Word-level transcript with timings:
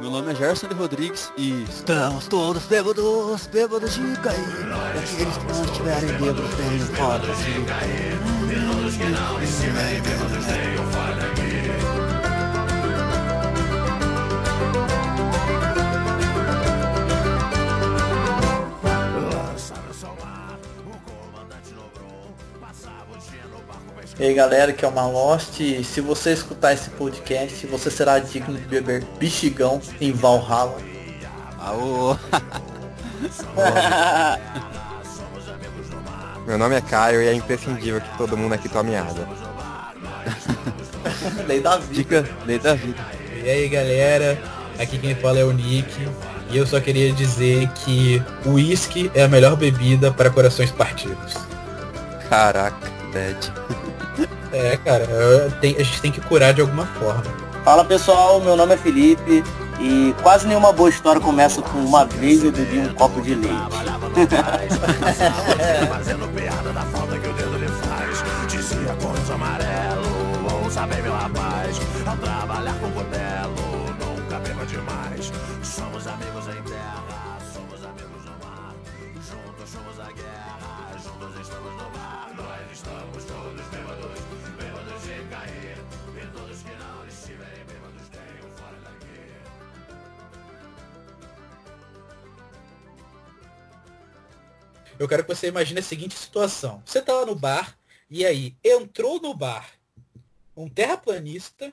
Meu 0.00 0.10
nome 0.10 0.32
é 0.32 0.34
Gerson 0.34 0.66
de 0.66 0.74
Rodrigues 0.74 1.32
e 1.36 1.62
estamos 1.62 2.26
todos 2.26 2.64
bêbados, 2.64 3.46
bêbados 3.46 3.94
de 3.94 4.18
cair. 4.20 4.38
E 4.38 4.98
aqueles 4.98 5.36
que 5.36 5.46
não 5.46 5.64
estiverem 5.64 6.12
bêbados 6.18 6.54
têm 6.56 6.78
fora 6.96 7.20
de 7.20 7.64
cair. 7.64 8.18
Todos 8.72 8.96
que 8.96 9.04
não 9.04 9.42
estiverem 9.42 10.02
bêbados 10.02 10.44
tenham 10.46 10.92
fora 10.92 11.14
daqui. 11.14 11.83
E 24.18 24.24
aí 24.24 24.34
galera, 24.34 24.72
que 24.72 24.84
é 24.84 24.88
uma 24.88 25.08
Lost. 25.08 25.60
Se 25.84 26.00
você 26.00 26.32
escutar 26.32 26.72
esse 26.72 26.90
podcast, 26.90 27.66
você 27.66 27.90
será 27.90 28.20
digno 28.20 28.56
de 28.56 28.64
beber 28.64 29.04
bichigão 29.18 29.82
em 30.00 30.12
Valhalla. 30.12 30.78
Aô! 31.58 32.16
Meu 36.46 36.58
nome 36.58 36.76
é 36.76 36.80
Caio 36.80 37.22
e 37.22 37.26
é 37.26 37.34
imprescindível 37.34 38.00
que 38.00 38.16
todo 38.16 38.36
mundo 38.36 38.52
aqui 38.52 38.68
tome 38.68 38.94
água. 38.94 39.26
lei 41.48 41.60
da 41.60 41.78
vida. 41.78 41.94
Dica, 41.94 42.24
lei 42.46 42.58
da 42.58 42.74
vida. 42.74 43.04
E 43.42 43.50
aí 43.50 43.68
galera, 43.68 44.38
aqui 44.78 44.96
quem 44.96 45.16
fala 45.16 45.40
é 45.40 45.44
o 45.44 45.52
Nick. 45.52 45.92
E 46.50 46.56
eu 46.56 46.66
só 46.66 46.78
queria 46.78 47.12
dizer 47.12 47.68
que 47.70 48.22
o 48.46 48.50
uísque 48.50 49.10
é 49.12 49.24
a 49.24 49.28
melhor 49.28 49.56
bebida 49.56 50.12
para 50.12 50.30
corações 50.30 50.70
partidos. 50.70 51.34
Caraca, 52.28 52.88
bad. 53.12 53.52
É, 54.54 54.76
cara, 54.76 55.04
tem, 55.60 55.74
a 55.76 55.82
gente 55.82 56.00
tem 56.00 56.12
que 56.12 56.20
curar 56.20 56.54
de 56.54 56.60
alguma 56.60 56.86
forma. 56.86 57.24
Fala 57.64 57.84
pessoal, 57.84 58.40
meu 58.40 58.54
nome 58.54 58.74
é 58.74 58.76
Felipe 58.76 59.42
e 59.80 60.14
quase 60.22 60.46
nenhuma 60.46 60.72
boa 60.72 60.88
história 60.88 61.20
começa 61.20 61.60
com 61.60 61.78
uma 61.78 62.04
vez 62.04 62.44
eu 62.44 62.52
bebi 62.52 62.78
um 62.78 62.94
copo 62.94 63.20
de 63.20 63.34
leite. 63.34 63.56
Fazendo 65.90 66.28
piada 66.32 66.72
da 66.72 66.82
falta 66.82 67.18
que 67.18 67.28
o 67.28 67.32
dedo 67.32 67.58
lhe 67.58 67.66
faz. 67.66 68.22
Dizia 68.46 68.94
amarelo, 69.34 70.62
ouça 70.62 70.86
bem 70.86 71.02
meu 71.02 71.12
rapaz. 71.12 71.76
Eu 94.98 95.08
quero 95.08 95.24
que 95.24 95.34
você 95.34 95.48
imagine 95.48 95.80
a 95.80 95.82
seguinte 95.82 96.16
situação. 96.16 96.82
Você 96.84 97.02
tá 97.02 97.12
lá 97.12 97.26
no 97.26 97.34
bar, 97.34 97.78
e 98.08 98.24
aí 98.24 98.56
entrou 98.62 99.20
no 99.20 99.34
bar 99.34 99.68
um 100.56 100.68
terraplanista, 100.68 101.72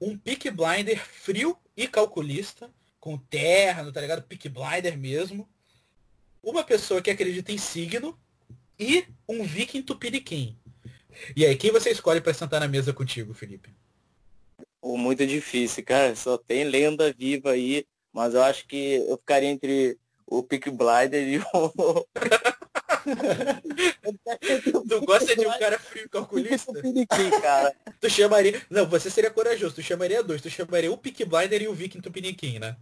um 0.00 0.16
pick 0.16 0.50
blinder 0.50 0.98
frio 0.98 1.56
e 1.76 1.86
calculista, 1.86 2.70
com 2.98 3.16
terno, 3.16 3.92
tá 3.92 4.00
ligado? 4.00 4.22
Pick 4.22 4.48
blinder 4.48 4.98
mesmo. 4.98 5.48
Uma 6.42 6.64
pessoa 6.64 7.00
que 7.00 7.10
acredita 7.10 7.52
em 7.52 7.58
signo 7.58 8.18
e 8.78 9.06
um 9.28 9.44
viking 9.44 9.82
tupiniquim. 9.82 10.58
E 11.36 11.44
aí, 11.44 11.56
quem 11.56 11.70
você 11.70 11.90
escolhe 11.90 12.20
para 12.20 12.34
sentar 12.34 12.60
na 12.60 12.68
mesa 12.68 12.92
contigo, 12.92 13.34
Felipe? 13.34 13.70
muito 14.82 15.26
difícil, 15.26 15.84
cara. 15.84 16.14
Só 16.14 16.36
tem 16.36 16.64
lenda 16.64 17.12
viva 17.12 17.52
aí, 17.52 17.86
mas 18.12 18.34
eu 18.34 18.42
acho 18.42 18.66
que 18.66 19.04
eu 19.08 19.16
ficaria 19.16 19.48
entre 19.48 19.98
o 20.30 20.42
Pick 20.42 20.70
Blinder 20.70 21.26
e 21.26 21.38
o. 21.38 21.44
tu 24.88 25.00
gosta 25.04 25.34
de 25.34 25.46
um 25.46 25.58
cara 25.58 25.78
frio 25.78 26.08
calculista? 26.08 26.72
cara. 27.40 27.74
Tu 28.00 28.10
chamaria. 28.10 28.60
Não, 28.68 28.86
você 28.86 29.10
seria 29.10 29.30
corajoso, 29.30 29.76
tu 29.76 29.82
chamaria 29.82 30.22
dois. 30.22 30.42
Tu 30.42 30.50
chamaria 30.50 30.92
o 30.92 30.98
Pick 30.98 31.24
Blinder 31.24 31.62
e 31.62 31.68
o 31.68 31.74
Viking 31.74 32.00
Tupiniquim, 32.00 32.58
né? 32.58 32.76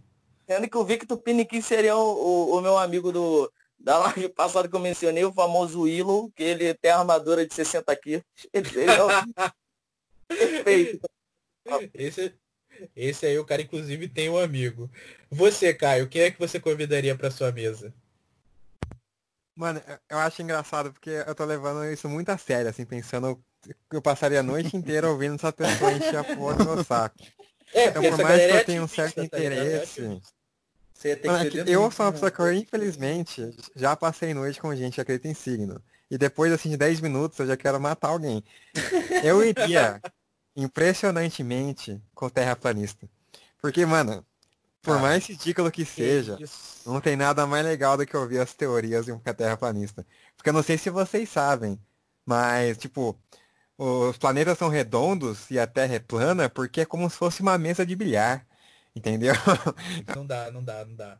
Sendo 0.45 0.69
que 0.69 0.77
o 0.77 0.83
Viking 0.83 1.05
Tupiniquim 1.05 1.61
seria 1.61 1.95
o, 1.95 2.01
o, 2.01 2.57
o, 2.57 2.61
meu 2.61 2.77
amigo 2.77 3.11
do. 3.11 3.51
Da 3.79 3.97
live 3.99 4.29
passada 4.29 4.67
que 4.67 4.75
eu 4.75 4.79
mencionei, 4.79 5.23
o 5.23 5.31
famoso 5.31 5.81
Willow, 5.81 6.31
que 6.35 6.43
ele 6.43 6.73
tem 6.73 6.89
a 6.91 6.97
armadura 6.99 7.45
de 7.45 7.53
60 7.53 7.95
quilos. 7.95 8.23
Ele, 8.51 8.67
ele 8.75 8.91
é 8.91 9.03
o... 9.03 9.07
Perfeito. 10.27 11.07
Esse, 11.93 12.33
esse 12.95 13.25
aí, 13.25 13.37
o 13.37 13.45
cara, 13.45 13.61
inclusive, 13.61 14.07
tem 14.07 14.29
um 14.29 14.37
amigo. 14.37 14.89
Você, 15.29 15.73
Caio, 15.73 16.07
quem 16.07 16.23
é 16.23 16.31
que 16.31 16.39
você 16.39 16.59
convidaria 16.59 17.15
para 17.15 17.31
sua 17.31 17.51
mesa? 17.51 17.93
Mano, 19.55 19.81
eu 20.09 20.17
acho 20.19 20.41
engraçado 20.41 20.93
porque 20.93 21.09
eu 21.09 21.33
tô 21.33 21.43
levando 21.43 21.83
isso 21.91 22.07
muito 22.07 22.29
a 22.29 22.37
sério, 22.37 22.69
assim, 22.69 22.85
pensando 22.85 23.39
que 23.89 23.95
eu 23.95 24.01
passaria 24.01 24.39
a 24.39 24.43
noite 24.43 24.77
inteira 24.77 25.09
ouvindo 25.09 25.35
essa 25.35 25.51
pessoa 25.51 25.91
encher 25.93 26.17
a 26.17 26.23
porra 26.23 26.55
do 26.55 26.65
meu 26.65 26.83
saco. 26.83 27.17
É, 27.73 27.87
então, 27.87 28.01
por 28.01 28.23
mais 28.23 28.41
que 28.41 28.51
eu 28.51 28.55
é 28.55 28.63
tenha 28.63 28.83
um 28.83 28.87
certo 28.87 29.15
tá 29.15 29.23
interesse. 29.23 30.21
É 31.03 31.27
Mano, 31.27 31.49
é 31.49 31.63
eu 31.67 31.91
sou 31.91 32.05
uma 32.05 32.11
pessoa 32.11 32.31
que 32.31 32.39
eu, 32.39 32.53
infelizmente, 32.53 33.55
já 33.75 33.95
passei 33.95 34.33
noite 34.33 34.59
com 34.59 34.75
gente 34.75 34.95
que 34.95 35.01
acredita 35.01 35.27
em 35.27 35.33
signo. 35.33 35.81
E 36.09 36.17
depois, 36.17 36.51
assim, 36.51 36.69
de 36.69 36.77
10 36.77 37.01
minutos, 37.01 37.37
eu 37.39 37.47
já 37.47 37.57
quero 37.57 37.79
matar 37.79 38.09
alguém. 38.09 38.43
Eu 39.23 39.43
iria 39.43 40.01
impressionantemente 40.57 42.01
com 42.15 42.29
terraplanista. 42.29 43.07
Porque, 43.61 43.85
mano, 43.85 44.25
por 44.81 44.99
mais 44.99 45.27
ridículo 45.27 45.71
que 45.71 45.85
seja, 45.85 46.37
que 46.37 46.45
não 46.85 46.99
tem 46.99 47.15
nada 47.15 47.45
mais 47.45 47.63
legal 47.65 47.95
do 47.95 48.05
que 48.05 48.17
ouvir 48.17 48.39
as 48.39 48.53
teorias 48.53 49.05
de 49.05 49.11
um 49.11 49.19
terraplanista. 49.19 50.05
Porque 50.35 50.49
eu 50.49 50.53
não 50.53 50.63
sei 50.63 50.77
se 50.77 50.89
vocês 50.89 51.29
sabem, 51.29 51.79
mas, 52.25 52.77
tipo, 52.77 53.17
os 53.77 54.17
planetas 54.17 54.57
são 54.57 54.69
redondos 54.69 55.51
e 55.51 55.59
a 55.59 55.67
Terra 55.67 55.95
é 55.95 55.99
plana 55.99 56.49
porque 56.49 56.81
é 56.81 56.85
como 56.85 57.09
se 57.09 57.17
fosse 57.17 57.41
uma 57.41 57.57
mesa 57.57 57.85
de 57.85 57.95
bilhar. 57.95 58.45
Entendeu? 58.95 59.35
Não 60.15 60.25
dá, 60.25 60.49
não 60.51 60.63
dá, 60.63 60.83
não 60.83 60.95
dá. 60.95 61.19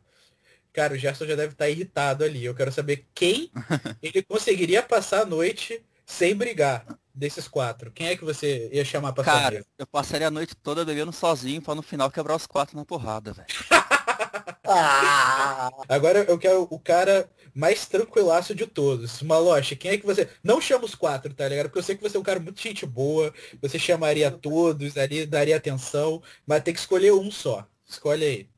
Cara, 0.72 0.94
o 0.94 0.98
Gerson 0.98 1.26
já 1.26 1.36
deve 1.36 1.52
estar 1.52 1.68
irritado 1.68 2.24
ali. 2.24 2.44
Eu 2.44 2.54
quero 2.54 2.72
saber 2.72 3.06
quem 3.14 3.52
ele 4.02 4.22
conseguiria 4.22 4.82
passar 4.82 5.22
a 5.22 5.26
noite 5.26 5.84
sem 6.04 6.34
brigar 6.34 6.84
desses 7.18 7.48
quatro. 7.48 7.90
Quem 7.90 8.08
é 8.08 8.16
que 8.16 8.24
você 8.24 8.70
ia 8.72 8.84
chamar 8.84 9.12
pra 9.12 9.24
Cara, 9.24 9.64
eu 9.76 9.86
passaria 9.86 10.28
a 10.28 10.30
noite 10.30 10.54
toda 10.54 10.84
bebendo 10.84 11.12
sozinho 11.12 11.60
pra 11.60 11.74
no 11.74 11.82
final 11.82 12.10
quebrar 12.10 12.36
os 12.36 12.46
quatro 12.46 12.76
na 12.76 12.84
porrada, 12.84 13.32
velho. 13.32 13.48
ah, 14.64 15.70
agora 15.88 16.20
eu 16.20 16.38
quero 16.38 16.66
o 16.70 16.78
cara 16.78 17.28
mais 17.52 17.86
tranquilaço 17.86 18.54
de 18.54 18.66
todos. 18.66 19.20
Maloche, 19.22 19.74
quem 19.74 19.90
é 19.90 19.98
que 19.98 20.06
você. 20.06 20.28
Não 20.44 20.60
chama 20.60 20.84
os 20.84 20.94
quatro, 20.94 21.34
tá 21.34 21.48
ligado? 21.48 21.66
Porque 21.66 21.80
eu 21.80 21.82
sei 21.82 21.96
que 21.96 22.02
você 22.02 22.16
é 22.16 22.20
um 22.20 22.24
cara 22.24 22.38
muito 22.38 22.60
gente 22.60 22.86
boa. 22.86 23.34
Você 23.60 23.78
chamaria 23.78 24.30
todos 24.30 24.96
ali, 24.96 25.26
daria 25.26 25.56
atenção. 25.56 26.22
Mas 26.46 26.62
tem 26.62 26.72
que 26.72 26.80
escolher 26.80 27.12
um 27.12 27.30
só. 27.30 27.66
Escolhe 27.86 28.24
aí. 28.24 28.50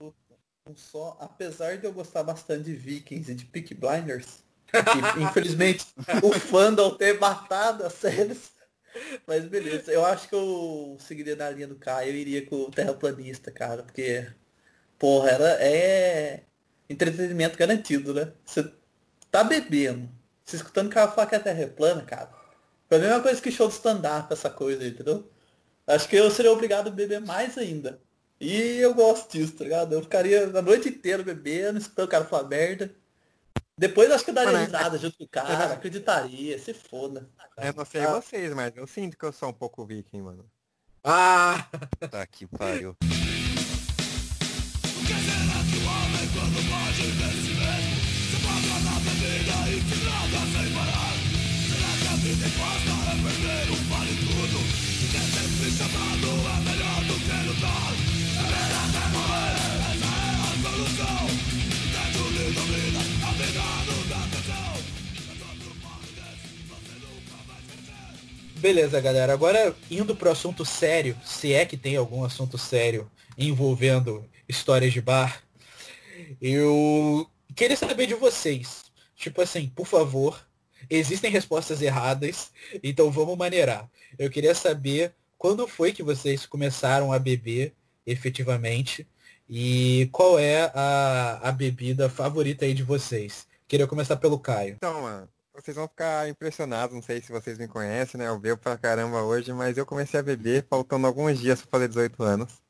Um 0.66 0.76
só, 0.76 1.16
apesar 1.18 1.78
de 1.78 1.86
eu 1.86 1.92
gostar 1.92 2.22
bastante 2.22 2.64
de 2.64 2.74
Vikings 2.74 3.32
e 3.32 3.34
de 3.34 3.44
Peak 3.46 3.74
Blinders, 3.74 4.44
infelizmente, 5.20 5.86
o 6.22 6.32
fandom 6.32 6.90
ter 6.90 7.18
matado 7.18 7.84
as 7.84 7.92
séries. 7.94 8.50
Mas 9.26 9.44
beleza, 9.44 9.92
eu 9.92 10.04
acho 10.04 10.28
que 10.28 10.34
eu 10.34 10.96
seguiria 10.98 11.36
na 11.36 11.48
linha 11.50 11.68
do 11.68 11.76
Caio, 11.76 12.10
eu 12.10 12.16
iria 12.16 12.44
com 12.44 12.56
o 12.56 12.70
terraplanista, 12.70 13.50
cara, 13.50 13.82
porque, 13.82 14.26
porra, 14.98 15.30
era, 15.30 15.48
é 15.60 16.42
entretenimento 16.88 17.56
garantido, 17.56 18.12
né? 18.12 18.32
Você 18.44 18.68
tá 19.30 19.44
bebendo, 19.44 20.08
você 20.44 20.56
escutando 20.56 20.88
o 20.88 20.90
cara 20.90 21.10
falar 21.10 21.28
que 21.28 21.36
a 21.36 21.40
terra 21.40 21.62
é 21.62 21.66
plana, 21.66 22.02
cara. 22.02 22.30
Foi 22.88 22.98
a 22.98 23.00
mesma 23.00 23.20
coisa 23.20 23.40
que 23.40 23.52
show 23.52 23.68
de 23.68 23.74
stand-up, 23.74 24.32
essa 24.32 24.50
coisa, 24.50 24.84
entendeu? 24.84 25.30
Acho 25.86 26.08
que 26.08 26.16
eu 26.16 26.30
seria 26.30 26.52
obrigado 26.52 26.88
a 26.88 26.90
beber 26.90 27.20
mais 27.20 27.56
ainda. 27.56 28.00
E 28.40 28.78
eu 28.78 28.94
gosto 28.94 29.30
disso, 29.30 29.52
tá 29.52 29.64
ligado? 29.64 29.92
Eu 29.92 30.02
ficaria 30.02 30.44
a 30.46 30.62
noite 30.62 30.88
inteira 30.88 31.22
bebendo, 31.22 31.78
escutando 31.78 32.06
o 32.06 32.10
cara 32.10 32.24
falar 32.24 32.48
merda. 32.48 32.94
Depois 33.80 34.10
acho 34.10 34.22
que 34.22 34.28
eu 34.28 34.34
daria 34.34 34.52
Mano, 34.52 34.64
risada 34.66 34.98
junto 34.98 35.16
com 35.16 35.24
o 35.24 35.28
cara, 35.28 35.72
acreditaria, 35.72 36.58
se 36.58 36.74
foda. 36.74 37.26
Eu 37.56 37.72
não 37.72 37.84
sei 37.86 38.02
ah. 38.02 38.12
vocês, 38.12 38.52
mas 38.52 38.76
eu 38.76 38.86
sinto 38.86 39.16
que 39.16 39.24
eu 39.24 39.32
sou 39.32 39.48
um 39.48 39.54
pouco 39.54 39.86
viking, 39.86 40.20
mano. 40.20 40.44
Ah! 41.02 41.66
Tá 42.10 42.26
que 42.26 42.46
pariu. 42.46 42.94
Beleza, 68.60 69.00
galera. 69.00 69.32
Agora, 69.32 69.74
indo 69.90 70.14
pro 70.14 70.30
assunto 70.30 70.66
sério, 70.66 71.16
se 71.24 71.54
é 71.54 71.64
que 71.64 71.78
tem 71.78 71.96
algum 71.96 72.24
assunto 72.24 72.58
sério 72.58 73.10
envolvendo 73.38 74.22
histórias 74.46 74.92
de 74.92 75.00
bar. 75.00 75.42
Eu 76.42 77.26
queria 77.56 77.74
saber 77.74 78.06
de 78.06 78.12
vocês. 78.12 78.84
Tipo 79.16 79.40
assim, 79.40 79.66
por 79.74 79.86
favor, 79.86 80.46
existem 80.90 81.30
respostas 81.30 81.80
erradas, 81.80 82.50
então 82.82 83.10
vamos 83.10 83.38
maneirar. 83.38 83.90
Eu 84.18 84.28
queria 84.28 84.54
saber 84.54 85.14
quando 85.38 85.66
foi 85.66 85.90
que 85.90 86.02
vocês 86.02 86.44
começaram 86.44 87.14
a 87.14 87.18
beber 87.18 87.72
efetivamente 88.06 89.08
e 89.48 90.06
qual 90.12 90.38
é 90.38 90.70
a, 90.74 91.48
a 91.48 91.50
bebida 91.50 92.10
favorita 92.10 92.66
aí 92.66 92.74
de 92.74 92.82
vocês. 92.82 93.46
Queria 93.66 93.86
começar 93.86 94.16
pelo 94.16 94.38
Caio. 94.38 94.74
Então, 94.76 95.00
mano, 95.00 95.28
vocês 95.54 95.76
vão 95.76 95.88
ficar 95.88 96.28
impressionados, 96.28 96.94
não 96.94 97.02
sei 97.02 97.20
se 97.20 97.32
vocês 97.32 97.58
me 97.58 97.68
conhecem, 97.68 98.18
né? 98.18 98.28
Eu 98.28 98.38
bebo 98.38 98.60
pra 98.60 98.78
caramba 98.78 99.22
hoje, 99.22 99.52
mas 99.52 99.76
eu 99.76 99.84
comecei 99.84 100.20
a 100.20 100.22
beber 100.22 100.66
faltando 100.68 101.06
alguns 101.06 101.38
dias 101.38 101.60
pra 101.60 101.70
fazer 101.70 101.88
18 101.88 102.22
anos. 102.22 102.62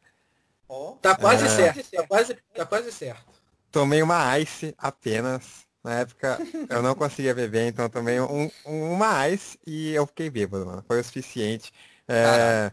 Oh, 0.69 0.93
tá 1.03 1.17
quase 1.17 1.47
é... 1.47 1.49
certo, 1.49 1.91
tá 1.91 2.07
quase, 2.07 2.39
tá 2.55 2.67
quase 2.67 2.93
certo. 2.93 3.41
Tomei 3.71 4.03
uma 4.03 4.39
ice 4.39 4.75
apenas. 4.79 5.69
Na 5.83 6.01
época 6.01 6.39
eu 6.69 6.83
não 6.83 6.95
conseguia 6.95 7.35
beber, 7.35 7.69
então 7.69 7.87
eu 7.87 7.91
tomei 7.91 8.21
um, 8.21 8.51
uma 8.67 9.29
ice 9.29 9.59
e 9.67 9.93
eu 9.93 10.07
fiquei 10.07 10.29
bêbado, 10.29 10.67
mano. 10.67 10.85
Foi 10.87 11.01
o 11.01 11.05
suficiente. 11.05 11.73
É... 12.07 12.71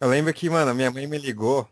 Eu 0.00 0.08
lembro 0.08 0.32
que, 0.32 0.48
mano, 0.48 0.74
minha 0.74 0.90
mãe 0.90 1.06
me 1.06 1.18
ligou, 1.18 1.68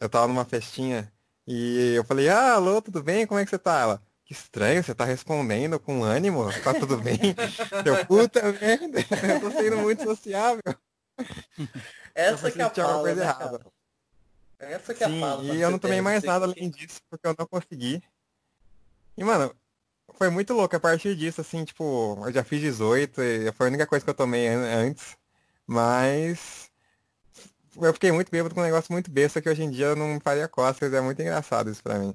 eu 0.00 0.08
tava 0.08 0.26
numa 0.26 0.44
festinha, 0.44 1.10
e 1.46 1.94
eu 1.94 2.04
falei, 2.04 2.28
ah, 2.28 2.54
alô, 2.54 2.80
tudo 2.82 3.02
bem? 3.02 3.26
Como 3.26 3.40
é 3.40 3.44
que 3.44 3.50
você 3.50 3.58
tá? 3.58 3.80
Ela, 3.80 4.02
que 4.30 4.34
estranho, 4.34 4.80
você 4.80 4.94
tá 4.94 5.04
respondendo 5.04 5.80
com 5.80 6.04
ânimo, 6.04 6.46
tá 6.62 6.72
tudo 6.72 6.96
bem? 6.98 7.18
eu, 7.84 8.06
puta 8.06 8.40
merda, 8.52 9.00
eu 9.00 9.40
tô 9.40 9.50
sendo 9.50 9.78
muito 9.78 10.04
sociável. 10.04 10.62
Essa 12.14 12.48
que 12.52 12.60
é 12.60 12.64
a 12.64 12.70
fala, 12.70 13.00
coisa 13.00 13.24
né, 13.24 13.26
errada. 13.26 13.66
Essa 14.60 14.94
que 14.94 15.02
é 15.02 15.08
Sim, 15.08 15.18
a 15.18 15.26
fala. 15.26 15.42
E 15.42 15.60
eu 15.60 15.70
não 15.72 15.80
tomei 15.80 16.00
mais 16.00 16.22
nada 16.22 16.44
além 16.44 16.70
disso, 16.70 17.00
porque 17.10 17.26
eu 17.26 17.34
não 17.36 17.44
consegui. 17.44 18.00
E, 19.16 19.24
mano, 19.24 19.52
foi 20.14 20.30
muito 20.30 20.54
louco 20.54 20.76
a 20.76 20.80
partir 20.80 21.16
disso, 21.16 21.40
assim, 21.40 21.64
tipo, 21.64 22.16
eu 22.24 22.32
já 22.32 22.44
fiz 22.44 22.60
18 22.60 23.20
e 23.20 23.50
foi 23.50 23.66
a 23.66 23.70
única 23.70 23.86
coisa 23.88 24.04
que 24.04 24.10
eu 24.10 24.14
tomei 24.14 24.46
antes. 24.46 25.16
Mas 25.66 26.70
eu 27.82 27.92
fiquei 27.92 28.12
muito 28.12 28.30
bêbado 28.30 28.54
com 28.54 28.60
um 28.60 28.64
negócio 28.64 28.92
muito 28.92 29.10
besta 29.10 29.42
que 29.42 29.48
hoje 29.48 29.64
em 29.64 29.70
dia 29.70 29.86
eu 29.86 29.96
não 29.96 30.20
faria 30.20 30.46
costas, 30.46 30.94
é 30.94 31.00
muito 31.00 31.20
engraçado 31.20 31.68
isso 31.68 31.82
pra 31.82 31.98
mim. 31.98 32.14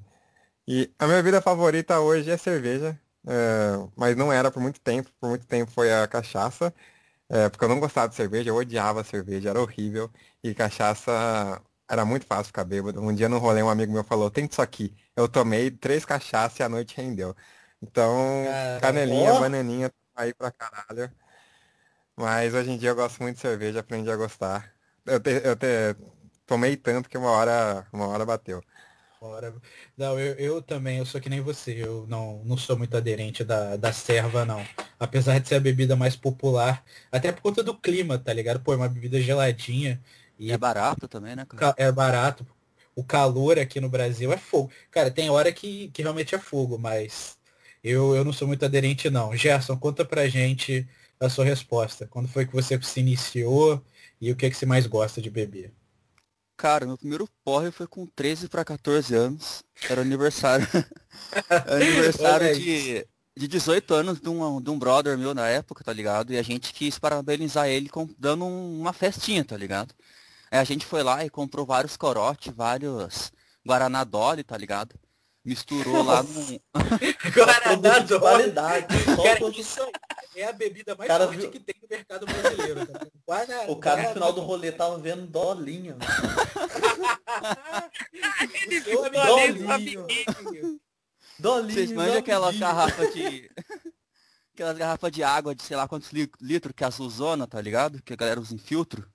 E 0.68 0.92
a 0.98 1.06
minha 1.08 1.22
vida 1.22 1.42
favorita 1.42 2.00
hoje 2.00 2.30
é 2.32 2.38
cerveja, 2.38 3.00
é, 3.28 3.74
mas 3.96 4.16
não 4.16 4.32
era 4.34 4.50
por 4.52 4.60
muito 4.62 4.80
tempo, 4.82 5.12
por 5.20 5.30
muito 5.30 5.46
tempo 5.46 5.72
foi 5.72 5.94
a 5.94 6.08
cachaça, 6.08 6.74
é, 7.30 7.50
porque 7.50 7.66
eu 7.66 7.70
não 7.70 7.80
gostava 7.80 8.10
de 8.10 8.16
cerveja, 8.16 8.50
eu 8.52 8.56
odiava 8.56 9.04
cerveja, 9.04 9.50
era 9.52 9.62
horrível, 9.62 10.12
e 10.44 10.56
cachaça 10.56 11.12
era 11.90 12.06
muito 12.06 12.26
fácil 12.28 12.48
ficar 12.48 12.66
bêbado. 12.66 13.02
Um 13.02 13.14
dia 13.16 13.30
no 13.30 13.40
rolê 13.40 13.64
um 13.64 13.70
amigo 13.70 13.94
meu 13.94 14.04
falou, 14.04 14.32
tem 14.32 14.46
isso 14.46 14.62
aqui. 14.62 14.96
Eu 15.16 15.28
tomei 15.30 15.72
três 15.72 16.06
cachaças 16.06 16.60
e 16.60 16.64
a 16.64 16.70
noite 16.70 16.98
rendeu. 16.98 17.36
Então, 17.82 18.14
Caramba. 18.52 18.82
canelinha, 18.82 19.34
bananinha, 19.34 19.92
aí 20.16 20.34
pra 20.34 20.52
caralho. 20.52 21.12
Mas 22.18 22.54
hoje 22.54 22.72
em 22.72 22.78
dia 22.78 22.90
eu 22.90 22.96
gosto 22.96 23.22
muito 23.22 23.36
de 23.36 23.42
cerveja, 23.42 23.80
aprendi 23.82 24.10
a 24.10 24.16
gostar. 24.16 24.74
Eu, 25.06 25.20
te, 25.20 25.30
eu 25.44 25.56
te, 25.56 25.66
tomei 26.46 26.78
tanto 26.78 27.10
que 27.10 27.18
uma 27.18 27.30
hora, 27.32 27.88
uma 27.94 28.08
hora 28.08 28.26
bateu. 28.26 28.64
Hora. 29.26 29.56
Não, 29.98 30.20
eu, 30.20 30.34
eu 30.36 30.62
também, 30.62 31.00
eu 31.00 31.06
sou 31.06 31.20
que 31.20 31.30
nem 31.30 31.42
você, 31.42 31.72
eu 31.84 32.06
não, 32.08 32.44
não 32.46 32.58
sou 32.58 32.78
muito 32.78 32.96
aderente 32.96 33.44
da, 33.44 33.76
da 33.76 33.92
serva, 33.92 34.46
não. 34.46 34.64
Apesar 35.00 35.40
de 35.40 35.48
ser 35.48 35.56
a 35.56 35.60
bebida 35.60 35.96
mais 35.96 36.16
popular, 36.16 36.84
até 37.12 37.32
por 37.32 37.42
conta 37.42 37.64
do 37.64 37.76
clima, 37.76 38.18
tá 38.18 38.32
ligado? 38.32 38.60
Pô, 38.62 38.74
é 38.74 38.76
uma 38.78 38.90
bebida 38.90 39.20
geladinha. 39.20 40.02
E 40.38 40.52
é 40.52 40.58
barato 40.58 41.08
também, 41.08 41.36
né, 41.36 41.46
cara? 41.46 41.74
É 41.78 41.92
barato. 41.92 42.46
O 42.96 43.04
calor 43.04 43.60
aqui 43.60 43.80
no 43.82 43.90
Brasil 43.90 44.32
é 44.32 44.38
fogo. 44.38 44.72
Cara, 44.92 45.12
tem 45.12 45.30
hora 45.30 45.52
que, 45.52 45.90
que 45.90 46.02
realmente 46.02 46.34
é 46.36 46.40
fogo, 46.40 46.78
mas 46.78 47.38
eu, 47.84 48.16
eu 48.16 48.24
não 48.24 48.34
sou 48.34 48.48
muito 48.48 48.64
aderente, 48.66 49.10
não. 49.10 49.36
Gerson, 49.36 49.78
conta 49.78 50.06
pra 50.06 50.28
gente 50.28 50.88
a 51.20 51.30
sua 51.30 51.46
resposta. 51.46 52.08
Quando 52.08 52.28
foi 52.28 52.46
que 52.46 52.54
você 52.54 52.82
se 52.82 53.00
iniciou 53.00 53.84
e 54.22 54.32
o 54.32 54.36
que, 54.36 54.46
é 54.46 54.50
que 54.50 54.56
você 54.56 54.66
mais 54.66 54.88
gosta 54.88 55.22
de 55.22 55.30
beber? 55.30 55.74
Cara, 56.58 56.86
meu 56.86 56.98
primeiro 56.98 57.28
porre 57.44 57.72
foi 57.72 57.88
com 57.88 58.06
13 58.06 58.48
para 58.48 58.64
14 58.64 59.14
anos. 59.14 59.64
Era 59.90 60.02
aniversário. 60.02 60.66
aniversário 61.68 62.56
de, 62.56 63.06
de 63.38 63.48
18 63.48 63.94
anos 63.94 64.20
de 64.22 64.30
um, 64.30 64.62
de 64.62 64.70
um 64.70 64.80
brother 64.80 65.18
meu 65.18 65.34
na 65.34 65.48
época, 65.48 65.84
tá 65.84 65.92
ligado? 65.92 66.32
E 66.32 66.38
a 66.38 66.42
gente 66.42 66.74
quis 66.74 66.98
parabenizar 66.98 67.68
ele 67.68 67.90
com, 67.90 68.08
dando 68.18 68.46
um, 68.46 68.80
uma 68.80 68.94
festinha, 68.94 69.44
tá 69.44 69.58
ligado? 69.58 69.94
Aí 70.50 70.60
a 70.60 70.64
gente 70.64 70.86
foi 70.86 71.04
lá 71.04 71.26
e 71.26 71.30
comprou 71.30 71.66
vários 71.66 71.98
corote, 71.98 72.52
vários 72.52 73.32
Guaraná 73.66 74.04
Dolly, 74.04 74.44
tá 74.44 74.58
ligado? 74.58 74.96
Misturou 75.46 76.02
lá 76.02 76.24
no. 76.24 76.60
Guaraná 77.32 78.00
de 78.04 78.20
qualidade. 78.20 78.88
Cara, 78.88 79.50
isso 79.56 79.80
é 80.36 80.46
a 80.46 80.52
bebida 80.52 80.96
mais 80.96 81.08
cara 81.08 81.28
forte 81.28 81.40
viu... 81.40 81.52
que 81.52 81.60
tem 81.60 81.76
no 81.80 81.88
mercado 81.88 82.26
brasileiro. 82.26 82.82
Guaraná, 83.28 83.72
o 83.72 83.76
cara 83.76 84.02
no 84.02 84.14
final 84.14 84.34
do 84.34 84.42
rolê 84.42 84.72
tava 84.72 84.98
vendo 84.98 85.28
dolinho. 85.28 85.98
dolinho. 89.14 90.08
Dolinho. 91.38 91.74
Vocês 91.74 91.92
manjam 91.92 92.18
aquelas 92.18 92.58
garrafas 92.58 93.14
de. 93.14 93.48
Aquelas 94.56 94.78
garrafas 94.78 95.12
de 95.12 95.22
água 95.22 95.54
de 95.54 95.62
sei 95.62 95.78
lá 95.78 95.88
quantos 95.88 96.12
litros 96.42 96.74
que 96.76 96.84
é 96.84 96.88
azulzona, 96.88 97.46
tá 97.46 97.62
ligado? 97.62 98.02
Que 98.02 98.14
a 98.14 98.16
galera 98.16 98.40
usa 98.40 98.56
em 98.56 98.58
filtro. 98.58 99.08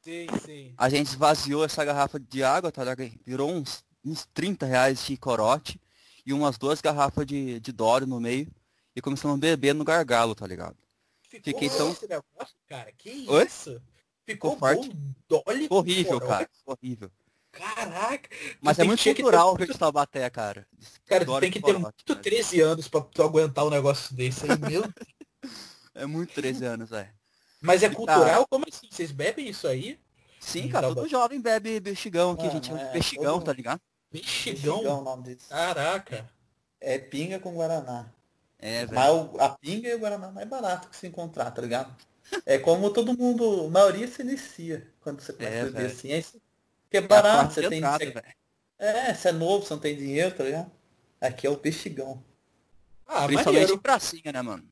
Sim, 0.00 0.26
sim. 0.44 0.74
A 0.78 0.88
gente 0.88 1.08
esvaziou 1.08 1.64
essa 1.64 1.84
garrafa 1.84 2.18
de 2.18 2.42
água, 2.42 2.72
tá 2.72 2.84
ligado? 2.84 3.12
Virou 3.26 3.50
uns 3.50 3.84
uns 4.04 4.26
30 4.34 4.66
reais 4.66 5.04
de 5.04 5.16
corote 5.16 5.80
e 6.26 6.32
umas 6.32 6.58
duas 6.58 6.80
garrafas 6.80 7.26
de, 7.26 7.60
de 7.60 7.72
Dório 7.72 8.06
no 8.06 8.20
meio 8.20 8.50
e 8.94 9.00
começamos 9.00 9.36
a 9.36 9.40
beber 9.40 9.74
no 9.74 9.84
gargalo, 9.84 10.34
tá 10.34 10.46
ligado? 10.46 10.76
Ficou 11.22 11.52
Fiquei 11.52 11.68
tão. 11.70 11.90
Esse 11.90 12.08
negócio, 12.08 12.56
cara? 12.68 12.92
Que 12.92 13.26
Oi? 13.28 13.44
isso? 13.44 13.80
Ficou 14.24 14.56
forte. 14.56 14.90
Dolly 15.28 15.66
horrível, 15.68 16.20
cara. 16.20 16.48
Horrível. 16.64 17.10
Caraca! 17.52 18.28
Mas 18.60 18.78
é 18.78 18.84
muito 18.84 19.02
cultural 19.04 19.56
ter... 19.56 19.64
o 19.64 19.72
de 19.72 19.78
Taubaté, 19.78 20.28
cara. 20.28 20.66
Cara, 21.06 21.24
tu 21.24 21.40
tem 21.40 21.50
que 21.50 21.60
ter 21.60 21.78
muito 21.78 22.04
cara. 22.04 22.20
13 22.20 22.60
anos 22.60 22.88
pra 22.88 23.00
tu 23.00 23.22
aguentar 23.22 23.64
um 23.64 23.70
negócio 23.70 24.14
desse 24.14 24.44
aí, 24.50 24.58
meu 24.58 24.82
É 25.94 26.06
muito 26.06 26.34
13 26.34 26.64
anos, 26.64 26.92
é. 26.92 27.12
Mas 27.60 27.82
é 27.82 27.88
cultural? 27.88 28.46
Como 28.48 28.64
assim? 28.68 28.88
Vocês 28.90 29.12
bebem 29.12 29.48
isso 29.48 29.68
aí? 29.68 29.98
Sim, 30.40 30.68
cara, 30.68 30.88
todo 30.88 31.08
jovem 31.08 31.40
bebe 31.40 31.80
bexigão 31.80 32.32
aqui, 32.32 32.46
a 32.46 32.50
gente 32.50 32.66
chama 32.66 32.84
de 32.84 32.92
bexigão, 32.92 33.34
todo... 33.34 33.44
tá 33.44 33.52
ligado? 33.52 33.80
Mexigão? 34.14 34.76
Mexigão, 34.76 35.00
o 35.00 35.04
nome 35.04 35.22
desse. 35.24 35.48
Caraca. 35.48 36.30
É 36.80 36.98
pinga 36.98 37.38
com 37.38 37.54
Guaraná. 37.54 38.06
É, 38.58 38.86
velho. 38.86 38.94
Mas 38.94 39.40
a 39.40 39.48
pinga 39.50 39.88
e 39.88 39.94
o 39.94 39.98
Guaraná 39.98 40.28
é 40.28 40.32
mais 40.32 40.48
barato 40.48 40.88
que 40.88 40.96
se 40.96 41.06
encontrar, 41.06 41.50
tá 41.50 41.60
ligado? 41.60 41.94
É 42.46 42.58
como 42.58 42.90
todo 42.90 43.16
mundo, 43.16 43.66
a 43.66 43.70
maioria 43.70 44.08
se 44.08 44.22
inicia 44.22 44.86
quando 45.00 45.20
você 45.20 45.32
começa 45.32 45.54
é, 45.54 45.64
beber 45.64 45.86
assim. 45.86 46.12
É 46.12 46.18
isso. 46.18 46.40
Porque 46.84 46.96
é 46.96 47.00
barato, 47.00 47.58
é 47.58 47.62
você 47.62 47.68
tem. 47.68 47.78
Entrada, 47.78 48.04
você... 48.04 48.22
É, 48.78 49.14
se 49.14 49.28
é 49.28 49.32
novo, 49.32 49.66
você 49.66 49.74
não 49.74 49.80
tem 49.80 49.96
dinheiro, 49.96 50.34
tá 50.34 50.44
ligado? 50.44 50.70
Aqui 51.20 51.46
é 51.46 51.50
o 51.50 51.56
peixigão. 51.56 52.22
Ah, 53.06 53.26
Principalmente 53.26 53.62
maneiro. 53.62 53.74
em 53.74 53.78
pracinha, 53.78 54.32
né, 54.32 54.42
mano? 54.42 54.64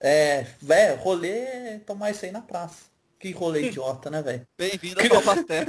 É, 0.00 0.46
velho, 0.60 0.96
rolê 1.00 1.28
é 1.28 1.78
tomar 1.78 2.10
isso 2.10 2.24
aí 2.24 2.32
na 2.32 2.40
praça. 2.40 2.89
Que 3.20 3.32
rolê 3.32 3.68
idiota, 3.68 4.08
né, 4.08 4.22
velho? 4.22 4.48
Bem-vindo 4.56 4.98
ao 5.04 5.08
Taubaté. 5.10 5.66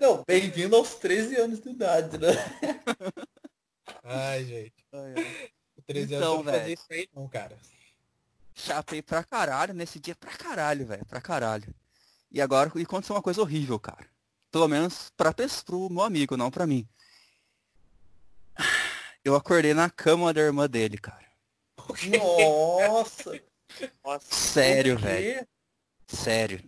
Não, 0.00 0.24
bem-vindo 0.26 0.74
aos 0.74 0.96
13 0.96 1.36
anos 1.36 1.60
de 1.60 1.70
idade, 1.70 2.18
né? 2.18 2.32
Ai, 4.02 4.44
gente. 4.44 4.74
Ai, 4.92 5.14
ai. 5.16 5.50
13 5.86 6.14
então, 6.16 6.40
anos 6.40 6.46
fazer 6.46 6.72
isso 6.72 6.86
aí 6.90 7.08
não, 7.14 7.28
cara. 7.28 7.56
Chapei 8.52 9.00
pra 9.00 9.22
caralho 9.22 9.72
nesse 9.72 10.00
dia, 10.00 10.16
pra 10.16 10.32
caralho, 10.32 10.84
velho, 10.84 11.06
pra 11.06 11.20
caralho. 11.20 11.72
E 12.28 12.40
agora, 12.40 12.72
e 12.74 12.82
aconteceu 12.82 13.14
uma 13.14 13.22
coisa 13.22 13.40
horrível, 13.40 13.78
cara. 13.78 14.08
Pelo 14.50 14.66
menos 14.66 15.12
pra, 15.16 15.32
pro 15.64 15.88
meu 15.88 16.02
amigo, 16.02 16.36
não 16.36 16.50
pra 16.50 16.66
mim. 16.66 16.84
Eu 19.24 19.36
acordei 19.36 19.72
na 19.72 19.88
cama 19.88 20.34
da 20.34 20.40
irmã 20.40 20.68
dele, 20.68 20.98
cara. 20.98 21.26
Nossa! 22.18 23.40
Nossa, 24.04 24.34
sério, 24.34 24.98
velho. 24.98 25.46
Sério. 26.06 26.60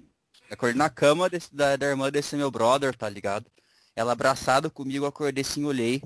Acordei 0.50 0.76
na 0.76 0.88
cama 0.88 1.28
desse, 1.28 1.54
da, 1.54 1.76
da 1.76 1.86
irmã 1.86 2.10
desse 2.10 2.34
meu 2.36 2.50
brother, 2.50 2.94
tá 2.96 3.08
ligado? 3.08 3.46
Ela 3.94 4.12
abraçada 4.12 4.70
comigo, 4.70 5.04
acordei 5.06 5.42
assim, 5.42 5.64
olhei. 5.64 6.02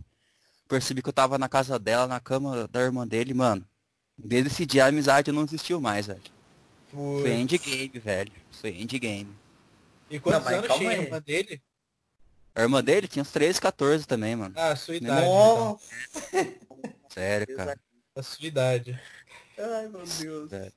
Percebi 0.68 1.02
que 1.02 1.08
eu 1.08 1.12
tava 1.12 1.38
na 1.38 1.48
casa 1.48 1.78
dela, 1.78 2.06
na 2.06 2.18
cama 2.18 2.66
da 2.68 2.80
irmã 2.80 3.06
dele, 3.06 3.34
mano. 3.34 3.64
Desde 4.16 4.48
esse 4.48 4.66
dia 4.66 4.84
a 4.84 4.88
amizade 4.88 5.30
não 5.30 5.44
existiu 5.44 5.80
mais, 5.80 6.06
velho. 6.06 6.22
Putz. 6.90 7.22
Foi 7.22 7.32
endgame, 7.32 7.98
velho. 7.98 8.32
Foi 8.50 8.70
endgame. 8.70 9.34
E 10.10 10.18
quantos 10.20 10.50
não, 10.50 10.58
anos 10.58 10.76
tinha 10.76 10.90
a 10.90 10.94
irmã 10.94 11.20
dele? 11.20 11.62
A 12.54 12.62
irmã 12.62 12.84
dele 12.84 13.08
tinha 13.08 13.22
uns 13.22 13.30
13, 13.30 13.60
14 13.60 14.06
também, 14.06 14.36
mano. 14.36 14.54
Ah, 14.56 14.72
a 14.72 14.76
sua 14.76 14.96
idade. 14.96 15.26
Então. 15.26 15.80
Sério, 17.08 17.56
cara. 17.56 17.78
A 18.14 18.22
sua 18.22 18.46
idade. 18.46 19.00
Ai, 19.58 19.88
meu 19.88 20.04
Deus. 20.04 20.50
Sério. 20.50 20.72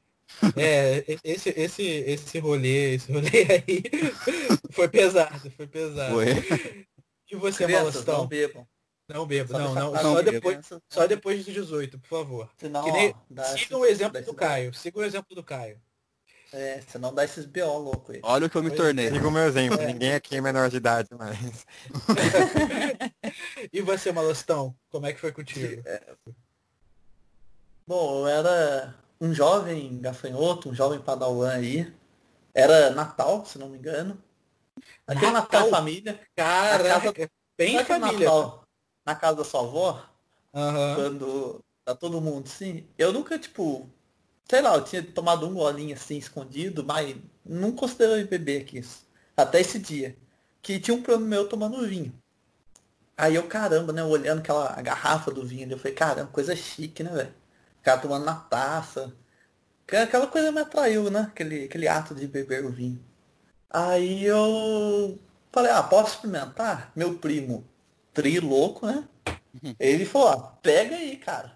É, 0.55 1.03
esse, 1.23 1.49
esse, 1.49 1.83
esse 1.83 2.39
rolê, 2.39 2.95
esse 2.95 3.11
rolê 3.11 3.29
aí 3.51 3.83
foi 4.71 4.87
pesado, 4.87 5.51
foi 5.51 5.67
pesado. 5.67 6.13
Foi. 6.13 6.87
E 7.31 7.35
você, 7.35 7.65
Crianças, 7.65 8.05
Não 8.05 8.27
bebam. 8.27 8.67
Não 9.07 9.25
bebo, 9.27 9.53
não, 9.53 9.75
não. 9.75 9.91
não 9.93 10.01
só, 10.01 10.21
depois, 10.21 10.69
só 10.89 11.07
depois 11.07 11.45
dos 11.45 11.53
18, 11.53 11.99
por 11.99 12.07
favor. 12.07 12.49
Senão, 12.57 12.91
nem, 12.91 13.13
ó, 13.37 13.43
siga 13.55 13.77
o 13.77 13.85
exemplo 13.85 14.21
do 14.23 14.33
Caio. 14.33 14.73
Siga 14.73 14.97
o 14.97 15.03
exemplo 15.03 15.35
do 15.35 15.43
Caio. 15.43 15.79
É, 16.51 16.81
você 16.81 16.97
não 16.97 17.13
dá 17.13 17.23
esses 17.23 17.45
BO 17.45 17.77
louco 17.77 18.11
aí. 18.11 18.19
Olha 18.23 18.47
o 18.47 18.49
que 18.49 18.55
eu 18.55 18.63
me 18.63 18.71
tornei. 18.71 19.11
Siga 19.11 19.27
o 19.27 19.31
meu 19.31 19.43
exemplo. 19.43 19.79
É. 19.79 19.87
Ninguém 19.87 20.13
aqui 20.13 20.37
é 20.37 20.41
menor 20.41 20.69
de 20.69 20.77
idade, 20.77 21.09
mas. 21.11 21.65
e 23.71 23.81
você, 23.81 24.11
Malostão? 24.11 24.75
Como 24.89 25.05
é 25.05 25.13
que 25.13 25.19
foi 25.19 25.31
contigo? 25.31 25.83
É... 25.85 26.01
Bom, 27.85 28.21
eu 28.21 28.27
era 28.27 28.95
um 29.19 29.33
jovem 29.33 29.99
gafanhoto, 29.99 30.69
um 30.69 30.75
jovem 30.75 30.99
padawan 30.99 31.49
aí. 31.49 31.93
Era 32.53 32.89
Natal, 32.91 33.45
se 33.45 33.57
não 33.57 33.69
me 33.69 33.77
engano. 33.77 34.17
Aquele 35.07 35.31
Natal, 35.31 35.63
Natal 35.63 35.69
família. 35.69 36.19
Caraca, 36.35 37.13
casa... 37.13 37.31
bem 37.57 37.83
família. 37.83 38.19
Natal, 38.19 38.63
na 39.05 39.15
casa 39.15 39.37
da 39.37 39.43
sua 39.43 39.61
avó, 39.61 40.05
uhum. 40.53 40.95
quando 40.95 41.65
tá 41.83 41.93
todo 41.93 42.21
mundo 42.21 42.47
assim, 42.47 42.87
eu 42.97 43.13
nunca, 43.13 43.37
tipo, 43.37 43.87
sei 44.49 44.61
lá, 44.61 44.75
eu 44.75 44.83
tinha 44.83 45.03
tomado 45.03 45.47
um 45.47 45.53
golinho 45.53 45.95
assim, 45.95 46.17
escondido, 46.17 46.83
mas 46.83 47.15
não 47.45 47.71
considerei 47.71 48.23
beber 48.23 48.61
aqui. 48.61 48.81
Até 49.35 49.59
esse 49.61 49.77
dia. 49.77 50.15
Que 50.61 50.79
tinha 50.79 50.95
um 50.95 51.01
primo 51.01 51.19
meu 51.19 51.47
tomando 51.47 51.85
vinho. 51.87 52.13
Aí 53.17 53.35
eu, 53.35 53.47
caramba, 53.47 53.93
né, 53.93 54.03
olhando 54.03 54.39
aquela 54.39 54.69
garrafa 54.81 55.31
do 55.31 55.45
vinho, 55.45 55.71
eu 55.71 55.77
falei, 55.77 55.93
caramba, 55.93 56.31
coisa 56.31 56.55
chique, 56.55 57.03
né, 57.03 57.11
velho? 57.11 57.33
O 57.85 57.91
cara 57.93 58.01
tomando 58.01 58.25
na 58.25 58.33
taça. 58.33 59.15
Aquela 59.87 60.25
coisa 60.25 60.51
me 60.51 60.59
atraiu, 60.59 61.11
né? 61.11 61.27
Aquele, 61.31 61.65
aquele 61.65 61.87
ato 61.87 62.15
de 62.15 62.25
beber 62.25 62.65
o 62.65 62.71
vinho. 62.71 62.99
Aí 63.69 64.25
eu 64.25 65.19
falei, 65.51 65.71
ah, 65.71 65.83
posso 65.83 66.15
experimentar? 66.15 66.91
Meu 66.95 67.19
primo, 67.19 67.63
tri 68.11 68.39
louco, 68.39 68.87
né? 68.87 69.07
Ele 69.79 70.03
falou, 70.03 70.29
ah, 70.29 70.57
pega 70.63 70.95
aí, 70.95 71.15
cara. 71.17 71.55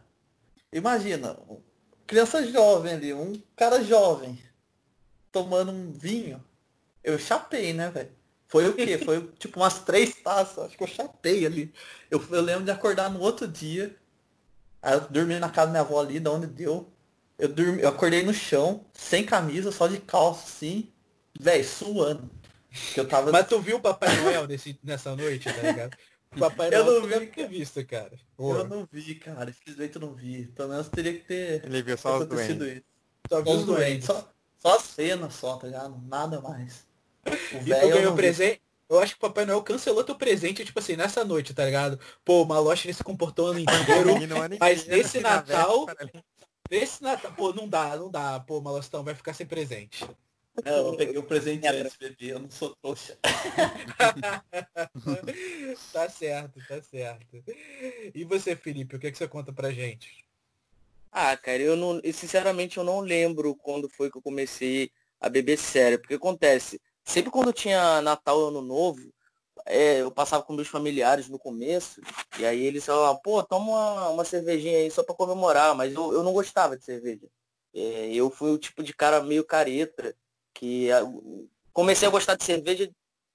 Imagina, 0.71 1.35
criança 2.05 2.45
jovem 2.45 2.93
ali, 2.93 3.11
um 3.11 3.41
cara 3.55 3.83
jovem, 3.83 4.37
tomando 5.31 5.71
um 5.71 5.91
vinho. 5.91 6.45
Eu 7.03 7.17
chapei, 7.17 7.73
né, 7.73 7.89
velho? 7.89 8.11
Foi 8.47 8.69
o 8.69 8.75
quê? 8.75 8.99
Foi 9.03 9.27
tipo 9.39 9.59
umas 9.59 9.79
três 9.79 10.13
taças, 10.21 10.65
acho 10.65 10.77
que 10.77 10.83
eu 10.83 10.87
chapei 10.87 11.43
ali. 11.47 11.73
Eu, 12.11 12.23
eu 12.29 12.41
lembro 12.43 12.65
de 12.65 12.71
acordar 12.71 13.09
no 13.09 13.19
outro 13.19 13.47
dia. 13.47 13.95
Aí 14.81 14.93
eu 14.93 15.01
dormi 15.01 15.39
na 15.39 15.49
casa 15.49 15.67
da 15.67 15.71
minha 15.71 15.81
avó 15.81 15.99
ali, 15.99 16.19
da 16.19 16.31
onde 16.31 16.47
deu. 16.47 16.91
Eu, 17.37 17.49
dormi, 17.49 17.81
eu 17.81 17.89
acordei 17.89 18.23
no 18.23 18.33
chão, 18.33 18.85
sem 18.93 19.25
camisa, 19.25 19.71
só 19.71 19.87
de 19.87 19.99
calça, 19.99 20.43
assim, 20.45 20.91
velho, 21.39 21.65
suando. 21.65 22.29
Que 22.93 22.99
eu 22.99 23.07
tava... 23.07 23.31
Mas 23.31 23.47
tu 23.47 23.59
viu 23.59 23.77
o 23.77 23.81
Papai 23.81 24.15
Noel 24.17 24.47
nesse, 24.47 24.77
nessa 24.83 25.15
noite, 25.15 25.51
tá 25.51 25.61
ligado? 25.61 25.97
Papai 26.37 26.69
Noel 26.69 26.85
eu 26.85 27.09
não 27.09 27.19
vi 27.19 27.27
que 27.27 27.47
visto, 27.47 27.83
cara. 27.85 28.11
Eu 28.37 28.67
não 28.67 28.87
vi, 28.91 29.15
cara. 29.15 29.49
Infelizmente 29.49 29.95
eu 29.95 30.01
não 30.01 30.13
vi. 30.13 30.45
Pelo 30.47 30.69
menos 30.69 30.87
teria 30.89 31.13
que 31.13 31.25
ter 31.25 31.65
Ele 31.65 31.81
viu 31.81 31.97
só 31.97 32.19
os 32.19 32.27
doentes. 32.27 32.55
Isso. 32.55 32.83
Só 33.27 33.41
viu 33.41 33.53
os 33.53 33.65
doentes. 33.65 34.05
Só, 34.05 34.31
só 34.59 34.75
as 34.75 34.83
cenas 34.83 35.33
só, 35.33 35.57
tá 35.57 35.67
ligado? 35.67 35.99
Nada 36.07 36.39
mais. 36.41 36.85
O 37.25 37.57
e 37.57 37.63
tu 37.63 37.89
ganhou 37.89 38.15
presente. 38.15 38.61
Eu 38.89 38.99
acho 38.99 39.13
que 39.13 39.23
o 39.23 39.29
Papai 39.29 39.45
Noel 39.45 39.61
cancelou 39.61 40.03
teu 40.03 40.15
presente, 40.15 40.65
tipo 40.65 40.79
assim, 40.79 40.95
nessa 40.95 41.23
noite, 41.23 41.53
tá 41.53 41.63
ligado? 41.63 41.99
Pô, 42.25 42.41
o 42.41 42.45
Maloche 42.45 42.87
ele 42.87 42.95
se 42.95 43.03
comportou 43.03 43.45
o 43.45 43.49
ano 43.49 43.59
inteiro. 43.59 44.09
mas 44.59 44.87
nesse 44.87 45.19
Natal. 45.19 45.85
Nesse 46.69 47.01
Natal. 47.01 47.33
Pô, 47.33 47.51
não 47.51 47.67
dá, 47.67 47.97
não 47.97 48.11
dá. 48.11 48.39
Pô, 48.39 48.61
Malostão 48.61 49.03
vai 49.03 49.15
ficar 49.15 49.33
sem 49.33 49.47
presente. 49.47 50.05
É, 50.63 50.77
eu 50.77 50.95
peguei 50.95 51.17
o 51.17 51.23
presente 51.23 51.67
antes, 51.67 51.97
bebê, 51.97 52.33
eu 52.33 52.39
não 52.39 52.51
sou 52.51 52.75
trouxa. 52.75 53.17
tá 55.91 56.09
certo, 56.09 56.59
tá 56.67 56.81
certo. 56.81 57.43
E 58.13 58.23
você, 58.23 58.55
Felipe, 58.55 58.95
o 58.95 58.99
que, 58.99 59.07
é 59.07 59.11
que 59.11 59.17
você 59.17 59.27
conta 59.27 59.51
pra 59.51 59.71
gente? 59.71 60.23
Ah, 61.11 61.35
cara, 61.35 61.61
eu 61.61 61.75
não. 61.75 61.99
Sinceramente 62.13 62.77
eu 62.77 62.83
não 62.83 62.99
lembro 62.99 63.55
quando 63.55 63.89
foi 63.89 64.11
que 64.11 64.17
eu 64.17 64.21
comecei 64.21 64.91
a 65.19 65.27
beber 65.27 65.57
sério. 65.57 65.99
Porque 65.99 66.15
acontece, 66.15 66.79
sempre 67.03 67.31
quando 67.31 67.53
tinha 67.53 68.01
Natal 68.01 68.47
Ano 68.47 68.61
Novo, 68.61 69.11
é, 69.65 70.01
eu 70.01 70.11
passava 70.11 70.43
com 70.43 70.53
meus 70.53 70.67
familiares 70.67 71.29
no 71.29 71.37
começo, 71.37 72.01
e 72.39 72.45
aí 72.45 72.61
eles 72.63 72.85
falavam, 72.85 73.21
pô, 73.21 73.43
toma 73.43 73.71
uma, 73.71 74.09
uma 74.09 74.25
cervejinha 74.25 74.79
aí 74.79 74.89
só 74.89 75.03
pra 75.03 75.15
comemorar, 75.15 75.75
mas 75.75 75.93
eu, 75.93 76.13
eu 76.13 76.23
não 76.23 76.33
gostava 76.33 76.77
de 76.77 76.83
cerveja. 76.83 77.27
É, 77.73 78.13
eu 78.13 78.29
fui 78.29 78.51
o 78.51 78.57
tipo 78.57 78.83
de 78.83 78.93
cara 78.93 79.21
meio 79.21 79.43
careta 79.45 80.15
que 80.53 80.89
comecei 81.71 82.07
a 82.07 82.11
gostar 82.11 82.35
de 82.35 82.43
cerveja 82.43 82.89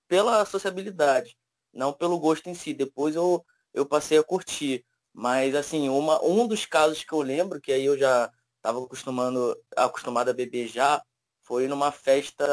pela 0.09 0.45
sociabilidade, 0.45 1.37
não 1.73 1.93
pelo 1.93 2.19
gosto 2.19 2.49
em 2.49 2.55
si. 2.55 2.75
Depois 2.75 3.15
eu, 3.17 3.45
eu 3.73 3.87
passei 3.87 4.19
a 4.19 4.25
curtir. 4.25 4.85
Mas 5.13 5.55
assim, 5.55 5.89
uma, 5.89 6.23
um 6.25 6.47
dos 6.47 6.67
casos 6.67 7.05
que 7.05 7.13
eu 7.13 7.23
lembro, 7.23 7.61
que 7.61 7.73
aí 7.73 7.85
eu 7.85 7.97
já 7.97 8.31
estava 8.57 8.83
acostumando, 8.83 9.57
acostumado 9.77 10.31
a 10.31 10.35
beber 10.35 10.67
já, 10.69 11.03
foi 11.43 11.69
numa 11.69 11.93
festa, 11.93 12.45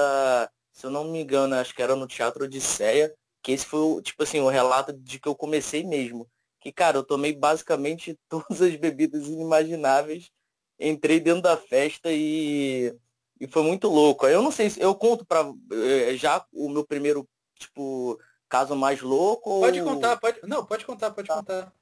se 0.72 0.86
eu 0.86 0.90
não 0.90 1.06
me 1.06 1.22
engano, 1.22 1.56
acho 1.56 1.74
que 1.74 1.82
era 1.82 1.96
no 1.96 2.08
Teatro 2.08 2.46
Odisseia, 2.46 3.14
que 3.42 3.52
esse 3.52 3.66
foi, 3.66 4.02
tipo 4.02 4.24
assim, 4.24 4.40
o 4.40 4.50
relato 4.50 4.94
de 4.94 5.20
que 5.20 5.28
eu 5.28 5.36
comecei 5.36 5.84
mesmo. 5.84 6.28
Que, 6.60 6.72
cara, 6.72 6.98
eu 6.98 7.04
tomei 7.04 7.34
basicamente 7.34 8.18
todas 8.30 8.62
as 8.62 8.76
bebidas 8.76 9.28
inimagináveis, 9.28 10.32
entrei 10.80 11.20
dentro 11.20 11.42
da 11.42 11.58
festa 11.58 12.12
e 12.12 12.96
e 13.42 13.48
foi 13.48 13.64
muito 13.64 13.88
louco. 13.88 14.28
Eu 14.28 14.44
não 14.44 14.52
sei 14.52 14.70
se 14.70 14.80
eu 14.80 14.94
conto 14.94 15.26
para 15.26 15.52
eh, 15.72 16.16
já 16.16 16.46
o 16.54 16.70
meu 16.70 16.86
primeiro 16.86 17.28
tipo 17.58 18.20
caso 18.48 18.76
mais 18.76 19.02
louco. 19.02 19.62
Pode 19.62 19.82
contar, 19.82 20.18
pode. 20.18 20.40
Não, 20.44 20.64
pode 20.64 20.86
contar, 20.86 21.10
pode 21.10 21.28
tá. 21.28 21.38
contar. 21.38 21.74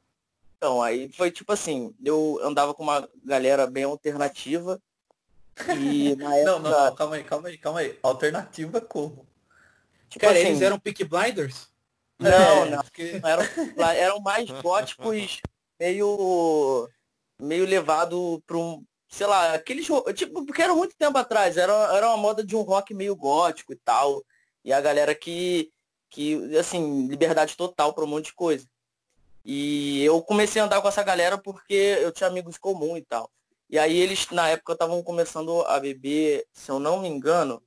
Então, 0.55 0.81
aí 0.81 1.11
foi 1.11 1.29
tipo 1.31 1.51
assim, 1.51 1.93
eu 2.03 2.39
andava 2.41 2.73
com 2.73 2.81
uma 2.81 3.09
galera 3.25 3.67
bem 3.67 3.83
alternativa. 3.83 4.81
E 5.77 6.15
na 6.15 6.35
época... 6.35 6.59
Não, 6.59 6.59
não, 6.59 6.95
calma 6.95 7.15
aí, 7.15 7.23
calma 7.23 7.47
aí, 7.49 7.57
calma 7.57 7.79
aí. 7.79 7.99
Alternativa 8.01 8.81
como? 8.81 9.27
Tipo 10.09 10.25
Cara, 10.25 10.37
assim, 10.37 10.47
eles 10.47 10.61
eram 10.61 10.79
Pick 10.79 11.03
Blinders? 11.03 11.67
Não, 12.17 12.65
é, 12.65 12.69
não, 12.69 12.83
porque... 12.83 13.19
eram, 13.23 13.93
eram 13.93 14.19
mais 14.21 14.49
góticos 14.49 15.41
meio 15.79 16.89
meio 17.39 17.65
levado 17.65 18.43
para 18.45 18.57
um 18.57 18.83
sei 19.09 19.25
lá, 19.25 19.53
aqueles. 19.55 19.87
Tipo, 20.15 20.45
porque 20.45 20.61
era 20.61 20.73
muito 20.75 20.95
tempo 20.95 21.17
atrás, 21.17 21.57
era, 21.57 21.73
era 21.95 22.07
uma 22.07 22.17
moda 22.17 22.45
de 22.45 22.55
um 22.55 22.61
rock 22.61 22.93
meio 22.93 23.15
gótico 23.15 23.73
e 23.73 23.75
tal. 23.75 24.23
E 24.63 24.71
a 24.71 24.79
galera 24.79 25.15
que, 25.15 25.71
que 26.09 26.55
assim, 26.57 27.07
liberdade 27.07 27.57
total 27.57 27.93
para 27.93 28.03
um 28.03 28.07
monte 28.07 28.25
de 28.25 28.33
coisa. 28.33 28.67
E 29.43 30.03
eu 30.03 30.21
comecei 30.21 30.61
a 30.61 30.65
andar 30.65 30.81
com 30.81 30.87
essa 30.87 31.01
galera 31.01 31.37
porque 31.37 31.73
eu 32.01 32.11
tinha 32.11 32.27
amigos 32.29 32.57
comuns 32.57 32.99
e 32.99 33.01
tal. 33.01 33.31
E 33.69 33.77
aí 33.77 33.97
eles, 33.97 34.27
na 34.31 34.49
época, 34.49 34.73
estavam 34.73 35.03
começando 35.03 35.61
a 35.63 35.79
beber, 35.79 36.45
se 36.51 36.71
eu 36.71 36.79
não 36.79 37.01
me 37.01 37.07
engano, 37.07 37.61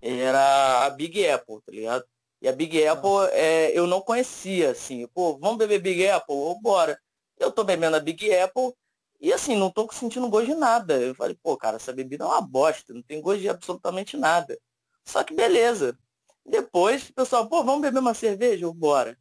era 0.00 0.84
a 0.86 0.90
Big 0.90 1.26
Apple, 1.28 1.60
tá 1.66 1.72
ligado? 1.72 2.04
E 2.40 2.48
a 2.48 2.52
Big 2.52 2.86
Apple 2.86 3.28
é, 3.32 3.76
eu 3.76 3.86
não 3.86 4.00
conhecia, 4.00 4.70
assim. 4.70 5.06
Pô, 5.08 5.38
vamos 5.38 5.58
beber 5.58 5.80
Big 5.80 6.08
Apple? 6.08 6.34
Bora. 6.60 6.98
Eu 7.38 7.50
tô 7.50 7.64
bebendo 7.64 7.96
a 7.96 8.00
Big 8.00 8.32
Apple 8.34 8.72
e 9.20 9.32
assim, 9.32 9.56
não 9.56 9.70
tô 9.70 9.88
sentindo 9.92 10.28
gosto 10.28 10.46
de 10.46 10.54
nada. 10.54 11.00
Eu 11.00 11.14
falei, 11.14 11.36
pô, 11.40 11.56
cara, 11.56 11.76
essa 11.76 11.92
bebida 11.92 12.24
é 12.24 12.26
uma 12.26 12.40
bosta, 12.40 12.92
não 12.92 13.02
tem 13.02 13.20
gosto 13.20 13.40
de 13.40 13.48
absolutamente 13.48 14.16
nada. 14.16 14.58
Só 15.04 15.22
que 15.22 15.32
beleza. 15.34 15.96
Depois, 16.44 17.08
o 17.08 17.14
pessoal, 17.14 17.48
pô, 17.48 17.62
vamos 17.62 17.82
beber 17.82 18.00
uma 18.00 18.14
cerveja? 18.14 18.64
Eu, 18.64 18.74
bora. 18.74 19.16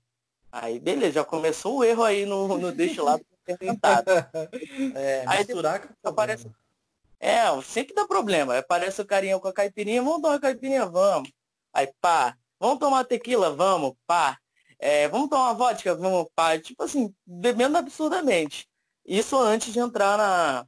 Aí, 0.52 0.80
beleza, 0.80 1.14
já 1.14 1.24
começou 1.24 1.78
o 1.78 1.84
erro 1.84 2.04
aí 2.04 2.26
no, 2.26 2.58
no 2.58 2.72
destilado 2.72 3.24
fermentado. 3.46 4.12
É, 4.96 5.24
aí 5.28 5.40
misturar 5.40 5.80
depois, 5.80 5.98
aparece. 6.04 6.52
É, 7.20 7.62
sempre 7.62 7.94
dá 7.94 8.06
problema. 8.06 8.58
Aparece 8.58 9.02
o 9.02 9.06
carinha 9.06 9.40
com 9.40 9.48
a 9.48 9.54
caipirinha, 9.54 10.02
vamos 10.02 10.22
tomar 10.22 10.34
uma 10.34 10.40
caipirinha, 10.40 10.86
vamos. 10.86 11.32
Aí, 11.74 11.88
pá, 12.02 12.36
vamos 12.60 12.80
tomar 12.80 13.04
tequila, 13.06 13.56
vamos, 13.56 13.94
pá. 14.08 14.40
É, 14.80 15.08
vamos 15.08 15.30
tomar 15.30 15.54
vodka, 15.54 15.94
vamos, 15.96 16.28
pá. 16.36 16.58
Tipo 16.60 16.84
assim, 16.84 17.14
bebendo 17.26 17.78
absurdamente. 17.78 18.68
Isso 19.06 19.38
antes 19.38 19.72
de 19.72 19.80
entrar 19.80 20.18
na, 20.18 20.66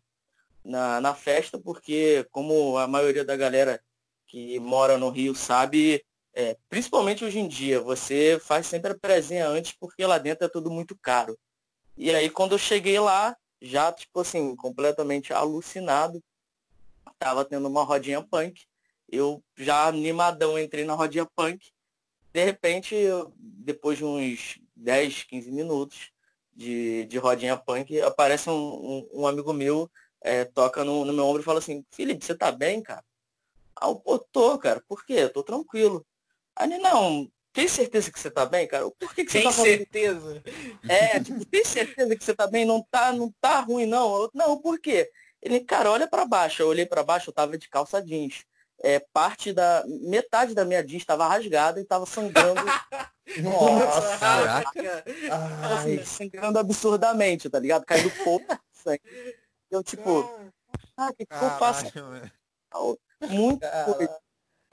na, 0.64 1.02
na 1.02 1.16
festa, 1.16 1.60
porque 1.60 2.26
como 2.32 2.78
a 2.78 2.88
maioria 2.88 3.26
da 3.26 3.36
galera 3.36 3.82
que 4.28 4.60
mora 4.60 4.98
no 4.98 5.10
Rio 5.10 5.36
sabe, 5.36 6.04
é, 6.34 6.58
principalmente 6.68 7.24
hoje 7.24 7.40
em 7.40 7.48
dia, 7.48 7.80
você 7.80 8.40
faz 8.42 8.66
sempre 8.66 8.92
a 8.92 8.98
presença 8.98 9.48
antes 9.48 9.74
porque 9.74 10.06
lá 10.06 10.18
dentro 10.18 10.46
é 10.46 10.50
tudo 10.50 10.72
muito 10.72 10.96
caro. 10.96 11.38
E 11.98 12.10
aí 12.12 12.30
quando 12.30 12.54
eu 12.54 12.58
cheguei 12.58 13.00
lá, 13.00 13.36
já 13.62 13.92
tipo 13.92 14.20
assim, 14.20 14.56
completamente 14.56 15.34
alucinado, 15.34 16.22
tava 17.20 17.46
tendo 17.46 17.68
uma 17.68 17.84
rodinha 17.84 18.22
punk. 18.22 18.66
Eu 19.10 19.44
já 19.56 19.88
animadão 19.88 20.58
entrei 20.60 20.86
na 20.86 20.94
rodinha 20.94 21.26
punk. 21.36 21.72
De 22.34 22.44
repente, 22.44 22.96
depois 23.38 23.98
de 23.98 24.06
uns 24.06 24.60
10, 24.76 25.24
15 25.24 25.52
minutos, 25.52 26.12
de, 26.56 27.06
de 27.06 27.18
rodinha 27.18 27.58
punk, 27.58 28.00
aparece 28.02 28.50
um, 28.50 28.54
um, 28.54 29.10
um 29.22 29.28
amigo 29.28 29.54
meu 29.54 29.90
é, 30.22 30.46
toca 30.46 30.84
no, 30.84 31.06
no, 31.06 31.14
meu 31.14 31.26
ombro 31.26 31.42
e 31.42 31.46
fala 31.46 31.60
assim, 31.60 31.86
Felipe, 31.92 32.26
você 32.26 32.36
tá 32.36 32.52
bem, 32.52 32.82
cara? 32.82 33.04
Ah, 33.80 33.88
eu, 33.90 34.20
tô, 34.32 34.58
cara. 34.58 34.82
Por 34.88 35.06
quê? 35.06 35.14
Eu 35.14 35.34
tô 35.34 35.44
tranquilo. 35.44 36.06
Aí 36.56 36.68
não, 36.80 37.30
tem 37.54 37.68
certeza 37.68 38.12
que 38.12 38.20
você 38.20 38.32
tá 38.32 38.46
bem, 38.46 38.68
cara? 38.68 38.90
Por 38.90 39.14
que, 39.14 39.24
que 39.24 39.32
você 39.32 39.38
tem 39.38 39.48
tá 39.48 39.52
falando... 39.54 39.70
certeza? 39.70 40.44
É, 40.90 41.20
tipo, 41.20 41.46
tem 41.46 41.64
certeza 41.64 42.16
que 42.16 42.24
você 42.24 42.34
tá 42.34 42.48
bem? 42.48 42.66
Não 42.66 42.86
tá, 42.90 43.14
não 43.14 43.32
tá 43.40 43.60
ruim, 43.60 43.86
não? 43.86 44.24
Eu, 44.24 44.32
não, 44.34 44.58
por 44.58 44.80
quê? 44.80 45.10
Ele, 45.42 45.60
cara, 45.60 45.92
olha 45.92 46.08
para 46.08 46.26
baixo. 46.26 46.64
Eu 46.64 46.68
olhei 46.68 46.86
para 46.86 47.04
baixo, 47.04 47.30
eu 47.30 47.34
tava 47.34 47.58
de 47.58 47.70
calça 47.70 48.02
jeans. 48.02 48.44
É, 48.82 49.00
parte 49.14 49.54
da. 49.54 49.84
Metade 49.88 50.56
da 50.56 50.66
minha 50.66 50.84
jeans 50.84 51.04
estava 51.04 51.28
rasgada 51.28 51.80
e 51.80 51.86
tava 51.86 52.06
sangrando. 52.06 52.62
Nossa, 53.42 54.18
caraca! 54.18 55.06
Assim, 55.78 56.04
sangrando 56.04 56.60
absurdamente, 56.60 57.50
tá 57.50 57.60
ligado? 57.60 57.86
Caindo 57.86 58.12
pouco 58.24 58.58
sangue. 58.74 59.02
Eu, 59.70 59.84
tipo, 59.84 60.30
ah, 60.98 61.10
o 61.10 61.14
que, 61.14 61.26
que 61.26 61.34
eu 61.34 61.50
faço? 61.58 61.86
Muito 63.30 63.66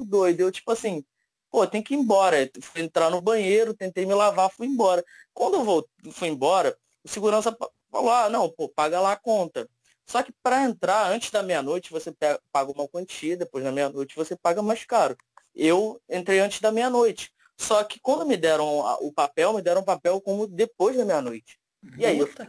doido. 0.00 0.40
Eu, 0.40 0.50
tipo 0.50 0.72
assim, 0.72 1.04
pô, 1.50 1.66
tem 1.66 1.82
que 1.82 1.94
ir 1.94 1.98
embora. 1.98 2.50
Fui 2.60 2.82
entrar 2.82 3.10
no 3.10 3.20
banheiro, 3.20 3.74
tentei 3.74 4.06
me 4.06 4.14
lavar, 4.14 4.50
fui 4.50 4.66
embora. 4.66 5.04
Quando 5.34 5.54
eu 5.54 5.64
vou, 5.64 5.86
fui 6.12 6.28
embora, 6.28 6.76
o 7.04 7.08
segurança 7.08 7.56
falou, 7.90 8.10
ah, 8.10 8.28
não, 8.28 8.48
pô, 8.48 8.68
paga 8.68 9.00
lá 9.00 9.12
a 9.12 9.16
conta. 9.16 9.68
Só 10.06 10.22
que 10.22 10.32
para 10.42 10.64
entrar 10.64 11.10
antes 11.10 11.30
da 11.30 11.42
meia-noite 11.42 11.92
você 11.92 12.12
paga 12.50 12.72
uma 12.72 12.88
quantia, 12.88 13.36
depois 13.36 13.62
da 13.62 13.70
meia-noite 13.70 14.16
você 14.16 14.36
paga 14.36 14.60
mais 14.62 14.84
caro. 14.84 15.16
Eu 15.54 16.00
entrei 16.08 16.40
antes 16.40 16.60
da 16.60 16.72
meia-noite. 16.72 17.32
Só 17.56 17.84
que 17.84 18.00
quando 18.00 18.24
me 18.24 18.36
deram 18.36 18.80
o 19.00 19.12
papel, 19.12 19.52
me 19.52 19.62
deram 19.62 19.82
o 19.82 19.84
papel 19.84 20.20
como 20.20 20.46
depois 20.46 20.96
da 20.96 21.04
meia-noite. 21.04 21.60
E 21.96 22.04
aí 22.04 22.18
eu 22.18 22.26
fiquei 22.26 22.46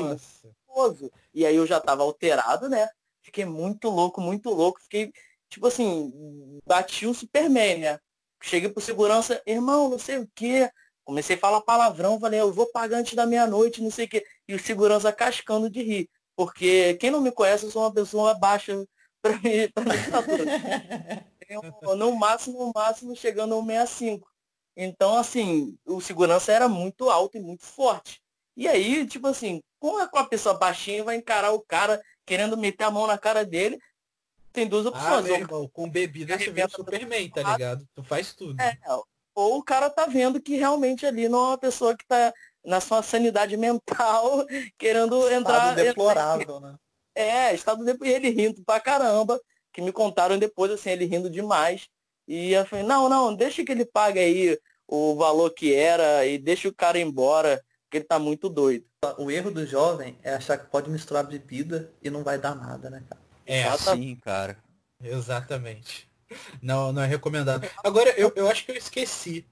muito 0.00 0.22
E 1.32 1.46
aí 1.46 1.56
eu 1.56 1.66
já 1.66 1.80
tava 1.80 2.02
alterado, 2.02 2.68
né? 2.68 2.88
Fiquei 3.22 3.44
muito 3.44 3.88
louco, 3.88 4.20
muito 4.20 4.50
louco. 4.50 4.80
Fiquei, 4.80 5.12
tipo 5.48 5.66
assim, 5.66 6.60
bati 6.66 7.06
um 7.06 7.14
Superman, 7.14 7.78
né? 7.78 7.98
Cheguei 8.42 8.68
pro 8.68 8.80
segurança, 8.80 9.42
irmão, 9.46 9.88
não 9.88 9.98
sei 9.98 10.18
o 10.18 10.30
quê. 10.34 10.70
Comecei 11.04 11.36
a 11.36 11.38
falar 11.38 11.62
palavrão, 11.62 12.20
falei, 12.20 12.40
eu 12.40 12.52
vou 12.52 12.70
pagar 12.70 12.98
antes 12.98 13.14
da 13.14 13.26
meia-noite, 13.26 13.82
não 13.82 13.90
sei 13.90 14.04
o 14.06 14.08
quê. 14.08 14.24
E 14.46 14.54
o 14.54 14.58
segurança 14.58 15.12
cascando 15.12 15.70
de 15.70 15.82
rir. 15.82 16.10
Porque 16.36 16.94
quem 16.94 17.10
não 17.10 17.20
me 17.20 17.32
conhece, 17.32 17.64
eu 17.64 17.70
sou 17.70 17.82
uma 17.82 17.92
pessoa 17.92 18.34
baixa 18.34 18.86
para 19.20 19.32
mim, 19.42 19.68
pra 19.74 19.84
no 21.96 22.14
máximo, 22.14 22.58
no 22.58 22.72
máximo, 22.74 23.16
chegando 23.16 23.54
ao 23.54 23.64
65. 23.64 24.28
Então, 24.76 25.16
assim, 25.16 25.76
o 25.84 26.00
segurança 26.00 26.52
era 26.52 26.68
muito 26.68 27.10
alto 27.10 27.36
e 27.36 27.40
muito 27.40 27.64
forte. 27.64 28.22
E 28.56 28.68
aí, 28.68 29.06
tipo 29.06 29.26
assim, 29.26 29.60
como 29.80 30.00
é 30.00 30.08
com 30.08 30.18
a 30.18 30.24
pessoa 30.24 30.58
baixinha 30.58 31.02
vai 31.02 31.16
encarar 31.16 31.52
o 31.52 31.60
cara 31.60 32.00
querendo 32.26 32.56
meter 32.56 32.84
a 32.84 32.90
mão 32.90 33.06
na 33.06 33.16
cara 33.16 33.44
dele, 33.44 33.78
tem 34.52 34.66
duas 34.66 34.86
ah, 34.86 34.88
opções. 34.90 35.26
Ah, 35.26 35.38
irmão, 35.38 35.68
com 35.72 35.88
bebida 35.88 36.38
você 36.38 36.50
vê 36.50 36.68
Superman, 36.68 37.30
tá 37.30 37.42
ligado? 37.52 37.86
Tu 37.94 38.02
faz 38.02 38.32
tudo. 38.34 38.60
É, 38.60 38.76
ou 39.34 39.58
o 39.58 39.62
cara 39.62 39.88
tá 39.88 40.06
vendo 40.06 40.40
que 40.40 40.56
realmente 40.56 41.06
ali 41.06 41.28
não 41.28 41.38
é 41.38 41.46
uma 41.48 41.58
pessoa 41.58 41.96
que 41.96 42.06
tá 42.06 42.32
na 42.64 42.80
sua 42.80 43.02
sanidade 43.02 43.56
mental, 43.58 44.46
querendo 44.76 45.16
estado 45.16 45.32
entrar. 45.32 45.58
Estado 45.58 45.76
deplorável, 45.76 46.56
entrar... 46.56 46.60
né? 46.60 46.78
É, 47.14 47.54
estado 47.54 47.84
de... 47.84 47.96
ele 48.08 48.30
rindo 48.30 48.62
pra 48.64 48.80
caramba, 48.80 49.40
que 49.72 49.80
me 49.80 49.92
contaram 49.92 50.38
depois, 50.38 50.70
assim, 50.72 50.90
ele 50.90 51.04
rindo 51.04 51.30
demais. 51.30 51.88
E 52.26 52.52
eu 52.52 52.66
falei, 52.66 52.84
não, 52.84 53.08
não, 53.08 53.34
deixa 53.34 53.64
que 53.64 53.72
ele 53.72 53.84
pague 53.84 54.18
aí 54.18 54.58
o 54.86 55.14
valor 55.16 55.50
que 55.50 55.74
era 55.74 56.26
e 56.26 56.38
deixa 56.38 56.68
o 56.68 56.74
cara 56.74 56.98
embora, 56.98 57.62
porque 57.84 57.98
ele 57.98 58.04
tá 58.04 58.18
muito 58.18 58.48
doido. 58.48 58.86
O 59.18 59.30
erro 59.30 59.50
do 59.50 59.64
jovem 59.64 60.18
é 60.22 60.34
achar 60.34 60.58
que 60.58 60.70
pode 60.70 60.90
misturar 60.90 61.24
bebida 61.24 61.92
e 62.02 62.10
não 62.10 62.24
vai 62.24 62.38
dar 62.38 62.54
nada, 62.54 62.90
né, 62.90 63.04
cara? 63.08 63.27
É 63.48 63.64
assim, 63.64 64.14
cara. 64.16 64.56
Exatamente. 65.02 66.08
Não, 66.62 66.92
não 66.92 67.02
é 67.02 67.06
recomendado. 67.06 67.68
Agora, 67.82 68.10
eu, 68.10 68.32
eu 68.36 68.48
acho 68.48 68.64
que 68.64 68.70
eu 68.70 68.76
esqueci 68.76 69.44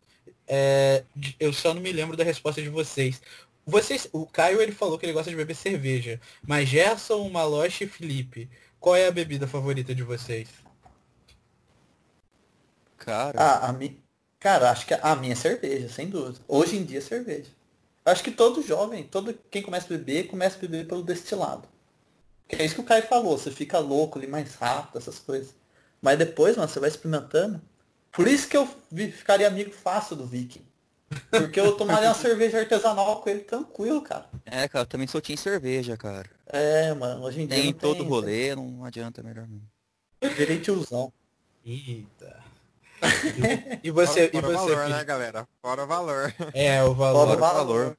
é, 0.47 1.05
eu 1.41 1.53
só 1.53 1.75
não 1.75 1.81
me 1.83 1.93
lembro 1.93 2.17
da 2.17 2.25
resposta 2.25 2.63
de 2.63 2.69
vocês. 2.69 3.21
Vocês, 3.65 4.09
o 4.13 4.27
Caio 4.27 4.61
ele 4.61 4.73
falou 4.73 4.99
que 4.99 5.05
ele 5.05 5.13
gosta 5.13 5.31
de 5.31 5.37
beber 5.37 5.57
cerveja, 5.57 6.21
mas 6.47 6.69
Gerson, 6.69 7.29
Maloche 7.29 7.85
e 7.85 7.89
Felipe, 7.89 8.49
qual 8.79 8.95
é 8.95 9.09
a 9.09 9.13
bebida 9.13 9.49
favorita 9.49 9.95
de 9.95 10.05
vocês? 10.05 10.49
Cara, 12.97 13.39
ah, 13.41 13.69
a 13.69 13.73
mi... 13.73 14.01
cara, 14.39 14.71
acho 14.71 14.87
que 14.87 14.95
a 14.95 15.17
minha 15.17 15.33
é 15.33 15.37
cerveja, 15.37 15.89
sem 15.89 16.09
dúvida. 16.09 16.39
Hoje 16.47 16.77
em 16.77 16.85
dia 16.85 16.99
é 16.99 17.03
cerveja. 17.03 17.51
Acho 18.05 18.23
que 18.23 18.31
todo 18.31 18.63
jovem, 18.63 19.03
todo 19.03 19.37
quem 19.51 19.63
começa 19.63 19.87
a 19.93 19.97
beber, 19.97 20.29
começa 20.29 20.57
a 20.57 20.61
beber 20.61 20.87
pelo 20.87 21.03
destilado. 21.03 21.69
Que 22.49 22.57
é 22.57 22.65
isso 22.65 22.77
que 22.77 22.81
o 22.81 22.85
Caio 22.85 23.03
falou, 23.07 23.37
você 23.37 23.51
fica 23.51 23.79
louco 23.79 24.19
ali 24.19 24.27
mais 24.27 24.55
rápido, 24.55 24.99
essas 24.99 25.19
coisas. 25.19 25.55
Mas 26.01 26.19
depois, 26.19 26.57
mano, 26.57 26.69
você 26.69 26.79
vai 26.79 26.89
experimentando, 26.89 27.61
por 28.13 28.29
isso 28.29 28.49
que 28.49 28.57
eu 28.57 28.69
ficaria 29.13 29.47
amigo 29.47 29.73
fácil 29.73 30.17
do 30.17 30.27
Viking. 30.27 30.65
Porque 31.31 31.59
eu 31.59 31.77
tomaria 31.77 32.09
uma 32.09 32.15
cerveja 32.17 32.59
artesanal 32.59 33.21
com 33.21 33.29
ele 33.29 33.41
tranquilo, 33.41 34.01
cara. 34.03 34.27
É, 34.45 34.67
cara, 34.69 34.83
eu 34.83 34.87
também 34.87 35.07
sou 35.07 35.21
em 35.29 35.37
cerveja, 35.37 35.97
cara. 35.97 36.29
É, 36.47 36.93
mano, 36.95 37.25
hoje 37.25 37.43
em 37.43 37.47
dia. 37.47 37.57
Tem 37.57 37.73
todo 37.73 37.99
tem, 37.99 38.09
rolê, 38.09 38.55
não 38.55 38.85
adianta 38.85 39.23
melhor 39.23 39.47
não. 39.47 39.61
Virei 40.31 40.61
tiozão. 40.61 41.13
Eita. 41.65 42.45
E, 43.83 43.91
você, 43.91 44.29
fora, 44.31 44.43
fora 44.43 44.55
e 44.55 44.57
você, 44.57 44.75
valor, 44.75 44.89
né, 44.89 45.05
galera? 45.05 45.49
Fora 45.61 45.85
o 45.85 45.87
valor. 45.87 46.35
É, 46.55 46.83
o 46.83 46.95
valor. 46.95 47.27
Fora 47.27 47.37
o 47.37 47.41
valor. 47.41 47.99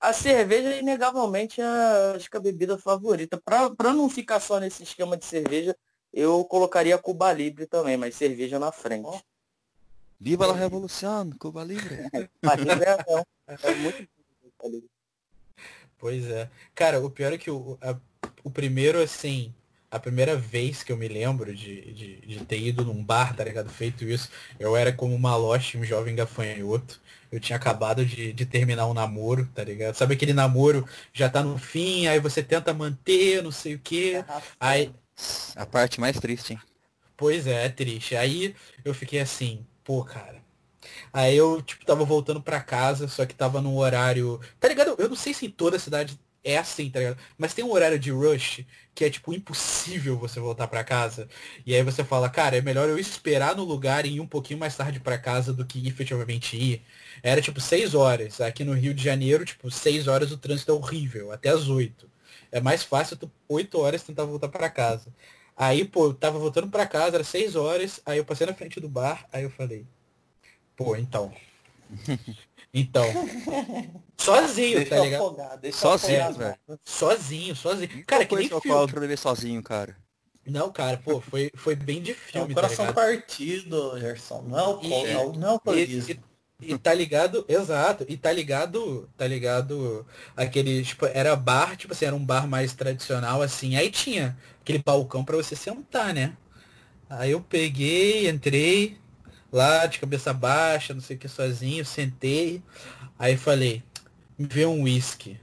A 0.00 0.12
cerveja 0.12 0.74
é 0.74 0.78
inegavelmente 0.80 1.60
a, 1.60 2.12
acho 2.16 2.30
que 2.30 2.36
a 2.36 2.40
bebida 2.40 2.76
favorita. 2.78 3.40
Pra, 3.42 3.70
pra 3.70 3.92
não 3.92 4.08
ficar 4.08 4.40
só 4.40 4.60
nesse 4.60 4.82
esquema 4.82 5.16
de 5.16 5.24
cerveja, 5.24 5.76
eu 6.12 6.44
colocaria 6.44 6.98
Cuba 6.98 7.32
Libre 7.32 7.66
também, 7.66 7.96
mas 7.96 8.14
cerveja 8.14 8.58
na 8.58 8.70
frente. 8.72 9.06
Oh. 9.06 9.20
Viva 10.18 10.50
a 10.50 10.54
revolução, 10.54 11.30
Cuba 11.38 11.62
Libre. 11.64 11.94
é, 12.12 13.52
é, 13.52 13.70
é 13.70 13.74
muito 13.74 14.08
Pois 15.98 16.26
é. 16.26 16.50
Cara, 16.74 17.00
o 17.00 17.10
pior 17.10 17.32
é 17.32 17.38
que 17.38 17.50
o, 17.50 17.78
a, 17.80 17.98
o 18.44 18.50
primeiro, 18.50 19.00
assim, 19.02 19.54
a 19.90 19.98
primeira 19.98 20.36
vez 20.36 20.82
que 20.82 20.92
eu 20.92 20.96
me 20.96 21.08
lembro 21.08 21.54
de, 21.54 21.92
de, 21.92 22.16
de, 22.20 22.44
ter 22.44 22.60
ido 22.60 22.84
num 22.84 23.02
bar, 23.02 23.34
tá 23.34 23.44
ligado? 23.44 23.68
Feito 23.70 24.04
isso, 24.04 24.28
eu 24.58 24.76
era 24.76 24.92
como 24.92 25.18
maloche, 25.18 25.78
um 25.78 25.84
jovem 25.84 26.14
gafanhoto. 26.14 27.00
Eu 27.30 27.40
tinha 27.40 27.56
acabado 27.56 28.04
de, 28.04 28.32
de 28.32 28.46
terminar 28.46 28.86
um 28.86 28.94
namoro, 28.94 29.48
tá 29.54 29.64
ligado? 29.64 29.94
Sabe 29.94 30.14
aquele 30.14 30.32
namoro 30.32 30.88
já 31.12 31.28
tá 31.28 31.42
no 31.42 31.58
fim, 31.58 32.06
aí 32.06 32.20
você 32.20 32.42
tenta 32.42 32.72
manter, 32.72 33.42
não 33.42 33.50
sei 33.50 33.74
o 33.74 33.80
quê. 33.80 34.24
Aí, 34.60 34.92
a 35.54 35.66
parte 35.66 36.00
mais 36.00 36.18
triste, 36.20 36.52
hein? 36.52 36.60
Pois 37.16 37.46
é, 37.46 37.66
é 37.66 37.68
triste. 37.68 38.14
Aí 38.14 38.54
eu 38.84 38.94
fiquei 38.94 39.20
assim, 39.20 39.66
pô, 39.82 40.04
cara. 40.04 40.44
Aí 41.12 41.36
eu, 41.36 41.62
tipo, 41.62 41.84
tava 41.84 42.04
voltando 42.04 42.40
pra 42.40 42.60
casa, 42.60 43.08
só 43.08 43.24
que 43.26 43.34
tava 43.34 43.60
num 43.60 43.76
horário. 43.76 44.40
Tá 44.60 44.68
ligado? 44.68 44.94
Eu 44.98 45.08
não 45.08 45.16
sei 45.16 45.32
se 45.34 45.46
em 45.46 45.50
toda 45.50 45.76
a 45.76 45.80
cidade 45.80 46.18
é 46.46 46.58
assim, 46.58 46.88
tá 46.90 47.00
ligado? 47.00 47.18
Mas 47.36 47.52
tem 47.54 47.64
um 47.64 47.72
horário 47.72 47.98
de 47.98 48.10
rush 48.10 48.64
que 48.94 49.04
é, 49.04 49.10
tipo, 49.10 49.34
impossível 49.34 50.16
você 50.18 50.40
voltar 50.40 50.68
para 50.68 50.82
casa. 50.84 51.28
E 51.66 51.74
aí 51.74 51.82
você 51.82 52.02
fala, 52.04 52.30
cara, 52.30 52.56
é 52.56 52.60
melhor 52.62 52.88
eu 52.88 52.98
esperar 52.98 53.54
no 53.56 53.64
lugar 53.64 54.06
e 54.06 54.14
ir 54.16 54.20
um 54.20 54.26
pouquinho 54.26 54.58
mais 54.58 54.76
tarde 54.76 55.00
para 55.00 55.18
casa 55.18 55.52
do 55.52 55.66
que 55.66 55.86
efetivamente 55.86 56.56
ir. 56.56 56.82
Era, 57.22 57.42
tipo, 57.42 57.60
seis 57.60 57.94
horas. 57.94 58.40
Aqui 58.40 58.64
no 58.64 58.72
Rio 58.72 58.94
de 58.94 59.02
Janeiro, 59.02 59.44
tipo, 59.44 59.70
seis 59.70 60.08
horas 60.08 60.32
o 60.32 60.38
trânsito 60.38 60.72
é 60.72 60.74
horrível, 60.74 61.32
até 61.32 61.50
as 61.50 61.68
oito. 61.68 62.08
É 62.50 62.60
mais 62.60 62.82
fácil 62.84 63.16
tu, 63.16 63.30
8 63.48 63.78
horas 63.78 64.02
tentar 64.02 64.24
voltar 64.24 64.48
para 64.48 64.70
casa. 64.70 65.12
Aí, 65.56 65.84
pô, 65.84 66.06
eu 66.06 66.14
tava 66.14 66.38
voltando 66.38 66.68
para 66.68 66.86
casa, 66.86 67.16
era 67.16 67.24
6 67.24 67.56
horas, 67.56 68.00
aí 68.06 68.18
eu 68.18 68.24
passei 68.24 68.46
na 68.46 68.54
frente 68.54 68.80
do 68.80 68.88
bar, 68.88 69.26
aí 69.32 69.42
eu 69.42 69.50
falei, 69.50 69.86
pô, 70.76 70.96
então. 70.96 71.32
Então. 72.78 73.06
sozinho, 74.18 74.76
deixa 74.76 74.96
tá 74.96 75.00
ligado? 75.02 75.22
Afogar, 75.22 75.60
sozinho, 75.72 76.32
velho. 76.34 76.58
Sozinho, 76.84 77.56
sozinho. 77.56 78.04
Cara, 78.06 78.26
que 78.26 78.36
nem 78.36 78.48
filme. 78.48 78.92
pra 78.92 79.00
beber 79.00 79.16
sozinho, 79.16 79.62
cara. 79.62 79.96
Não, 80.46 80.70
cara, 80.70 80.98
pô, 80.98 81.20
foi, 81.20 81.50
foi 81.56 81.74
bem 81.74 82.02
de 82.02 82.12
filme, 82.12 82.50
é 82.50 82.52
o 82.52 82.54
coração 82.54 82.86
tá 82.86 82.92
partido, 82.92 83.98
Gerson. 83.98 84.42
Não 84.42 84.58
é 84.58 84.68
o, 84.68 84.82
e, 84.82 85.12
não, 85.14 85.32
não 85.32 85.48
é 85.48 85.54
o 85.54 85.60
e 86.60 86.78
tá 86.78 86.94
ligado, 86.94 87.44
exato, 87.48 88.04
e 88.08 88.16
tá 88.16 88.32
ligado, 88.32 89.08
tá 89.16 89.26
ligado 89.26 90.06
aquele, 90.36 90.82
tipo, 90.84 91.04
era 91.06 91.34
bar, 91.34 91.76
tipo 91.76 91.92
assim, 91.92 92.04
era 92.06 92.14
um 92.14 92.24
bar 92.24 92.46
mais 92.46 92.72
tradicional, 92.74 93.42
assim, 93.42 93.76
aí 93.76 93.90
tinha 93.90 94.36
aquele 94.60 94.78
balcão 94.78 95.24
para 95.24 95.36
você 95.36 95.56
sentar, 95.56 96.14
né? 96.14 96.36
Aí 97.10 97.32
eu 97.32 97.40
peguei, 97.40 98.28
entrei 98.28 98.96
lá 99.56 99.86
de 99.86 99.98
cabeça 99.98 100.32
baixa, 100.32 100.92
não 100.92 101.00
sei 101.00 101.16
o 101.16 101.18
que, 101.18 101.28
sozinho, 101.28 101.84
sentei, 101.84 102.62
aí 103.18 103.36
falei, 103.36 103.82
me 104.38 104.46
vê 104.46 104.66
um 104.66 104.82
whisky 104.82 105.40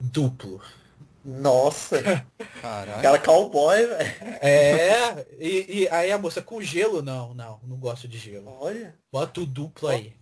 duplo. 0.00 0.60
Nossa! 1.24 2.02
Cara 3.00 3.18
cowboy, 3.18 3.86
velho. 3.86 4.14
É, 4.42 5.26
e, 5.38 5.82
e, 5.82 5.88
aí 5.88 6.12
a 6.12 6.18
moça, 6.18 6.42
com 6.42 6.60
gelo? 6.60 7.00
Não, 7.00 7.32
não, 7.32 7.60
não 7.62 7.76
gosto 7.78 8.06
de 8.06 8.18
gelo. 8.18 8.54
Olha. 8.60 8.94
Bota 9.10 9.40
o 9.40 9.46
duplo 9.46 9.88
aí. 9.88 10.12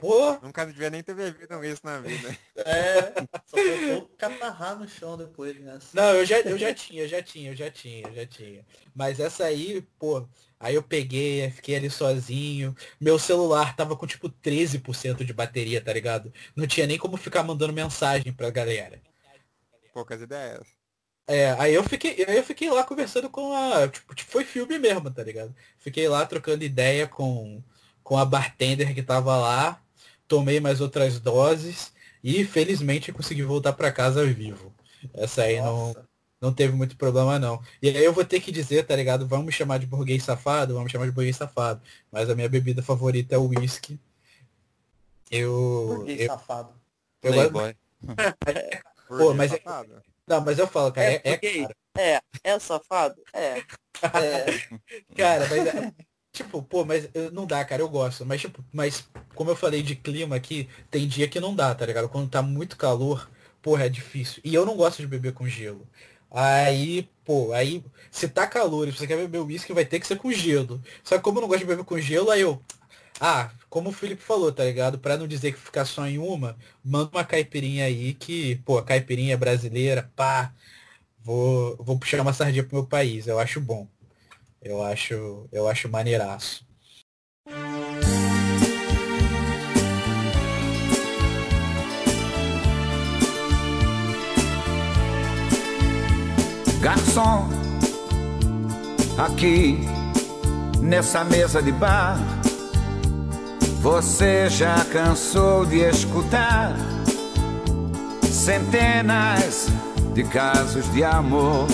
Pô. 0.00 0.38
Nunca 0.42 0.64
devia 0.64 0.88
nem 0.88 1.02
ter 1.02 1.14
bebido 1.14 1.62
isso 1.64 1.82
na 1.84 2.00
vida. 2.00 2.36
É, 2.56 3.12
só 3.46 3.56
faltou 3.56 4.10
catarrar 4.16 4.78
no 4.78 4.88
chão 4.88 5.16
depois, 5.16 5.60
né? 5.60 5.78
Não, 5.92 6.14
eu 6.14 6.24
já, 6.24 6.40
eu 6.40 6.56
já 6.56 6.72
tinha, 6.72 7.02
eu 7.02 7.08
já 7.08 7.22
tinha, 7.22 7.50
eu 7.50 7.56
já 7.56 7.70
tinha, 7.70 8.08
eu 8.08 8.14
já 8.14 8.26
tinha. 8.26 8.64
Mas 8.94 9.20
essa 9.20 9.44
aí, 9.44 9.82
pô, 9.98 10.26
aí 10.58 10.74
eu 10.74 10.82
peguei, 10.82 11.50
fiquei 11.50 11.76
ali 11.76 11.90
sozinho. 11.90 12.74
Meu 12.98 13.18
celular 13.18 13.76
tava 13.76 13.94
com 13.94 14.06
tipo 14.06 14.30
13% 14.30 15.22
de 15.22 15.32
bateria, 15.34 15.82
tá 15.82 15.92
ligado? 15.92 16.32
Não 16.56 16.66
tinha 16.66 16.86
nem 16.86 16.98
como 16.98 17.18
ficar 17.18 17.42
mandando 17.42 17.72
mensagem 17.72 18.32
pra 18.32 18.50
galera. 18.50 19.00
Poucas 19.92 20.22
ideias. 20.22 20.66
É, 21.26 21.52
aí 21.58 21.74
eu 21.74 21.84
fiquei, 21.84 22.24
aí 22.26 22.38
eu 22.38 22.42
fiquei 22.42 22.70
lá 22.70 22.82
conversando 22.82 23.28
com 23.28 23.52
a. 23.52 23.86
Tipo, 23.86 24.14
tipo, 24.14 24.30
foi 24.30 24.44
filme 24.44 24.78
mesmo, 24.78 25.10
tá 25.10 25.22
ligado? 25.22 25.54
Fiquei 25.78 26.08
lá 26.08 26.24
trocando 26.26 26.64
ideia 26.64 27.06
com, 27.06 27.62
com 28.02 28.16
a 28.16 28.24
bartender 28.24 28.94
que 28.94 29.02
tava 29.02 29.36
lá 29.36 29.80
tomei 30.30 30.60
mais 30.60 30.80
outras 30.80 31.18
doses 31.18 31.92
e 32.22 32.44
felizmente 32.44 33.12
consegui 33.12 33.42
voltar 33.42 33.72
para 33.72 33.90
casa 33.90 34.24
vivo. 34.24 34.72
Essa 35.12 35.42
aí 35.42 35.60
não, 35.60 35.92
não 36.40 36.54
teve 36.54 36.72
muito 36.72 36.96
problema 36.96 37.36
não. 37.36 37.60
E 37.82 37.88
aí 37.88 38.04
eu 38.04 38.12
vou 38.12 38.24
ter 38.24 38.40
que 38.40 38.52
dizer, 38.52 38.86
tá 38.86 38.94
ligado? 38.94 39.26
Vamos 39.26 39.46
me 39.46 39.52
chamar 39.52 39.78
de 39.78 39.86
burguês 39.86 40.22
safado, 40.22 40.74
vamos 40.74 40.86
me 40.86 40.92
chamar 40.92 41.06
de 41.06 41.12
burguês 41.12 41.36
safado. 41.36 41.82
Mas 42.12 42.30
a 42.30 42.36
minha 42.36 42.48
bebida 42.48 42.80
favorita 42.80 43.34
é 43.34 43.38
o 43.38 43.48
whisky. 43.48 43.98
Eu. 45.28 45.96
Burguês 45.96 46.20
eu, 46.20 46.26
safado. 46.28 46.72
Eu 47.22 47.50
gosto... 47.50 47.76
Pô, 49.08 49.34
mas 49.34 49.52
é, 49.52 49.60
não, 50.24 50.40
mas 50.40 50.60
eu 50.60 50.68
falo, 50.68 50.92
cara, 50.92 51.10
é, 51.10 51.20
é, 51.24 51.40
é, 51.42 52.12
é, 52.14 52.20
é 52.44 52.58
safado? 52.60 53.20
É. 53.32 53.58
é. 54.14 54.44
Cara, 55.16 55.48
mas 55.48 55.66
é, 55.66 55.92
Tipo, 56.32 56.62
pô, 56.62 56.84
mas 56.84 57.08
não 57.32 57.46
dá, 57.46 57.64
cara, 57.64 57.82
eu 57.82 57.88
gosto. 57.88 58.24
Mas, 58.24 58.40
tipo, 58.40 58.64
mas 58.72 59.08
como 59.34 59.50
eu 59.50 59.56
falei 59.56 59.82
de 59.82 59.96
clima 59.96 60.36
aqui, 60.36 60.68
tem 60.90 61.06
dia 61.08 61.28
que 61.28 61.40
não 61.40 61.54
dá, 61.54 61.74
tá 61.74 61.84
ligado? 61.84 62.08
Quando 62.08 62.30
tá 62.30 62.40
muito 62.42 62.76
calor, 62.76 63.28
porra, 63.60 63.86
é 63.86 63.88
difícil. 63.88 64.40
E 64.44 64.54
eu 64.54 64.64
não 64.64 64.76
gosto 64.76 64.98
de 64.98 65.06
beber 65.08 65.32
com 65.32 65.46
gelo. 65.48 65.86
Aí, 66.30 67.10
pô, 67.24 67.52
aí, 67.52 67.84
se 68.10 68.28
tá 68.28 68.46
calor 68.46 68.86
e 68.86 68.92
você 68.92 69.06
quer 69.06 69.16
beber 69.16 69.40
uísque, 69.40 69.72
vai 69.72 69.84
ter 69.84 69.98
que 69.98 70.06
ser 70.06 70.16
com 70.16 70.30
gelo. 70.32 70.80
Só 71.02 71.16
que 71.16 71.22
como 71.24 71.38
eu 71.38 71.42
não 71.42 71.48
gosto 71.48 71.60
de 71.60 71.66
beber 71.66 71.84
com 71.84 71.98
gelo, 71.98 72.30
aí 72.30 72.40
eu. 72.42 72.62
Ah, 73.20 73.52
como 73.70 73.90
o 73.90 73.92
Felipe 73.92 74.22
falou, 74.22 74.52
tá 74.52 74.64
ligado? 74.64 74.98
Pra 74.98 75.16
não 75.18 75.28
dizer 75.28 75.52
que 75.52 75.58
ficar 75.60 75.84
só 75.84 76.06
em 76.06 76.18
uma, 76.18 76.56
manda 76.84 77.10
uma 77.12 77.24
caipirinha 77.24 77.84
aí 77.86 78.14
que, 78.14 78.56
pô, 78.64 78.82
caipirinha 78.82 79.36
brasileira, 79.38 80.10
pá. 80.16 80.52
Vou, 81.22 81.76
vou 81.78 81.98
puxar 81.98 82.20
uma 82.22 82.32
sardinha 82.32 82.64
pro 82.64 82.76
meu 82.78 82.86
país, 82.86 83.26
eu 83.26 83.38
acho 83.38 83.60
bom. 83.60 83.88
Eu 84.62 84.82
acho, 84.82 85.48
eu 85.50 85.66
acho 85.66 85.88
maneiraço. 85.88 86.68
Garçom, 96.82 97.48
aqui 99.16 99.78
nessa 100.82 101.24
mesa 101.24 101.62
de 101.62 101.72
bar, 101.72 102.18
você 103.80 104.48
já 104.50 104.84
cansou 104.86 105.64
de 105.64 105.78
escutar 105.80 106.74
centenas 108.24 109.68
de 110.14 110.24
casos 110.24 110.90
de 110.92 111.02
amor 111.02 111.66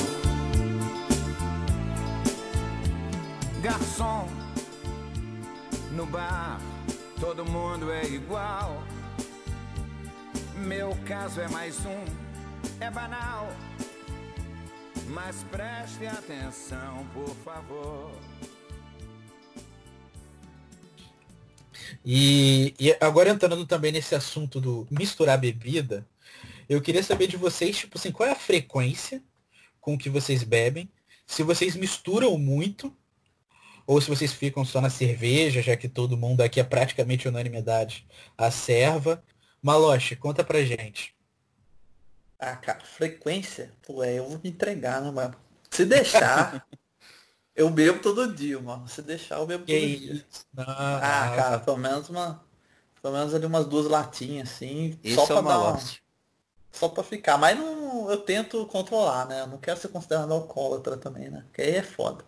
todo 7.21 7.45
mundo 7.45 7.91
é 7.91 8.05
igual. 8.07 8.83
Meu 10.57 10.97
caso 11.07 11.41
é 11.41 11.49
mais 11.49 11.79
um, 11.85 12.05
é 12.81 12.91
banal. 12.91 13.49
Mas 15.09 15.45
preste 15.45 16.07
atenção, 16.07 17.07
por 17.15 17.35
favor. 17.37 18.13
E, 22.05 22.75
e, 22.79 22.97
agora 23.01 23.31
entrando 23.31 23.65
também 23.67 23.93
nesse 23.93 24.15
assunto 24.15 24.61
do 24.61 24.87
misturar 24.91 25.39
bebida, 25.39 26.07
eu 26.69 26.81
queria 26.81 27.03
saber 27.03 27.29
de 27.29 27.37
vocês, 27.37 27.79
tipo 27.79 27.97
assim, 27.97 28.11
qual 28.11 28.29
é 28.29 28.33
a 28.33 28.37
frequência 28.37 29.23
com 29.81 29.97
que 29.97 30.11
vocês 30.11 30.43
bebem? 30.43 30.89
Se 31.27 31.43
vocês 31.43 31.77
misturam 31.77 32.37
muito 32.39 32.95
ou 33.87 34.01
se 34.01 34.09
vocês 34.09 34.33
ficam 34.33 34.65
só 34.65 34.81
na 34.81 34.91
cerveja, 34.91 35.63
já 35.63 35.77
que 35.77 35.89
todo 35.89 36.17
mundo 36.17 36.41
aqui 36.41 36.59
é 36.59 36.65
praticamente 36.65 37.29
unanimidade 37.29 38.07
a 38.37 38.51
serva. 38.51 39.23
Maloche, 39.63 40.17
conta 40.17 40.43
pra 40.43 40.65
gente. 40.65 41.15
Ah, 42.39 42.57
cara, 42.57 42.81
frequência? 42.81 43.73
Pô, 43.87 44.03
é, 44.03 44.19
eu 44.19 44.29
vou 44.29 44.41
me 44.43 44.51
entregar, 44.51 45.01
né, 45.01 45.11
mano? 45.11 45.35
Se 45.71 45.85
deixar, 45.85 46.67
eu 47.55 47.71
bebo 47.71 48.01
todo 48.01 48.35
dia, 48.35 48.61
mano. 48.61 48.89
Se 48.89 49.01
deixar, 49.01 49.39
eu 49.39 49.47
bebo 49.47 49.65
que 49.65 49.73
todo 49.73 49.85
isso? 49.85 50.13
dia. 50.13 50.25
Não, 50.53 50.65
ah, 50.67 51.27
não, 51.29 51.37
cara, 51.37 51.59
pelo 51.61 51.77
menos 51.77 52.09
uma. 52.09 52.45
Pelo 53.01 53.15
menos 53.15 53.35
ali 53.35 53.47
umas 53.47 53.67
duas 53.67 53.87
latinhas, 53.87 54.51
assim. 54.51 54.99
Isso 55.03 55.15
só 55.15 55.23
é 55.23 55.27
pra 55.27 55.41
dar 55.43 55.59
uma... 55.59 55.81
Só 56.73 56.89
pra 56.89 57.05
ficar. 57.05 57.39
Mas 57.39 57.57
não, 57.57 58.11
eu 58.11 58.19
tento 58.19 58.67
controlar, 58.67 59.27
né? 59.27 59.43
Eu 59.43 59.47
não 59.47 59.59
quero 59.59 59.79
ser 59.79 59.89
considerado 59.89 60.33
alcoólatra 60.33 60.97
também, 60.97 61.31
né? 61.31 61.43
Porque 61.47 61.63
aí 61.63 61.77
é 61.77 61.83
foda. 61.83 62.25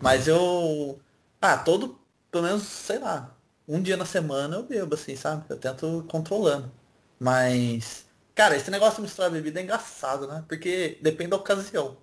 Mas 0.00 0.28
eu. 0.28 1.00
Ah, 1.40 1.58
todo. 1.58 1.98
Pelo 2.30 2.44
menos, 2.44 2.62
sei 2.64 2.98
lá. 2.98 3.36
Um 3.66 3.80
dia 3.82 3.96
na 3.96 4.04
semana 4.04 4.56
eu 4.56 4.62
bebo, 4.64 4.94
assim, 4.94 5.16
sabe? 5.16 5.44
Eu 5.48 5.58
tento 5.58 6.04
controlando. 6.08 6.70
Mas. 7.18 8.06
Cara, 8.34 8.56
esse 8.56 8.70
negócio 8.70 8.96
de 8.96 9.02
misturar 9.02 9.30
bebida 9.30 9.60
é 9.60 9.62
engraçado, 9.62 10.26
né? 10.26 10.44
Porque 10.48 10.98
depende 11.02 11.30
da 11.30 11.36
ocasião. 11.36 11.96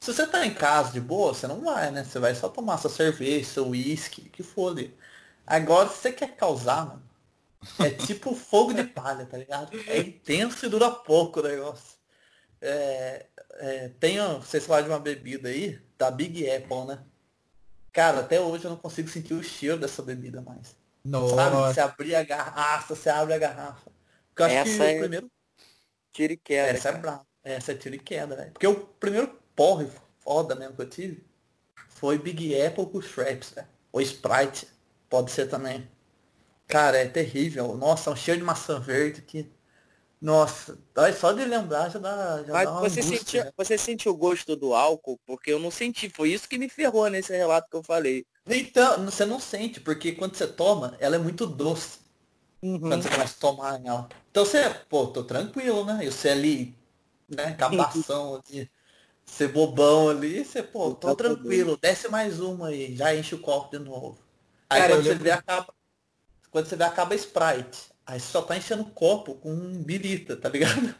Se 0.00 0.12
você 0.12 0.26
tá 0.26 0.44
em 0.46 0.54
casa 0.54 0.92
de 0.92 1.00
boa, 1.00 1.34
você 1.34 1.46
não 1.46 1.60
vai, 1.60 1.90
né? 1.90 2.04
Você 2.04 2.18
vai 2.18 2.34
só 2.34 2.48
tomar 2.48 2.78
sua 2.78 2.90
cerveja, 2.90 3.48
seu 3.48 3.68
uísque, 3.68 4.22
o 4.22 4.30
que 4.30 4.42
for 4.42 4.72
ali. 4.72 4.96
Agora, 5.46 5.88
se 5.88 5.96
você 5.96 6.12
quer 6.12 6.36
causar, 6.36 6.86
mano, 6.86 7.02
é 7.80 7.90
tipo 7.90 8.34
fogo 8.36 8.72
de 8.74 8.84
palha, 8.84 9.26
tá 9.26 9.36
ligado? 9.38 9.76
É 9.86 9.98
intenso 9.98 10.66
e 10.66 10.68
dura 10.68 10.90
pouco 10.90 11.40
o 11.40 11.42
negócio. 11.42 11.96
É, 12.60 13.26
é, 13.54 13.88
tem, 14.00 14.18
vocês 14.40 14.66
falaram 14.66 14.86
de 14.86 14.92
uma 14.92 15.00
bebida 15.00 15.48
aí, 15.48 15.80
da 15.98 16.10
Big 16.10 16.48
Apple, 16.50 16.84
né? 16.86 17.04
Cara, 17.92 18.20
até 18.20 18.40
hoje 18.40 18.64
eu 18.64 18.70
não 18.70 18.76
consigo 18.78 19.08
sentir 19.08 19.34
o 19.34 19.42
cheiro 19.42 19.78
dessa 19.78 20.02
bebida 20.02 20.40
mais. 20.40 20.74
Nossa. 21.04 21.34
Sabe? 21.34 21.56
Você 21.56 21.80
abrir 21.80 22.14
a 22.14 22.24
garrafa, 22.24 22.94
você 22.94 23.10
abre 23.10 23.34
a 23.34 23.38
garrafa. 23.38 23.90
Porque 24.28 24.42
eu 24.42 24.46
acho 24.46 24.56
essa 24.56 24.76
que 24.78 24.82
é... 24.82 24.96
o 24.96 25.00
primeiro. 25.00 25.30
Tiro 26.12 26.32
e 26.32 26.36
queda. 26.36 26.68
Essa 26.70 26.88
é 26.88 26.92
cara. 26.92 26.98
é 26.98 27.00
brava. 27.00 27.26
Essa 27.44 27.72
é 27.72 27.74
tiro 27.74 27.94
e 27.94 27.98
queda, 27.98 28.36
velho. 28.36 28.52
Porque 28.52 28.66
o 28.66 28.74
primeiro 28.74 29.38
porre 29.54 29.88
foda 30.20 30.54
mesmo 30.54 30.74
que 30.74 30.82
eu 30.82 30.88
tive 30.88 31.24
foi 31.88 32.18
Big 32.18 32.60
Apple 32.60 32.86
com 32.86 33.02
Shreps, 33.02 33.50
velho. 33.50 33.68
Ou 33.92 34.00
Sprite. 34.00 34.68
Pode 35.10 35.30
ser 35.30 35.46
também. 35.46 35.86
Cara, 36.66 36.96
é 36.96 37.06
terrível. 37.06 37.76
Nossa, 37.76 38.08
é 38.08 38.12
um 38.12 38.16
cheiro 38.16 38.40
de 38.40 38.46
maçã 38.46 38.80
verde 38.80 39.20
que 39.20 39.50
nossa, 40.22 40.78
só 41.18 41.32
de 41.32 41.44
lembrar 41.44 41.90
já 41.90 41.98
dá, 41.98 42.44
já 42.44 42.52
Mas 42.52 42.64
dá 42.64 42.70
uma 42.70 42.80
você, 42.80 43.00
angústia, 43.00 43.18
sentiu, 43.18 43.44
né? 43.44 43.52
você 43.56 43.76
sentiu 43.76 44.12
o 44.12 44.16
gosto 44.16 44.54
do 44.54 44.72
álcool? 44.72 45.18
Porque 45.26 45.50
eu 45.50 45.58
não 45.58 45.70
senti. 45.70 46.08
Foi 46.08 46.30
isso 46.30 46.48
que 46.48 46.56
me 46.58 46.68
ferrou 46.68 47.08
nesse 47.08 47.36
relato 47.36 47.68
que 47.68 47.76
eu 47.76 47.82
falei. 47.82 48.24
Então, 48.46 49.04
você 49.04 49.24
não 49.24 49.40
sente, 49.40 49.80
porque 49.80 50.12
quando 50.12 50.36
você 50.36 50.46
toma, 50.46 50.96
ela 51.00 51.16
é 51.16 51.18
muito 51.18 51.44
doce. 51.44 51.98
Uhum. 52.62 52.78
Quando 52.78 53.02
você 53.02 53.08
começa 53.10 53.34
a 53.36 53.40
tomar 53.40 53.84
ela. 53.84 54.08
Então 54.30 54.44
você, 54.44 54.70
pô, 54.88 55.08
tô 55.08 55.24
tranquilo, 55.24 55.84
né? 55.84 56.04
E 56.04 56.12
você 56.12 56.28
ali, 56.28 56.78
né, 57.28 57.54
cabação 57.54 58.40
ali, 58.46 58.70
ser 59.26 59.48
bobão 59.48 60.08
ali, 60.08 60.44
você, 60.44 60.62
pô, 60.62 60.94
tô 60.94 61.16
tranquilo, 61.16 61.76
desce 61.76 62.08
mais 62.08 62.38
uma 62.38 62.68
aí, 62.68 62.94
já 62.94 63.12
enche 63.12 63.34
o 63.34 63.40
copo 63.40 63.76
de 63.76 63.82
novo. 63.82 64.18
Aí 64.70 64.82
Cara, 64.82 64.92
quando 64.94 65.02
você 65.02 65.08
lembro... 65.10 65.24
vê 65.24 65.30
acaba. 65.32 65.74
Quando 66.48 66.66
você 66.66 66.76
vê 66.76 66.84
acaba 66.84 67.14
Sprite. 67.16 67.91
Aí 68.06 68.18
você 68.18 68.26
só 68.32 68.42
tá 68.42 68.56
enchendo 68.56 68.82
o 68.82 68.90
copo 68.90 69.34
com 69.36 69.52
um 69.52 69.82
birita, 69.82 70.36
tá 70.36 70.48
ligado? 70.48 70.94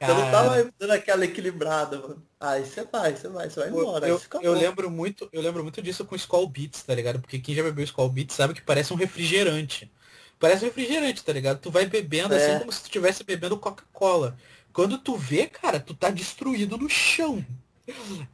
Você 0.00 0.12
não 0.12 0.30
tá 0.30 0.70
dando 0.78 0.90
aquela 0.90 1.24
equilibrada, 1.24 1.98
mano. 1.98 2.22
Aí 2.38 2.64
você 2.64 2.84
vai, 2.84 3.16
você 3.16 3.28
vai, 3.28 3.48
você 3.48 3.60
vai 3.60 3.68
embora. 3.70 4.06
Eu, 4.06 4.20
eu 4.42 4.52
lembro 4.52 4.90
muito, 4.90 5.28
eu 5.32 5.40
lembro 5.40 5.62
muito 5.62 5.80
disso 5.80 6.04
com 6.04 6.14
Skull 6.16 6.48
Beats, 6.48 6.82
tá 6.82 6.94
ligado? 6.94 7.20
Porque 7.20 7.38
quem 7.38 7.54
já 7.54 7.62
bebeu 7.62 7.84
Skull 7.84 8.08
Beats 8.10 8.36
sabe 8.36 8.54
que 8.54 8.60
parece 8.60 8.92
um 8.92 8.96
refrigerante. 8.96 9.90
Parece 10.38 10.64
um 10.64 10.68
refrigerante, 10.68 11.24
tá 11.24 11.32
ligado? 11.32 11.60
Tu 11.60 11.70
vai 11.70 11.86
bebendo 11.86 12.34
assim 12.34 12.44
é. 12.44 12.50
assim 12.50 12.58
como 12.60 12.72
se 12.72 12.80
tu 12.80 12.84
estivesse 12.84 13.24
bebendo 13.24 13.56
Coca-Cola. 13.56 14.36
Quando 14.72 14.98
tu 14.98 15.16
vê, 15.16 15.46
cara, 15.46 15.80
tu 15.80 15.94
tá 15.94 16.10
destruído 16.10 16.76
no 16.76 16.90
chão. 16.90 17.44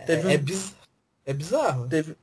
Teve 0.04 0.22
é, 0.22 0.26
um... 0.26 0.30
é, 0.30 0.36
biz... 0.36 0.74
é 1.24 1.32
bizarro. 1.32 1.86
Teve, 1.86 2.16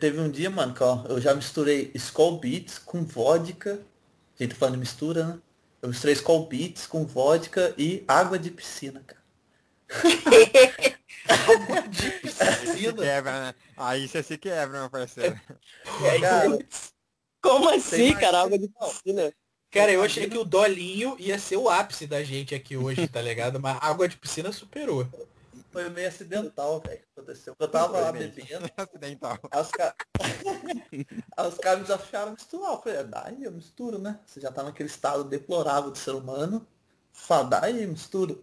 teve 0.00 0.18
um 0.18 0.28
dia, 0.28 0.50
mano, 0.50 0.74
que 0.74 0.82
ó, 0.82 1.04
eu 1.08 1.20
já 1.20 1.34
misturei 1.34 1.92
Skull 1.94 2.40
Beats 2.40 2.78
com 2.78 3.04
vodka 3.04 3.80
a 4.42 4.46
gente 4.46 4.54
tá 4.54 4.58
falando 4.58 4.74
de 4.74 4.80
mistura, 4.80 5.24
né? 5.24 5.38
Eu 5.80 5.88
misturei 5.88 6.14
Skull 6.14 6.46
Beats 6.46 6.86
com 6.86 7.06
vodka 7.06 7.74
e 7.76 8.04
água 8.06 8.38
de 8.38 8.50
piscina, 8.50 9.02
cara. 9.06 9.22
água 11.28 11.82
de 11.88 12.10
piscina? 12.20 13.02
Quebra, 13.02 13.40
né? 13.40 13.54
Aí 13.76 14.08
você 14.08 14.22
se 14.22 14.38
quebra, 14.38 14.80
meu 14.80 14.90
parceiro. 14.90 15.40
É, 16.04 16.20
cara, 16.20 16.58
como 17.40 17.68
assim, 17.68 18.14
cara? 18.14 18.42
Água 18.42 18.58
de 18.58 18.68
piscina? 18.68 19.32
Cara, 19.70 19.90
eu 19.90 20.02
achei 20.02 20.28
que 20.28 20.36
o 20.36 20.44
Dolinho 20.44 21.16
ia 21.18 21.38
ser 21.38 21.56
o 21.56 21.68
ápice 21.68 22.06
da 22.06 22.22
gente 22.22 22.54
aqui 22.54 22.76
hoje, 22.76 23.08
tá 23.08 23.22
ligado? 23.22 23.58
Mas 23.58 23.78
água 23.80 24.06
de 24.06 24.16
piscina 24.16 24.52
superou. 24.52 25.08
Foi 25.72 25.88
meio 25.88 26.08
acidental, 26.08 26.80
velho, 26.80 26.98
que 26.98 27.06
aconteceu. 27.16 27.56
Eu 27.58 27.68
tava 27.68 27.98
lá 27.98 28.12
bebendo. 28.12 28.70
Acidental. 28.76 29.38
Aí 29.50 29.60
os 29.60 29.70
caras. 29.70 29.94
aí 31.36 31.48
os 31.48 31.58
caras 31.58 31.78
me 31.78 31.84
desafiaram 31.86 32.28
a 32.28 32.32
misturar. 32.32 32.72
Eu 32.72 32.82
falei, 32.82 32.98
"Ah, 32.98 33.02
dá 33.02 33.22
aí, 33.26 33.42
eu 33.42 33.52
misturo, 33.52 33.98
né? 33.98 34.20
Você 34.26 34.38
já 34.38 34.52
tá 34.52 34.62
naquele 34.62 34.90
estado 34.90 35.24
deplorável 35.24 35.90
de 35.90 35.98
ser 35.98 36.14
humano. 36.14 36.66
Fala, 37.10 37.44
dá 37.44 37.64
aí, 37.64 37.86
mistura. 37.86 38.36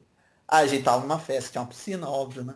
Aí 0.47 0.65
a 0.65 0.67
gente 0.67 0.83
tava 0.83 1.01
numa 1.01 1.19
festa, 1.19 1.51
tinha 1.51 1.61
uma 1.61 1.67
piscina, 1.67 2.09
óbvio, 2.09 2.43
né? 2.43 2.55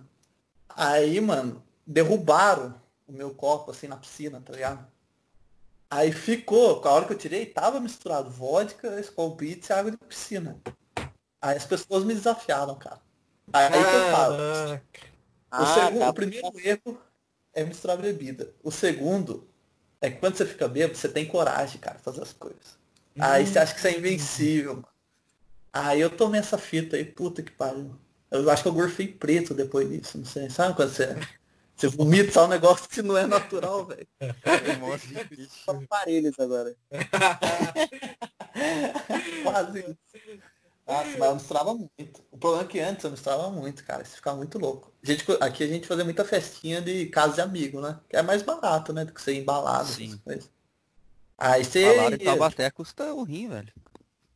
Aí, 0.70 1.22
mano, 1.22 1.64
derrubaram 1.86 2.82
o 3.08 3.12
meu 3.12 3.34
copo 3.36 3.70
assim 3.70 3.88
na 3.88 3.98
piscina, 3.98 4.42
tá 4.42 4.54
ligado? 4.54 4.88
Aí 5.90 6.12
ficou, 6.12 6.82
com 6.82 6.88
a 6.88 6.92
hora 6.92 7.06
que 7.06 7.14
eu 7.14 7.18
tirei, 7.18 7.46
tava 7.46 7.80
misturado 7.80 8.32
vodka, 8.32 8.90
Beats 9.38 9.70
e 9.70 9.74
água 9.74 9.92
de 9.92 9.98
piscina. 9.98 10.60
Aí 11.40 11.56
as 11.56 11.66
pessoas 11.66 12.04
me 12.04 12.16
desafiaram, 12.16 12.76
cara. 12.76 13.00
Aí 13.52 13.70
que 13.70 13.78
eu 13.78 14.12
falo. 14.12 14.38
Caraca. 14.38 14.84
O, 15.52 15.52
Ah, 15.52 15.76
segundo, 15.76 16.00
tá. 16.00 16.10
o 16.10 16.14
primeiro 16.14 16.52
erro 16.64 17.02
é 17.54 17.64
misturar 17.64 17.98
bebida. 17.98 18.50
O 18.64 18.72
segundo 18.72 19.48
é 20.02 20.10
que 20.10 20.18
quando 20.18 20.36
você 20.36 20.46
fica 20.46 20.68
bêbado, 20.68 20.98
você 20.98 21.08
tem 21.08 21.26
coragem, 21.26 21.80
cara, 21.80 21.98
de 21.98 22.04
fazer 22.04 22.22
as 22.22 22.34
coisas. 22.34 22.78
Aí 23.20 23.46
você 23.46 23.60
acha 23.60 23.76
que 23.76 23.82
você 23.82 23.90
é 23.90 23.98
invencível, 24.00 24.76
mano. 24.76 24.88
Aí 25.72 26.02
eu 26.02 26.10
tomei 26.10 26.40
essa 26.40 26.58
fita 26.58 26.96
aí, 26.96 27.06
puta 27.06 27.44
que 27.44 27.52
pariu. 27.52 27.96
Eu 28.32 28.50
acho 28.50 28.64
que 28.64 28.70
eu 28.70 28.74
gorfei 28.74 29.08
preto 29.08 29.54
depois 29.54 29.88
disso, 29.88 30.18
não 30.18 30.26
sei. 30.26 30.50
Sabe 30.50 30.76
quando 30.76 30.90
você, 30.90 31.16
você 31.76 31.88
vomita 31.88 32.32
só 32.32 32.46
um 32.46 32.50
negócio 32.50 32.90
que 32.90 33.04
não 33.04 33.16
é 33.16 33.28
natural, 33.28 33.86
velho? 33.86 34.08
Só 35.66 35.72
aparelhos 35.72 36.40
agora. 36.40 36.76
Quase 39.44 39.80
isso. 39.80 39.98
Nossa, 40.86 41.10
mas 41.18 41.30
eu 41.30 41.36
misturava 41.36 41.74
muito. 41.74 42.24
O 42.32 42.38
problema 42.38 42.64
é 42.66 42.68
que 42.68 42.80
antes 42.80 43.04
eu 43.06 43.12
misturava 43.12 43.50
muito, 43.50 43.84
cara. 43.86 44.04
Você 44.04 44.16
ficava 44.18 44.36
muito 44.38 44.60
louco. 44.60 44.92
A 45.02 45.06
gente, 45.06 45.26
aqui 45.40 45.64
a 45.64 45.68
gente 45.68 45.88
fazia 45.88 46.04
muita 46.04 46.26
festinha 46.26 46.82
de 46.82 47.06
casa 47.06 47.36
de 47.36 47.42
amigo, 47.42 47.80
né? 47.80 47.98
Que 48.10 48.18
é 48.18 48.22
mais 48.22 48.42
barato, 48.42 48.92
né? 48.92 49.06
Do 49.06 49.14
que 49.14 49.32
ir 49.32 49.40
embalado, 49.42 49.88
Sim. 49.88 50.08
essas 50.08 50.20
coisas. 50.20 50.50
Aí 51.38 51.64
você. 51.64 51.96
Salário 51.96 52.16
em 52.22 52.26
Taubaté 52.26 52.70
custa 52.70 53.14
um 53.14 53.24
rim, 53.24 53.48
velho. 53.48 53.72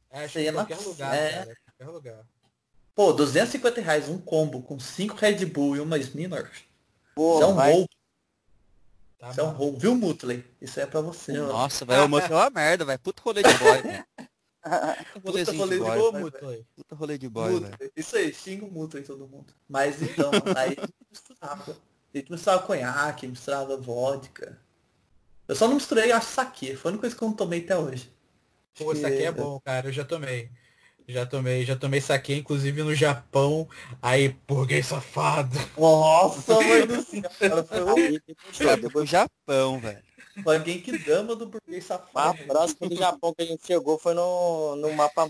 É, 0.10 0.24
acho 0.24 0.34
Você 0.34 0.40
que 0.40 0.46
ia 0.46 0.50
em 0.52 0.54
na- 0.54 0.66
qualquer 0.66 0.84
lugar, 0.88 1.14
é. 1.16 1.32
cara. 1.34 1.52
em 1.52 1.56
Qualquer 1.78 1.94
lugar. 1.94 2.26
Pô, 2.96 3.14
250 3.14 3.82
reais 3.82 4.08
um 4.10 4.18
combo 4.18 4.62
com 4.62 4.80
5 4.80 5.16
Red 5.16 5.46
Bull 5.46 5.76
e 5.76 5.80
uma 5.82 5.98
Smirnoff. 6.00 6.66
Pô, 7.14 7.36
Isso 7.36 7.44
é 7.44 7.46
um 7.48 7.54
vai. 7.56 7.72
roubo. 7.74 7.90
Tá 9.20 9.32
Isso 9.32 9.40
é 9.40 9.44
um 9.44 9.50
roubo. 9.52 9.80
Viu, 9.80 9.96
Mutley? 9.96 10.44
Isso 10.62 10.80
é 10.80 10.86
pra 10.86 11.02
você, 11.02 11.38
ó. 11.40 11.48
Nossa, 11.48 11.84
velho, 11.86 12.06
o 12.06 12.10
Mutley 12.10 12.32
é 12.32 12.36
uma 12.36 12.50
merda, 12.50 12.86
velho. 12.86 13.00
Puta 13.00 13.22
rolê 13.22 13.44
de 13.44 13.54
boy, 13.56 13.82
velho. 13.84 14.06
Puta 15.24 15.52
rolê 15.52 15.78
de 15.78 15.84
boy. 15.84 16.12
Vai, 16.12 16.22
Mutley. 16.22 16.66
Puta 16.76 16.96
rolê 16.96 17.18
de 17.18 17.30
boy, 17.30 17.60
velho. 17.60 17.92
Isso 17.96 18.16
aí, 18.18 18.34
xinga 18.34 18.66
o 18.66 18.72
Mutley 18.72 19.04
todo 19.04 19.28
mundo. 19.28 19.54
Mas 19.68 20.02
então, 20.02 20.32
aí 20.56 20.76
a 20.78 20.82
gente 20.82 20.94
misturava. 21.12 21.78
A 22.14 22.18
gente 22.18 22.32
misturava 22.32 22.64
conhaque, 22.64 23.28
misturava 23.28 23.78
vodka. 23.78 24.60
Eu 25.48 25.56
só 25.56 25.68
não 25.68 25.76
misturei, 25.76 26.12
acho, 26.12 26.28
saque. 26.28 26.76
Foi 26.76 26.90
a 26.90 26.92
única 26.92 27.02
coisa 27.02 27.16
que 27.16 27.24
eu 27.24 27.28
não 27.28 27.36
tomei 27.36 27.60
até 27.62 27.78
hoje. 27.78 28.12
Pô, 28.78 28.94
que- 28.94 29.06
é 29.06 29.32
bom, 29.32 29.60
cara. 29.60 29.88
Eu 29.88 29.94
já 29.94 30.04
tomei. 30.04 30.50
Já 31.10 31.26
tomei, 31.26 31.64
já 31.64 31.76
tomei 31.76 32.02
saque, 32.02 32.34
inclusive 32.36 32.84
no 32.84 32.94
Japão. 32.94 33.68
Aí, 34.02 34.30
burguês 34.46 34.88
safado. 34.88 35.58
Nossa, 35.78 36.54
mãe 36.62 36.86
do 36.86 37.02
céu. 37.02 37.22
Cara, 37.40 37.64
foi, 37.64 38.22
Aí, 38.70 38.82
depois- 38.82 39.10
Japão, 39.10 39.80
velho. 39.80 40.04
Foi 40.44 40.58
alguém 40.58 40.82
que 40.82 40.98
dama 40.98 41.36
do 41.36 41.48
burguês 41.48 41.86
A 41.86 42.00
safado. 42.00 42.38
próxima 42.46 42.90
do 42.90 42.96
Japão 42.96 43.34
que 43.34 43.44
a 43.44 43.46
gente 43.46 43.66
chegou 43.66 43.98
foi 43.98 44.14
no, 44.14 44.76
no 44.76 44.94
mapa. 44.94 45.30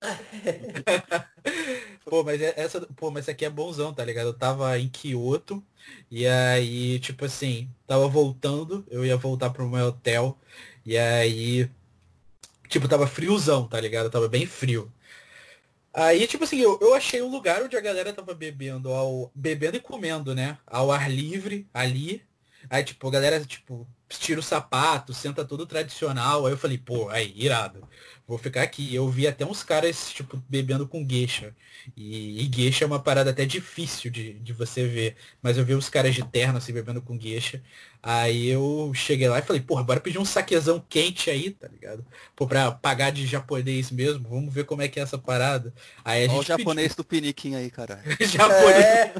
Pô, 2.04 2.22
mas 2.22 2.40
é- 2.40 2.54
essa, 2.56 2.80
pô, 2.96 3.10
mas 3.10 3.28
aqui 3.28 3.44
é 3.44 3.50
bonzão, 3.50 3.92
tá 3.92 4.04
ligado? 4.04 4.28
Eu 4.28 4.34
tava 4.38 4.78
em 4.78 4.88
Kyoto 4.88 5.62
e 6.10 6.26
aí, 6.26 6.98
tipo 7.00 7.24
assim, 7.24 7.68
tava 7.86 8.06
voltando, 8.08 8.84
eu 8.90 9.04
ia 9.04 9.16
voltar 9.16 9.50
pro 9.50 9.68
meu 9.68 9.86
hotel 9.86 10.38
e 10.84 10.96
aí, 10.96 11.68
tipo, 12.68 12.88
tava 12.88 13.06
friozão, 13.06 13.66
tá 13.68 13.80
ligado? 13.80 14.10
Tava 14.10 14.28
bem 14.28 14.46
frio. 14.46 14.90
Aí, 15.92 16.26
tipo 16.26 16.44
assim, 16.44 16.58
eu, 16.58 16.78
eu 16.80 16.94
achei 16.94 17.22
um 17.22 17.30
lugar 17.30 17.62
onde 17.62 17.76
a 17.76 17.80
galera 17.80 18.12
tava 18.12 18.34
bebendo, 18.34 18.92
ao, 18.92 19.30
bebendo 19.34 19.76
e 19.78 19.80
comendo, 19.80 20.34
né? 20.34 20.58
Ao 20.66 20.92
ar 20.92 21.10
livre, 21.10 21.66
ali. 21.72 22.22
Aí, 22.70 22.84
tipo, 22.84 23.06
a 23.08 23.10
galera, 23.10 23.44
tipo, 23.44 23.86
tira 24.08 24.40
o 24.40 24.42
sapato, 24.42 25.12
senta 25.14 25.44
todo 25.44 25.66
tradicional. 25.66 26.46
Aí 26.46 26.52
eu 26.52 26.58
falei, 26.58 26.78
pô, 26.78 27.08
aí, 27.08 27.32
irado. 27.36 27.86
Vou 28.26 28.38
ficar 28.38 28.62
aqui. 28.62 28.94
Eu 28.94 29.08
vi 29.08 29.26
até 29.26 29.44
uns 29.44 29.62
caras, 29.62 30.10
tipo, 30.12 30.42
bebendo 30.48 30.86
com 30.88 31.04
gueixa. 31.04 31.54
E, 31.96 32.42
e 32.42 32.46
gueixa 32.48 32.84
é 32.84 32.86
uma 32.86 33.00
parada 33.02 33.30
até 33.30 33.44
difícil 33.44 34.10
de, 34.10 34.34
de 34.34 34.52
você 34.52 34.86
ver. 34.86 35.16
Mas 35.42 35.56
eu 35.58 35.64
vi 35.64 35.74
os 35.74 35.88
caras 35.88 36.14
de 36.14 36.24
terno, 36.24 36.58
assim, 36.58 36.72
bebendo 36.72 37.00
com 37.02 37.16
gueixa. 37.16 37.62
Aí 38.08 38.46
eu 38.46 38.92
cheguei 38.94 39.28
lá 39.28 39.40
e 39.40 39.42
falei, 39.42 39.60
porra, 39.60 39.82
bora 39.82 39.98
pedir 39.98 40.20
um 40.20 40.24
saquezão 40.24 40.78
quente 40.88 41.28
aí, 41.28 41.50
tá 41.50 41.66
ligado? 41.66 42.06
Pô, 42.36 42.46
pra 42.46 42.70
pagar 42.70 43.10
de 43.10 43.26
japonês 43.26 43.90
mesmo. 43.90 44.28
Vamos 44.28 44.54
ver 44.54 44.64
como 44.64 44.80
é 44.80 44.86
que 44.86 45.00
é 45.00 45.02
essa 45.02 45.18
parada. 45.18 45.74
Aí 46.04 46.24
a 46.24 46.28
Olha 46.28 46.32
o 46.32 46.36
gente 46.36 46.46
japonês 46.46 46.94
do 46.94 47.02
piniquim 47.02 47.56
aí, 47.56 47.68
caralho. 47.68 48.04
pediu. 48.16 48.28
japonês. 48.38 48.84
É. 48.84 49.12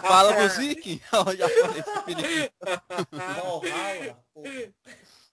Fala 0.00 0.48
vikings. 0.48 1.02
Olha 1.12 1.44
o 1.44 1.48
japonês 1.48 1.84
do 1.84 2.02
piniquim. 2.04 2.48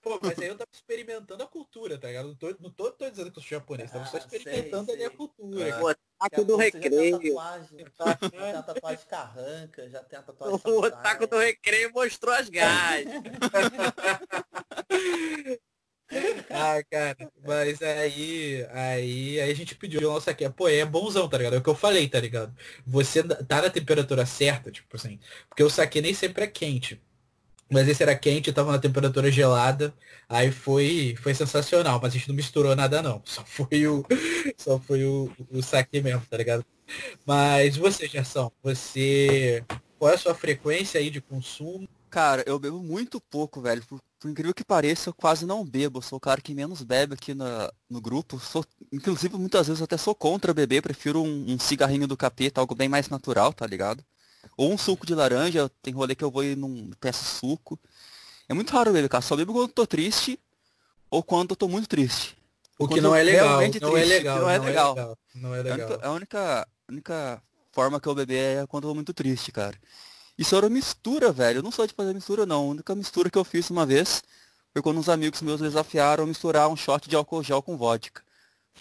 Pô, 0.04 0.20
mas 0.22 0.38
aí 0.38 0.48
eu 0.48 0.56
tava 0.56 0.68
experimentando 0.70 1.42
a 1.42 1.46
cultura, 1.46 1.96
tá 1.96 2.08
ligado? 2.08 2.28
Não 2.28 2.34
tô, 2.34 2.54
não 2.60 2.70
tô, 2.70 2.92
tô 2.92 3.10
dizendo 3.10 3.32
que 3.32 3.38
eu 3.38 3.42
sou 3.42 3.58
japonês, 3.58 3.90
tava 3.90 4.04
só 4.04 4.18
Ah, 4.18 4.20
experimentando 4.20 4.92
sei, 4.92 4.94
ali 4.96 5.04
a 5.04 5.08
sei. 5.08 5.16
cultura. 5.16 5.74
Ah. 5.74 5.78
Pô, 5.80 5.88
a 5.88 6.30
taco 6.30 6.44
do 6.44 6.58
pouco 6.58 6.64
você 6.64 6.70
Já 6.70 6.80
tem 6.80 6.88
a 6.88 6.92
recreio. 6.92 7.34
tatuagem, 7.34 7.78
já 7.98 8.16
tem 8.16 8.40
a 8.40 8.62
tatuagem 8.62 9.06
carranca, 9.08 9.88
já 9.88 10.04
tem 10.04 10.18
a 10.18 10.22
tatuagem 10.22 10.60
O 10.66 10.90
taco 10.90 11.26
do 11.26 11.38
recreio 11.38 11.90
mostrou 11.92 12.34
as 12.34 12.50
gás. 12.50 13.08
Ah, 16.50 16.82
cara, 16.90 17.16
mas 17.44 17.82
aí, 17.82 18.64
aí, 18.70 19.40
aí 19.40 19.50
a 19.50 19.54
gente 19.54 19.74
pediu 19.74 20.00
o 20.00 20.12
nosso 20.12 20.30
aqui. 20.30 20.48
Pô, 20.50 20.68
é 20.68 20.84
bonzão, 20.84 21.28
tá 21.28 21.36
ligado? 21.38 21.56
É 21.56 21.58
o 21.58 21.62
que 21.62 21.68
eu 21.68 21.74
falei, 21.74 22.08
tá 22.08 22.20
ligado? 22.20 22.54
Você 22.86 23.22
tá 23.22 23.62
na 23.62 23.70
temperatura 23.70 24.24
certa, 24.24 24.70
tipo 24.70 24.96
assim, 24.96 25.18
porque 25.48 25.62
o 25.64 25.70
saque 25.70 26.00
nem 26.00 26.14
sempre 26.14 26.44
é 26.44 26.46
quente. 26.46 27.00
Mas 27.70 27.88
esse 27.88 28.02
era 28.02 28.16
quente, 28.16 28.52
tava 28.52 28.72
na 28.72 28.78
temperatura 28.78 29.30
gelada, 29.30 29.94
aí 30.28 30.52
foi, 30.52 31.14
foi 31.22 31.34
sensacional, 31.34 31.98
mas 32.02 32.12
a 32.14 32.16
gente 32.18 32.28
não 32.28 32.34
misturou 32.36 32.76
nada 32.76 33.02
não. 33.02 33.22
Só 33.26 33.44
foi 33.44 33.86
o, 33.86 34.04
só 34.56 34.78
foi 34.78 35.04
o, 35.04 35.30
o 35.50 35.62
saque 35.62 36.00
mesmo, 36.02 36.22
tá 36.28 36.36
ligado? 36.36 36.64
Mas 37.26 37.76
você, 37.76 38.06
Gerson, 38.08 38.50
você, 38.62 39.64
qual 39.98 40.10
é 40.12 40.14
a 40.14 40.18
sua 40.18 40.34
frequência 40.34 41.00
aí 41.00 41.10
de 41.10 41.20
consumo? 41.20 41.88
Cara, 42.10 42.44
eu 42.46 42.58
bebo 42.58 42.80
muito 42.80 43.20
pouco, 43.20 43.60
velho. 43.60 43.84
Por, 43.86 44.00
por 44.20 44.30
incrível 44.30 44.54
que 44.54 44.64
pareça, 44.64 45.10
eu 45.10 45.14
quase 45.14 45.44
não 45.44 45.64
bebo. 45.64 46.00
Sou 46.00 46.16
o 46.18 46.20
cara 46.20 46.40
que 46.40 46.54
menos 46.54 46.82
bebe 46.82 47.14
aqui 47.14 47.34
na, 47.34 47.72
no 47.90 48.00
grupo. 48.00 48.38
Sou, 48.38 48.64
inclusive, 48.92 49.36
muitas 49.36 49.66
vezes 49.66 49.82
até 49.82 49.96
sou 49.96 50.14
contra 50.14 50.54
beber. 50.54 50.80
Prefiro 50.82 51.22
um, 51.22 51.52
um 51.52 51.58
cigarrinho 51.58 52.06
do 52.06 52.16
capeta, 52.16 52.60
algo 52.60 52.74
bem 52.74 52.88
mais 52.88 53.08
natural, 53.08 53.52
tá 53.52 53.66
ligado? 53.66 54.04
Ou 54.56 54.72
um 54.72 54.78
suco 54.78 55.06
de 55.06 55.14
laranja. 55.14 55.70
Tem 55.82 55.92
rolê 55.92 56.14
que 56.14 56.24
eu 56.24 56.30
vou 56.30 56.44
e 56.44 56.54
não 56.56 56.90
peço 57.00 57.24
suco. 57.24 57.78
É 58.48 58.54
muito 58.54 58.72
raro 58.72 58.92
beber, 58.92 59.08
cara. 59.08 59.22
Só 59.22 59.36
bebo 59.36 59.52
quando 59.52 59.68
eu 59.68 59.74
tô 59.74 59.86
triste 59.86 60.38
ou 61.10 61.22
quando 61.22 61.50
eu 61.50 61.56
tô 61.56 61.68
muito 61.68 61.88
triste. 61.88 62.36
O 62.78 62.88
que 62.88 62.94
Quando 62.94 63.02
não 63.04 63.14
é 63.14 63.20
eu 63.22 63.26
legal, 63.26 63.48
realmente 63.48 63.80
não 63.80 63.96
é 63.96 64.04
legal, 64.04 64.40
não 64.40 64.50
é 64.50 64.58
legal. 64.58 65.18
não 65.34 65.54
é 65.54 65.60
A 65.60 65.62
legal. 65.62 65.78
única, 65.88 66.06
a 66.06 66.10
única, 66.12 66.68
a 66.88 66.92
única 66.92 67.42
forma 67.72 68.00
que 68.00 68.08
eu 68.08 68.14
beber 68.14 68.62
é 68.62 68.66
quando 68.66 68.84
eu 68.84 68.90
tô 68.90 68.94
muito 68.94 69.14
triste, 69.14 69.52
cara. 69.52 69.78
Isso 70.36 70.56
era 70.56 70.68
mistura, 70.68 71.30
velho. 71.30 71.58
Eu 71.58 71.62
não 71.62 71.70
sou 71.70 71.86
de 71.86 71.94
fazer 71.94 72.12
mistura, 72.12 72.44
não. 72.44 72.62
A 72.64 72.70
única 72.70 72.94
mistura 72.96 73.30
que 73.30 73.38
eu 73.38 73.44
fiz 73.44 73.70
uma 73.70 73.86
vez 73.86 74.24
foi 74.72 74.82
quando 74.82 74.98
uns 74.98 75.08
amigos 75.08 75.40
meus 75.40 75.60
desafiaram 75.60 76.26
misturar 76.26 76.68
um 76.68 76.74
shot 76.76 77.08
de 77.08 77.14
álcool 77.14 77.44
gel 77.44 77.62
com 77.62 77.76
vodka. 77.76 78.22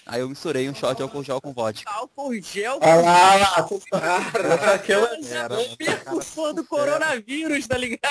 Aí 0.05 0.19
eu 0.21 0.29
misturei 0.29 0.69
um 0.69 0.75
shot 0.75 0.95
de 0.95 1.01
álcool 1.03 1.23
gel 1.23 1.39
com 1.41 1.53
vodka. 1.53 1.89
Álcool 1.89 2.33
gel. 2.41 2.77
Olha 2.81 2.95
lá, 3.01 3.35
lá, 3.35 3.61
você 3.61 3.89
tá- 3.89 4.73
aquela- 4.73 5.09
Era, 5.27 5.59
O 5.59 5.77
precursor 5.77 6.53
do 6.53 6.65
coronavírus, 6.65 7.65
tá 7.67 7.77
ligado? 7.77 8.03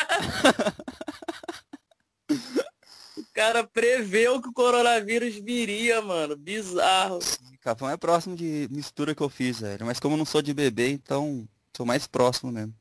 O 3.16 3.24
cara 3.34 3.64
preveu 3.64 4.40
que 4.40 4.48
o 4.48 4.52
coronavírus 4.52 5.34
viria, 5.36 6.00
mano. 6.00 6.36
Bizarro. 6.36 7.18
Capão 7.60 7.88
é 7.90 7.96
próximo 7.96 8.34
de 8.34 8.66
mistura 8.70 9.14
que 9.14 9.22
eu 9.22 9.28
fiz, 9.28 9.60
velho. 9.60 9.86
Mas 9.86 10.00
como 10.00 10.14
eu 10.14 10.18
não 10.18 10.24
sou 10.24 10.42
de 10.42 10.52
beber, 10.54 10.90
então 10.90 11.46
sou 11.76 11.84
mais 11.86 12.06
próximo 12.06 12.50
mesmo. 12.50 12.74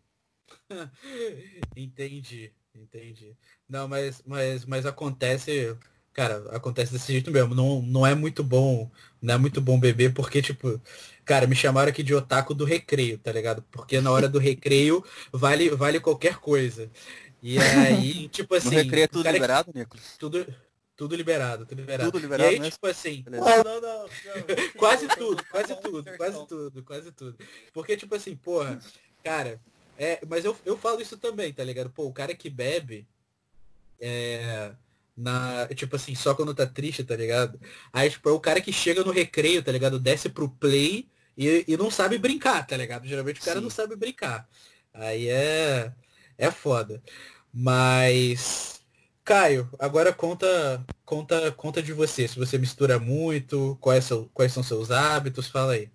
Entendi, 1.75 2.51
entendi. 2.73 3.35
Não, 3.67 3.87
mas, 3.87 4.21
mas, 4.25 4.65
mas 4.65 4.85
acontece, 4.85 5.75
cara, 6.13 6.43
acontece 6.55 6.91
desse 6.93 7.11
jeito 7.11 7.31
mesmo. 7.31 7.55
Não, 7.55 7.81
não 7.81 8.05
é 8.05 8.13
muito 8.15 8.43
bom, 8.43 8.89
não 9.21 9.33
é 9.35 9.37
muito 9.37 9.61
bom 9.61 9.79
beber, 9.79 10.13
porque, 10.13 10.41
tipo, 10.41 10.79
cara, 11.25 11.47
me 11.47 11.55
chamaram 11.55 11.89
aqui 11.89 12.03
de 12.03 12.13
otaku 12.13 12.53
do 12.53 12.65
recreio, 12.65 13.17
tá 13.17 13.31
ligado? 13.31 13.63
Porque 13.71 13.99
na 14.01 14.11
hora 14.11 14.27
do 14.29 14.39
recreio 14.39 15.03
vale, 15.31 15.69
vale 15.71 15.99
qualquer 15.99 16.37
coisa. 16.37 16.89
E 17.41 17.57
aí, 17.59 18.27
tipo 18.29 18.55
assim, 18.55 18.69
no 18.69 18.75
recreio 18.83 19.03
é 19.05 19.07
tudo 19.07 19.23
cara 19.23 19.33
liberado, 19.35 19.71
Nicolas? 19.73 20.15
tudo, 20.17 20.45
Tudo 20.95 21.15
liberado, 21.15 21.65
tudo 21.65 21.79
liberado. 21.79 22.11
Tudo 22.11 22.21
liberado 22.21 22.51
e 22.51 22.53
aí, 22.53 22.59
mesmo? 22.59 22.71
tipo 22.73 22.85
assim, 22.87 23.23
Não, 23.27 23.63
não, 23.63 23.81
não. 23.81 24.09
quase 24.77 25.07
tudo, 25.07 25.43
quase 25.45 25.75
tudo, 25.81 26.17
quase 26.17 26.47
tudo, 26.47 26.83
quase 26.83 27.11
tudo. 27.11 27.37
Porque, 27.73 27.97
tipo 27.97 28.13
assim, 28.13 28.35
porra, 28.35 28.79
cara, 29.23 29.59
é, 29.97 30.19
mas 30.29 30.45
eu, 30.45 30.55
eu 30.65 30.77
falo 30.77 31.01
isso 31.01 31.17
também, 31.17 31.51
tá 31.51 31.63
ligado? 31.63 31.89
Pô, 31.89 32.05
o 32.05 32.13
cara 32.13 32.35
que 32.35 32.49
bebe, 32.49 33.07
é, 33.99 34.71
na, 35.15 35.67
tipo 35.75 35.95
assim, 35.95 36.15
só 36.15 36.33
quando 36.33 36.53
tá 36.53 36.65
triste, 36.65 37.03
tá 37.03 37.15
ligado? 37.15 37.59
Aí, 37.91 38.09
tipo, 38.09 38.29
é 38.29 38.31
o 38.31 38.39
cara 38.39 38.61
que 38.61 38.73
chega 38.73 39.03
no 39.03 39.11
recreio, 39.11 39.63
tá 39.63 39.71
ligado? 39.71 39.99
Desce 39.99 40.29
pro 40.29 40.49
play 40.49 41.09
e, 41.37 41.65
e 41.67 41.77
não 41.77 41.91
sabe 41.91 42.17
brincar, 42.17 42.65
tá 42.65 42.77
ligado? 42.77 43.07
Geralmente 43.07 43.39
o 43.39 43.43
cara 43.43 43.57
Sim. 43.59 43.63
não 43.63 43.69
sabe 43.69 43.95
brincar. 43.95 44.47
Aí 44.93 45.29
é, 45.29 45.93
é 46.37 46.51
foda. 46.51 47.01
Mas, 47.53 48.81
Caio, 49.23 49.69
agora 49.79 50.13
conta, 50.13 50.85
conta, 51.05 51.51
conta 51.51 51.81
de 51.83 51.93
você. 51.93 52.27
Se 52.27 52.39
você 52.39 52.57
mistura 52.57 52.99
muito, 52.99 53.77
quais 53.81 54.05
são, 54.05 54.29
quais 54.33 54.53
são 54.53 54.63
seus 54.63 54.91
hábitos, 54.91 55.47
fala 55.47 55.73
aí. 55.73 55.91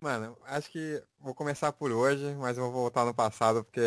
Mano, 0.00 0.36
acho 0.44 0.70
que 0.70 1.02
vou 1.18 1.34
começar 1.34 1.72
por 1.72 1.90
hoje, 1.90 2.34
mas 2.34 2.58
eu 2.58 2.64
vou 2.64 2.72
voltar 2.72 3.06
no 3.06 3.14
passado 3.14 3.64
porque 3.64 3.80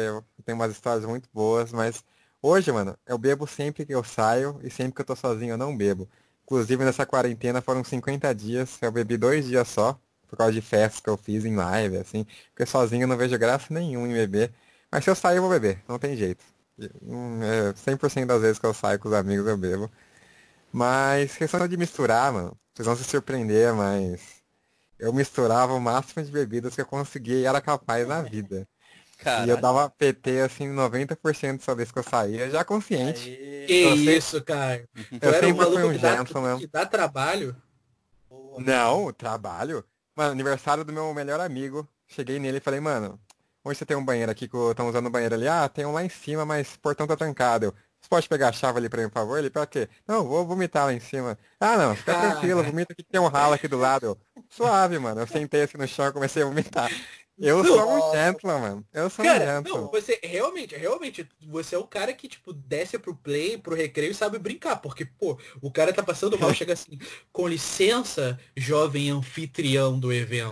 tenho 0.43 0.57
umas 0.57 0.71
histórias 0.71 1.05
muito 1.05 1.29
boas, 1.31 1.71
mas 1.71 2.03
hoje, 2.41 2.71
mano, 2.71 2.97
eu 3.05 3.17
bebo 3.17 3.47
sempre 3.47 3.85
que 3.85 3.93
eu 3.93 4.03
saio 4.03 4.59
e 4.63 4.69
sempre 4.69 4.93
que 4.95 5.01
eu 5.01 5.05
tô 5.05 5.15
sozinho 5.15 5.53
eu 5.53 5.57
não 5.57 5.75
bebo. 5.75 6.09
Inclusive 6.43 6.83
nessa 6.85 7.05
quarentena 7.05 7.61
foram 7.61 7.83
50 7.83 8.33
dias, 8.33 8.77
eu 8.81 8.91
bebi 8.91 9.17
dois 9.17 9.45
dias 9.45 9.67
só, 9.67 9.99
por 10.27 10.37
causa 10.37 10.53
de 10.53 10.61
festas 10.61 11.01
que 11.01 11.09
eu 11.09 11.17
fiz 11.17 11.45
em 11.45 11.55
live, 11.55 11.97
assim, 11.97 12.25
porque 12.49 12.65
sozinho 12.65 13.03
eu 13.03 13.07
não 13.07 13.17
vejo 13.17 13.37
graça 13.37 13.73
nenhuma 13.73 14.07
em 14.07 14.13
beber. 14.13 14.53
Mas 14.91 15.03
se 15.03 15.09
eu 15.09 15.15
sair 15.15 15.37
eu 15.37 15.41
vou 15.41 15.51
beber, 15.51 15.83
não 15.87 15.99
tem 15.99 16.15
jeito. 16.15 16.43
E, 16.79 16.89
hum, 17.01 17.41
é, 17.43 17.73
100% 17.75 18.27
das 18.27 18.41
vezes 18.41 18.59
que 18.59 18.65
eu 18.65 18.73
saio 18.73 18.99
com 18.99 19.09
os 19.09 19.13
amigos 19.13 19.45
eu 19.47 19.57
bebo. 19.57 19.91
Mas 20.71 21.35
questão 21.37 21.67
de 21.67 21.77
misturar, 21.77 22.31
mano, 22.31 22.57
vocês 22.73 22.85
vão 22.85 22.95
se 22.95 23.03
surpreender, 23.03 23.73
mas 23.73 24.41
eu 24.99 25.13
misturava 25.13 25.73
o 25.73 25.81
máximo 25.81 26.23
de 26.23 26.31
bebidas 26.31 26.75
que 26.75 26.81
eu 26.81 26.85
conseguia 26.85 27.37
e 27.39 27.45
era 27.45 27.61
capaz 27.61 28.07
na 28.07 28.21
vida. 28.21 28.67
E 29.45 29.49
eu 29.49 29.57
dava 29.57 29.89
PT 29.89 30.41
assim 30.41 30.67
90% 30.73 31.65
das 31.65 31.75
vezes 31.77 31.91
que 31.91 31.99
eu 31.99 32.03
saía, 32.03 32.49
já 32.49 32.63
consciente. 32.63 33.29
Aê, 33.29 33.65
Que 33.67 33.83
Eu 33.83 33.95
isso, 33.95 34.41
Caio. 34.43 34.87
Tu 34.93 35.17
Eu 35.21 35.33
era 35.33 35.47
um 35.47 35.49
sempre 35.49 35.65
fui 35.65 35.75
maluco 35.75 35.87
um 35.87 35.91
que 35.91 35.97
dá, 35.97 36.57
que 36.57 36.67
dá 36.67 36.85
trabalho. 36.85 37.55
boa. 38.29 38.61
Não, 38.61 39.11
trabalho. 39.13 39.83
Mano, 40.15 40.31
aniversário 40.31 40.83
do 40.83 40.93
meu 40.93 41.13
melhor 41.13 41.39
amigo. 41.39 41.87
Cheguei 42.07 42.39
nele 42.39 42.57
e 42.57 42.61
falei, 42.61 42.79
mano, 42.79 43.19
onde 43.63 43.77
você 43.77 43.85
tem 43.85 43.97
um 43.97 44.03
banheiro 44.03 44.31
aqui 44.31 44.47
que 44.47 44.57
estão 44.57 44.87
usando 44.87 45.07
o 45.07 45.09
banheiro 45.11 45.35
ali? 45.35 45.47
Ah, 45.47 45.67
tem 45.69 45.85
um 45.85 45.91
lá 45.91 46.03
em 46.03 46.09
cima, 46.09 46.45
mas 46.45 46.73
o 46.75 46.79
portão 46.79 47.05
tá 47.05 47.15
trancado. 47.15 47.65
Eu, 47.67 47.73
você 47.99 48.07
pode 48.09 48.29
pegar 48.29 48.49
a 48.49 48.51
chave 48.53 48.79
ali 48.79 48.89
pra 48.89 49.01
mim, 49.01 49.09
por 49.09 49.15
favor? 49.15 49.37
Ele, 49.37 49.49
pra 49.49 49.65
quê? 49.65 49.89
Não, 50.07 50.25
vou 50.25 50.45
vomitar 50.45 50.85
lá 50.85 50.93
em 50.93 50.99
cima. 50.99 51.37
Ah, 51.59 51.77
não, 51.77 51.95
fica 51.95 52.13
Cara. 52.13 52.31
tranquilo, 52.31 52.63
vomita 52.63 52.93
aqui 52.93 53.03
que 53.03 53.09
tem 53.11 53.19
um 53.19 53.27
ralo 53.27 53.53
aqui 53.55 53.67
do 53.67 53.77
lado. 53.77 54.05
Eu, 54.05 54.17
suave, 54.49 54.97
mano. 54.97 55.21
Eu 55.21 55.27
sentei 55.27 55.63
assim 55.63 55.77
no 55.77 55.87
chão 55.87 56.07
e 56.07 56.11
comecei 56.13 56.41
a 56.43 56.45
vomitar. 56.45 56.89
Eu 57.39 57.63
sou 57.63 57.79
um 57.79 57.99
Nossa. 57.99 58.17
gentleman, 58.17 58.59
mano. 58.59 58.85
Eu 58.91 59.09
sou 59.09 59.23
um 59.23 59.27
Cara, 59.27 59.45
gentleman. 59.57 59.81
não, 59.81 59.91
você 59.91 60.19
realmente, 60.23 60.75
realmente, 60.75 61.27
você 61.47 61.75
é 61.75 61.77
o 61.77 61.85
cara 61.85 62.11
que, 62.13 62.27
tipo, 62.27 62.51
desce 62.51 62.97
pro 62.97 63.15
play, 63.15 63.57
pro 63.59 63.75
recreio 63.75 64.11
e 64.11 64.15
sabe 64.15 64.39
brincar. 64.39 64.77
Porque, 64.77 65.05
pô, 65.05 65.37
o 65.61 65.71
cara 65.71 65.93
tá 65.93 66.01
passando 66.01 66.37
mal, 66.39 66.51
chega 66.53 66.73
assim, 66.73 66.97
com 67.31 67.47
licença, 67.47 68.39
jovem 68.55 69.11
anfitrião 69.11 69.99
do 69.99 70.11
evento. 70.11 70.51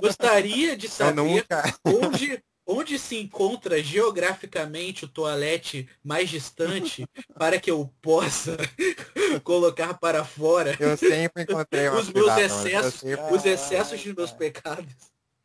Gostaria 0.00 0.76
de 0.76 0.88
saber 0.88 1.14
nunca. 1.22 1.74
onde, 1.84 2.42
onde 2.66 2.98
se 2.98 3.16
encontra 3.16 3.82
geograficamente 3.82 5.06
o 5.06 5.08
toalete 5.08 5.88
mais 6.04 6.28
distante 6.28 7.06
para 7.38 7.58
que 7.58 7.70
eu 7.70 7.90
possa 8.02 8.56
colocar 9.42 9.94
para 9.94 10.22
fora 10.24 10.76
Eu 10.78 10.96
sempre 10.98 11.44
encontrei 11.44 11.88
os 11.88 12.10
meus. 12.12 12.26
Eu 12.26 12.38
excessos, 12.38 12.94
sempre- 13.00 13.34
os 13.34 13.44
excessos 13.46 14.04
dos 14.04 14.14
meus 14.14 14.32
pecados. 14.32 14.92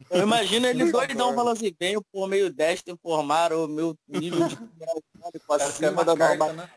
Eu 0.10 0.24
imagino 0.24 0.68
ele 0.68 0.92
doidão 0.92 1.34
falando 1.34 1.56
assim, 1.58 1.74
venho 1.80 2.02
por 2.12 2.28
meio 2.28 2.52
desta 2.52 2.92
informar 2.92 3.54
o 3.54 3.68
meu 3.68 3.98
nível 4.08 4.48
de 4.48 4.58
acima 5.60 6.04
da 6.04 6.16
né? 6.54 6.70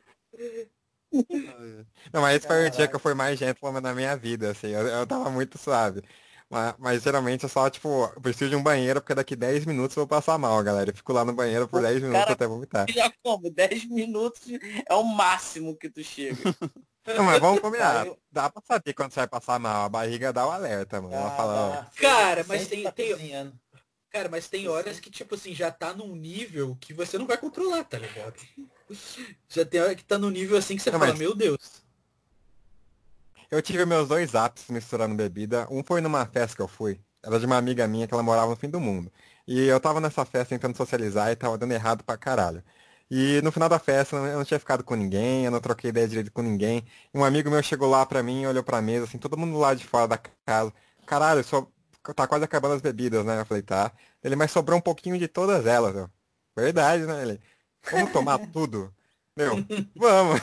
Não, 2.13 2.21
mas 2.21 2.37
esse 2.37 2.47
foi 2.47 2.67
o 2.67 2.71
dia 2.71 2.89
que 2.89 2.95
eu 2.95 3.01
fui 3.01 3.15
mais 3.15 3.39
gentleman 3.39 3.81
na 3.81 3.95
minha 3.95 4.17
vida, 4.17 4.51
assim, 4.51 4.69
eu, 4.69 4.87
eu 4.87 5.07
tava 5.07 5.31
muito 5.31 5.59
suave. 5.59 6.03
Mas, 6.51 6.75
mas 6.79 7.03
geralmente 7.03 7.47
é 7.47 7.49
só, 7.49 7.69
tipo, 7.71 8.11
eu 8.15 8.21
preciso 8.21 8.51
de 8.51 8.57
um 8.57 8.63
banheiro 8.63 9.01
porque 9.01 9.15
daqui 9.15 9.35
10 9.35 9.65
minutos 9.65 9.97
eu 9.97 10.03
vou 10.03 10.09
passar 10.09 10.39
mal, 10.39 10.63
galera. 10.63 10.91
Eu 10.91 10.95
fico 10.95 11.13
lá 11.13 11.25
no 11.25 11.33
banheiro 11.33 11.67
por 11.67 11.81
O 11.81 11.83
10 11.83 11.97
minutos 12.01 12.21
cara- 12.21 12.33
até 12.33 12.47
vomitar. 12.47 12.87
Já 12.91 13.11
como? 13.23 13.51
10 13.51 13.87
minutos 13.87 14.43
é 14.89 14.95
o 14.95 15.03
máximo 15.03 15.77
que 15.77 15.89
tu 15.89 16.05
chega. 16.05 16.37
Não, 17.07 17.25
mas 17.25 17.39
vamos 17.41 17.61
combinar. 17.61 18.05
Caiu. 18.05 18.19
Dá 18.33 18.49
pra 18.51 18.63
saber 18.67 18.95
quando 18.95 19.13
você 19.13 19.21
vai 19.21 19.29
passar 19.29 19.59
mal. 19.59 19.85
A 19.85 19.89
barriga 19.89 20.33
dá 20.33 20.47
o 20.47 20.51
alerta, 20.51 21.01
mano. 21.03 21.15
Ela 21.15 21.31
fala, 21.37 21.55
ó, 21.55 21.73
Ah, 21.75 21.87
Cara, 21.97 22.45
mas 22.49 22.67
tem- 22.67 22.83
tá 22.83 22.91
tem-. 22.93 23.53
Cara, 24.11 24.29
mas 24.29 24.49
tem 24.49 24.69
horas 24.69 25.01
que, 25.01 25.11
tipo 25.11 25.35
assim, 25.35 25.55
já 25.55 25.71
tá 25.71 25.93
num 25.93 26.15
nível 26.15 26.77
que 26.81 26.95
você 26.95 27.19
não 27.19 27.27
vai 27.27 27.37
controlar, 27.37 27.83
tá 27.85 27.99
ligado? 27.99 28.35
Já 29.49 29.65
tem 29.65 29.81
hora 29.81 29.95
que 29.95 30.05
tá 30.05 30.17
num 30.17 30.31
nível 30.31 30.57
assim 30.57 30.77
que 30.77 30.83
você 30.83 30.91
Não, 30.91 30.99
fala, 30.99 31.11
mas- 31.11 31.19
meu 31.19 31.35
Deus. 31.35 31.83
Eu 33.51 33.61
tive 33.63 33.85
meus 33.85 34.09
dois 34.09 34.35
atos 34.35 34.65
misturando 34.69 35.15
bebida. 35.15 35.67
Um 35.71 35.83
foi 35.85 36.01
numa 36.01 36.27
festa 36.27 36.57
que 36.57 36.63
eu 36.63 36.69
fui. 36.69 37.01
Era 37.23 37.39
de 37.39 37.47
uma 37.47 37.57
amiga 37.57 37.87
minha 37.87 38.07
que 38.07 38.15
ela 38.15 38.23
morava 38.23 38.51
no 38.51 38.57
fim 38.57 38.69
do 38.69 38.81
mundo. 38.81 39.13
E 39.47 39.67
eu 39.67 39.79
tava 39.81 40.01
nessa 40.01 40.25
festa 40.25 40.55
tentando 40.55 40.77
socializar 40.77 41.31
e 41.31 41.37
tava 41.37 41.57
dando 41.59 41.73
errado 41.73 42.03
pra 42.05 42.17
caralho. 42.17 42.63
E 43.11 43.41
no 43.43 43.53
final 43.53 43.69
da 43.69 43.79
festa 43.79 44.17
eu 44.17 44.37
não 44.39 44.45
tinha 44.45 44.59
ficado 44.59 44.83
com 44.83 44.95
ninguém, 44.95 45.45
eu 45.45 45.51
não 45.51 45.61
troquei 45.61 45.91
ideia 45.91 46.09
direito 46.09 46.33
com 46.33 46.43
ninguém. 46.43 46.85
Um 47.13 47.23
amigo 47.25 47.51
meu 47.51 47.63
chegou 47.63 47.89
lá 47.89 48.05
pra 48.07 48.23
mim, 48.23 48.47
olhou 48.47 48.63
pra 48.63 48.81
mesa, 48.83 49.05
assim, 49.05 49.19
todo 49.19 49.37
mundo 49.37 49.59
lá 49.59 49.75
de 49.75 49.85
fora 49.87 50.09
da 50.09 50.19
casa. 50.47 50.73
Caralho, 51.07 51.45
só 51.45 51.67
tá 52.17 52.27
quase 52.27 52.45
acabando 52.45 52.75
as 52.75 52.81
bebidas, 52.81 53.25
né? 53.25 53.41
Eu 53.41 53.47
falei, 53.47 53.63
tá. 53.63 53.93
Ele, 54.23 54.35
mas 54.37 54.51
sobrou 54.51 54.79
um 54.79 54.83
pouquinho 54.83 55.19
de 55.19 55.29
todas 55.29 55.67
elas, 55.67 55.95
eu. 55.95 56.11
Verdade, 56.57 57.05
né? 57.05 57.23
Ele, 57.23 57.41
vamos 57.91 58.11
tomar 58.13 58.39
tudo? 58.53 58.93
Meu, 59.37 59.57
vamos. 59.97 60.41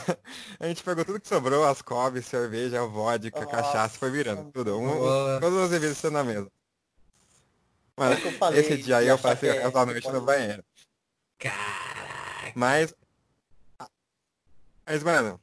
A 0.60 0.66
gente 0.68 0.82
pegou 0.82 1.04
tudo 1.04 1.18
que 1.20 1.26
sobrou, 1.28 1.64
as 1.64 1.80
cobres, 1.82 2.26
cerveja, 2.26 2.84
vodka, 2.84 3.40
Nossa, 3.40 3.50
cachaça, 3.50 3.98
foi 3.98 4.10
virando 4.10 4.50
tudo. 4.52 4.78
Um, 4.78 5.40
todas 5.40 5.58
as 5.64 5.70
bebidas 5.70 6.02
na 6.12 6.22
mesa. 6.22 6.48
Mano, 7.96 8.14
É 8.14 8.32
falei, 8.32 8.60
esse 8.60 8.76
dia 8.78 8.98
aí 8.98 9.08
eu 9.08 9.18
passei 9.18 9.50
que 9.50 9.56
o 9.56 9.58
é- 9.58 9.62
resto 9.62 9.74
da 9.74 9.86
que 9.86 9.92
noite 9.92 10.10
no 10.10 10.20
banheiro. 10.20 10.64
Caraca. 11.38 12.01
Mas. 12.54 12.94
Mas, 14.86 15.02
mano, 15.02 15.40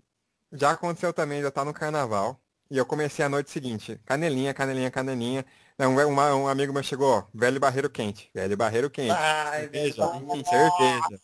já 0.52 0.72
aconteceu 0.72 1.14
também, 1.14 1.42
já 1.42 1.52
tá 1.52 1.64
no 1.64 1.74
carnaval. 1.74 2.40
E 2.70 2.78
eu 2.78 2.86
comecei 2.86 3.26
a 3.26 3.30
noite 3.30 3.50
seguinte. 3.50 4.00
Canelinha, 4.06 4.54
canelinha, 4.54 4.92
canelinha. 4.92 5.46
Não, 5.78 5.96
uma- 6.08 6.36
um 6.36 6.48
amigo 6.48 6.72
meu 6.72 6.84
chegou, 6.84 7.10
ó, 7.10 7.24
velho 7.34 7.60
barreiro 7.60 7.90
quente. 7.90 8.30
Velho 8.34 8.56
barreiro 8.56 8.90
quente. 8.90 9.12
Ai, 9.12 9.62
cerveja, 9.62 10.08
velho. 10.08 10.46
cerveja. 10.46 11.20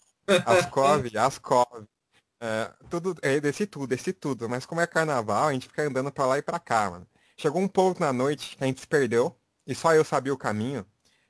Ascov, 0.45 1.05
Ascov. 1.17 1.85
É, 2.39 2.71
tudo, 2.89 3.15
é, 3.21 3.39
desci 3.39 3.67
tudo, 3.67 3.87
desci 3.87 4.11
tudo. 4.11 4.49
Mas 4.49 4.65
como 4.65 4.81
é 4.81 4.87
carnaval, 4.87 5.47
a 5.49 5.53
gente 5.53 5.67
fica 5.67 5.83
andando 5.83 6.11
pra 6.11 6.25
lá 6.25 6.37
e 6.37 6.41
pra 6.41 6.59
cá, 6.59 6.89
mano. 6.89 7.07
Chegou 7.37 7.61
um 7.61 7.67
ponto 7.67 7.99
na 7.99 8.11
noite 8.11 8.55
que 8.57 8.63
a 8.63 8.67
gente 8.67 8.79
se 8.81 8.87
perdeu. 8.87 9.35
E 9.67 9.75
só 9.75 9.93
eu 9.93 10.03
sabia 10.05 10.33
o 10.33 10.37
caminho. 10.37 10.85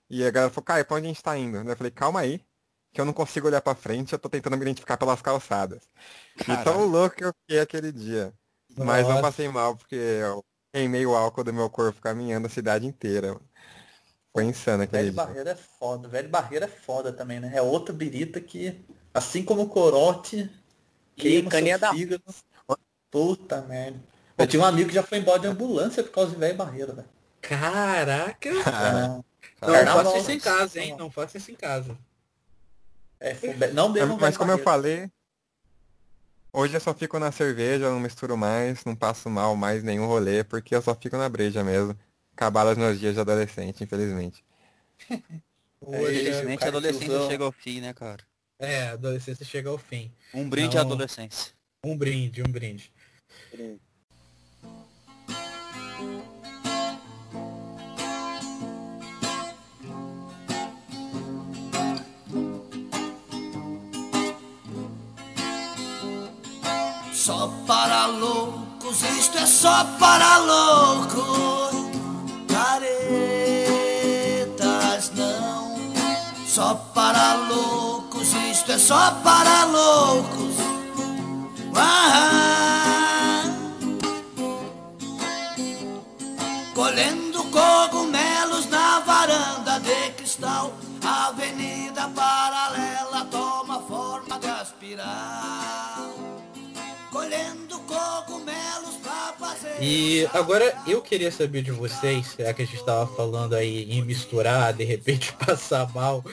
E 0.10 0.26
a 0.26 0.32
galera 0.32 0.52
falou, 0.52 0.66
Caio, 0.66 0.86
pra 0.86 0.98
onde 0.98 1.06
a 1.08 1.10
gente 1.10 1.24
tá 1.24 1.38
indo? 1.38 1.58
Eu 1.58 1.76
falei, 1.76 1.92
calma 1.92 2.20
aí, 2.22 2.42
que 2.96 3.02
eu 3.02 3.06
não 3.06 3.12
consigo 3.12 3.48
olhar 3.48 3.60
pra 3.62 3.76
frente, 3.76 4.14
eu 4.14 4.20
tô 4.20 4.30
tentando 4.30 4.56
me 4.56 4.62
identificar 4.64 4.96
pelas 4.96 5.22
calçadas. 5.22 5.82
E 6.40 6.46
tão 6.46 6.64
Caralho. 6.64 6.86
louco 6.86 7.16
que 7.18 7.26
eu 7.26 7.34
fiquei 7.42 7.60
aquele 7.60 7.92
dia. 7.92 8.34
Mas 8.78 9.04
não 9.04 9.10
Nossa. 9.12 9.22
passei 9.22 9.50
mal, 9.50 9.76
porque 9.76 9.96
eu 9.96 10.44
queimei 10.74 11.06
o 11.06 11.14
álcool 11.14 11.44
do 11.44 11.54
meu 11.54 11.70
corpo 11.70 12.02
caminhando 12.02 12.48
a 12.48 12.50
cidade 12.50 12.88
inteira. 12.88 13.38
Foi 14.34 14.46
insano 14.46 14.84
aquele 14.84 15.04
Velho 15.04 15.14
dia. 15.14 15.26
Barreiro 15.26 15.50
é 15.50 15.56
foda. 15.56 16.08
Velho 16.08 16.30
Barreiro 16.30 16.64
é 16.66 16.68
foda 16.70 17.12
também, 17.12 17.40
né? 17.42 17.52
É 17.54 17.62
outra 17.62 17.94
birita 17.94 18.40
que, 18.40 18.80
assim 19.14 19.44
como 19.44 19.64
o 19.64 19.70
corote, 19.70 20.50
queima 21.18 21.52
caninha 21.52 21.78
da- 21.78 21.92
fígado. 21.94 22.24
Puta 23.12 23.62
merda. 23.62 24.00
Eu 24.38 24.48
tinha 24.48 24.62
um 24.62 24.66
amigo 24.66 24.88
que 24.90 24.96
já 24.96 25.04
foi 25.04 25.18
embora 25.18 25.40
de 25.40 25.48
ambulância 25.48 26.02
por 26.02 26.12
causa 26.14 26.32
de 26.32 26.38
velho 26.38 26.56
Barreiro, 26.58 26.96
velho. 26.96 27.08
Caraca. 27.42 28.64
Cara, 28.64 29.08
Não 29.08 29.26
Carnaval, 29.60 30.06
faça 30.06 30.18
isso 30.18 30.32
em 30.32 30.40
casa, 30.40 30.80
hein? 30.82 30.96
Não 30.98 31.10
faça 31.12 31.38
isso 31.38 31.52
em 31.52 31.56
casa. 31.56 31.98
É, 33.20 33.34
não 33.74 33.92
bebam 33.92 34.18
Mas 34.20 34.38
como 34.38 34.52
eu 34.52 34.58
falei, 34.60 35.10
hoje 36.52 36.76
eu 36.76 36.82
só 36.82 36.94
fico 36.94 37.18
na 37.20 37.32
cerveja, 37.32 37.90
não 37.90 38.00
misturo 38.00 38.38
mais, 38.38 38.84
não 38.86 38.96
passo 38.96 39.30
mal 39.30 39.56
mais 39.56 39.84
nenhum 39.84 40.06
rolê, 40.06 40.44
porque 40.44 40.76
eu 40.76 40.82
só 40.82 40.94
fico 40.96 41.18
na 41.18 41.30
breja 41.30 41.64
mesmo. 41.64 41.98
Acabaram 42.34 42.72
os 42.72 42.78
meus 42.78 43.00
dias 43.00 43.14
de 43.14 43.20
adolescente, 43.22 43.84
infelizmente. 43.84 44.44
Poxa, 45.80 46.12
Infelizmente 46.12 46.64
a 46.64 46.68
adolescência 46.68 47.08
tiozão. 47.08 47.30
chega 47.30 47.44
ao 47.44 47.52
fim, 47.52 47.82
né, 47.82 47.94
cara? 47.94 48.24
É, 48.58 48.88
a 48.88 48.92
adolescência 48.94 49.46
chega 49.46 49.70
ao 49.70 49.78
fim. 49.78 50.12
Um 50.34 50.50
brinde 50.50 50.78
à 50.78 50.84
Não. 50.84 50.92
adolescência. 50.92 51.54
Um 51.84 51.98
brinde, 51.98 52.42
um 52.42 52.52
brinde. 52.52 52.92
Só 67.26 67.50
para 67.66 68.06
loucos, 68.06 69.02
isto 69.02 69.36
é 69.40 69.48
só 69.48 69.84
para 69.98 70.38
loucos. 70.38 71.74
Caretas 72.48 73.02
não. 75.16 75.76
Só 76.46 76.76
para 76.94 77.34
loucos, 77.48 78.32
isto 78.32 78.74
é 78.74 78.78
só 78.78 79.10
para 79.24 79.66
loucos. 79.66 80.54
Ah, 81.76 83.42
colhendo 86.76 87.44
cogumelos 87.46 88.70
na 88.70 89.00
varanda 89.00 89.80
de 89.80 90.12
cristal, 90.12 90.74
avenida 91.04 92.08
paralela 92.10 93.26
toma 93.32 93.82
forma 93.82 94.38
de 94.38 94.48
aspirar. 94.48 95.85
E 99.82 100.26
agora 100.34 100.74
eu 100.88 101.02
queria 101.02 101.30
saber 101.30 101.62
de 101.62 101.72
vocês, 101.72 102.28
será 102.28 102.54
que 102.54 102.62
a 102.62 102.66
gente 102.66 102.78
estava 102.78 103.06
falando 103.14 103.54
aí 103.54 103.92
em 103.92 104.02
misturar, 104.04 104.74
de 104.74 104.86
repente 104.86 105.34
passar 105.46 105.92
mal, 105.94 106.24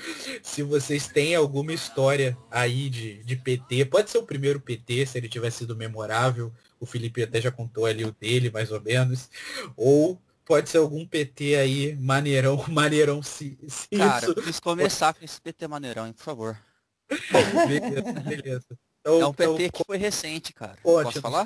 se 0.42 0.62
vocês 0.62 1.08
têm 1.08 1.34
alguma 1.34 1.72
história 1.72 2.36
aí 2.50 2.88
de, 2.88 3.22
de 3.24 3.34
PT, 3.34 3.86
pode 3.86 4.10
ser 4.10 4.18
o 4.18 4.22
primeiro 4.22 4.60
PT, 4.60 5.06
se 5.06 5.18
ele 5.18 5.28
tiver 5.28 5.50
sido 5.50 5.74
memorável, 5.74 6.52
o 6.78 6.86
Felipe 6.86 7.22
até 7.22 7.40
já 7.40 7.50
contou 7.50 7.84
ali 7.84 8.04
o 8.04 8.12
dele, 8.12 8.48
mais 8.50 8.70
ou 8.70 8.80
menos, 8.80 9.28
ou 9.76 10.20
pode 10.44 10.70
ser 10.70 10.78
algum 10.78 11.04
PT 11.04 11.56
aí 11.56 11.96
maneirão, 11.96 12.64
maneirão 12.70 13.22
se, 13.22 13.58
se 13.66 13.88
Cara, 13.88 14.24
isso. 14.24 14.34
preciso 14.34 14.62
começar 14.62 15.14
com 15.14 15.24
esse 15.24 15.40
PT 15.40 15.66
maneirão, 15.66 16.06
hein, 16.06 16.12
por 16.12 16.22
favor. 16.22 16.56
Beleza, 17.68 18.12
beleza. 18.20 18.78
Então, 19.04 19.20
É 19.20 19.26
um 19.26 19.30
então, 19.30 19.56
PT 19.56 19.70
que 19.72 19.84
foi 19.84 19.96
recente, 19.96 20.52
cara. 20.52 20.76
conte-nos, 20.80 21.14
Posso 21.14 21.20
falar? 21.20 21.44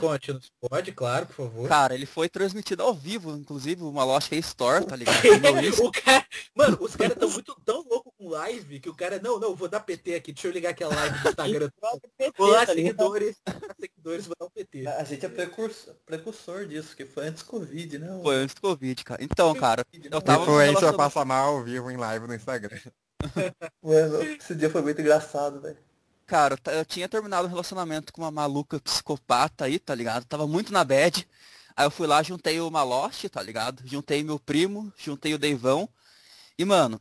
Pode, 0.60 0.92
claro, 0.92 1.24
por 1.24 1.36
favor. 1.36 1.68
Cara, 1.68 1.94
ele 1.94 2.04
foi 2.04 2.28
transmitido 2.28 2.82
ao 2.82 2.92
vivo, 2.92 3.30
inclusive 3.34 3.82
uma 3.82 4.04
loja 4.04 4.28
que 4.28 4.34
é 4.34 4.38
Store, 4.38 4.84
tá 4.84 4.94
ligado? 4.94 5.16
O 5.82 5.90
cara, 5.90 6.26
mano, 6.54 6.76
os 6.80 6.94
caras 6.94 7.14
estão 7.14 7.30
muito 7.30 7.56
tão 7.64 7.82
louco 7.88 8.12
com 8.18 8.28
live 8.28 8.78
que 8.78 8.90
o 8.90 8.94
cara, 8.94 9.18
não, 9.22 9.40
não, 9.40 9.54
vou 9.56 9.68
dar 9.68 9.80
PT 9.80 10.16
aqui, 10.16 10.32
deixa 10.32 10.48
eu 10.48 10.52
ligar 10.52 10.70
aqui 10.70 10.84
a 10.84 10.88
live 10.88 11.18
do 11.22 11.28
Instagram. 11.30 11.70
Vou 12.36 12.48
lá, 12.48 12.66
tá 12.66 12.74
seguidores, 12.74 13.36
seguidores, 13.80 14.26
vou 14.26 14.34
dar 14.38 14.46
um 14.46 14.50
PT. 14.50 14.86
A 14.86 15.04
gente 15.04 15.24
é 15.24 15.28
precursor, 15.28 15.94
precursor 16.04 16.66
disso, 16.66 16.94
que 16.96 17.04
foi 17.06 17.28
antes 17.28 17.42
do 17.42 17.48
Covid, 17.48 17.98
né? 17.98 18.20
Foi 18.22 18.34
antes 18.36 18.54
do 18.54 18.60
Covid, 18.60 19.04
cara. 19.04 19.22
Então, 19.22 19.54
cara, 19.54 19.84
eu 19.92 20.18
E 20.18 20.22
tava 20.22 20.42
isso 20.44 20.56
relaciona- 20.58 20.96
passa 20.96 21.24
mal 21.24 21.56
ao 21.56 21.64
vivo 21.64 21.90
em 21.90 21.96
live 21.96 22.26
no 22.26 22.34
Instagram. 22.34 22.78
Mano, 23.82 24.22
esse 24.22 24.54
dia 24.54 24.68
foi 24.68 24.82
muito 24.82 25.00
engraçado, 25.00 25.60
velho. 25.60 25.78
Cara, 26.26 26.58
eu 26.72 26.84
tinha 26.84 27.08
terminado 27.08 27.46
um 27.46 27.50
relacionamento 27.50 28.12
com 28.12 28.22
uma 28.22 28.30
maluca 28.32 28.80
psicopata 28.80 29.64
aí, 29.66 29.78
tá 29.78 29.94
ligado? 29.94 30.24
Tava 30.24 30.46
muito 30.46 30.72
na 30.72 30.82
bad. 30.84 31.26
Aí 31.76 31.86
eu 31.86 31.90
fui 31.90 32.06
lá, 32.06 32.22
juntei 32.22 32.60
o 32.60 32.70
Maloche, 32.70 33.28
tá 33.28 33.40
ligado? 33.42 33.82
Juntei 33.86 34.24
meu 34.24 34.38
primo, 34.40 34.92
juntei 34.96 35.34
o 35.34 35.38
Deivão. 35.38 35.88
E, 36.58 36.64
mano, 36.64 37.00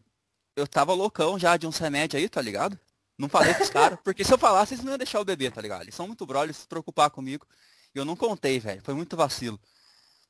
eu 0.55 0.67
tava 0.67 0.93
loucão 0.93 1.39
já 1.39 1.57
de 1.57 1.65
um 1.65 1.71
remédio 1.71 2.19
aí, 2.19 2.29
tá 2.29 2.41
ligado? 2.41 2.79
Não 3.17 3.27
falei 3.29 3.53
pros 3.53 3.69
caras, 3.71 3.97
porque 4.03 4.23
se 4.23 4.33
eu 4.33 4.37
falasse, 4.37 4.75
eles 4.75 4.83
não 4.83 4.91
iam 4.91 4.97
deixar 4.97 5.17
eu 5.19 5.25
beber, 5.25 5.51
tá 5.51 5.61
ligado? 5.61 5.83
Eles 5.83 5.95
são 5.95 6.05
muito 6.05 6.25
brothers, 6.25 6.57
se 6.57 6.67
preocupar 6.67 7.09
comigo. 7.09 7.47
E 7.95 7.97
eu 7.97 8.05
não 8.05 8.15
contei, 8.15 8.59
velho. 8.59 8.81
Foi 8.83 8.93
muito 8.93 9.17
vacilo. 9.17 9.59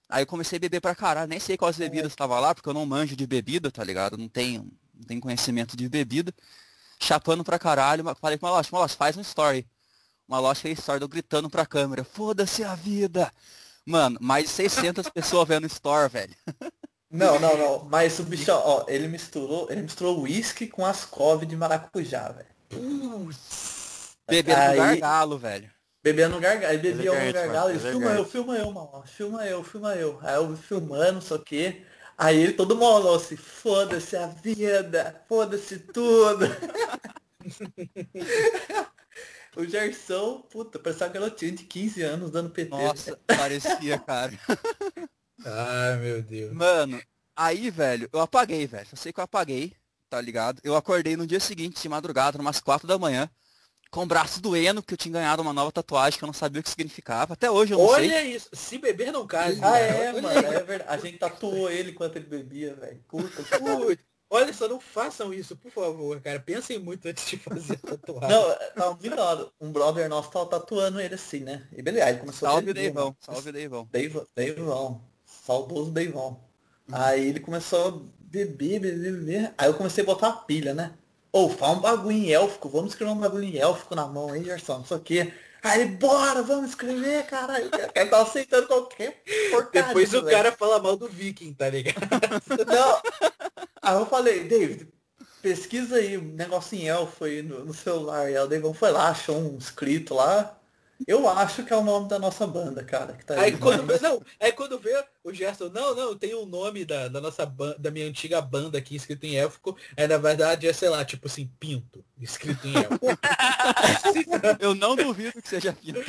Aí 0.08 0.24
eu 0.24 0.28
comecei 0.28 0.58
a 0.58 0.60
beber 0.60 0.80
pra 0.80 0.96
caralho. 0.96 1.28
Nem 1.28 1.40
sei 1.40 1.58
quais 1.58 1.78
bebidas 1.78 2.12
estavam 2.12 2.40
lá, 2.40 2.56
porque 2.56 2.70
eu 2.70 2.74
não 2.74 2.86
manjo 2.86 3.16
de 3.16 3.28
bebida, 3.28 3.72
tá 3.72 3.84
ligado? 3.84 4.18
Não 4.18 4.30
tenho, 4.30 4.72
não 4.94 5.04
tenho 5.04 5.20
conhecimento 5.20 5.76
de 5.76 5.90
bebida. 5.90 6.34
Chapando 7.02 7.44
pra 7.44 7.60
caralho. 7.60 8.04
mas 8.04 8.18
Falei 8.20 8.38
com 8.38 8.46
o 8.46 8.50
Maloche, 8.50 8.70
Maloche, 8.72 8.96
faz 8.96 9.18
um 9.18 9.22
story. 9.22 9.68
O 10.28 10.32
Maloche 10.32 10.62
fez 10.62 10.80
story, 10.80 11.02
eu 11.02 11.08
gritando 11.08 11.50
pra 11.50 11.66
câmera. 11.66 12.04
Foda-se 12.04 12.64
a 12.64 12.76
vida. 12.76 13.32
Mano, 13.86 14.18
mais 14.20 14.46
de 14.46 14.50
600 14.52 15.10
pessoas 15.10 15.48
vendo 15.48 15.68
story, 15.68 16.10
velho. 16.10 16.36
Não, 17.08 17.40
não, 17.40 17.56
não. 17.58 17.86
Mas 17.86 18.20
o 18.20 18.24
bicho, 18.24 18.52
ó, 18.52 18.84
ele 18.90 19.08
misturou, 19.08 19.68
ele 19.70 19.84
misturou 19.84 20.22
uísque 20.22 20.68
com 20.68 20.86
ascove 20.86 21.46
de 21.46 21.56
maracujá, 21.56 22.30
velho. 22.30 23.30
Bebendo 24.28 24.60
Aí- 24.60 24.78
gargalo, 24.78 25.38
velho. 25.38 25.72
Bebendo 26.04 26.36
no 26.36 26.42
gargalo, 26.42 26.74
ele 26.74 26.82
bebia 26.94 27.12
um 27.14 27.32
gargalo, 27.32 27.70
ele 27.70 27.80
mano, 27.80 27.92
filma 27.92 28.12
eu, 28.12 28.26
filma 28.26 28.56
eu, 28.58 28.72
mano, 28.72 29.04
filma 29.08 29.46
eu, 29.46 29.64
filma 29.64 29.96
eu. 29.96 30.20
Aí 30.22 30.36
eu 30.36 30.58
filmando, 30.58 31.14
não 31.14 31.22
sei 31.22 31.38
o 31.38 31.40
quê. 31.40 31.86
Aí 32.18 32.42
ele 32.42 32.54
todo 32.54 32.76
molou 32.76 33.16
assim, 33.16 33.36
foda-se 33.36 34.16
a 34.16 34.28
vida, 34.28 35.24
foda-se 35.28 35.80
tudo. 35.80 36.46
o 39.56 39.66
Gerson, 39.66 40.42
puta, 40.50 40.80
parecia 40.80 41.08
uma 41.08 41.14
garotinha 41.14 41.52
de 41.52 41.64
15 41.64 42.02
anos 42.04 42.32
dando 42.32 42.50
PT. 42.50 42.70
Nossa, 42.70 43.20
parecia, 43.28 44.00
cara. 44.00 44.32
Ai, 45.46 45.98
meu 45.98 46.24
Deus. 46.24 46.54
Mano, 46.54 47.02
aí, 47.36 47.70
velho, 47.70 48.10
eu 48.14 48.22
apaguei, 48.22 48.66
velho. 48.66 48.88
Eu 48.92 48.98
sei 48.98 49.12
que 49.12 49.20
eu 49.20 49.26
apaguei, 49.26 49.74
tá 50.10 50.22
ligado? 50.22 50.62
Eu 50.64 50.76
acordei 50.76 51.18
no 51.18 51.28
dia 51.28 51.42
seguinte, 51.42 51.82
de 51.82 51.90
madrugada, 51.90 52.40
umas 52.40 52.62
4 52.62 52.88
da 52.88 52.98
manhã, 52.98 53.30
com 53.96 54.04
o 54.04 54.06
braço 54.06 54.42
doendo, 54.42 54.82
porque 54.82 54.94
eu 54.96 54.98
tinha 54.98 55.14
ganhado 55.14 55.42
uma 55.42 55.54
nova 55.54 55.72
tatuagem 55.72 56.20
que 56.20 56.26
eu 56.26 56.28
não 56.28 56.34
sabia 56.34 56.60
o 56.60 56.64
que 56.64 56.70
significava. 56.70 57.32
Até 57.32 57.50
hoje 57.50 57.74
eu 57.74 57.78
não 57.78 57.88
sei. 57.96 58.10
Olha 58.10 58.26
isso, 58.26 58.50
se 58.52 58.78
beber 58.78 59.10
não 59.10 59.26
case. 59.26 59.58
Ah, 59.60 59.72
cara. 59.72 59.80
é, 59.80 60.10
Olha 60.10 60.22
mano, 60.22 60.38
é 60.38 60.64
verdade. 60.64 60.84
A 60.90 60.98
gente 60.98 61.18
tatuou 61.18 61.72
ele 61.72 61.92
enquanto 61.92 62.18
ele 62.18 62.26
bebia, 62.26 62.76
velho. 62.76 63.02
Puta 63.08 63.42
que 63.42 63.58
Putz, 63.58 64.04
Olha 64.30 64.52
só, 64.52 64.68
não 64.68 64.82
façam 64.82 65.34
isso, 65.34 65.56
por 65.56 65.72
favor, 65.72 66.20
cara. 66.20 66.42
Pensem 66.42 66.78
muito 66.78 67.08
antes 67.08 67.26
de 67.26 67.38
fazer 67.38 67.80
a 67.82 67.88
tatuagem. 67.96 68.30
Não, 68.30 68.56
não, 68.76 69.00
melhor. 69.02 69.50
Um 69.62 69.72
brother 69.72 70.10
nosso 70.10 70.30
tava 70.30 70.48
tatuando 70.48 71.00
ele 71.00 71.16
assim, 71.16 71.40
né? 71.40 71.66
E 71.72 71.82
beleza, 71.82 72.06
aí 72.06 72.18
começou 72.18 72.50
a 72.50 72.52
Salve, 72.52 72.66
beber, 72.66 72.82
Deivão. 72.82 73.04
mano. 73.06 73.18
Salve, 73.22 73.52
Deivão. 73.54 73.88
Deivão, 73.90 74.28
Deivão. 74.36 75.02
Saudoso 75.24 75.92
Deivão. 75.92 76.42
Aí 76.92 77.30
ele 77.30 77.40
começou 77.40 77.88
a 77.88 77.92
beber, 78.20 78.80
beber, 78.82 79.14
beber. 79.14 79.54
Aí 79.58 79.70
eu 79.70 79.74
comecei 79.76 80.04
a 80.04 80.08
botar 80.08 80.28
a 80.28 80.34
pilha, 80.34 80.74
né? 80.74 80.94
Ô, 81.36 81.50
fala 81.50 81.74
um 81.74 81.82
bagulho 81.82 82.16
em 82.16 82.32
élfico, 82.32 82.70
vamos 82.70 82.92
escrever 82.92 83.12
um 83.12 83.18
bagulho 83.18 83.44
em 83.44 83.58
élfico 83.58 83.94
na 83.94 84.08
mão 84.08 84.32
aí, 84.32 84.42
Gerson, 84.42 84.78
não 84.78 84.86
sei 84.86 84.96
o 84.96 85.00
quê. 85.02 85.34
Aí 85.62 85.82
ele, 85.82 85.90
bora, 85.98 86.42
vamos 86.42 86.70
escrever, 86.70 87.26
caralho. 87.26 87.68
O 87.68 87.72
cara 87.72 88.10
tava 88.10 88.24
aceitando 88.24 88.68
qualquer 88.68 89.22
porcaria. 89.52 89.88
Depois 89.88 90.14
o 90.14 90.24
velho. 90.24 90.38
cara 90.38 90.52
fala 90.54 90.80
mal 90.80 90.96
do 90.96 91.10
Viking, 91.10 91.54
tá 91.54 91.70
ligado? 91.70 91.98
Não. 92.66 93.02
Aí 93.82 93.96
eu 93.96 94.06
falei, 94.06 94.46
David, 94.46 94.88
pesquisa 95.42 95.98
aí 95.98 96.18
um 96.18 96.22
negócio 96.22 96.78
em 96.78 96.88
elfo 96.88 97.26
aí 97.26 97.42
no, 97.42 97.66
no 97.66 97.74
celular. 97.74 98.32
E 98.32 98.38
aí 98.38 98.42
o 98.42 98.48
David 98.48 98.74
foi 98.74 98.92
lá, 98.92 99.10
achou 99.10 99.38
um 99.38 99.58
escrito 99.58 100.14
lá. 100.14 100.58
Eu 101.08 101.28
acho 101.28 101.64
que 101.64 101.74
é 101.74 101.76
o 101.76 101.84
nome 101.84 102.08
da 102.08 102.18
nossa 102.18 102.48
banda, 102.48 102.84
cara, 102.84 103.14
que 103.14 103.26
tá 103.26 103.34
aí. 103.34 103.40
Aí 103.40 103.58
quando 103.58 103.86
vê, 103.86 104.00
não, 104.00 104.22
aí 104.40 104.52
quando 104.52 104.80
vê 104.80 105.04
o 105.24 105.34
Gerson, 105.34 105.70
não, 105.70 105.94
não, 105.94 106.18
tem 106.18 106.34
o 106.34 106.46
nome 106.46 106.86
da, 106.86 107.08
da 107.08 107.20
nossa 107.20 107.46
banda, 107.46 107.78
da 107.78 107.92
minha 107.92 108.08
antiga 108.08 108.42
banda 108.42 108.78
aqui 108.78 108.96
escrito 108.96 109.26
em 109.26 109.36
élfico, 109.36 109.78
aí 109.98 110.08
na 110.08 110.18
verdade 110.18 110.68
é, 110.68 110.74
sei 110.74 110.90
lá, 110.90 111.04
tipo 111.04 111.28
assim, 111.28 111.52
pinto, 111.60 112.04
escrito 112.20 112.66
em 112.68 112.76
élfico. 112.76 113.06
Eu 114.60 114.74
não 114.74 114.96
duvido 114.96 115.42
que 115.42 115.50
seja 115.50 115.74
fino. 115.74 116.00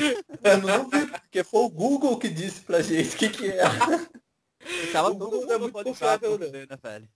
Eu 0.43 0.59
não 0.59 0.89
vi, 0.89 1.07
porque 1.07 1.43
foi 1.43 1.61
o 1.61 1.71
Google 1.71 2.19
que 2.19 2.29
disse 2.29 2.61
pra 2.61 2.81
gente 2.81 3.15
o 3.15 3.19
que 3.19 3.29
que 3.29 3.51
é. 3.51 3.63
Tava 4.93 5.11
O 5.11 5.15
Google 5.15 5.53
é 5.53 5.59
muito 5.59 5.73
confiável, 5.83 6.39
né, 6.39 6.47
velho? 6.47 7.09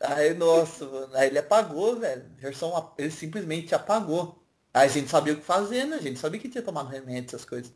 Aí, 0.00 0.34
nossa, 0.34 0.86
mano, 0.86 1.14
aí 1.16 1.28
ele 1.28 1.38
apagou, 1.38 1.98
velho. 1.98 2.30
Gerson, 2.38 2.94
ele 2.98 3.10
simplesmente 3.10 3.74
apagou. 3.74 4.43
Aí 4.74 4.86
a 4.88 4.90
gente 4.90 5.08
sabia 5.08 5.32
o 5.32 5.36
que 5.36 5.44
fazer, 5.44 5.84
né? 5.86 5.96
A 5.96 6.02
gente 6.02 6.18
sabia 6.18 6.40
que 6.40 6.48
tinha 6.48 6.62
tomado 6.62 6.88
remédio, 6.88 7.28
essas 7.28 7.44
coisas. 7.44 7.72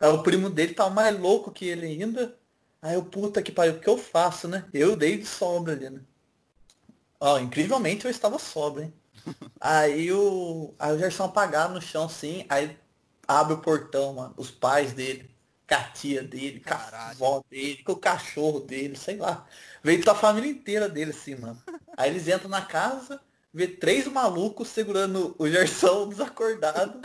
Aí 0.00 0.08
o 0.08 0.22
primo 0.22 0.50
dele 0.50 0.74
tava 0.74 0.90
mais 0.90 1.16
louco 1.18 1.52
que 1.52 1.64
ele 1.64 1.86
ainda. 1.86 2.36
Aí 2.82 2.94
eu, 2.94 3.04
puta 3.04 3.40
que 3.40 3.52
pariu, 3.52 3.74
o 3.74 3.80
que 3.80 3.88
eu 3.88 3.96
faço, 3.96 4.48
né? 4.48 4.64
Eu 4.74 4.96
dei 4.96 5.16
de 5.16 5.26
sobra 5.26 5.74
ali, 5.74 5.88
né? 5.88 6.00
Ó, 7.20 7.38
incrivelmente 7.38 8.04
eu 8.04 8.10
estava 8.10 8.38
sobra, 8.38 8.84
hein? 8.84 8.94
aí 9.60 10.10
o. 10.12 10.74
Aí 10.78 10.96
o 10.96 10.98
Gerson 10.98 11.24
apagaram 11.24 11.74
no 11.74 11.80
chão 11.80 12.04
assim, 12.04 12.44
aí 12.48 12.76
abre 13.28 13.54
o 13.54 13.58
portão, 13.58 14.14
mano. 14.14 14.34
Os 14.36 14.50
pais 14.50 14.92
dele, 14.92 15.30
com 15.68 15.74
a 15.74 15.84
tia 15.84 16.22
dele, 16.22 16.60
com 16.60 16.74
a 16.74 17.10
avó 17.10 17.44
dele, 17.48 17.82
com 17.84 17.92
o 17.92 17.96
cachorro 17.96 18.60
dele, 18.60 18.96
sei 18.96 19.16
lá. 19.16 19.46
Veio 19.84 20.00
toda 20.00 20.12
a 20.12 20.20
família 20.20 20.50
inteira 20.50 20.88
dele, 20.88 21.10
assim, 21.10 21.36
mano. 21.36 21.62
Aí 21.96 22.10
eles 22.10 22.26
entram 22.26 22.48
na 22.48 22.62
casa, 22.62 23.20
vê 23.52 23.66
três 23.66 24.06
malucos 24.06 24.68
segurando 24.68 25.34
o 25.38 25.48
Gerson 25.48 26.08
desacordado, 26.08 27.00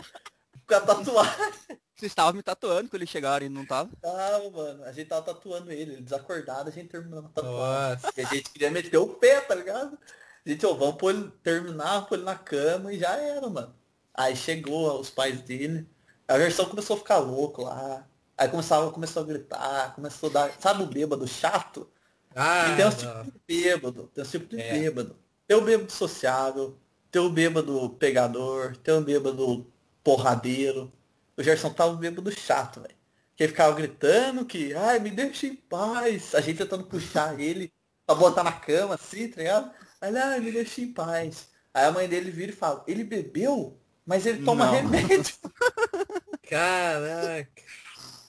com 0.68 0.76
a 0.76 0.82
tatuagem. 0.82 1.54
Vocês 1.96 2.12
estavam 2.12 2.34
me 2.34 2.44
tatuando 2.44 2.90
quando 2.90 2.96
eles 3.02 3.10
chegaram 3.10 3.46
e 3.46 3.50
não 3.50 3.66
tava? 3.66 3.90
Tava, 4.02 4.50
mano. 4.52 4.84
A 4.84 4.92
gente 4.92 5.08
tava 5.08 5.22
tatuando 5.22 5.72
ele, 5.72 5.94
ele 5.94 6.02
desacordado, 6.02 6.70
a 6.70 6.72
gente 6.72 6.90
terminando 6.90 7.28
a 7.28 7.30
tatuagem. 7.30 8.04
Nossa. 8.04 8.14
E 8.18 8.22
a 8.22 8.26
gente 8.28 8.50
queria 8.50 8.70
meter 8.70 8.98
o 8.98 9.08
pé, 9.08 9.40
tá 9.42 9.56
ligado? 9.56 9.98
A 10.46 10.50
gente, 10.50 10.66
ó, 10.66 10.74
vamos 10.74 10.96
pôr 10.98 11.16
ele, 11.16 11.32
terminar, 11.42 12.06
pôr 12.06 12.16
ele 12.16 12.26
na 12.26 12.36
cama 12.36 12.92
e 12.94 13.00
já 13.00 13.16
era, 13.16 13.50
mano. 13.50 13.74
Aí 14.14 14.36
chegou 14.36 15.00
os 15.00 15.10
pais 15.10 15.42
dele. 15.42 15.88
A 16.28 16.38
versão 16.38 16.66
começou 16.66 16.96
a 16.96 17.00
ficar 17.00 17.18
louco 17.20 17.62
lá. 17.64 18.06
Aí 18.38 18.50
começava, 18.50 18.92
começou 18.92 19.24
a 19.24 19.26
gritar, 19.26 19.96
começou 19.96 20.30
a 20.30 20.34
dar. 20.34 20.52
Sabe 20.60 20.84
o 20.84 20.88
bêbado 20.88 21.26
chato? 21.26 21.90
Ah, 22.36 22.74
E 22.74 22.76
tem 22.76 22.86
uns 22.86 22.96
tipos 22.96 23.26
de 23.26 23.34
bêbado, 23.48 24.08
tem 24.14 24.22
uns 24.24 24.32
tipos 24.32 24.50
de 24.50 24.60
É. 24.62 24.74
bêbado. 24.74 25.18
Tem 25.48 25.58
o 25.58 25.62
bêbado 25.62 25.92
sociável, 25.92 26.78
tem 27.12 27.22
o 27.22 27.30
bêbado 27.30 27.90
pegador, 28.00 28.76
tem 28.78 28.94
o 28.94 29.02
bêbado 29.02 29.72
porradeiro. 30.04 30.92
o 31.38 31.44
Gerson 31.44 31.72
tava 31.72 31.96
bêbado 31.96 32.32
chato, 32.32 32.82
velho. 32.82 32.96
Que 33.36 33.44
ele 33.44 33.52
ficava 33.52 33.76
gritando 33.76 34.46
que, 34.46 34.74
ai, 34.74 35.00
me 35.00 35.12
deixa 35.12 35.48
em 35.48 35.56
paz. 35.56 36.34
A 36.34 36.42
gente 36.42 36.58
tentando 36.58 36.86
puxar 36.86 37.40
ele 37.40 37.72
pra 38.06 38.16
botar 38.16 38.44
na 38.44 38.52
cama, 38.52 38.96
assim, 38.96 39.28
tá 39.28 39.42
ligado? 39.42 39.72
Aí, 40.00 40.16
ai, 40.16 40.40
me 40.40 40.52
deixa 40.52 40.82
em 40.82 40.92
paz. 40.94 41.50
Aí 41.74 41.86
a 41.86 41.92
mãe 41.92 42.08
dele 42.08 42.32
vira 42.32 42.52
e 42.52 42.56
fala, 42.56 42.84
ele 42.88 43.04
bebeu? 43.04 43.78
Mas 44.06 44.26
ele 44.26 44.44
toma 44.46 44.66
Não. 44.66 44.74
remédio. 44.74 45.36
Caraca. 46.48 47.50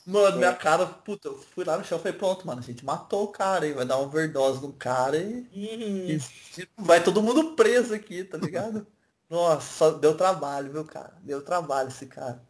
Mano, 0.07 0.37
minha 0.39 0.55
cara, 0.55 0.87
puta, 0.87 1.27
eu 1.27 1.37
fui 1.37 1.65
lá 1.65 1.77
no 1.77 1.85
chão 1.85 1.99
e 1.99 2.01
falei, 2.01 2.17
pronto, 2.17 2.47
mano, 2.47 2.61
a 2.61 2.63
gente 2.63 2.85
matou 2.85 3.25
o 3.25 3.29
cara 3.29 3.65
aí, 3.65 3.73
vai 3.73 3.85
dar 3.85 3.97
uma 3.97 4.07
overdose 4.07 4.63
no 4.63 4.73
cara 4.73 5.17
e, 5.17 5.49
Hum, 5.53 6.09
e 6.09 6.19
tipo, 6.53 6.73
vai 6.79 7.03
todo 7.03 7.21
mundo 7.21 7.57
preso 7.57 7.93
aqui, 7.93 8.23
tá 8.23 8.39
ligado? 8.39 8.87
Nossa, 9.29 9.91
deu 9.93 10.17
trabalho, 10.17 10.73
viu, 10.73 10.85
cara? 10.85 11.13
Deu 11.23 11.43
trabalho 11.43 11.89
esse 11.89 12.07
cara. 12.07 12.41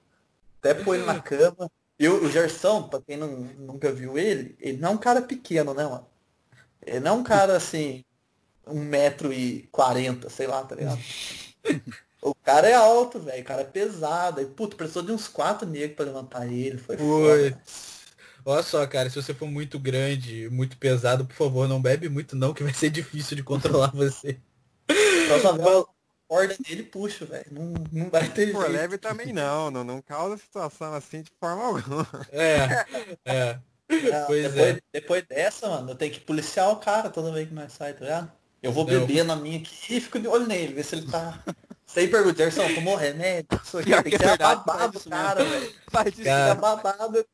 Até 0.59 0.75
pôr 0.75 0.97
ele 0.97 1.07
na 1.07 1.19
cama. 1.19 1.71
E 1.99 2.07
o, 2.07 2.25
o 2.25 2.31
Gerson, 2.31 2.89
pra 2.89 3.01
quem 3.01 3.17
não, 3.17 3.29
nunca 3.29 3.91
viu 3.91 4.19
ele, 4.19 4.55
ele 4.61 4.77
não 4.77 4.91
é 4.91 4.93
um 4.93 4.99
cara 4.99 5.23
pequeno, 5.23 5.73
né, 5.73 5.87
mano? 5.87 6.07
Ele 6.83 7.01
não 7.01 7.13
é 7.13 7.15
um 7.15 7.25
cara 7.25 7.57
assim, 7.57 8.05
um 8.67 8.85
metro 8.85 9.33
e 9.33 9.67
quarenta, 9.73 10.29
sei 10.29 10.47
lá, 10.47 10.63
tá 10.63 10.75
ligado? 10.75 11.01
O 12.29 12.35
cara 12.35 12.69
é 12.69 12.75
alto, 12.75 13.19
velho. 13.21 13.43
O 13.43 13.45
cara 13.45 13.63
é 13.63 13.65
pesado. 13.65 14.41
E, 14.41 14.47
puto, 14.47 14.77
precisou 14.77 15.03
de 15.03 15.13
uns 15.13 15.29
quatro 15.29 15.69
negros 15.69 15.95
pra 15.97 16.05
levantar 16.07 16.47
ele. 16.47 16.79
Foi 16.79 16.97
foda. 16.97 17.63
Olha 18.45 18.63
só, 18.63 18.87
cara, 18.87 19.11
se 19.11 19.17
você 19.21 19.35
for 19.35 19.49
muito 19.49 19.79
grande, 19.79 20.49
muito 20.51 20.77
pesado, 20.79 21.27
por 21.27 21.35
favor, 21.35 21.69
não 21.69 21.83
bebe 21.83 22.09
muito 22.09 22.37
não, 22.37 22.55
que 22.55 22.63
vai 22.63 22.73
ser 22.73 22.91
difícil 22.91 23.37
de 23.37 23.43
controlar 23.43 23.91
você. 23.93 24.41
Próxima 25.27 25.55
vez, 25.59 25.69
a 25.69 25.85
corda 26.29 26.57
dele 26.67 26.83
puxa, 26.85 27.25
velho. 27.27 27.47
Não, 27.51 27.75
não 27.93 28.11
vai 28.11 28.29
ter 28.33 28.53
Por 28.53 28.67
jeito. 28.67 28.73
leve 28.73 28.99
também 28.99 29.33
não, 29.33 29.71
não, 29.71 29.85
não 29.85 30.01
causa 30.03 30.37
situação 30.39 30.95
assim 30.95 31.23
de 31.23 31.31
forma 31.41 31.65
alguma. 31.65 32.07
É, 32.33 32.85
é. 33.25 33.61
Não, 33.91 34.27
Pois 34.27 34.43
depois, 34.53 34.77
é. 34.77 34.81
depois 34.93 35.25
dessa, 35.27 35.69
mano, 35.69 35.91
eu 35.91 35.97
tenho 35.97 36.13
que 36.13 36.21
policiar 36.21 36.71
o 36.71 36.77
cara 36.77 37.11
toda 37.11 37.33
vez 37.33 37.49
que 37.49 37.55
nós 37.55 37.73
sai, 37.73 37.95
tá 37.95 38.01
ligado? 38.05 38.33
Eu 38.63 38.73
vou 38.73 38.85
Não. 38.87 39.07
beber 39.07 39.25
na 39.25 39.37
minha 39.37 39.59
aqui 39.59 39.97
e 39.97 40.01
fico 40.01 40.19
de 40.19 40.27
olho 40.29 40.47
nele, 40.47 40.75
ver 40.75 40.85
se 40.85 40.95
ele 40.97 41.07
tá. 41.11 41.43
Aí 41.95 42.09
pergunta, 42.09 42.37
Gerson, 42.37 42.75
tomou 42.75 42.97
remédio? 42.97 43.49
Isso 43.65 43.79
aqui 43.79 43.91
tem 43.91 44.03
que 44.05 44.15
é 44.17 44.19
ser 44.19 44.39
babado, 44.39 45.01
cara, 45.09 45.45
velho. 45.45 45.75
Faz 45.91 46.15
isso, 46.15 46.25
Cara. 46.25 46.53
É 46.53 46.55
babado. 46.55 47.27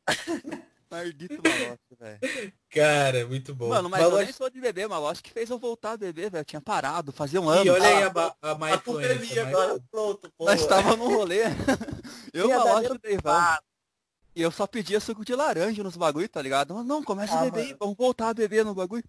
maldito 0.90 1.40
malote, 1.42 1.80
velho. 1.98 2.52
Cara, 2.70 3.26
muito 3.26 3.54
bom. 3.54 3.68
Mano, 3.70 3.88
mas 3.88 4.00
eu 4.02 4.08
Malote- 4.10 4.24
nem 4.26 4.32
sou 4.34 4.50
de 4.50 4.60
beber, 4.60 4.88
malote 4.88 5.22
que 5.22 5.30
fez 5.32 5.48
eu 5.48 5.58
voltar 5.58 5.92
a 5.92 5.96
beber, 5.96 6.30
velho. 6.30 6.42
Eu 6.42 6.44
tinha 6.44 6.60
parado, 6.60 7.10
fazia 7.12 7.40
um 7.40 7.48
ano. 7.48 7.64
E 7.64 7.70
olha 7.70 7.86
aí 7.88 8.02
a, 8.04 8.50
a 8.50 8.54
má 8.54 8.66
A 8.66 8.70
é 8.70 8.74
influência. 8.74 9.46
agora, 9.48 9.80
pronto, 9.90 10.30
pô. 10.36 10.44
Nós 10.44 10.66
tava 10.66 10.96
num 10.96 11.08
rolê. 11.16 11.40
eu, 12.32 12.48
malote 12.48 12.88
e 12.88 12.92
o 12.92 12.98
Deivão. 12.98 13.58
E 14.34 14.42
eu 14.42 14.50
só 14.50 14.66
pedia 14.66 15.00
suco 15.00 15.24
de 15.24 15.34
laranja 15.34 15.82
nos 15.82 15.96
bagulho, 15.96 16.28
tá 16.28 16.40
ligado? 16.40 16.74
Mas 16.74 16.86
não, 16.86 17.02
começa 17.02 17.34
a 17.34 17.40
Ah, 17.40 17.44
beber 17.44 17.60
aí, 17.60 17.66
mano. 17.68 17.76
vamos 17.80 17.96
voltar 17.96 18.28
a 18.28 18.34
beber 18.34 18.64
no 18.64 18.74
bagulho. 18.74 19.04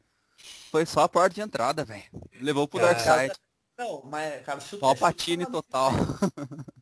Foi 0.71 0.85
só 0.85 1.01
a 1.01 1.09
porta 1.09 1.35
de 1.35 1.41
entrada, 1.41 1.85
velho. 1.85 2.03
Levou 2.41 2.67
pro 2.67 2.79
Cara. 2.79 2.93
Dark 2.93 3.19
Side. 3.29 3.39
Não, 3.78 4.03
mas, 4.05 4.43
cara, 4.45 4.59
chuta. 4.59 4.82
Palpatine 4.82 5.43
chuta- 5.45 5.61
total. 5.61 5.91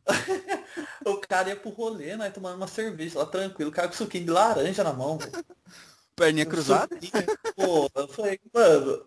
O 1.04 1.16
cara 1.18 1.48
ia 1.48 1.56
pro 1.56 1.70
rolê, 1.70 2.16
nós 2.16 2.32
tomando 2.32 2.56
uma 2.56 2.68
cerveja 2.68 3.18
lá 3.18 3.26
tranquilo, 3.26 3.70
o 3.70 3.72
cara 3.74 3.88
com 3.88 3.94
suquinho 3.94 4.24
de 4.24 4.30
laranja 4.30 4.84
na 4.84 4.92
mão, 4.92 5.18
velho. 5.18 5.32
Perninha 6.14 6.46
cruzada. 6.46 6.94
Suquinho, 6.94 7.24
Pô, 7.56 7.90
eu 7.94 8.08
falei, 8.08 8.40
mano, 8.54 9.04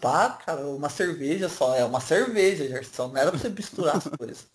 pá, 0.00 0.30
cara, 0.30 0.66
uma 0.66 0.88
cerveja 0.88 1.48
só, 1.48 1.74
é 1.76 1.84
uma 1.84 2.00
cerveja, 2.00 2.66
Gerson, 2.68 3.08
não 3.08 3.16
era 3.18 3.30
pra 3.30 3.38
você 3.38 3.48
misturar 3.50 3.96
as 3.96 4.04
coisas. 4.08 4.46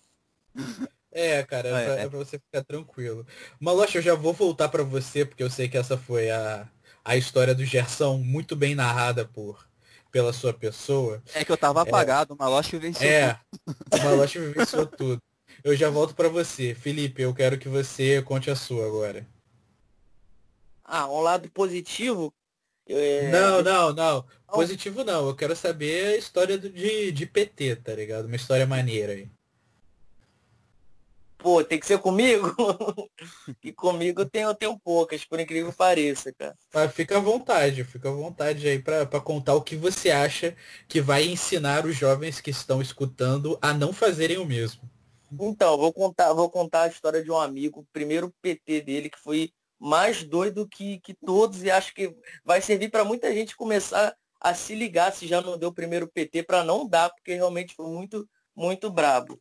É, 1.11 1.41
cara, 1.43 1.69
é, 1.69 1.71
É, 1.71 1.85
pra, 1.85 1.95
é. 1.95 2.01
é 2.05 2.09
pra 2.09 2.19
você 2.19 2.37
ficar 2.37 2.63
tranquilo. 2.63 3.25
Maloche, 3.59 3.97
eu 3.97 4.01
já 4.01 4.13
vou 4.13 4.31
voltar 4.31 4.69
pra 4.69 4.83
você, 4.83 5.25
porque 5.25 5.41
eu 5.41 5.49
sei 5.49 5.67
que 5.67 5.75
essa 5.75 5.97
foi 5.97 6.29
a, 6.29 6.69
a 7.03 7.17
história 7.17 7.55
do 7.55 7.65
Gerson, 7.65 8.17
muito 8.19 8.55
bem 8.55 8.75
narrada 8.75 9.25
por 9.25 9.67
pela 10.11 10.33
sua 10.33 10.53
pessoa. 10.53 11.21
É 11.33 11.43
que 11.45 11.51
eu 11.51 11.57
tava 11.57 11.81
apagado, 11.81 12.33
o 12.33 12.37
malote 12.39 12.77
venceu. 12.77 13.07
É, 13.09 13.39
o 13.93 13.97
Maloche 14.03 14.39
vivenciou 14.39 14.85
tudo. 14.85 15.21
Eu 15.63 15.75
já 15.75 15.89
volto 15.89 16.15
pra 16.15 16.29
você. 16.29 16.73
Felipe, 16.73 17.21
eu 17.21 17.33
quero 17.33 17.57
que 17.57 17.67
você 17.69 18.21
conte 18.21 18.49
a 18.49 18.55
sua 18.55 18.85
agora. 18.87 19.27
Ah, 20.83 21.07
um 21.07 21.21
lado 21.21 21.49
positivo. 21.51 22.33
é, 22.87 23.29
Não, 23.31 23.61
não, 23.61 23.93
não. 23.93 24.25
Positivo 24.47 25.03
não. 25.03 25.27
Eu 25.27 25.35
quero 25.35 25.55
saber 25.55 26.13
a 26.13 26.17
história 26.17 26.57
do- 26.57 26.69
de, 26.69 27.11
de 27.11 27.25
PT, 27.25 27.75
tá 27.77 27.93
ligado? 27.93 28.25
Uma 28.25 28.35
história 28.35 28.65
maneira 28.65 29.13
aí. 29.13 29.29
Pô, 31.39 31.63
tem 31.63 31.79
que 31.79 31.85
ser 31.85 31.99
comigo? 31.99 32.53
e 33.63 33.71
comigo 33.71 34.25
tenho, 34.25 34.49
eu 34.49 34.53
tenho 34.55 34.77
poucas, 34.77 35.23
por 35.23 35.39
incrível 35.39 35.71
que 35.71 35.77
pareça, 35.77 36.33
cara. 36.33 36.53
Mas 36.73 36.93
fica 36.93 37.15
à 37.15 37.21
vontade, 37.21 37.85
fica 37.85 38.09
à 38.09 38.11
vontade 38.11 38.67
aí 38.67 38.77
pra 38.77 39.05
contar 39.21 39.55
o 39.55 39.61
que 39.61 39.77
você 39.77 40.11
acha 40.11 40.53
que 40.85 40.99
vai 40.99 41.23
ensinar 41.23 41.85
os 41.85 41.95
jovens 41.95 42.41
que 42.41 42.51
estão 42.51 42.81
escutando 42.81 43.57
a 43.61 43.73
não 43.73 43.93
fazerem 43.93 44.37
o 44.37 44.45
mesmo. 44.45 44.81
Então, 45.31 45.77
vou 45.77 45.93
contar, 45.93 46.33
vou 46.33 46.49
contar 46.49 46.83
a 46.83 46.87
história 46.87 47.23
de 47.23 47.31
um 47.31 47.37
amigo, 47.37 47.79
o 47.79 47.87
primeiro 47.93 48.33
PT 48.41 48.81
dele, 48.81 49.09
que 49.09 49.19
foi 49.19 49.49
mais 49.79 50.23
doido 50.25 50.67
que, 50.67 50.99
que 50.99 51.13
todos, 51.13 51.63
e 51.63 51.71
acho 51.71 51.93
que 51.93 52.13
vai 52.43 52.61
servir 52.61 52.89
para 52.89 53.05
muita 53.05 53.33
gente 53.33 53.55
começar 53.55 54.13
a 54.41 54.53
se 54.53 54.75
ligar 54.75 55.13
se 55.13 55.25
já 55.25 55.41
não 55.41 55.57
deu 55.57 55.69
o 55.69 55.73
primeiro 55.73 56.07
PT 56.07 56.43
para 56.43 56.65
não 56.65 56.85
dar, 56.85 57.09
porque 57.11 57.33
realmente 57.33 57.73
foi 57.75 57.87
muito, 57.87 58.27
muito 58.53 58.89
brabo. 58.89 59.39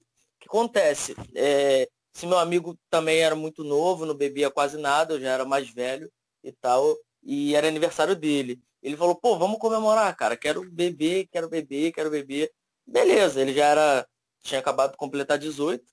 Acontece? 0.49 1.15
É, 1.35 1.87
esse 2.15 2.27
meu 2.27 2.39
amigo 2.39 2.75
também 2.89 3.19
era 3.21 3.37
muito 3.37 3.63
novo, 3.63 4.07
não 4.07 4.15
bebia 4.15 4.51
quase 4.51 4.79
nada, 4.79 5.15
eu 5.15 5.21
já 5.21 5.29
era 5.31 5.45
mais 5.45 5.69
velho 5.69 6.11
e 6.43 6.51
tal, 6.51 6.97
e 7.23 7.55
era 7.55 7.69
aniversário 7.69 8.17
dele. 8.17 8.59
Ele 8.83 8.97
falou, 8.97 9.15
pô, 9.15 9.39
vamos 9.39 9.59
comemorar, 9.59 10.17
cara, 10.17 10.37
quero 10.39 10.65
beber, 10.71 11.29
quero 11.31 11.51
beber, 11.51 11.93
quero 11.93 12.11
beber. 12.11 12.51
Beleza, 12.87 13.43
ele 13.43 13.53
já 13.53 13.67
era 13.67 14.09
tinha 14.43 14.59
acabado 14.59 14.93
de 14.93 14.97
completar 14.97 15.39
18. 15.39 15.85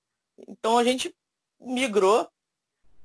Então 0.47 0.77
a 0.77 0.83
gente 0.85 1.13
migrou 1.59 2.25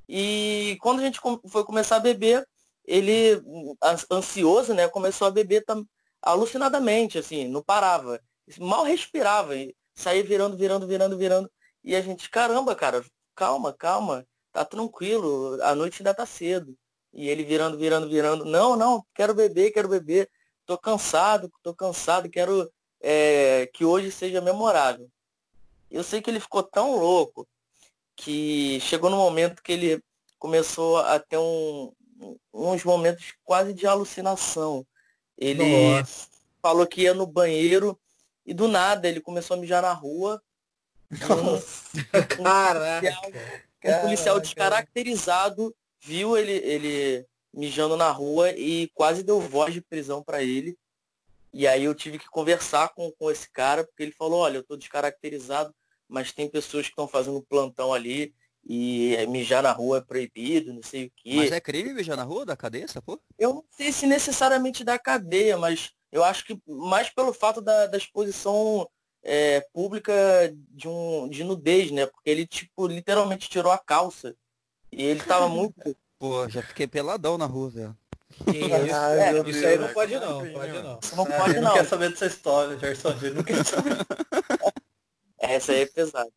e 0.09 0.79
quando 0.81 1.01
a 1.01 1.03
gente 1.03 1.21
foi 1.49 1.65
começar 1.65 1.97
a 1.97 2.01
beber, 2.01 2.47
ele, 2.85 3.43
an- 3.83 4.17
ansioso, 4.17 4.73
né, 4.73 4.89
começou 4.89 5.27
a 5.27 5.31
beber 5.33 5.65
alucinadamente, 6.23 7.19
assim, 7.19 7.49
não 7.49 7.63
parava. 7.63 8.21
Mal 8.59 8.85
respirava, 8.85 9.55
saía 10.01 10.23
virando, 10.23 10.57
virando, 10.57 10.87
virando, 10.87 11.17
virando. 11.17 11.51
E 11.85 11.95
a 11.95 12.01
gente, 12.01 12.29
caramba, 12.29 12.75
cara, 12.75 13.05
calma, 13.35 13.73
calma, 13.73 14.27
tá 14.53 14.65
tranquilo, 14.65 15.59
a 15.63 15.75
noite 15.75 16.01
ainda 16.01 16.15
tá 16.15 16.27
cedo. 16.27 16.77
E 17.13 17.29
ele 17.29 17.45
virando, 17.45 17.77
virando, 17.77 18.09
virando, 18.09 18.45
não, 18.45 18.77
não, 18.77 19.05
quero 19.15 19.35
beber, 19.35 19.73
quero 19.73 19.89
beber, 19.89 20.31
tô 20.65 20.79
cansado, 20.79 21.51
tô 21.63 21.75
cansado, 21.75 22.29
quero 22.31 22.71
é, 23.01 23.69
que 23.73 23.85
hoje 23.85 24.11
seja 24.11 24.41
memorável. 24.41 25.09
Eu 25.91 26.05
sei 26.05 26.21
que 26.23 26.31
ele 26.31 26.39
ficou 26.41 26.63
tão 26.63 26.97
louco 26.97 27.47
que 28.15 28.79
chegou 28.81 29.11
no 29.11 29.17
momento 29.17 29.63
que 29.63 29.73
ele 29.73 30.03
começou 30.39 30.99
a 30.99 31.19
ter 31.19 31.39
um- 31.39 31.93
uns 32.53 32.85
momentos 32.85 33.33
quase 33.43 33.73
de 33.73 33.87
alucinação. 33.87 34.87
Ele 35.37 35.97
Nossa. 35.97 36.29
falou 36.61 36.87
que 36.87 37.03
ia 37.03 37.15
no 37.15 37.27
banheiro 37.27 37.99
e 38.45 38.55
do 38.55 38.69
nada 38.69 39.09
ele 39.09 39.21
começou 39.21 39.57
a 39.57 39.61
mijar 39.61 39.83
na 39.83 39.93
rua. 39.93 40.43
Um, 42.39 42.45
Caraca. 42.45 43.19
um 43.85 44.01
policial 44.03 44.39
descaracterizado 44.39 45.75
viu 46.01 46.37
ele, 46.37 46.53
ele 46.53 47.27
mijando 47.53 47.97
na 47.97 48.11
rua 48.11 48.53
e 48.53 48.89
quase 48.95 49.25
deu 49.25 49.41
voz 49.41 49.75
de 49.75 49.81
prisão 49.81 50.23
para 50.23 50.43
ele. 50.43 50.79
E 51.53 51.67
aí 51.67 51.85
eu 51.85 51.95
tive 51.95 52.19
que 52.19 52.29
conversar 52.29 52.91
com, 52.91 53.11
com 53.11 53.31
esse 53.31 53.51
cara, 53.51 53.85
porque 53.85 54.05
ele 54.05 54.13
falou, 54.13 54.41
olha, 54.41 54.59
eu 54.59 54.63
tô 54.63 54.77
descaracterizado, 54.77 55.75
mas 56.09 56.33
tem 56.33 56.49
pessoas 56.49 56.87
que 56.87 56.93
estão 56.93 57.09
fazendo 57.09 57.43
plantão 57.43 57.93
ali 57.93 58.33
e 58.65 59.17
mijar 59.29 59.63
na 59.63 59.73
rua 59.73 59.99
é 59.99 60.01
proibido, 60.01 60.73
não 60.73 60.83
sei 60.83 61.07
o 61.07 61.13
quê. 61.17 61.35
Mas 61.35 61.53
é 61.53 61.61
crime 61.61 61.93
mijar 61.93 62.17
na 62.17 62.23
rua 62.23 62.45
da 62.47 62.57
cadeia, 62.57 62.85
essa 62.85 63.03
porra? 63.03 63.21
Eu 63.39 63.55
não 63.55 63.65
sei 63.71 63.91
se 63.91 64.07
necessariamente 64.07 64.85
da 64.85 64.99
cadeia, 64.99 65.57
mas 65.57 65.93
eu 66.13 66.25
acho 66.25 66.45
que 66.45 66.61
mais 66.67 67.09
pelo 67.11 67.33
fato 67.33 67.61
da, 67.61 67.87
da 67.87 67.97
exposição 67.97 68.89
é, 69.23 69.61
pública 69.73 70.13
de, 70.71 70.89
um, 70.89 71.29
de 71.29 71.45
nudez, 71.45 71.91
né? 71.91 72.07
Porque 72.07 72.31
ele, 72.31 72.47
tipo, 72.47 72.87
literalmente 72.87 73.49
tirou 73.49 73.71
a 73.73 73.79
calça. 73.79 74.35
E 74.91 75.03
ele 75.05 75.23
tava 75.23 75.49
muito. 75.49 75.97
Pô, 76.19 76.49
já 76.49 76.63
fiquei 76.63 76.87
peladão 76.87 77.39
na 77.39 77.47
rua, 77.47 77.71
velho. 77.71 77.97
Isso, 78.47 78.75
É, 78.75 79.51
isso 79.51 79.67
aí 79.67 79.79
não 79.79 79.93
pode 79.93 80.15
não, 80.15 80.53
pode 80.53 80.73
não. 80.73 81.01
Não 81.17 81.27
pode 81.27 81.55
não. 81.55 81.63
não 81.63 81.73
quer 81.75 81.85
saber 81.85 82.11
dessa 82.11 82.27
história, 82.27 82.79
Gerson. 82.79 83.11
Ele 83.23 83.35
não 83.35 83.43
quer 83.43 83.65
saber. 83.65 83.97
Essa 85.39 85.73
aí 85.73 85.81
é 85.83 85.87
pesada. 85.87 86.31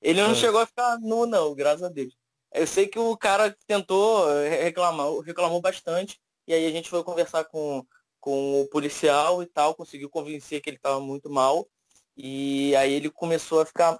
Ele 0.00 0.22
não 0.22 0.32
É. 0.32 0.34
chegou 0.34 0.60
a 0.60 0.66
ficar 0.66 0.98
nu, 1.00 1.26
não, 1.26 1.54
graças 1.54 1.82
a 1.82 1.88
Deus. 1.88 2.14
Eu 2.52 2.66
sei 2.66 2.86
que 2.86 2.98
o 2.98 3.16
cara 3.16 3.54
tentou 3.66 4.30
eh, 4.30 4.64
reclamar, 4.64 5.08
reclamou 5.20 5.60
bastante, 5.60 6.20
e 6.46 6.52
aí 6.54 6.66
a 6.66 6.70
gente 6.70 6.88
foi 6.90 7.02
conversar 7.04 7.44
com, 7.44 7.84
com 8.20 8.62
o 8.62 8.68
policial 8.68 9.42
e 9.42 9.46
tal, 9.46 9.74
conseguiu 9.74 10.10
convencer 10.10 10.60
que 10.60 10.70
ele 10.70 10.76
estava 10.76 11.00
muito 11.00 11.30
mal, 11.30 11.66
e 12.16 12.74
aí 12.76 12.92
ele 12.92 13.10
começou 13.10 13.60
a 13.60 13.66
ficar 13.66 13.98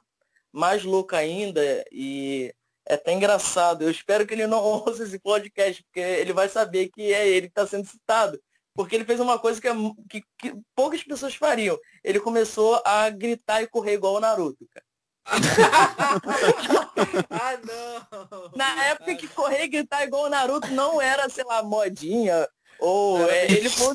mais 0.53 0.85
louco 0.85 1.17
ainda, 1.17 1.85
e 1.91 2.55
é 2.87 2.95
até 2.95 3.13
engraçado. 3.13 3.83
Eu 3.83 3.91
espero 3.91 4.27
que 4.27 4.35
ele 4.35 4.47
não 4.47 4.63
ouça 4.63 5.05
esse 5.05 5.19
podcast, 5.19 5.83
porque 5.85 6.01
ele 6.01 6.33
vai 6.33 6.49
saber 6.49 6.89
que 6.89 7.13
é 7.13 7.29
ele 7.29 7.47
que 7.47 7.53
está 7.53 7.67
sendo 7.67 7.87
citado. 7.87 8.41
Porque 8.75 8.95
ele 8.95 9.05
fez 9.05 9.21
uma 9.21 9.39
coisa 9.39 9.61
que, 9.61 9.69
é, 9.69 9.75
que, 10.09 10.23
que, 10.39 10.55
poucas 10.75 11.03
pessoas 11.03 11.35
fariam. 11.35 11.79
Ele 12.05 12.21
começou 12.21 12.81
a 12.85 13.11
gritar 13.11 13.63
e 13.63 13.67
correr 13.67 13.95
igual 13.95 14.15
o 14.15 14.21
Naruto, 14.21 14.67
cara. 14.73 14.87
ah, 17.31 17.59
não! 17.65 18.51
Na 18.57 18.87
época 18.87 19.17
que 19.17 19.29
correr 19.29 19.65
e 19.65 19.69
gritar 19.69 20.05
igual 20.05 20.25
o 20.25 20.29
Naruto 20.29 20.69
não 20.69 21.01
era, 21.01 21.29
sei 21.29 21.45
lá, 21.45 21.63
modinha. 21.63 22.49
Ou 22.79 23.29
é, 23.29 23.53
ele 23.53 23.69
foi. 23.69 23.95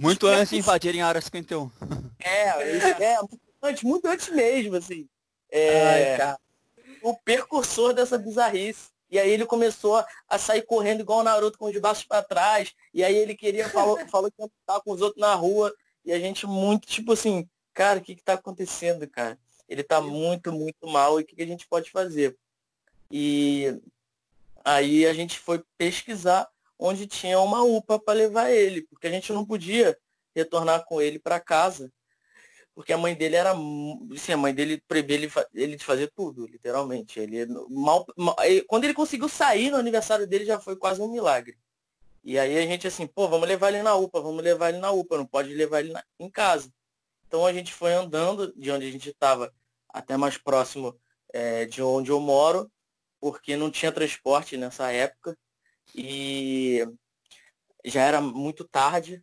Muito 0.00 0.26
antes 0.26 0.50
de 0.50 0.58
invadirem 0.58 1.02
a 1.02 1.08
área 1.08 1.20
51. 1.20 1.70
É, 2.20 2.48
é, 3.04 3.18
muito 3.18 3.40
antes, 3.62 3.82
muito 3.82 4.06
antes 4.06 4.28
mesmo, 4.28 4.76
assim. 4.76 5.08
É, 5.50 6.16
Ai, 6.16 6.36
o 7.02 7.14
percursor 7.14 7.92
dessa 7.92 8.18
bizarrice. 8.18 8.90
E 9.10 9.18
aí 9.18 9.30
ele 9.30 9.46
começou 9.46 10.04
a 10.28 10.38
sair 10.38 10.62
correndo 10.62 11.00
igual 11.00 11.20
o 11.20 11.22
Naruto 11.22 11.58
com 11.58 11.66
os 11.66 11.80
braços 11.80 12.04
para 12.04 12.22
trás. 12.22 12.74
E 12.92 13.02
aí 13.02 13.16
ele 13.16 13.34
queria, 13.34 13.68
falou, 13.68 13.98
falou 14.08 14.30
que 14.30 14.42
ia 14.42 14.46
estar 14.46 14.80
com 14.80 14.92
os 14.92 15.00
outros 15.00 15.20
na 15.20 15.34
rua. 15.34 15.74
E 16.04 16.12
a 16.12 16.18
gente 16.18 16.46
muito, 16.46 16.86
tipo 16.86 17.12
assim, 17.12 17.48
cara, 17.72 17.98
o 17.98 18.02
que 18.02 18.14
que 18.14 18.22
tá 18.22 18.34
acontecendo, 18.34 19.08
cara? 19.08 19.38
Ele 19.68 19.82
tá 19.82 20.00
muito, 20.00 20.52
muito 20.52 20.86
mal. 20.86 21.18
E 21.18 21.22
o 21.22 21.26
que, 21.26 21.36
que 21.36 21.42
a 21.42 21.46
gente 21.46 21.66
pode 21.66 21.90
fazer? 21.90 22.36
E 23.10 23.80
aí 24.64 25.06
a 25.06 25.14
gente 25.14 25.38
foi 25.38 25.62
pesquisar 25.78 26.48
onde 26.78 27.06
tinha 27.06 27.40
uma 27.40 27.62
UPA 27.62 27.98
para 27.98 28.14
levar 28.14 28.50
ele, 28.50 28.82
porque 28.82 29.06
a 29.06 29.10
gente 29.10 29.32
não 29.32 29.44
podia 29.44 29.98
retornar 30.34 30.84
com 30.84 31.00
ele 31.00 31.18
para 31.18 31.40
casa 31.40 31.92
porque 32.78 32.92
a 32.92 32.96
mãe 32.96 33.12
dele 33.12 33.34
era. 33.34 33.54
Assim, 34.14 34.32
a 34.32 34.36
mãe 34.36 34.54
dele 34.54 34.80
proibia 34.86 35.16
ele, 35.16 35.28
ele 35.52 35.74
de 35.74 35.84
fazer 35.84 36.12
tudo, 36.14 36.46
literalmente. 36.46 37.18
Ele 37.18 37.44
mal, 37.68 38.06
mal, 38.16 38.36
Quando 38.68 38.84
ele 38.84 38.94
conseguiu 38.94 39.28
sair 39.28 39.68
no 39.68 39.78
aniversário 39.78 40.28
dele, 40.28 40.44
já 40.44 40.60
foi 40.60 40.76
quase 40.76 41.02
um 41.02 41.10
milagre. 41.10 41.58
E 42.22 42.38
aí 42.38 42.56
a 42.56 42.62
gente 42.62 42.86
assim, 42.86 43.04
pô, 43.04 43.26
vamos 43.26 43.48
levar 43.48 43.70
ele 43.70 43.82
na 43.82 43.96
UPA, 43.96 44.20
vamos 44.20 44.44
levar 44.44 44.68
ele 44.68 44.78
na 44.78 44.92
UPA, 44.92 45.18
não 45.18 45.26
pode 45.26 45.52
levar 45.54 45.80
ele 45.80 45.90
na, 45.90 46.04
em 46.20 46.30
casa. 46.30 46.72
Então 47.26 47.44
a 47.44 47.52
gente 47.52 47.74
foi 47.74 47.92
andando 47.92 48.54
de 48.56 48.70
onde 48.70 48.86
a 48.86 48.90
gente 48.92 49.10
estava 49.10 49.52
até 49.88 50.16
mais 50.16 50.38
próximo 50.38 50.96
é, 51.32 51.64
de 51.64 51.82
onde 51.82 52.12
eu 52.12 52.20
moro, 52.20 52.70
porque 53.20 53.56
não 53.56 53.72
tinha 53.72 53.90
transporte 53.90 54.56
nessa 54.56 54.92
época. 54.92 55.36
E 55.94 56.86
já 57.84 58.02
era 58.02 58.20
muito 58.20 58.64
tarde. 58.64 59.22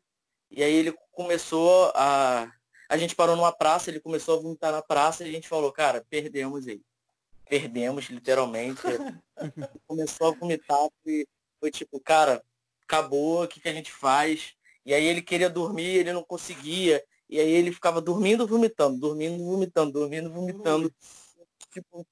E 0.49 0.63
aí 0.63 0.73
ele 0.73 0.93
começou 1.11 1.91
a 1.95 2.51
a 2.87 2.97
gente 2.97 3.15
parou 3.15 3.35
numa 3.35 3.51
praça, 3.51 3.89
ele 3.89 3.99
começou 3.99 4.37
a 4.37 4.41
vomitar 4.41 4.71
na 4.71 4.81
praça 4.81 5.23
e 5.23 5.29
a 5.29 5.31
gente 5.31 5.47
falou, 5.47 5.71
cara, 5.71 6.05
perdemos 6.09 6.67
ele. 6.67 6.83
Perdemos, 7.49 8.05
literalmente. 8.05 8.81
começou 9.87 10.27
a 10.27 10.31
vomitar 10.31 10.87
e 11.05 11.27
foi 11.59 11.71
tipo, 11.71 11.99
cara, 11.99 12.43
acabou, 12.83 13.43
o 13.43 13.47
que, 13.47 13.59
que 13.59 13.69
a 13.69 13.73
gente 13.73 13.91
faz? 13.91 14.55
E 14.85 14.93
aí 14.93 15.03
ele 15.03 15.21
queria 15.21 15.49
dormir, 15.49 15.97
ele 15.97 16.13
não 16.13 16.23
conseguia. 16.23 17.03
E 17.27 17.39
aí 17.39 17.51
ele 17.51 17.71
ficava 17.71 17.99
dormindo, 17.99 18.45
vomitando, 18.45 18.99
dormindo, 18.99 19.43
vomitando, 19.43 19.91
dormindo, 19.91 20.31
vomitando. 20.31 20.93
Tipo, 21.71 22.05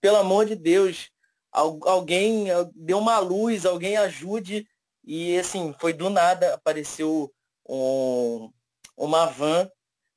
pelo 0.00 0.16
amor 0.18 0.46
de 0.46 0.54
Deus, 0.54 1.10
alguém 1.54 2.46
deu 2.74 2.98
uma 2.98 3.18
luz, 3.18 3.64
alguém 3.64 3.96
ajude. 3.96 4.66
E 5.04 5.38
assim, 5.38 5.74
foi 5.78 5.92
do 5.92 6.10
nada, 6.10 6.54
apareceu 6.54 7.32
um, 7.68 8.50
uma 8.96 9.26
van 9.26 9.70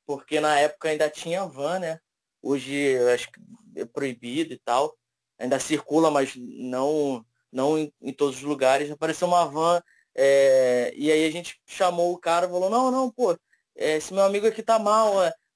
porque 0.06 0.40
na 0.40 0.58
época 0.60 0.90
ainda 0.90 1.10
tinha 1.10 1.46
van, 1.46 1.80
né? 1.80 2.00
Hoje 2.42 2.98
acho 3.14 3.30
que 3.32 3.42
é 3.76 3.86
proibido 3.86 4.54
e 4.54 4.60
tal. 4.60 4.96
Ainda 5.38 5.60
circula, 5.60 6.10
mas 6.10 6.34
não, 6.36 7.26
não 7.52 7.78
em, 7.78 7.94
em 8.02 8.14
todos 8.14 8.38
os 8.38 8.44
lugares. 8.44 8.90
Apareceu 8.90 9.28
uma 9.28 9.46
van 9.46 9.82
é, 10.16 10.94
e 10.96 11.12
aí 11.12 11.26
a 11.26 11.32
gente 11.32 11.62
chamou 11.68 12.12
o 12.14 12.18
cara 12.18 12.50
falou, 12.50 12.70
não, 12.72 12.90
não, 12.90 13.12
pô, 13.12 13.34
é, 13.76 13.98
esse 13.98 14.14
meu 14.14 14.24
amigo 14.24 14.48
aqui 14.48 14.64
tá 14.64 14.80
mal, 14.80 15.14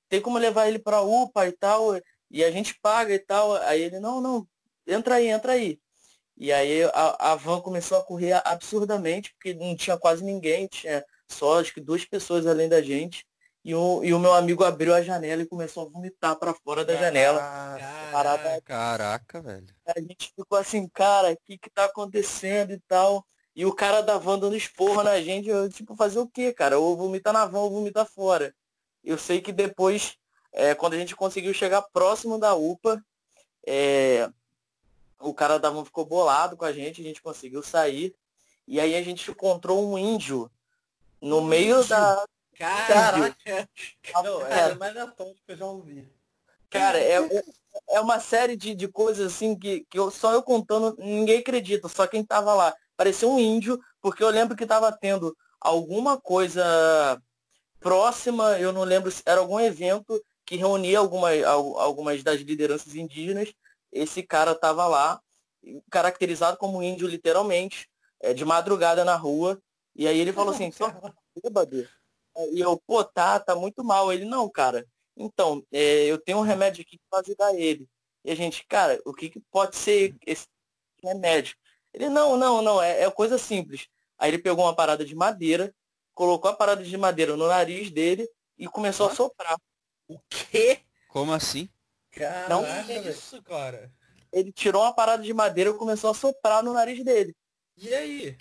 tem 0.07 0.21
como 0.21 0.37
levar 0.37 0.67
ele 0.67 0.77
pra 0.77 1.01
UPA 1.01 1.47
e 1.47 1.51
tal, 1.53 1.99
e 2.29 2.43
a 2.43 2.51
gente 2.51 2.79
paga 2.79 3.13
e 3.13 3.19
tal. 3.19 3.53
Aí 3.63 3.81
ele, 3.81 3.99
não, 3.99 4.21
não, 4.21 4.47
entra 4.91 5.15
aí, 5.15 5.27
entra 5.27 5.53
aí. 5.53 5.79
E 6.37 6.51
aí 6.51 6.83
a, 6.85 7.31
a 7.31 7.35
van 7.35 7.61
começou 7.61 7.97
a 7.97 8.03
correr 8.03 8.41
absurdamente, 8.45 9.33
porque 9.33 9.53
não 9.53 9.75
tinha 9.75 9.97
quase 9.97 10.23
ninguém, 10.23 10.67
tinha 10.67 11.05
só 11.27 11.59
acho 11.59 11.73
que 11.73 11.81
duas 11.81 12.03
pessoas 12.05 12.45
além 12.45 12.67
da 12.67 12.81
gente. 12.81 13.25
E 13.63 13.75
o, 13.75 14.03
e 14.03 14.11
o 14.11 14.19
meu 14.19 14.33
amigo 14.33 14.63
abriu 14.63 14.93
a 14.93 15.03
janela 15.03 15.43
e 15.43 15.45
começou 15.45 15.85
a 15.85 15.89
vomitar 15.89 16.35
para 16.35 16.53
fora 16.53 16.83
da 16.83 16.95
janela. 16.95 17.39
Caraca, 18.11 18.61
Caraca, 18.61 19.41
velho. 19.41 19.67
A 19.85 19.99
gente 19.99 20.33
ficou 20.35 20.57
assim, 20.57 20.87
cara, 20.87 21.31
o 21.31 21.37
que 21.45 21.59
que 21.59 21.69
tá 21.69 21.85
acontecendo 21.85 22.73
e 22.73 22.79
tal. 22.87 23.23
E 23.55 23.65
o 23.65 23.73
cara 23.73 24.01
da 24.01 24.17
van 24.17 24.39
dando 24.39 24.55
esporro 24.55 25.03
na 25.03 25.21
gente, 25.21 25.47
eu, 25.47 25.69
tipo, 25.69 25.95
fazer 25.95 26.19
o 26.19 26.27
quê, 26.27 26.51
cara? 26.51 26.79
Ou 26.79 26.97
vomitar 26.97 27.33
na 27.33 27.45
van 27.45 27.59
ou 27.59 27.69
vomitar 27.69 28.05
fora. 28.05 28.53
Eu 29.03 29.17
sei 29.17 29.41
que 29.41 29.51
depois, 29.51 30.15
é, 30.53 30.73
quando 30.73 30.93
a 30.93 30.97
gente 30.97 31.15
conseguiu 31.15 31.53
chegar 31.53 31.83
próximo 31.93 32.39
da 32.39 32.55
UPA, 32.55 33.03
é, 33.67 34.27
o 35.21 35.33
cara 35.33 35.57
da 35.57 35.69
van 35.69 35.85
ficou 35.85 36.05
bolado 36.05 36.57
com 36.57 36.65
a 36.65 36.71
gente, 36.71 37.01
a 37.01 37.03
gente 37.03 37.21
conseguiu 37.21 37.63
sair. 37.63 38.15
E 38.67 38.79
aí 38.79 38.95
a 38.95 39.01
gente 39.01 39.29
encontrou 39.29 39.85
um 39.85 39.97
índio 39.97 40.49
no 41.21 41.39
um 41.39 41.45
meio 41.45 41.77
índio. 41.77 41.89
da, 41.89 42.25
Caraca! 42.57 43.69
Não, 44.23 44.45
é 44.45 44.75
mais 44.75 44.91
aleatório 44.91 45.33
que 45.33 45.51
eu 45.51 45.57
já 45.57 45.65
ouvi. 45.65 46.07
Cara, 46.69 46.99
é, 46.99 47.17
é 47.89 47.99
uma 47.99 48.19
série 48.19 48.55
de, 48.55 48.75
de 48.75 48.87
coisas 48.87 49.33
assim 49.33 49.57
que, 49.57 49.85
que 49.89 49.97
eu, 49.97 50.11
só 50.11 50.31
eu 50.31 50.43
contando, 50.43 50.95
ninguém 50.99 51.39
acredita, 51.39 51.87
só 51.87 52.05
quem 52.07 52.23
tava 52.23 52.53
lá. 52.53 52.73
Parecia 52.95 53.27
um 53.27 53.39
índio, 53.39 53.81
porque 53.99 54.23
eu 54.23 54.29
lembro 54.29 54.55
que 54.55 54.65
tava 54.65 54.91
tendo 54.91 55.35
alguma 55.59 56.19
coisa 56.19 57.21
próxima, 57.79 58.59
eu 58.59 58.71
não 58.71 58.83
lembro 58.83 59.09
se 59.09 59.23
era 59.25 59.41
algum 59.41 59.59
evento 59.59 60.23
que 60.45 60.55
reunia 60.55 60.99
alguma, 60.99 61.29
algumas 61.45 62.21
das 62.23 62.41
lideranças 62.41 62.95
indígenas. 62.95 63.51
Esse 63.91 64.23
cara 64.23 64.55
tava 64.55 64.87
lá, 64.87 65.21
caracterizado 65.89 66.57
como 66.57 66.81
índio 66.81 67.07
literalmente, 67.07 67.89
é, 68.19 68.33
de 68.33 68.45
madrugada 68.45 69.03
na 69.03 69.15
rua. 69.15 69.61
E 69.95 70.07
aí 70.07 70.19
ele 70.19 70.33
falou 70.33 70.53
assim, 70.53 70.71
só 70.71 70.93
bêbado. 71.41 71.87
E 72.53 72.59
eu, 72.59 72.81
pô, 72.87 73.03
tá, 73.03 73.39
tá 73.39 73.55
muito 73.55 73.83
mal. 73.83 74.11
Ele, 74.11 74.25
não, 74.25 74.49
cara, 74.49 74.87
então, 75.15 75.65
é, 75.71 76.05
eu 76.05 76.17
tenho 76.17 76.37
um 76.37 76.43
remédio 76.43 76.81
aqui 76.81 76.99
para 77.09 77.19
ajudar 77.19 77.53
ele. 77.53 77.87
E 78.23 78.31
a 78.31 78.35
gente, 78.35 78.65
cara, 78.67 79.01
o 79.05 79.13
que, 79.13 79.29
que 79.29 79.39
pode 79.51 79.75
ser 79.75 80.15
esse 80.25 80.47
remédio? 81.03 81.55
Ele, 81.93 82.09
não, 82.09 82.37
não, 82.37 82.61
não, 82.61 82.81
é, 82.81 83.03
é 83.03 83.11
coisa 83.11 83.37
simples. 83.37 83.87
Aí 84.17 84.29
ele 84.29 84.39
pegou 84.39 84.65
uma 84.65 84.75
parada 84.75 85.03
de 85.03 85.15
madeira, 85.15 85.73
colocou 86.13 86.49
a 86.49 86.55
parada 86.55 86.83
de 86.83 86.97
madeira 86.97 87.35
no 87.35 87.47
nariz 87.47 87.89
dele 87.89 88.29
e 88.57 88.67
começou 88.67 89.07
ah? 89.07 89.11
a 89.11 89.15
soprar. 89.15 89.57
O 90.07 90.19
quê? 90.29 90.79
Como 91.09 91.33
assim? 91.33 91.69
Caraca, 92.11 92.49
não 92.49 92.65
é 92.65 93.09
isso, 93.09 93.41
cara. 93.41 93.91
Ele 94.31 94.51
tirou 94.51 94.81
uma 94.81 94.93
parada 94.93 95.23
de 95.23 95.33
madeira 95.33 95.69
e 95.69 95.73
começou 95.73 96.11
a 96.11 96.13
soprar 96.13 96.63
no 96.63 96.73
nariz 96.73 97.03
dele. 97.03 97.35
E 97.77 97.93
aí? 97.93 98.37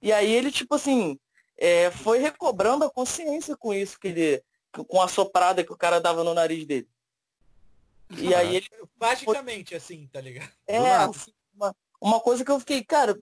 E 0.00 0.12
aí 0.12 0.30
ele, 0.30 0.50
tipo 0.50 0.74
assim, 0.74 1.18
é, 1.56 1.90
foi 1.90 2.18
recobrando 2.18 2.84
a 2.84 2.90
consciência 2.90 3.56
com 3.56 3.72
isso, 3.72 3.98
que 3.98 4.08
ele, 4.08 4.42
com 4.70 5.00
a 5.00 5.08
soprada 5.08 5.64
que 5.64 5.72
o 5.72 5.76
cara 5.76 6.00
dava 6.00 6.22
no 6.22 6.34
nariz 6.34 6.64
dele. 6.66 6.88
E 8.16 8.34
aí 8.34 8.56
ele. 8.56 8.68
Basicamente 8.96 9.74
assim, 9.74 10.06
tá 10.12 10.20
ligado? 10.20 10.50
É, 10.66 10.78
assim, 10.78 11.32
uma, 11.54 11.74
uma 12.00 12.20
coisa 12.20 12.44
que 12.44 12.50
eu 12.50 12.60
fiquei, 12.60 12.84
cara, 12.84 13.18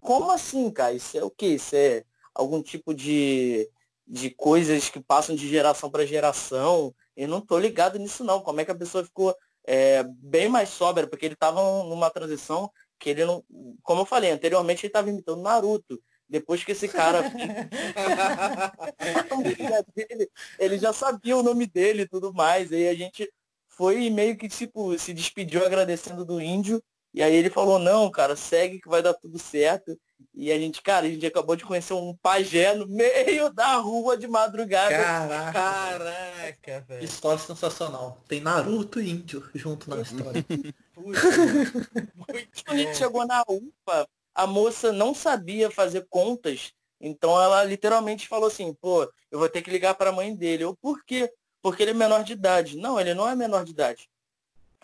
como 0.00 0.30
assim, 0.30 0.70
cara? 0.70 0.92
Isso 0.92 1.16
é 1.16 1.22
o 1.22 1.30
quê? 1.30 1.54
Isso 1.54 1.76
é 1.76 2.04
algum 2.34 2.62
tipo 2.62 2.92
de, 2.92 3.68
de 4.06 4.30
coisas 4.30 4.88
que 4.88 5.00
passam 5.00 5.34
de 5.34 5.48
geração 5.48 5.90
para 5.90 6.06
geração? 6.06 6.94
Eu 7.16 7.28
não 7.28 7.40
tô 7.40 7.58
ligado 7.58 7.98
nisso 7.98 8.22
não. 8.22 8.40
Como 8.40 8.60
é 8.60 8.64
que 8.64 8.70
a 8.70 8.76
pessoa 8.76 9.04
ficou 9.04 9.34
é, 9.66 10.04
bem 10.04 10.48
mais 10.48 10.68
sóbria? 10.68 11.06
Porque 11.06 11.26
ele 11.26 11.36
tava 11.36 11.60
numa 11.84 12.10
transição 12.10 12.70
que 12.98 13.10
ele 13.10 13.24
não. 13.24 13.44
Como 13.82 14.02
eu 14.02 14.06
falei 14.06 14.30
anteriormente, 14.30 14.86
ele 14.86 14.92
tava 14.92 15.10
imitando 15.10 15.42
Naruto. 15.42 16.00
Depois 16.28 16.64
que 16.64 16.72
esse 16.72 16.88
cara. 16.88 17.22
ele 20.58 20.78
já 20.78 20.92
sabia 20.92 21.36
o 21.36 21.42
nome 21.42 21.66
dele 21.66 22.02
e 22.02 22.08
tudo 22.08 22.32
mais. 22.32 22.72
Aí 22.72 22.88
a 22.88 22.94
gente 22.94 23.30
foi 23.68 24.10
meio 24.10 24.36
que 24.36 24.48
tipo, 24.48 24.98
se 24.98 25.12
despediu 25.12 25.64
agradecendo 25.64 26.24
do 26.24 26.40
índio. 26.40 26.82
E 27.16 27.22
aí 27.22 27.34
ele 27.34 27.48
falou, 27.48 27.78
não, 27.78 28.10
cara, 28.10 28.36
segue 28.36 28.78
que 28.78 28.90
vai 28.90 29.00
dar 29.00 29.14
tudo 29.14 29.38
certo. 29.38 29.98
E 30.34 30.52
a 30.52 30.58
gente, 30.58 30.82
cara, 30.82 31.06
a 31.06 31.08
gente 31.08 31.24
acabou 31.24 31.56
de 31.56 31.64
conhecer 31.64 31.94
um 31.94 32.14
pajé 32.14 32.74
no 32.74 32.86
meio 32.92 33.50
da 33.50 33.76
rua 33.76 34.18
de 34.18 34.28
madrugada. 34.28 34.94
Caraca, 34.94 35.52
Caraca 35.52 36.80
velho. 36.86 37.02
História 37.02 37.38
sensacional. 37.38 38.22
Tem 38.28 38.42
Naruto 38.42 39.00
e 39.00 39.08
índio 39.08 39.48
junto 39.54 39.88
na 39.88 40.02
história. 40.02 40.44
Muito 40.94 41.18
a 42.66 42.76
gente 42.76 42.98
chegou 42.98 43.26
na 43.26 43.42
UPA, 43.48 44.06
a 44.34 44.46
moça 44.46 44.92
não 44.92 45.14
sabia 45.14 45.70
fazer 45.70 46.06
contas, 46.10 46.74
então 47.00 47.40
ela 47.40 47.64
literalmente 47.64 48.28
falou 48.28 48.48
assim, 48.48 48.74
pô, 48.74 49.10
eu 49.30 49.38
vou 49.38 49.48
ter 49.48 49.62
que 49.62 49.70
ligar 49.70 49.94
para 49.94 50.10
a 50.10 50.12
mãe 50.12 50.36
dele. 50.36 50.64
Eu, 50.64 50.76
por 50.76 51.02
quê? 51.02 51.32
Porque 51.62 51.82
ele 51.82 51.92
é 51.92 51.94
menor 51.94 52.22
de 52.22 52.34
idade. 52.34 52.76
Não, 52.76 53.00
ele 53.00 53.14
não 53.14 53.26
é 53.26 53.34
menor 53.34 53.64
de 53.64 53.70
idade. 53.70 54.06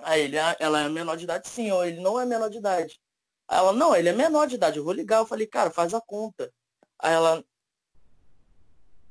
Aí 0.03 0.23
ele, 0.23 0.39
ah, 0.39 0.57
ela 0.59 0.83
é 0.83 0.89
menor 0.89 1.17
de 1.17 1.25
idade 1.25 1.49
sim, 1.49 1.71
ou 1.71 1.85
ele 1.85 2.01
não 2.01 2.21
é 2.21 2.27
menor 2.27 2.49
de 2.51 2.59
idade. 2.59 3.01
Aí 3.49 3.59
ela, 3.59 3.73
não, 3.73 3.95
ele 3.95 4.09
é 4.09 4.13
menor 4.13 4.47
de 4.47 4.55
idade, 4.55 4.79
eu 4.79 4.85
vou 4.85 4.93
ligar. 4.93 5.19
Eu 5.19 5.27
falei, 5.27 5.47
cara, 5.47 5.71
faz 5.71 5.95
a 5.95 6.01
conta. 6.01 6.53
Aí 6.99 7.13
ela, 7.13 7.45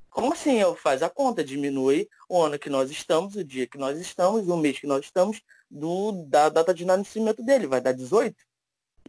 como 0.09 0.33
assim 0.33 0.59
eu 0.59 0.75
faz 0.75 1.01
a 1.01 1.09
conta? 1.09 1.43
Diminui 1.43 2.07
o 2.29 2.41
ano 2.41 2.59
que 2.59 2.69
nós 2.69 2.91
estamos, 2.91 3.35
o 3.35 3.43
dia 3.43 3.65
que 3.65 3.77
nós 3.77 3.99
estamos, 3.99 4.47
o 4.47 4.57
mês 4.57 4.79
que 4.79 4.87
nós 4.87 5.05
estamos, 5.05 5.41
do, 5.69 6.11
da 6.27 6.49
data 6.49 6.73
de 6.73 6.85
nascimento 6.85 7.41
dele, 7.43 7.65
vai 7.65 7.79
dar 7.81 7.93
18. 7.93 8.35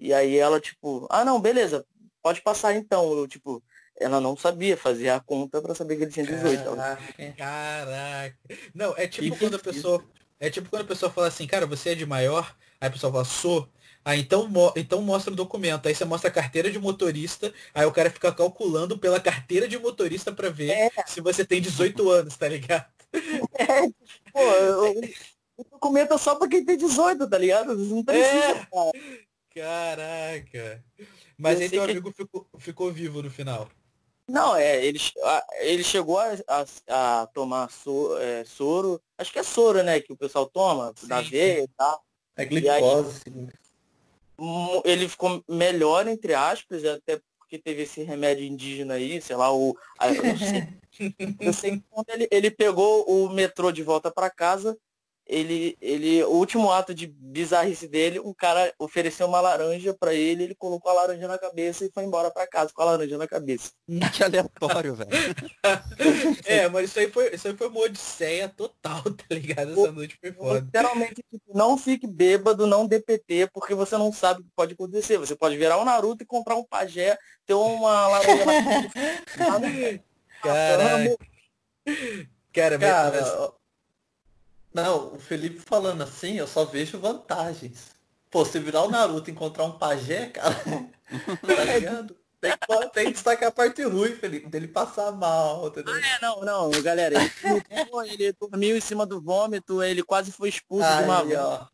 E 0.01 0.15
aí 0.15 0.37
ela, 0.37 0.61
tipo, 0.61 1.07
ah 1.11 1.25
não, 1.25 1.41
beleza, 1.41 1.85
pode 2.23 2.41
passar 2.41 2.75
então. 2.75 3.13
Eu, 3.13 3.27
tipo, 3.27 3.63
ela 3.99 4.21
não 4.21 4.37
sabia 4.37 4.77
fazer 4.77 5.09
a 5.09 5.21
conta 5.21 5.61
para 5.61 5.75
saber 5.75 5.97
que 5.97 6.05
ele 6.05 6.13
tinha 6.13 6.27
18. 6.27 6.65
Caraca, 6.65 7.33
caraca. 7.37 8.39
Não, 8.75 8.95
é 8.97 9.07
tipo 9.07 9.37
quando 9.37 9.57
a 9.57 9.59
pessoa. 9.59 10.05
É 10.43 10.51
tipo 10.51 10.69
quando 10.69 10.83
a 10.83 10.87
pessoa 10.87 11.09
fala 11.09 11.29
assim, 11.29 11.47
cara, 11.47 11.67
você 11.67 11.91
é 11.91 11.95
de 11.95 12.05
maior, 12.05 12.53
aí 12.81 12.89
a 12.89 12.91
pessoa 12.91 13.13
fala, 13.13 13.25
sou. 13.25 13.69
Ah, 14.05 14.17
então, 14.17 14.51
então 14.75 15.01
mostra 15.01 15.33
o 15.33 15.37
documento. 15.37 15.87
Aí 15.87 15.95
você 15.95 16.05
mostra 16.05 16.29
a 16.29 16.33
carteira 16.33 16.69
de 16.69 16.81
motorista, 16.81 17.55
aí 17.73 17.87
o 17.87 17.93
cara 17.93 18.11
fica 18.11 18.33
calculando 18.33 18.99
pela 18.99 19.21
carteira 19.21 19.69
de 19.69 19.79
motorista 19.79 20.33
para 20.33 20.51
ver 20.51 20.71
é. 20.71 20.91
se 21.07 21.21
você 21.21 21.45
tem 21.45 21.63
18 21.63 22.11
anos, 22.11 22.37
tá 22.37 22.49
ligado? 22.49 22.91
É, 23.59 23.89
pô, 24.33 24.41
eu, 24.41 25.01
o 25.59 25.65
documento 25.65 26.15
é 26.15 26.19
só 26.19 26.35
pra 26.35 26.49
quem 26.49 26.65
tem 26.65 26.79
18, 26.79 27.29
tá 27.29 27.37
ligado? 27.37 27.77
Não 27.77 28.03
precisa, 28.03 28.69
é. 28.75 29.03
Caraca. 29.55 30.83
Mas 31.37 31.61
aí 31.61 31.69
teu 31.69 31.85
que... 31.85 31.91
amigo 31.91 32.11
ficou, 32.11 32.49
ficou 32.59 32.91
vivo 32.91 33.23
no 33.23 33.31
final. 33.31 33.69
Não, 34.29 34.55
é, 34.57 34.85
ele, 34.85 34.99
ele 35.61 35.83
chegou 35.83 36.19
a, 36.19 36.37
a, 36.49 37.23
a 37.23 37.27
tomar 37.27 37.71
so, 37.71 38.17
é, 38.19 38.45
soro, 38.45 39.01
acho 39.19 39.33
que 39.33 39.39
é 39.39 39.43
soro, 39.43 39.83
né, 39.83 40.01
que 40.01 40.13
o 40.13 40.17
pessoal 40.17 40.47
toma, 40.47 40.93
sim, 40.97 41.09
da 41.09 41.21
veia 41.21 41.65
e 41.65 41.69
tal. 41.69 42.03
É 42.37 42.45
glicose. 42.45 43.23
Aí, 43.27 43.49
ele 44.85 45.09
ficou 45.09 45.43
melhor, 45.49 46.07
entre 46.07 46.35
aspas, 46.35 46.85
até 46.85 47.21
porque 47.39 47.59
teve 47.59 47.83
esse 47.83 48.03
remédio 48.03 48.45
indígena 48.45 48.95
aí, 48.95 49.21
sei 49.21 49.37
lá, 49.37 49.53
o. 49.53 49.77
Eu 50.01 50.23
não 50.25 50.39
sei, 50.39 50.69
não 51.41 51.53
sei 51.53 51.83
quando 51.91 52.09
ele, 52.09 52.29
ele 52.31 52.51
pegou 52.51 53.05
o 53.05 53.29
metrô 53.29 53.71
de 53.71 53.83
volta 53.83 54.11
para 54.11 54.31
casa, 54.31 54.77
ele, 55.27 55.77
ele, 55.81 56.23
o 56.25 56.31
último 56.31 56.71
ato 56.71 56.95
de 56.95 57.07
bizarrice 57.07 57.87
dele, 57.87 58.21
um 58.21 58.35
cara 58.35 58.73
ofereceu 58.79 59.27
uma 59.27 59.41
laranja 59.41 59.95
para 59.95 60.13
ele, 60.13 60.45
ele 60.45 60.55
colocou 60.55 60.91
a 60.91 60.95
laranja 60.95 61.29
na 61.29 61.39
cabeça 61.39 61.85
e 61.85 61.91
foi 61.93 62.05
embora 62.05 62.31
para 62.31 62.47
casa 62.47 62.73
com 62.75 62.83
a 62.83 62.87
laranja 62.87 63.17
na 63.17 63.27
cabeça. 63.27 63.71
Que 64.13 64.25
aleatório, 64.25 64.95
velho. 64.95 65.11
é, 66.45 66.69
mas 66.69 66.91
isso 66.91 66.99
aí 66.99 67.11
foi, 67.11 67.35
isso 67.35 67.49
aí 67.49 67.57
foi 67.57 67.69
uma 67.69 67.81
odisseia 67.81 68.49
total, 68.49 69.03
tá 69.03 69.25
ligado? 69.31 69.73
Essa 69.73 69.93
noite 69.93 70.19
foi 70.21 70.33
foda. 70.33 70.61
Literalmente, 70.61 71.25
tipo, 71.31 71.57
não 71.57 71.79
fique 71.79 72.07
bêbado, 72.07 72.67
não 72.67 72.87
DPT, 72.87 73.49
porque 73.53 73.75
você 73.75 73.97
não 73.97 74.13
sabe 74.13 74.41
o 74.41 74.45
que 74.45 74.51
pode 74.55 74.75
acontecer. 74.75 75.19
Você 75.19 75.35
pode 75.35 75.57
virar 75.57 75.79
um 75.79 75.85
Naruto 75.85 76.25
e 76.25 76.27
comprar 76.27 76.57
um 76.57 76.65
pajé, 76.65 77.17
ter 77.47 77.55
uma 77.55 78.09
laranja 78.09 78.45
na 78.45 78.65
cabeça. 78.65 78.93
Caralho. 80.43 81.19
Cara, 82.53 82.79
cara, 82.79 83.11
mas... 83.13 83.62
Não, 84.73 85.15
o 85.15 85.19
Felipe 85.19 85.61
falando 85.61 86.03
assim, 86.03 86.39
eu 86.39 86.47
só 86.47 86.65
vejo 86.65 86.99
vantagens. 86.99 87.93
Pô, 88.31 88.45
se 88.45 88.59
virar 88.59 88.83
o 88.83 88.91
Naruto 88.91 89.29
e 89.29 89.33
encontrar 89.33 89.65
um 89.65 89.73
pajé, 89.73 90.27
cara, 90.27 90.55
tá 91.47 91.65
ligado? 91.65 92.17
Tem 92.41 92.53
que, 92.53 92.89
tem 92.91 93.07
que 93.07 93.13
destacar 93.13 93.51
a 93.51 93.53
parte 93.53 93.83
ruim, 93.85 94.17
Felipe, 94.17 94.49
dele 94.49 94.67
passar 94.67 95.13
mal, 95.13 95.69
entendeu? 95.69 95.95
Ah, 95.95 96.01
é, 96.01 96.21
não, 96.21 96.41
não, 96.41 96.71
galera, 96.83 97.15
ele, 97.23 98.13
ele 98.13 98.33
dormiu 98.33 98.77
em 98.77 98.81
cima 98.81 99.07
do 99.07 99.21
vômito, 99.21 99.83
ele 99.83 100.03
quase 100.03 100.33
foi 100.33 100.49
expulso 100.49 100.85
Aí, 100.85 100.99
de 100.99 101.05
uma 101.05 101.23
ó. 101.41 101.67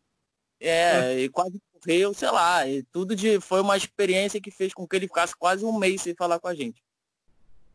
É, 0.59 1.21
e 1.21 1.29
quase 1.29 1.59
morreu, 1.73 2.13
sei 2.13 2.29
lá, 2.29 2.67
e 2.67 2.83
tudo 2.83 3.15
de. 3.15 3.39
Foi 3.39 3.61
uma 3.61 3.77
experiência 3.77 4.41
que 4.41 4.51
fez 4.51 4.73
com 4.73 4.87
que 4.87 4.95
ele 4.95 5.07
ficasse 5.07 5.35
quase 5.35 5.63
um 5.65 5.77
mês 5.77 6.01
sem 6.01 6.13
falar 6.13 6.39
com 6.39 6.47
a 6.47 6.53
gente. 6.53 6.83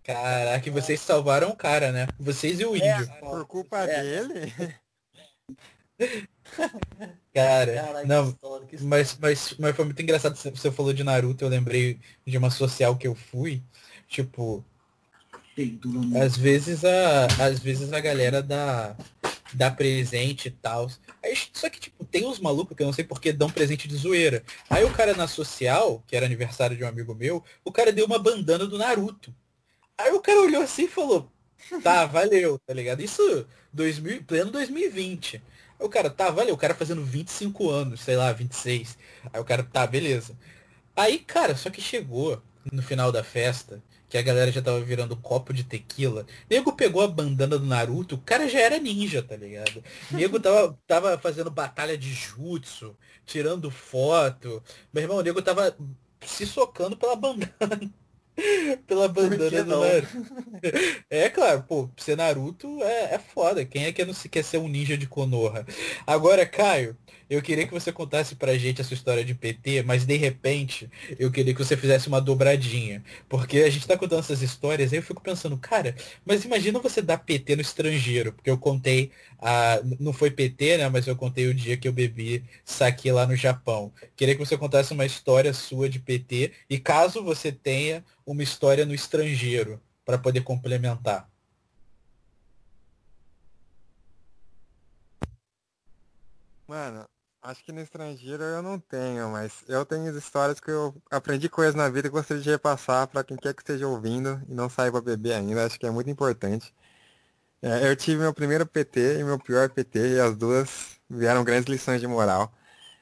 Caraca, 0.05 0.71
vocês 0.71 1.01
salvaram 1.01 1.49
o 1.49 1.57
cara, 1.57 1.91
né? 1.91 2.07
Vocês 2.21 2.61
e 2.61 2.67
o 2.67 2.77
é, 2.77 2.79
índio. 2.79 3.11
Por 3.21 3.47
culpa 3.47 3.79
é. 3.79 4.03
dele? 4.03 4.53
Cara, 7.35 7.75
Caraca, 7.75 8.07
não, 8.07 8.29
história, 8.29 8.67
mas, 8.83 9.19
mas, 9.21 9.55
mas 9.59 9.75
foi 9.75 9.85
muito 9.85 10.01
engraçado, 10.01 10.37
você 10.37 10.71
falou 10.71 10.93
de 10.93 11.03
Naruto, 11.03 11.45
eu 11.45 11.49
lembrei 11.49 11.99
de 12.25 12.39
uma 12.39 12.49
social 12.49 12.97
que 12.97 13.09
eu 13.09 13.15
fui, 13.15 13.61
tipo, 14.07 14.65
às 16.21 16.37
vezes 16.37 16.85
a, 16.85 17.27
às 17.45 17.59
vezes 17.59 17.93
a 17.93 18.01
galera 18.01 18.43
dá, 18.43 18.97
dá 19.53 19.71
presente 19.71 20.47
e 20.49 20.51
tal, 20.51 20.89
só 21.53 21.69
que, 21.69 21.81
tipo, 21.81 22.05
tem 22.05 22.27
uns 22.27 22.39
malucos 22.39 22.77
que 22.77 22.83
eu 22.83 22.87
não 22.87 22.93
sei 22.93 23.05
porque 23.05 23.33
dão 23.33 23.51
presente 23.51 23.89
de 23.89 23.97
zoeira. 23.97 24.43
Aí 24.69 24.85
o 24.85 24.93
cara 24.93 25.15
na 25.15 25.27
social, 25.27 26.03
que 26.07 26.17
era 26.17 26.27
aniversário 26.27 26.77
de 26.77 26.85
um 26.85 26.89
amigo 26.89 27.15
meu, 27.15 27.43
o 27.65 27.73
cara 27.73 27.93
deu 27.93 28.07
uma 28.07 28.19
bandana 28.19 28.67
do 28.67 28.79
Naruto. 28.79 29.35
Aí 29.97 30.13
o 30.13 30.21
cara 30.21 30.41
olhou 30.41 30.63
assim 30.63 30.85
e 30.85 30.89
falou, 30.89 31.31
tá, 31.83 32.07
valeu, 32.07 32.59
tá 32.67 32.75
ligado? 32.75 33.01
Isso, 33.01 33.47
2000, 33.73 34.25
pleno 34.25 34.51
2020. 34.51 35.43
Aí 35.79 35.87
o 35.87 35.89
cara, 35.89 36.11
tá, 36.11 36.31
valeu, 36.31 36.55
o 36.55 36.59
cara 36.59 36.75
fazendo 36.75 37.05
25 37.05 37.71
anos, 37.71 38.01
sei 38.01 38.17
lá, 38.17 38.33
26. 38.33 38.99
Aí 39.33 39.41
o 39.41 39.45
cara, 39.45 39.63
tá, 39.65 39.87
beleza. 39.87 40.37
Aí, 40.97 41.19
cara, 41.19 41.57
só 41.57 41.71
que 41.71 41.81
chegou 41.81 42.43
no 42.73 42.83
final 42.83 43.13
da 43.13 43.25
festa, 43.25 43.83
que 44.09 44.17
a 44.19 44.23
galera 44.23 44.51
já 44.53 44.63
tava 44.63 44.81
virando 44.81 45.17
copo 45.17 45.53
de 45.53 45.65
tequila. 45.65 46.27
Nego 46.49 46.73
pegou 46.75 47.03
a 47.03 47.09
bandana 47.09 47.59
do 47.59 47.67
Naruto, 47.67 48.15
o 48.17 48.21
cara 48.21 48.49
já 48.49 48.61
era 48.61 48.79
ninja, 48.79 49.23
tá 49.23 49.37
ligado? 49.37 49.83
Nego 50.11 50.41
tava, 50.41 50.79
tava 50.87 51.19
fazendo 51.19 51.51
batalha 51.51 51.99
de 51.99 52.13
jutsu, 52.13 52.97
tirando 53.27 53.71
foto. 53.71 54.63
Meu 54.93 55.03
irmão, 55.03 55.19
o 55.19 55.23
nego 55.23 55.43
tava 55.43 55.77
se 56.25 56.47
socando 56.47 56.97
pela 56.97 57.17
bandana. 57.17 57.93
Pela 58.87 59.09
bandana 59.09 59.65
do 59.65 59.81
Naruto. 59.81 60.09
É 61.09 61.29
claro, 61.29 61.63
pô, 61.63 61.89
ser 61.97 62.17
Naruto 62.17 62.83
é, 62.83 63.15
é 63.15 63.19
foda. 63.19 63.65
Quem 63.65 63.85
é 63.85 63.93
que 63.93 64.05
não 64.05 64.15
se 64.15 64.29
quer 64.29 64.43
ser 64.43 64.59
um 64.59 64.69
ninja 64.69 64.97
de 64.97 65.07
Konoha? 65.07 65.65
Agora, 66.07 66.45
Caio, 66.45 66.97
eu 67.29 67.41
queria 67.41 67.67
que 67.67 67.73
você 67.73 67.91
contasse 67.91 68.35
pra 68.35 68.57
gente 68.57 68.81
essa 68.81 68.93
história 68.93 69.25
de 69.25 69.35
PT, 69.35 69.83
mas 69.83 70.05
de 70.05 70.17
repente 70.17 70.91
eu 71.19 71.31
queria 71.31 71.55
que 71.55 71.65
você 71.65 71.77
fizesse 71.77 72.09
uma 72.09 72.21
dobradinha. 72.21 73.03
Porque 73.29 73.59
a 73.59 73.71
gente 73.71 73.87
tá 73.87 73.97
contando 73.97 74.21
essas 74.21 74.43
histórias 74.43 74.93
e 74.93 74.97
eu 74.97 75.03
fico 75.03 75.23
pensando, 75.23 75.57
cara, 75.57 75.95
mas 76.25 76.45
imagina 76.45 76.79
você 76.79 77.01
dar 77.01 77.19
PT 77.19 77.57
no 77.57 77.63
estrangeiro. 77.63 78.33
Porque 78.33 78.51
eu 78.51 78.59
contei, 78.59 79.11
não 80.01 80.13
foi 80.13 80.31
PT, 80.31 80.79
né? 80.79 80.89
Mas 80.89 81.07
eu 81.07 81.17
contei 81.17 81.47
o 81.49 81.55
dia 81.55 81.77
que 81.77 81.87
eu 81.87 81.93
bebi 81.93 82.45
saque 82.65 83.11
lá 83.13 83.27
no 83.27 83.37
Japão. 83.37 83.93
Queria 84.17 84.35
que 84.35 84.45
você 84.45 84.57
contasse 84.57 84.93
uma 84.93 85.05
história 85.05 85.53
sua 85.53 85.89
de 85.89 85.99
PT. 85.99 86.53
E 86.69 86.79
caso 86.79 87.23
você 87.23 87.53
tenha 87.53 88.05
uma 88.27 88.43
história 88.43 88.87
no 88.87 88.95
estrangeiro, 88.95 89.81
para 90.05 90.19
poder 90.19 90.43
complementar. 90.43 91.29
Mano, 96.67 97.07
Acho 97.45 97.63
que 97.63 97.73
no 97.73 97.81
estrangeiro 97.83 98.43
eu 98.43 98.63
não 98.63 98.81
tenho, 98.81 99.29
mas 99.29 99.63
eu 99.69 99.85
tenho 99.85 100.17
histórias 100.17 100.59
que 100.59 100.71
eu 100.71 100.95
aprendi 101.11 101.47
coisas 101.47 101.75
na 101.75 101.91
vida 101.91 102.09
que 102.09 102.15
gostaria 102.15 102.43
de 102.43 102.49
repassar 102.49 103.07
para 103.07 103.23
quem 103.23 103.37
quer 103.37 103.53
que 103.53 103.61
esteja 103.61 103.87
ouvindo 103.87 104.43
e 104.49 104.55
não 104.55 104.71
saiba 104.71 104.99
beber 105.03 105.35
ainda. 105.35 105.67
Acho 105.67 105.79
que 105.79 105.87
é 105.87 105.91
muito 105.91 106.09
importante. 106.09 106.75
É, 107.65 107.89
eu 107.89 107.97
tive 107.97 108.19
meu 108.19 108.35
primeiro 108.35 108.67
PT 108.67 109.21
e 109.21 109.25
meu 109.25 109.39
pior 109.39 109.71
PT 109.71 110.17
e 110.17 110.21
as 110.21 110.37
duas 110.37 110.99
vieram 111.09 111.43
grandes 111.43 111.67
lições 111.67 111.99
de 111.99 112.07
moral. 112.07 112.53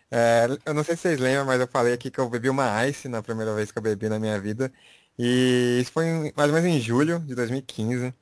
É, 0.08 0.46
eu 0.64 0.72
não 0.72 0.84
sei 0.84 0.94
se 0.94 1.02
vocês 1.02 1.18
lembram, 1.18 1.46
mas 1.46 1.60
eu 1.60 1.66
falei 1.66 1.92
aqui 1.94 2.12
que 2.12 2.20
eu 2.20 2.28
bebi 2.30 2.48
uma 2.48 2.86
Ice 2.86 3.08
na 3.08 3.20
primeira 3.22 3.52
vez 3.56 3.72
que 3.72 3.78
eu 3.78 3.82
bebi 3.82 4.08
na 4.08 4.20
minha 4.20 4.40
vida. 4.40 4.72
E 5.18 5.80
isso 5.82 5.90
foi 5.90 6.06
em, 6.06 6.32
mais 6.36 6.48
ou 6.48 6.54
menos 6.54 6.70
em 6.70 6.80
julho 6.80 7.18
de 7.20 7.34
2015. 7.34 8.14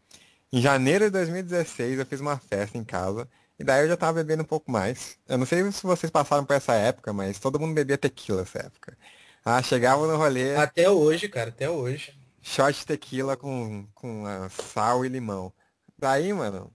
Em 0.53 0.62
janeiro 0.62 1.05
de 1.07 1.11
2016 1.11 1.99
eu 1.99 2.07
fiz 2.07 2.20
uma 2.20 2.38
festa 2.38 2.78
em 2.78 2.84
casa. 2.84 3.28
E 3.59 3.64
daí 3.64 3.84
eu 3.84 3.88
já 3.88 3.97
tava 3.99 4.14
bebendo 4.14 4.43
um 4.43 4.47
pouco 4.47 4.70
mais. 4.72 5.18
Eu 5.28 5.36
não 5.36 5.45
sei 5.45 5.70
se 5.72 5.82
vocês 5.82 6.11
passaram 6.11 6.47
por 6.47 6.55
essa 6.57 6.72
época, 6.72 7.12
mas 7.12 7.38
todo 7.38 7.61
mundo 7.61 7.74
bebia 7.74 7.99
tequila 7.99 8.41
nessa 8.41 8.61
época. 8.61 8.97
Ah, 9.45 9.62
chegava 9.62 10.07
no 10.07 10.16
rolê. 10.16 10.57
Até 10.57 10.88
hoje, 10.88 11.28
cara, 11.28 11.51
até 11.51 11.68
hoje. 11.68 12.18
Shot 12.41 12.72
de 12.78 12.86
tequila 12.86 13.36
com, 13.36 13.86
com 13.95 14.24
sal 14.51 15.05
e 15.05 15.09
limão. 15.11 15.53
Daí, 16.01 16.33
mano, 16.33 16.73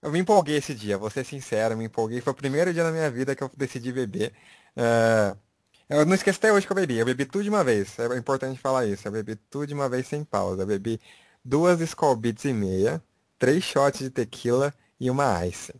eu 0.00 0.10
me 0.10 0.18
empolguei 0.18 0.56
esse 0.56 0.74
dia, 0.74 0.96
vou 0.96 1.10
ser 1.10 1.22
sincero, 1.22 1.76
me 1.76 1.84
empolguei. 1.84 2.22
Foi 2.22 2.32
o 2.32 2.36
primeiro 2.36 2.72
dia 2.72 2.82
na 2.82 2.90
minha 2.90 3.10
vida 3.10 3.36
que 3.36 3.42
eu 3.42 3.50
decidi 3.54 3.92
beber. 3.92 4.32
Uh, 4.74 5.38
eu 5.86 6.06
não 6.06 6.14
esqueço 6.14 6.38
até 6.38 6.50
hoje 6.50 6.66
que 6.66 6.72
eu 6.72 6.76
bebi. 6.76 6.96
Eu 6.96 7.04
bebi 7.04 7.26
tudo 7.26 7.44
de 7.44 7.50
uma 7.50 7.62
vez. 7.62 7.98
É 7.98 8.16
importante 8.16 8.58
falar 8.58 8.86
isso. 8.86 9.06
Eu 9.06 9.12
bebi 9.12 9.36
tudo 9.36 9.66
de 9.66 9.74
uma 9.74 9.86
vez 9.86 10.06
sem 10.06 10.24
pausa. 10.24 10.62
Eu 10.62 10.66
bebi 10.66 10.98
duas 11.44 11.78
Skull 11.80 12.16
Beats 12.16 12.46
e 12.46 12.54
meia, 12.54 13.02
três 13.38 13.62
shots 13.62 14.00
de 14.00 14.08
tequila 14.08 14.72
e 14.98 15.10
uma 15.10 15.46
Ice. 15.46 15.74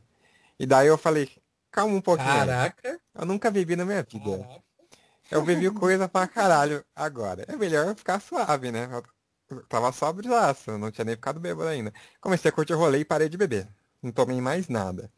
E 0.59 0.67
daí 0.67 0.89
eu 0.89 0.99
falei, 0.99 1.31
calma 1.71 1.95
um 1.95 2.03
pouquinho. 2.03 2.29
Caraca. 2.29 3.01
Eu 3.15 3.25
nunca 3.25 3.51
bebi 3.51 3.77
na 3.77 3.87
minha 3.87 4.03
vida. 4.03 4.39
Caraca. 4.39 4.63
Eu 5.31 5.43
bebi 5.43 5.71
coisa 5.71 6.07
pra 6.07 6.27
caralho 6.29 6.85
agora. 6.95 7.47
É 7.49 7.57
melhor 7.57 7.95
ficar 7.97 8.21
suave, 8.21 8.71
né? 8.71 8.89
Tava 9.69 9.93
sóbrio, 9.93 10.31
não 10.79 10.91
tinha 10.91 11.05
nem 11.05 11.15
ficado 11.15 11.39
bêbado 11.41 11.69
ainda. 11.69 11.93
Comecei 12.21 12.49
a 12.49 12.53
curtir 12.53 12.75
o 12.75 12.79
rolê 12.79 13.01
e 13.01 13.05
parei 13.05 13.29
de 13.29 13.37
beber. 13.37 13.69
Não 14.03 14.11
tomei 14.13 14.41
mais 14.41 14.69
nada. 14.69 15.11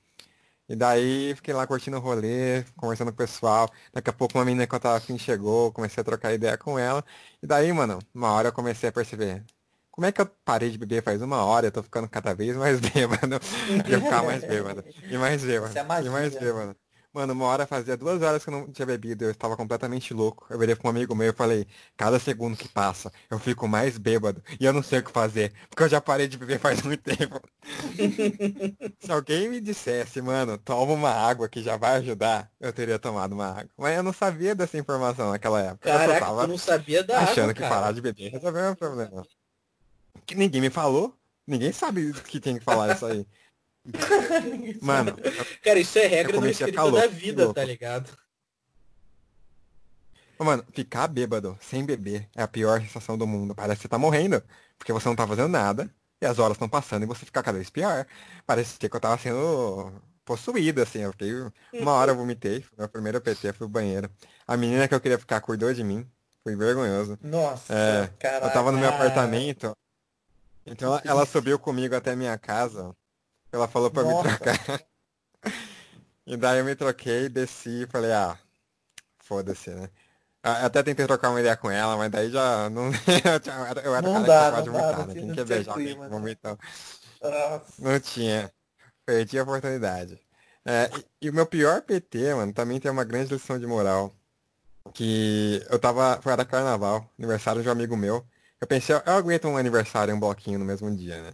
E 0.68 0.76
daí 0.76 1.34
fiquei 1.34 1.54
lá 1.54 1.66
curtindo 1.66 1.96
o 1.96 2.00
rolê, 2.00 2.62
conversando 2.76 3.08
com 3.08 3.14
o 3.14 3.16
pessoal. 3.16 3.70
Daqui 3.92 4.10
a 4.10 4.12
pouco 4.12 4.36
uma 4.38 4.44
menina 4.44 4.66
que 4.66 4.74
eu 4.74 4.80
tava 4.80 4.96
afim 4.98 5.18
chegou, 5.18 5.72
comecei 5.72 6.00
a 6.02 6.04
trocar 6.04 6.34
ideia 6.34 6.58
com 6.58 6.78
ela. 6.78 7.04
E 7.42 7.46
daí, 7.46 7.72
mano, 7.72 7.98
uma 8.14 8.32
hora 8.32 8.48
eu 8.48 8.52
comecei 8.52 8.88
a 8.90 8.92
perceber. 8.92 9.44
Como 9.90 10.06
é 10.06 10.12
que 10.12 10.20
eu 10.20 10.26
parei 10.44 10.70
de 10.70 10.78
beber 10.78 11.02
faz 11.02 11.22
uma 11.22 11.44
hora? 11.44 11.66
Eu 11.68 11.72
tô 11.72 11.82
ficando 11.82 12.08
cada 12.08 12.34
vez 12.34 12.54
mais 12.56 12.80
bêbado. 12.80 13.40
E 13.86 13.92
eu 13.92 14.00
ficava 14.02 14.24
mais 14.24 14.44
bêbado. 14.44 14.84
E 15.08 15.16
mais 15.16 15.42
bêbado. 15.44 15.80
É 16.00 16.06
e 16.06 16.10
mais 16.10 16.36
bêbado. 16.36 16.76
Mano, 17.12 17.32
uma 17.32 17.46
hora 17.46 17.66
fazia 17.66 17.96
duas 17.96 18.20
horas 18.20 18.44
que 18.44 18.50
eu 18.50 18.52
não 18.52 18.70
tinha 18.70 18.84
bebido, 18.84 19.24
eu 19.24 19.30
estava 19.30 19.56
completamente 19.56 20.12
louco. 20.12 20.46
Eu 20.50 20.58
virei 20.58 20.76
com 20.76 20.86
um 20.86 20.90
amigo 20.90 21.14
meu 21.14 21.30
e 21.30 21.32
falei, 21.32 21.66
cada 21.96 22.18
segundo 22.18 22.56
que 22.56 22.68
passa, 22.68 23.10
eu 23.30 23.38
fico 23.38 23.66
mais 23.66 23.96
bêbado 23.96 24.42
e 24.60 24.64
eu 24.64 24.72
não 24.72 24.82
sei 24.82 24.98
o 24.98 25.02
que 25.02 25.10
fazer, 25.10 25.52
porque 25.70 25.82
eu 25.84 25.88
já 25.88 26.00
parei 26.00 26.28
de 26.28 26.36
beber 26.36 26.58
faz 26.58 26.82
muito 26.82 27.02
tempo. 27.02 27.40
Se 29.00 29.10
alguém 29.10 29.48
me 29.48 29.60
dissesse, 29.60 30.20
mano, 30.20 30.58
toma 30.58 30.92
uma 30.92 31.10
água 31.10 31.48
que 31.48 31.62
já 31.62 31.76
vai 31.78 31.96
ajudar, 31.96 32.50
eu 32.60 32.72
teria 32.72 32.98
tomado 32.98 33.32
uma 33.32 33.48
água. 33.48 33.70
Mas 33.76 33.96
eu 33.96 34.02
não 34.02 34.12
sabia 34.12 34.54
dessa 34.54 34.76
informação 34.76 35.30
naquela 35.30 35.60
época. 35.62 35.90
Caraca, 35.90 36.12
eu 36.12 36.20
tava 36.20 36.46
não 36.46 36.58
sabia 36.58 37.02
da 37.02 37.20
achando 37.20 37.50
água, 37.50 37.54
que 37.54 37.60
parar 37.60 37.92
de 37.92 38.02
beber 38.02 38.30
resolveu 38.30 38.72
o 38.72 38.76
problema. 38.76 39.26
Que 40.26 40.34
ninguém 40.34 40.60
me 40.60 40.70
falou. 40.70 41.14
Ninguém 41.46 41.72
sabe 41.72 42.12
que 42.24 42.38
tem 42.38 42.58
que 42.58 42.64
falar 42.64 42.94
isso 42.94 43.06
aí. 43.06 43.26
Mano. 44.82 45.16
Cara, 45.62 45.78
isso 45.78 45.98
é 45.98 46.06
regra 46.06 46.40
no 46.40 46.48
escrito 46.48 46.90
da 46.90 47.06
vida, 47.06 47.52
tá 47.52 47.64
ligado? 47.64 48.10
Mano, 50.38 50.64
ficar 50.72 51.08
bêbado 51.08 51.58
sem 51.60 51.84
beber 51.84 52.28
é 52.36 52.42
a 52.42 52.48
pior 52.48 52.80
sensação 52.80 53.18
do 53.18 53.26
mundo. 53.26 53.54
Parece 53.54 53.78
que 53.78 53.82
você 53.82 53.88
tá 53.88 53.98
morrendo. 53.98 54.42
Porque 54.78 54.92
você 54.92 55.08
não 55.08 55.16
tá 55.16 55.26
fazendo 55.26 55.48
nada. 55.48 55.90
E 56.20 56.26
as 56.26 56.38
horas 56.38 56.54
estão 56.54 56.68
passando 56.68 57.02
e 57.02 57.06
você 57.06 57.24
fica 57.24 57.42
cada 57.42 57.58
vez 57.58 57.70
pior. 57.70 58.06
Parece 58.46 58.78
que 58.78 58.86
eu 58.86 59.00
tava 59.00 59.18
sendo 59.18 59.92
possuído, 60.24 60.80
assim. 60.80 61.00
Eu 61.00 61.12
fiquei. 61.12 61.32
Uma 61.72 61.92
hora 61.92 62.12
eu 62.12 62.16
vomitei. 62.16 62.62
Foi 62.62 62.78
meu 62.78 62.88
primeiro 62.88 63.20
PT, 63.20 63.52
fui 63.52 63.66
banheiro. 63.66 64.08
A 64.46 64.56
menina 64.56 64.86
que 64.86 64.94
eu 64.94 65.00
queria 65.00 65.18
ficar 65.18 65.40
cuidou 65.40 65.72
de 65.74 65.82
mim. 65.82 66.08
Foi 66.44 66.54
vergonhoso. 66.54 67.18
Nossa, 67.20 67.74
é. 67.74 68.10
Eu 68.42 68.50
tava 68.52 68.70
no 68.70 68.78
meu 68.78 68.88
apartamento. 68.88 69.76
Então 70.64 70.92
ela, 70.92 71.02
ela 71.04 71.26
subiu 71.26 71.58
comigo 71.58 71.94
até 71.94 72.14
minha 72.14 72.38
casa. 72.38 72.94
Ela 73.50 73.68
falou 73.68 73.90
pra 73.90 74.02
Nossa. 74.02 74.28
me 74.28 74.36
trocar. 74.36 74.82
e 76.26 76.36
daí 76.36 76.58
eu 76.58 76.64
me 76.64 76.74
troquei, 76.74 77.28
desci 77.28 77.82
e 77.82 77.86
falei, 77.86 78.12
ah, 78.12 78.38
foda-se, 79.18 79.70
né? 79.70 79.88
Até 80.42 80.82
tentei 80.82 81.06
trocar 81.06 81.30
uma 81.30 81.40
ideia 81.40 81.56
com 81.56 81.70
ela, 81.70 81.96
mas 81.96 82.10
daí 82.10 82.30
já 82.30 82.70
não. 82.70 82.90
eu 83.84 83.94
era 83.94 84.02
não 84.02 84.24
cara 84.24 84.50
dá, 84.50 84.62
que 84.62 84.70
vomitar, 84.70 84.96
dá, 84.96 85.06
né? 85.06 85.14
Quem 85.14 85.32
quer 85.32 85.44
beijar 85.44 85.72
alguém 85.72 86.00
que 86.00 86.08
vomitou. 86.08 86.58
Não 87.78 88.00
tinha. 88.00 88.50
Perdi 89.04 89.38
a 89.38 89.42
oportunidade. 89.42 90.18
É, 90.64 90.90
e, 90.96 91.26
e, 91.26 91.30
o 91.30 91.34
meu 91.34 91.46
pior 91.46 91.82
PT, 91.82 92.34
mano, 92.34 92.52
também 92.52 92.78
tem 92.78 92.90
uma 92.90 93.04
grande 93.04 93.32
lição 93.32 93.58
de 93.58 93.66
moral. 93.66 94.14
Que 94.94 95.64
eu 95.68 95.78
tava. 95.78 96.20
Foi 96.22 96.32
era 96.32 96.44
carnaval, 96.44 97.08
aniversário 97.18 97.62
de 97.62 97.68
um 97.68 97.72
amigo 97.72 97.96
meu. 97.96 98.24
Eu 98.60 98.66
pensei, 98.66 98.94
eu 98.94 99.12
aguento 99.12 99.48
um 99.48 99.56
aniversário 99.56 100.12
e 100.12 100.14
um 100.14 100.20
bloquinho 100.20 100.58
no 100.58 100.64
mesmo 100.64 100.94
dia, 100.94 101.22
né? 101.22 101.32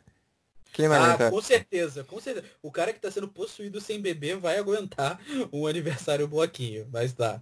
Quem 0.74 0.86
ah, 0.86 0.96
aguenta? 0.96 1.30
com 1.30 1.40
certeza, 1.40 2.02
com 2.02 2.20
certeza. 2.20 2.44
O 2.60 2.70
cara 2.70 2.92
que 2.92 2.98
tá 2.98 3.08
sendo 3.08 3.28
possuído 3.28 3.80
sem 3.80 4.00
beber 4.00 4.36
vai 4.38 4.58
aguentar 4.58 5.20
um 5.52 5.68
aniversário 5.68 6.26
bloquinho, 6.26 6.86
mas 6.92 7.12
tá. 7.12 7.40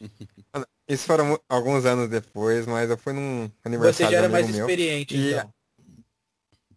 Isso 0.88 1.04
foram 1.04 1.38
alguns 1.48 1.84
anos 1.84 2.08
depois, 2.08 2.66
mas 2.66 2.88
eu 2.88 2.96
fui 2.96 3.12
num 3.12 3.50
aniversário 3.64 4.06
Você 4.06 4.12
já 4.12 4.18
era 4.18 4.28
mais 4.28 4.48
experiente, 4.48 5.16
e... 5.16 5.32
então. 5.32 5.52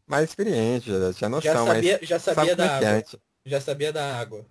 Mais 0.08 0.28
experiente, 0.28 0.90
já 0.90 1.14
tinha 1.14 1.30
noção, 1.30 1.54
já 1.54 1.66
sabia, 1.66 1.98
mas... 2.02 2.10
Já 2.10 2.20
sabia 2.20 2.56
da 2.56 2.66
é 2.66 2.68
água. 2.68 2.88
É, 2.90 3.06
já 3.46 3.62
sabia 3.62 3.94
da 3.94 4.20
água. 4.20 4.46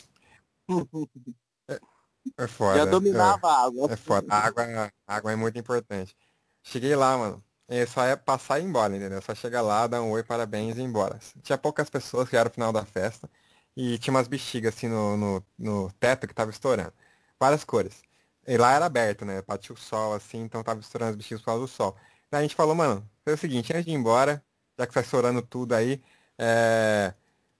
É, 1.68 2.44
é 2.44 2.46
foda. 2.46 2.76
Já 2.76 2.84
dominava 2.84 3.48
é, 3.48 3.50
a 3.50 3.64
água. 3.64 3.92
É 3.92 3.96
foda. 3.96 4.26
A 4.28 4.38
água, 4.38 4.92
a 5.06 5.16
água 5.16 5.32
é 5.32 5.36
muito 5.36 5.58
importante. 5.58 6.14
Cheguei 6.62 6.94
lá, 6.94 7.16
mano. 7.16 7.44
É 7.70 7.86
só 7.86 8.04
é 8.04 8.16
passar 8.16 8.58
e 8.58 8.62
ir 8.64 8.66
embora, 8.66 8.96
entendeu? 8.96 9.22
Só 9.22 9.32
chegar 9.32 9.62
lá, 9.62 9.86
dar 9.86 10.02
um 10.02 10.10
oi, 10.10 10.24
parabéns 10.24 10.76
e 10.76 10.80
ir 10.80 10.84
embora. 10.84 11.20
Tinha 11.42 11.56
poucas 11.56 11.88
pessoas 11.88 12.28
que 12.28 12.36
era 12.36 12.48
o 12.48 12.52
final 12.52 12.72
da 12.72 12.84
festa. 12.84 13.30
E 13.76 13.96
tinha 13.98 14.12
umas 14.12 14.26
bexigas 14.26 14.74
assim 14.74 14.88
no, 14.88 15.16
no, 15.16 15.46
no 15.56 15.92
teto 15.92 16.26
que 16.26 16.34
tava 16.34 16.50
estourando. 16.50 16.92
Várias 17.38 17.62
cores. 17.64 18.02
E 18.46 18.56
lá 18.58 18.72
era 18.72 18.86
aberto, 18.86 19.24
né? 19.24 19.42
Batia 19.42 19.72
o 19.74 19.78
sol 19.78 20.14
assim, 20.14 20.40
então 20.40 20.62
tava 20.64 20.80
estourando 20.80 21.12
as 21.12 21.16
bexigas 21.16 21.40
por 21.42 21.46
causa 21.46 21.60
do 21.62 21.68
sol. 21.68 21.96
Daí 22.30 22.40
a 22.40 22.42
gente 22.42 22.56
falou, 22.56 22.74
mano, 22.74 23.08
foi 23.24 23.34
o 23.34 23.38
seguinte, 23.38 23.72
antes 23.72 23.84
de 23.86 23.92
ir 23.92 23.94
embora, 23.94 24.42
já 24.78 24.86
que 24.86 24.92
tá 24.94 25.00
estourando 25.00 25.40
tudo 25.42 25.74
aí, 25.74 26.02
é... 26.38 27.14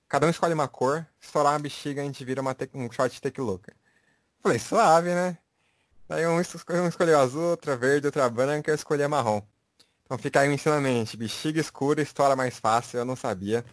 cada 0.08 0.26
um 0.26 0.30
escolhe 0.30 0.54
uma 0.54 0.68
cor, 0.68 1.06
estourar 1.20 1.52
uma 1.52 1.58
bexiga 1.60 2.02
a 2.02 2.04
gente 2.04 2.24
vira 2.24 2.40
uma 2.40 2.54
te... 2.54 2.68
um 2.74 2.90
short 2.90 3.20
de 3.20 3.40
louca. 3.40 3.72
Falei, 4.42 4.58
suave, 4.58 5.14
né? 5.14 5.38
Daí 6.08 6.26
um, 6.26 6.40
escolheu 6.40 7.20
azul, 7.20 7.50
outra 7.50 7.76
verde, 7.76 8.06
outra 8.06 8.28
branca, 8.28 8.70
eu 8.70 8.74
escolhi 8.74 9.06
marrom. 9.08 9.42
Então 10.10 10.18
fica 10.18 10.40
aí 10.40 10.48
um 10.48 10.52
ensinamento. 10.52 11.16
Bexiga 11.16 11.60
escura, 11.60 12.02
história 12.02 12.34
mais 12.34 12.58
fácil, 12.58 12.98
eu 12.98 13.04
não 13.04 13.14
sabia. 13.14 13.64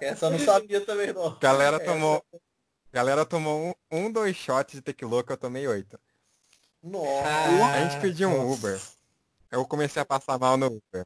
é... 0.00 0.06
Essa 0.06 0.24
eu 0.24 0.30
não 0.30 0.38
sabia 0.38 0.80
também 0.80 1.12
não. 1.12 1.38
Galera 1.38 1.78
tomou. 1.78 2.24
Galera 2.90 3.26
tomou 3.26 3.76
um, 3.92 4.04
um 4.06 4.10
dois 4.10 4.34
shots 4.34 4.76
de 4.76 4.80
tequila 4.80 5.22
que 5.22 5.30
eu 5.30 5.36
tomei 5.36 5.68
oito. 5.68 6.00
Nossa. 6.82 7.28
A 7.74 7.84
gente 7.84 8.00
pediu 8.00 8.30
um 8.30 8.50
Uber. 8.50 8.80
Eu 9.50 9.66
comecei 9.66 10.00
a 10.00 10.06
passar 10.06 10.38
mal 10.38 10.56
no 10.56 10.68
Uber. 10.68 11.04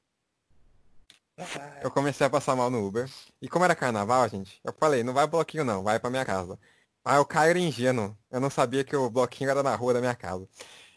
Eu 1.83 1.91
comecei 1.91 2.29
a 2.29 2.31
passar 2.31 2.55
mal 2.55 2.71
no 2.71 2.87
Uber. 2.87 3.11
E 3.43 3.49
como 3.49 3.65
era 3.65 3.75
carnaval, 3.75 4.29
gente, 4.29 4.61
eu 4.63 4.73
falei, 4.73 5.03
não 5.03 5.13
vai 5.13 5.27
bloquinho 5.27 5.65
não, 5.65 5.83
vai 5.83 5.99
pra 5.99 6.11
minha 6.11 6.25
casa. 6.25 6.57
Aí 7.05 7.17
eu 7.17 7.25
caio 7.25 7.59
ingênuo. 7.59 8.17
Eu 8.31 8.39
não 8.39 8.51
sabia 8.51 8.85
que 8.85 8.95
o 8.95 9.11
bloquinho 9.11 9.51
era 9.51 9.65
na 9.65 9.75
rua 9.75 9.95
da 9.95 10.01
minha 10.01 10.15
casa. 10.15 10.47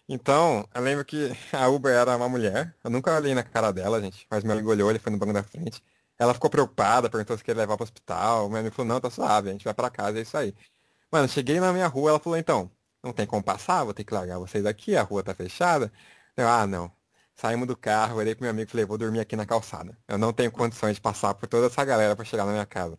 Então, 0.08 0.68
eu 0.74 0.82
lembro 0.82 1.06
que 1.06 1.30
a 1.54 1.68
Uber 1.70 1.94
era 1.94 2.16
uma 2.18 2.28
mulher. 2.30 2.76
Eu 2.84 2.90
nunca 2.90 3.16
olhei 3.16 3.34
na 3.34 3.44
cara 3.44 3.72
dela, 3.72 4.02
gente. 4.02 4.28
Mas 4.30 4.44
meu 4.44 4.54
amigo 4.54 4.70
olhou, 4.70 4.90
ele 4.90 5.00
foi 5.00 5.12
no 5.12 5.18
banco 5.18 5.34
da 5.34 5.44
frente. 5.44 5.82
Ela 6.20 6.34
ficou 6.34 6.50
preocupada, 6.50 7.10
perguntou 7.10 7.38
se 7.38 7.44
queria 7.44 7.62
levar 7.62 7.78
pro 7.78 7.84
hospital. 7.84 8.50
Meu 8.50 8.60
amigo 8.60 8.76
falou, 8.76 8.90
não, 8.94 9.00
tá 9.02 9.10
suave, 9.10 9.50
a 9.50 9.52
gente 9.54 9.64
vai 9.64 9.74
pra 9.74 9.90
casa, 9.90 10.20
é 10.20 10.22
isso 10.22 10.38
aí. 10.38 10.54
Mano, 11.12 11.28
cheguei 11.30 11.60
na 11.60 11.74
minha 11.74 11.88
rua, 11.88 12.12
ela 12.12 12.20
falou, 12.20 12.38
então, 12.40 12.72
não 13.04 13.14
tem 13.14 13.28
como 13.28 13.44
passar, 13.44 13.84
vou 13.84 13.94
ter 13.94 14.04
que 14.06 14.14
largar 14.14 14.40
vocês 14.40 14.66
aqui, 14.66 14.96
a 14.96 15.04
rua 15.04 15.24
tá 15.24 15.34
fechada. 15.34 15.92
Eu, 16.38 16.48
ah, 16.48 16.68
não. 16.68 16.92
Saímos 17.36 17.68
do 17.68 17.76
carro, 17.78 18.18
olhei 18.18 18.36
pro 18.36 18.44
meu 18.44 18.52
amigo 18.52 18.70
e 18.70 18.72
falei, 18.72 18.86
vou 18.86 18.98
dormir 18.98 19.20
aqui 19.20 19.36
na 19.36 19.46
calçada. 19.46 19.98
Eu 20.08 20.18
não 20.18 20.32
tenho 20.34 20.52
condições 20.52 20.96
de 20.96 21.02
passar 21.02 21.34
por 21.36 21.48
toda 21.48 21.68
essa 21.68 21.84
galera 21.86 22.16
para 22.16 22.26
chegar 22.26 22.46
na 22.46 22.52
minha 22.52 22.66
casa. 22.66 22.98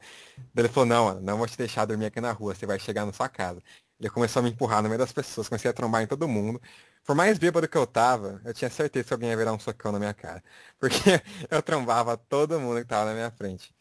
Ele 0.57 0.69
falou, 0.69 0.87
não, 0.87 1.05
mano, 1.07 1.21
não 1.21 1.39
vou 1.39 1.47
te 1.47 1.57
deixar 1.57 1.85
dormir 1.87 2.07
aqui 2.07 2.21
na 2.21 2.33
rua, 2.33 2.55
você 2.55 2.67
vai 2.67 2.79
chegar 2.79 3.07
na 3.07 3.13
sua 3.13 3.29
casa. 3.29 3.63
Ele 4.01 4.11
começou 4.11 4.41
a 4.41 4.43
me 4.43 4.51
empurrar 4.51 4.83
no 4.83 4.89
meio 4.89 4.99
das 4.99 5.13
pessoas, 5.13 5.49
comecei 5.49 5.71
a 5.71 5.75
trombar 5.75 6.03
em 6.03 6.07
todo 6.07 6.27
mundo. 6.29 6.61
Por 7.05 7.17
mais 7.17 7.39
bêbado 7.39 7.69
que 7.69 7.77
eu 7.77 7.87
tava, 7.87 8.41
eu 8.45 8.55
tinha 8.55 8.71
certeza 8.71 9.09
que 9.09 9.13
alguém 9.13 9.31
ia 9.31 9.37
virar 9.37 9.53
um 9.53 9.59
socão 9.59 9.91
na 9.91 9.99
minha 9.99 10.15
cara. 10.15 10.43
Porque 10.79 11.23
eu 11.51 11.61
trombava 11.63 12.17
todo 12.17 12.61
mundo 12.61 12.81
que 12.81 12.87
tava 12.87 13.07
na 13.07 13.15
minha 13.15 13.31
frente. 13.31 13.75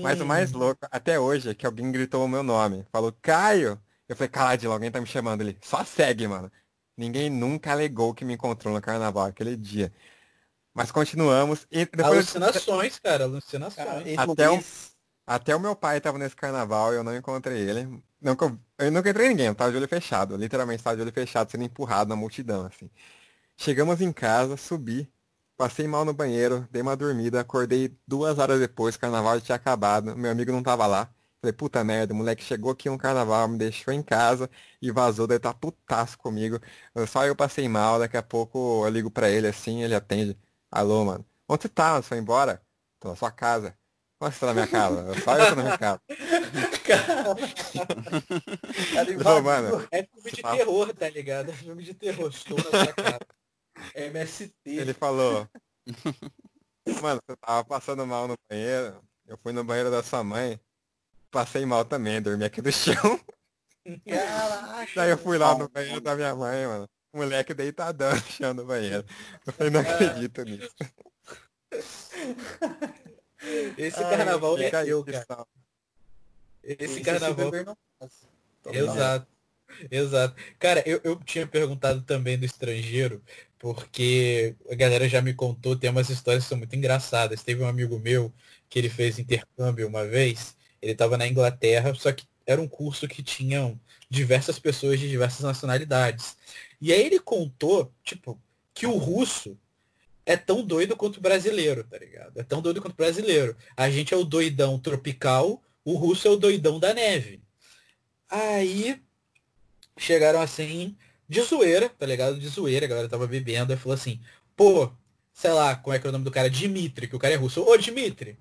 Mas 0.00 0.20
o 0.20 0.26
mais 0.26 0.52
uhum. 0.52 0.60
louco, 0.60 0.86
até 0.90 1.18
hoje, 1.18 1.50
é 1.50 1.54
que 1.54 1.66
alguém 1.66 1.90
gritou 1.90 2.24
o 2.24 2.28
meu 2.28 2.42
nome. 2.42 2.86
Falou, 2.90 3.12
Caio! 3.22 3.80
Eu 4.08 4.16
falei, 4.16 4.28
caralho, 4.30 4.72
alguém 4.72 4.90
tá 4.90 5.00
me 5.00 5.06
chamando 5.06 5.42
ali. 5.42 5.58
Só 5.60 5.84
segue, 5.84 6.26
mano. 6.26 6.50
Ninguém 6.96 7.28
nunca 7.28 7.72
alegou 7.72 8.14
que 8.14 8.24
me 8.24 8.34
encontrou 8.34 8.72
no 8.72 8.80
carnaval 8.80 9.26
aquele 9.26 9.54
dia. 9.54 9.92
Mas 10.72 10.90
continuamos. 10.90 11.66
E 11.70 11.84
depois... 11.84 12.06
Alucinações, 12.06 12.98
cara, 12.98 13.24
alucinações. 13.24 14.18
até, 14.18 14.50
o, 14.50 14.64
até 15.26 15.54
o 15.54 15.60
meu 15.60 15.76
pai 15.76 16.00
tava 16.00 16.18
nesse 16.18 16.34
carnaval 16.34 16.92
e 16.92 16.96
eu 16.96 17.04
não 17.04 17.14
encontrei 17.14 17.58
ele. 17.58 18.02
Nunca, 18.20 18.58
eu 18.78 18.90
nunca 18.90 19.10
entrei 19.10 19.26
em 19.26 19.30
ninguém, 19.30 19.46
eu 19.46 19.54
tava 19.54 19.70
de 19.70 19.76
olho 19.76 19.88
fechado. 19.88 20.36
Literalmente 20.36 20.82
tava 20.82 20.96
de 20.96 21.02
olho 21.02 21.12
fechado, 21.12 21.50
sendo 21.50 21.64
empurrado 21.64 22.08
na 22.08 22.16
multidão, 22.16 22.66
assim. 22.66 22.90
Chegamos 23.56 24.00
em 24.00 24.12
casa, 24.12 24.56
subi, 24.56 25.12
passei 25.56 25.86
mal 25.88 26.04
no 26.04 26.12
banheiro, 26.12 26.66
dei 26.70 26.82
uma 26.82 26.96
dormida, 26.96 27.40
acordei 27.40 27.96
duas 28.06 28.38
horas 28.38 28.60
depois, 28.60 28.94
o 28.96 29.00
carnaval 29.00 29.34
já 29.36 29.40
tinha 29.44 29.56
acabado, 29.56 30.16
meu 30.16 30.30
amigo 30.30 30.52
não 30.52 30.62
tava 30.62 30.86
lá. 30.86 31.10
Falei, 31.40 31.52
puta 31.52 31.84
merda, 31.84 32.12
o 32.12 32.16
moleque 32.16 32.42
chegou 32.42 32.72
aqui 32.72 32.88
no 32.90 32.98
carnaval, 32.98 33.46
me 33.46 33.56
deixou 33.56 33.94
em 33.94 34.02
casa 34.02 34.50
e 34.82 34.90
vazou, 34.90 35.26
deve 35.26 35.38
tá 35.40 35.54
putaço 35.54 36.18
comigo. 36.18 36.58
Só 37.06 37.24
eu 37.26 37.36
passei 37.36 37.68
mal, 37.68 37.98
daqui 38.00 38.16
a 38.16 38.22
pouco 38.22 38.84
eu 38.84 38.90
ligo 38.90 39.10
pra 39.10 39.30
ele 39.30 39.46
assim, 39.46 39.82
ele 39.84 39.94
atende. 39.94 40.36
Alô, 40.70 41.04
mano. 41.04 41.24
Onde 41.48 41.62
você 41.62 41.68
tá? 41.68 41.96
Você 41.96 42.08
foi 42.08 42.18
embora? 42.18 42.60
Tô 42.98 43.08
na 43.08 43.16
sua 43.16 43.30
casa. 43.30 43.76
Onde 44.20 44.34
você 44.34 44.40
tá 44.40 44.46
na 44.46 44.54
minha 44.54 44.66
casa? 44.66 45.14
Só 45.20 45.38
eu 45.38 45.48
tô 45.48 45.54
na 45.54 45.62
minha 45.62 45.78
casa. 45.78 46.00
Não, 49.24 49.42
mano, 49.42 49.86
é 49.90 50.02
filme 50.04 50.30
de 50.30 50.42
terror, 50.42 50.94
tá 50.94 51.08
ligado? 51.08 51.50
É 51.50 51.54
filme 51.54 51.82
de 51.82 51.94
terror. 51.94 52.28
Estou 52.28 52.56
na 52.56 52.64
sua 52.64 52.92
cara. 52.92 53.26
É 53.94 54.06
MST. 54.06 54.52
Ele 54.64 54.92
falou. 54.92 55.48
Mano, 57.02 57.20
você 57.26 57.36
tava 57.36 57.64
passando 57.64 58.06
mal 58.06 58.26
no 58.26 58.34
banheiro. 58.50 59.00
Eu 59.26 59.38
fui 59.38 59.52
no 59.52 59.62
banheiro 59.62 59.90
da 59.90 60.02
sua 60.02 60.24
mãe. 60.24 60.58
Passei 61.30 61.66
mal 61.66 61.84
também, 61.84 62.20
dormi 62.22 62.44
aqui 62.44 62.62
do 62.62 62.72
chão. 62.72 63.20
Caraca, 64.06 64.92
Daí 64.96 65.10
eu 65.10 65.18
fui 65.18 65.38
lá 65.38 65.56
no 65.56 65.68
banheiro 65.68 66.00
da 66.00 66.16
minha 66.16 66.34
mãe, 66.34 66.66
mano. 66.66 66.88
O 67.12 67.18
moleque 67.18 67.54
deitadão 67.54 68.14
no 68.14 68.20
chão 68.22 68.54
do 68.54 68.64
banheiro. 68.64 69.04
Eu 69.46 69.52
falei, 69.52 69.70
não 69.70 69.80
acredito 69.80 70.42
nisso. 70.44 70.74
Esse 73.76 74.00
carnaval 74.00 74.58
é 74.58 74.70
eu, 74.86 75.04
cara. 75.04 75.46
Esse, 76.62 77.00
carnaval. 77.00 77.50
Exato. 78.72 79.26
Exato. 79.90 80.34
Cara, 80.58 80.82
eu, 80.86 81.00
eu 81.04 81.16
tinha 81.24 81.46
perguntado 81.46 82.02
também 82.02 82.38
do 82.38 82.44
estrangeiro, 82.44 83.22
porque 83.58 84.56
a 84.70 84.74
galera 84.74 85.08
já 85.08 85.20
me 85.20 85.34
contou, 85.34 85.76
tem 85.76 85.90
umas 85.90 86.08
histórias 86.08 86.44
que 86.44 86.48
são 86.48 86.58
muito 86.58 86.74
engraçadas. 86.74 87.42
Teve 87.42 87.62
um 87.62 87.68
amigo 87.68 87.98
meu 87.98 88.32
que 88.68 88.78
ele 88.78 88.88
fez 88.88 89.18
intercâmbio 89.18 89.86
uma 89.88 90.06
vez, 90.06 90.56
ele 90.80 90.92
estava 90.92 91.16
na 91.16 91.26
Inglaterra, 91.26 91.94
só 91.94 92.12
que 92.12 92.26
era 92.46 92.60
um 92.60 92.68
curso 92.68 93.06
que 93.06 93.22
tinham 93.22 93.78
diversas 94.08 94.58
pessoas 94.58 94.98
de 94.98 95.08
diversas 95.08 95.40
nacionalidades. 95.40 96.36
E 96.80 96.92
aí 96.92 97.04
ele 97.04 97.20
contou, 97.20 97.92
tipo, 98.02 98.40
que 98.72 98.86
o 98.86 98.96
russo 98.96 99.58
é 100.24 100.36
tão 100.36 100.62
doido 100.62 100.96
quanto 100.96 101.18
o 101.18 101.20
brasileiro, 101.20 101.84
tá 101.84 101.98
ligado? 101.98 102.38
É 102.38 102.42
tão 102.42 102.62
doido 102.62 102.80
quanto 102.80 102.92
o 102.92 102.96
brasileiro. 102.96 103.56
A 103.76 103.90
gente 103.90 104.14
é 104.14 104.16
o 104.16 104.24
doidão 104.24 104.78
tropical, 104.78 105.62
o 105.92 105.96
russo 105.96 106.28
é 106.28 106.30
o 106.30 106.36
doidão 106.36 106.78
da 106.78 106.92
neve. 106.92 107.42
Aí 108.28 109.00
chegaram 109.96 110.40
assim, 110.40 110.96
de 111.26 111.40
zoeira, 111.40 111.88
tá 111.88 112.04
ligado? 112.04 112.38
De 112.38 112.46
zoeira, 112.46 112.84
a 112.84 112.88
galera 112.88 113.08
tava 113.08 113.26
bebendo, 113.26 113.72
e 113.72 113.76
falou 113.76 113.94
assim, 113.94 114.20
pô, 114.54 114.92
sei 115.32 115.50
lá, 115.50 115.76
como 115.76 115.96
é 115.96 115.98
que 115.98 116.06
é 116.06 116.10
o 116.10 116.12
nome 116.12 116.26
do 116.26 116.30
cara? 116.30 116.50
Dimitri, 116.50 117.08
que 117.08 117.16
o 117.16 117.18
cara 117.18 117.32
é 117.32 117.36
russo. 117.38 117.62
Ô, 117.62 117.76
Dimitri, 117.78 118.38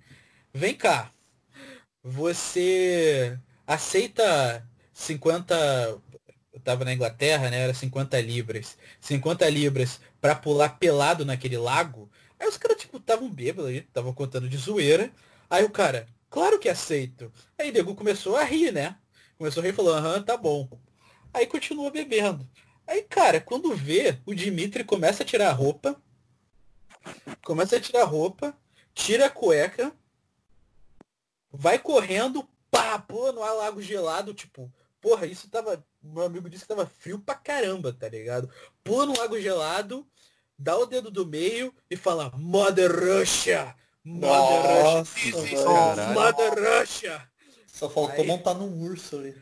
vem 0.53 0.75
cá. 0.75 1.09
Você 2.03 3.39
aceita 3.65 4.67
50. 4.93 5.55
Eu 6.53 6.59
tava 6.63 6.83
na 6.83 6.93
Inglaterra, 6.93 7.49
né? 7.49 7.59
Era 7.61 7.73
50 7.73 8.19
libras. 8.19 8.77
50 8.99 9.49
libras 9.49 10.01
pra 10.19 10.35
pular 10.35 10.77
pelado 10.79 11.23
naquele 11.23 11.57
lago. 11.57 12.09
Aí 12.39 12.47
os 12.47 12.57
caras, 12.57 12.77
tipo, 12.77 12.97
estavam 12.97 13.29
bêbados 13.29 13.69
aí, 13.69 13.77
estavam 13.77 14.13
contando 14.13 14.49
de 14.49 14.57
zoeira. 14.57 15.11
Aí 15.49 15.63
o 15.63 15.69
cara, 15.69 16.07
claro 16.29 16.59
que 16.59 16.69
aceito. 16.69 17.31
Aí 17.57 17.71
nego 17.71 17.95
começou 17.95 18.35
a 18.35 18.43
rir, 18.43 18.71
né? 18.71 18.97
Começou 19.37 19.61
a 19.61 19.65
rir 19.65 19.71
e 19.71 19.75
falou, 19.75 19.93
aham, 19.93 20.21
tá 20.21 20.35
bom. 20.35 20.69
Aí 21.33 21.45
continua 21.45 21.91
bebendo. 21.91 22.47
Aí, 22.87 23.03
cara, 23.03 23.41
quando 23.41 23.75
vê, 23.75 24.19
o 24.25 24.33
Dimitri 24.33 24.83
começa 24.83 25.23
a 25.23 25.25
tirar 25.25 25.49
a 25.49 25.53
roupa. 25.53 26.01
Começa 27.43 27.77
a 27.77 27.79
tirar 27.79 28.01
a 28.01 28.05
roupa, 28.05 28.57
tira 28.93 29.27
a 29.27 29.29
cueca, 29.29 29.93
vai 31.49 31.79
correndo, 31.79 32.47
pá, 32.69 32.99
pô, 32.99 33.31
no 33.31 33.41
lago 33.41 33.81
gelado, 33.81 34.33
tipo, 34.33 34.71
porra, 35.01 35.25
isso 35.25 35.49
tava. 35.49 35.85
Meu 36.01 36.23
amigo 36.23 36.49
disse 36.49 36.63
que 36.63 36.69
tava 36.69 36.85
frio 36.85 37.19
pra 37.19 37.35
caramba, 37.35 37.93
tá 37.93 38.07
ligado? 38.07 38.49
Pula 38.83 39.05
no 39.05 39.17
lago 39.17 39.39
gelado, 39.39 40.07
dá 40.57 40.77
o 40.77 40.85
dedo 40.85 41.11
do 41.11 41.25
meio 41.25 41.73
e 41.89 41.95
fala, 41.95 42.31
Mother 42.35 42.91
Russia! 42.91 43.75
Mother 44.07 44.97
Russia! 44.97 46.13
Mother 46.13 46.53
Russia! 46.53 47.29
Só 47.65 47.89
faltou 47.89 48.21
aí... 48.21 48.27
montar 48.27 48.53
num 48.53 48.81
urso 48.81 49.17
ali. 49.17 49.35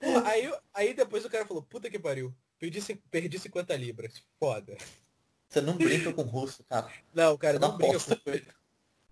aí, 0.24 0.52
aí 0.74 0.94
depois 0.94 1.24
o 1.24 1.30
cara 1.30 1.46
falou, 1.46 1.62
puta 1.62 1.90
que 1.90 1.98
pariu. 1.98 2.34
Perdi, 2.58 2.80
perdi 3.10 3.38
50 3.38 3.74
libras. 3.76 4.22
Foda. 4.38 4.76
Você 5.48 5.60
não 5.60 5.76
brinca 5.76 6.12
com 6.12 6.22
russo, 6.22 6.62
cara. 6.64 6.90
Não, 7.14 7.36
cara, 7.38 7.58
não, 7.58 7.70
não 7.70 7.78
brinca 7.78 7.98
com 7.98 8.30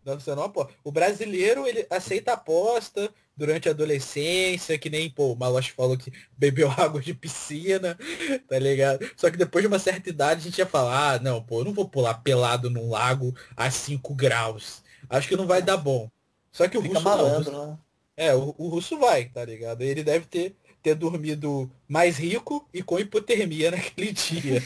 não, 0.06 0.20
você 0.20 0.34
não 0.36 0.44
aposta. 0.44 0.72
O 0.84 0.92
brasileiro, 0.92 1.66
ele 1.66 1.84
aceita 1.90 2.34
aposta 2.34 3.12
durante 3.36 3.68
a 3.68 3.72
adolescência, 3.72 4.78
que 4.78 4.88
nem, 4.88 5.10
pô, 5.10 5.32
o 5.32 5.36
Maloche 5.36 5.72
falou 5.72 5.96
que 5.96 6.12
bebeu 6.36 6.70
água 6.70 7.00
de 7.00 7.12
piscina, 7.12 7.96
tá 8.48 8.58
ligado? 8.58 9.08
Só 9.16 9.30
que 9.30 9.36
depois 9.36 9.62
de 9.62 9.68
uma 9.68 9.78
certa 9.78 10.08
idade 10.08 10.40
a 10.40 10.44
gente 10.44 10.58
ia 10.58 10.66
falar, 10.66 11.14
ah, 11.14 11.18
não, 11.18 11.42
pô, 11.42 11.60
eu 11.60 11.64
não 11.64 11.74
vou 11.74 11.88
pular 11.88 12.14
pelado 12.14 12.70
num 12.70 12.88
lago 12.88 13.34
a 13.56 13.70
5 13.70 14.14
graus. 14.14 14.82
Acho 15.08 15.28
que 15.28 15.36
não 15.36 15.46
vai 15.46 15.60
dar 15.62 15.76
bom. 15.76 16.10
Só 16.50 16.66
que 16.66 16.78
o 16.78 16.82
Fica 16.82 16.94
russo 16.94 17.04
malandro, 17.04 17.52
não. 17.52 17.70
Né? 17.72 17.78
É, 18.16 18.34
o, 18.34 18.54
o 18.56 18.68
russo 18.68 18.98
vai, 18.98 19.26
tá 19.26 19.44
ligado? 19.44 19.82
Ele 19.82 20.02
deve 20.02 20.24
ter, 20.24 20.56
ter 20.82 20.94
dormido 20.94 21.70
mais 21.86 22.16
rico 22.16 22.66
e 22.72 22.82
com 22.82 22.98
hipotermia 22.98 23.70
naquele 23.72 24.12
dia. 24.12 24.62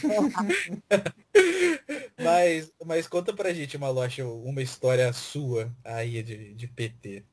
mas, 2.17 2.71
mas 2.85 3.07
conta 3.07 3.33
pra 3.33 3.53
gente, 3.53 3.77
Malocha, 3.77 4.25
uma 4.25 4.61
história 4.61 5.11
sua 5.11 5.69
aí 5.83 6.23
de, 6.23 6.53
de 6.53 6.67
PT. 6.67 7.25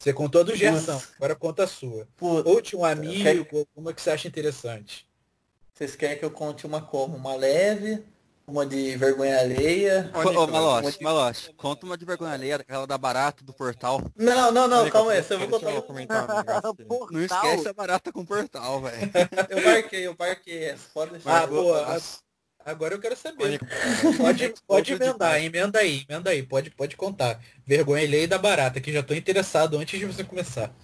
Você 0.00 0.14
contou 0.14 0.40
a 0.40 0.44
do 0.44 0.56
Gerson, 0.56 0.98
agora 1.16 1.34
conta 1.34 1.64
a 1.64 1.66
sua. 1.66 2.08
Ou 2.18 2.62
de 2.62 2.74
um 2.74 2.86
amigo, 2.86 3.22
quero... 3.22 3.68
uma 3.76 3.92
que 3.92 4.00
você 4.00 4.10
acha 4.10 4.26
interessante. 4.26 5.06
Vocês 5.74 5.94
querem 5.94 6.16
que 6.16 6.24
eu 6.24 6.30
conte 6.30 6.66
uma 6.66 6.80
como? 6.80 7.18
Uma 7.18 7.34
leve, 7.34 8.02
uma 8.46 8.64
de 8.64 8.96
vergonha 8.96 9.38
alheia. 9.38 10.10
Ô, 10.14 10.20
ô 10.20 10.46
Maloche, 10.46 10.96
de... 10.96 11.04
Maloche, 11.04 11.52
conta 11.52 11.84
uma 11.84 11.98
de 11.98 12.06
vergonha 12.06 12.32
alheia, 12.32 12.56
aquela 12.56 12.86
da 12.86 12.96
barata 12.96 13.44
do 13.44 13.52
portal. 13.52 14.00
Não, 14.16 14.50
não, 14.50 14.66
não, 14.66 14.88
calma 14.88 15.12
aí, 15.12 15.22
você 15.22 15.36
vai 15.36 15.46
contar. 15.46 15.70
Eu 15.70 15.82
comentar 15.82 16.26
um 16.26 17.06
não 17.10 17.22
esquece 17.22 17.68
a 17.68 17.72
barata 17.74 18.10
com 18.10 18.24
portal, 18.24 18.80
velho. 18.80 19.10
eu 19.50 19.62
marquei, 19.62 20.06
eu 20.06 20.16
marquei 20.18 20.74
Pode 20.94 21.10
deixar. 21.10 21.42
Ah, 21.42 21.46
boa. 21.46 22.00
Agora 22.64 22.94
eu 22.94 23.00
quero 23.00 23.16
saber. 23.16 23.58
Pode, 24.16 24.54
pode 24.66 24.92
emendar, 24.92 25.42
emenda 25.42 25.78
aí, 25.78 26.04
emenda 26.08 26.30
aí, 26.30 26.42
pode, 26.42 26.70
pode 26.70 26.96
contar. 26.96 27.40
Vergonha 27.66 28.04
alheia 28.04 28.28
da 28.28 28.38
barata, 28.38 28.80
que 28.80 28.92
já 28.92 29.02
tô 29.02 29.14
interessado 29.14 29.78
antes 29.78 29.98
de 29.98 30.06
você 30.06 30.22
começar. 30.22 30.74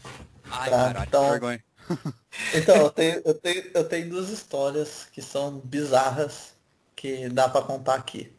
Ai, 0.45 0.71
tá, 0.71 0.77
caralho, 0.77 1.07
então... 1.07 1.31
vergonha. 1.31 1.65
Então, 2.53 2.77
eu 2.77 2.91
tenho, 2.91 3.23
eu, 3.25 3.35
tenho, 3.35 3.71
eu 3.73 3.85
tenho 3.89 4.11
duas 4.11 4.29
histórias 4.29 5.07
que 5.11 5.23
são 5.23 5.59
bizarras 5.61 6.55
que 6.95 7.29
dá 7.29 7.49
para 7.49 7.65
contar 7.65 7.95
aqui. 7.95 8.33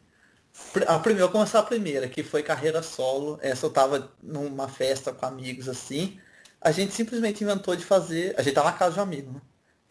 A 0.86 0.98
primeira, 0.98 1.24
eu 1.24 1.28
vou 1.28 1.32
começar 1.32 1.60
a 1.60 1.62
primeira, 1.62 2.08
que 2.08 2.22
foi 2.22 2.42
carreira 2.42 2.82
solo. 2.82 3.38
Essa 3.40 3.66
eu 3.66 3.70
tava 3.70 4.12
numa 4.22 4.68
festa 4.68 5.12
com 5.12 5.24
amigos 5.24 5.68
assim. 5.68 6.20
A 6.60 6.70
gente 6.72 6.92
simplesmente 6.92 7.42
inventou 7.42 7.74
de 7.74 7.84
fazer. 7.84 8.34
A 8.36 8.42
gente 8.42 8.54
tava 8.54 8.70
na 8.70 8.76
casa 8.76 8.94
de 8.94 9.00
um 9.00 9.02
amigo, 9.02 9.32
né? 9.32 9.40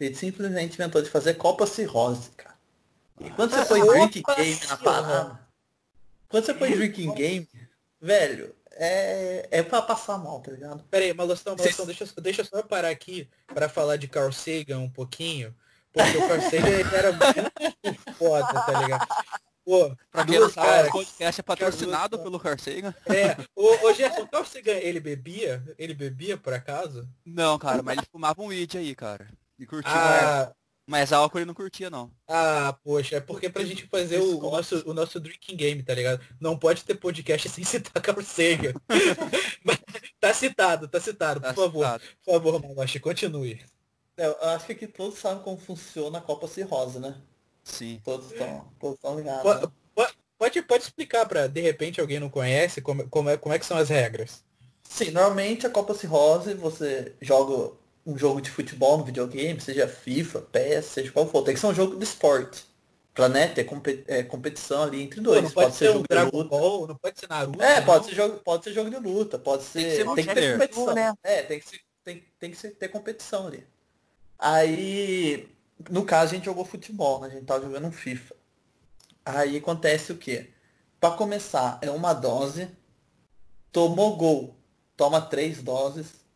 A 0.00 0.04
gente 0.04 0.18
simplesmente 0.18 0.74
inventou 0.74 1.02
de 1.02 1.10
fazer 1.10 1.34
Copa 1.34 1.66
Cirrose, 1.66 2.30
cara. 2.36 2.47
E 3.20 3.30
quando 3.30 3.50
você 3.50 3.64
põe 3.64 3.86
drinking 3.86 4.22
game 4.36 4.60
na 4.68 4.76
parada. 4.76 5.40
Quando 6.28 6.44
você 6.44 6.54
põe 6.54 6.70
drinking 6.70 7.14
game, 7.14 7.48
velho, 8.00 8.54
é, 8.72 9.48
é 9.50 9.62
pra 9.62 9.82
passar 9.82 10.18
mal, 10.18 10.40
tá 10.40 10.52
ligado? 10.52 10.84
Pera 10.84 11.04
aí, 11.04 11.12
Malostão, 11.12 11.56
Malostão, 11.56 11.84
deixa, 11.84 12.06
deixa 12.20 12.44
só 12.44 12.58
eu 12.58 12.64
parar 12.64 12.90
aqui 12.90 13.28
para 13.46 13.68
falar 13.68 13.96
de 13.96 14.06
Carl 14.06 14.32
Sagan 14.32 14.78
um 14.78 14.90
pouquinho. 14.90 15.54
Porque 15.92 16.16
o 16.16 16.28
Carl 16.28 16.40
Sagan 16.42 16.96
era 16.96 17.12
muito 17.12 18.14
foda, 18.14 18.46
tá 18.46 18.82
ligado? 18.82 19.06
Pô, 19.64 19.94
pra 20.10 20.24
quem 20.24 20.38
não 20.38 20.48
sabe, 20.48 20.88
o 20.88 20.92
podcast 20.92 21.40
é 21.40 21.42
patrocinado 21.42 22.16
duas, 22.16 22.22
pelo 22.22 22.40
Carl 22.40 22.58
Sagan. 22.58 22.94
É, 23.06 23.36
o, 23.54 23.86
o 23.86 23.92
Gerson, 23.94 24.22
o 24.22 24.28
Carl 24.28 24.44
Sagan, 24.44 24.76
ele 24.76 25.00
bebia? 25.00 25.62
Ele 25.76 25.92
bebia, 25.92 26.36
por 26.36 26.54
acaso? 26.54 27.06
Não, 27.26 27.58
cara, 27.58 27.82
mas 27.82 27.98
ele 27.98 28.06
fumava 28.10 28.40
um 28.40 28.46
weed 28.46 28.78
aí, 28.78 28.94
cara. 28.94 29.28
E 29.58 29.66
curtia. 29.66 29.90
Ah, 29.92 30.52
mas 30.88 31.12
álcool 31.12 31.38
ele 31.38 31.44
não 31.44 31.52
curtia, 31.52 31.90
não. 31.90 32.10
Ah, 32.26 32.74
poxa, 32.82 33.16
é 33.16 33.20
porque 33.20 33.50
pra 33.50 33.62
gente 33.62 33.86
fazer 33.88 34.20
o, 34.20 34.38
o, 34.38 34.50
nosso, 34.50 34.82
o 34.88 34.94
nosso 34.94 35.20
drinking 35.20 35.54
game, 35.54 35.82
tá 35.82 35.92
ligado? 35.92 36.24
Não 36.40 36.58
pode 36.58 36.82
ter 36.82 36.94
podcast 36.94 37.46
sem 37.50 37.62
citar 37.62 37.92
Carl 38.02 38.22
Sagan. 38.22 38.72
tá 40.18 40.32
citado, 40.32 40.88
tá 40.88 40.98
citado, 40.98 41.40
tá 41.40 41.52
por 41.52 41.64
favor. 41.64 41.84
Citado. 41.84 42.04
Por 42.24 42.32
favor, 42.32 42.62
Maloche, 42.62 42.98
continue. 42.98 43.60
É, 44.16 44.28
eu 44.28 44.48
acho 44.48 44.64
que 44.64 44.72
aqui 44.72 44.86
todos 44.86 45.18
sabem 45.18 45.42
como 45.42 45.58
funciona 45.58 46.18
a 46.18 46.22
Copa 46.22 46.48
Cirrose, 46.48 46.98
né? 46.98 47.14
Sim. 47.62 48.00
Todos 48.02 48.32
estão 48.32 48.72
todos 48.80 48.98
ligados. 49.14 49.42
Pode, 49.42 49.66
né? 49.66 49.72
pode, 50.38 50.62
pode, 50.62 50.84
explicar 50.84 51.26
para 51.26 51.46
de 51.46 51.60
repente 51.60 52.00
alguém 52.00 52.18
não 52.18 52.30
conhece 52.30 52.80
como, 52.80 53.06
como, 53.10 53.28
é, 53.28 53.36
como 53.36 53.54
é 53.54 53.58
que 53.58 53.66
são 53.66 53.76
as 53.76 53.90
regras? 53.90 54.42
Sim, 54.82 55.10
normalmente 55.10 55.66
a 55.66 55.70
Copa 55.70 55.92
Cirrose 55.92 56.54
você 56.54 57.14
joga 57.20 57.76
um 58.08 58.16
jogo 58.16 58.40
de 58.40 58.48
futebol 58.48 58.96
no 58.96 59.04
videogame, 59.04 59.60
seja 59.60 59.86
FIFA, 59.86 60.40
PES, 60.40 60.84
seja 60.86 61.12
qual 61.12 61.28
for, 61.28 61.42
tem 61.42 61.52
que 61.52 61.60
ser 61.60 61.66
um 61.66 61.74
jogo 61.74 61.94
de 61.94 62.04
esporte. 62.04 62.66
Pra 63.12 63.28
né, 63.28 63.48
ter 63.48 63.68
é, 64.06 64.22
competição 64.22 64.84
ali 64.84 65.02
entre 65.02 65.20
dois. 65.20 65.48
Pô, 65.48 65.54
pode, 65.54 65.54
pode 65.54 65.74
ser, 65.76 65.86
ser 65.86 65.92
jogo 65.92 66.06
um 66.10 66.14
de 66.14 66.36
luta. 66.36 66.48
Ball, 66.48 66.86
não 66.86 66.94
pode 66.94 67.18
ser 67.18 67.28
Naruto. 67.28 67.62
É, 67.62 67.80
pode 67.80 68.06
ser, 68.06 68.14
jogo, 68.14 68.38
pode 68.38 68.64
ser 68.64 68.72
jogo 68.72 68.90
de 68.90 68.96
luta, 68.96 69.38
pode 69.38 69.64
ser. 69.64 69.80
Tem 69.80 69.90
que, 69.90 69.96
ser 69.96 70.14
tem 70.14 70.26
que 70.26 70.34
ter 70.34 70.52
competição. 70.52 70.94
Né? 70.94 71.14
É, 71.24 71.42
tem 71.42 71.60
que, 71.60 71.68
ser, 71.68 71.80
tem, 72.04 72.24
tem 72.38 72.50
que 72.52 72.56
ser, 72.56 72.70
ter 72.70 72.88
competição 72.88 73.48
ali. 73.48 73.66
Aí, 74.38 75.48
no 75.90 76.04
caso, 76.04 76.32
a 76.32 76.36
gente 76.36 76.44
jogou 76.44 76.64
futebol, 76.64 77.20
né? 77.20 77.26
A 77.26 77.30
gente 77.30 77.44
tava 77.44 77.64
jogando 77.64 77.88
um 77.88 77.92
FIFA. 77.92 78.36
Aí 79.24 79.56
acontece 79.56 80.12
o 80.12 80.16
quê? 80.16 80.50
Para 81.00 81.16
começar, 81.16 81.78
é 81.82 81.90
uma 81.90 82.14
dose. 82.14 82.70
Tomou 83.72 84.16
gol, 84.16 84.56
toma 84.96 85.20
três 85.20 85.60
doses. 85.60 86.27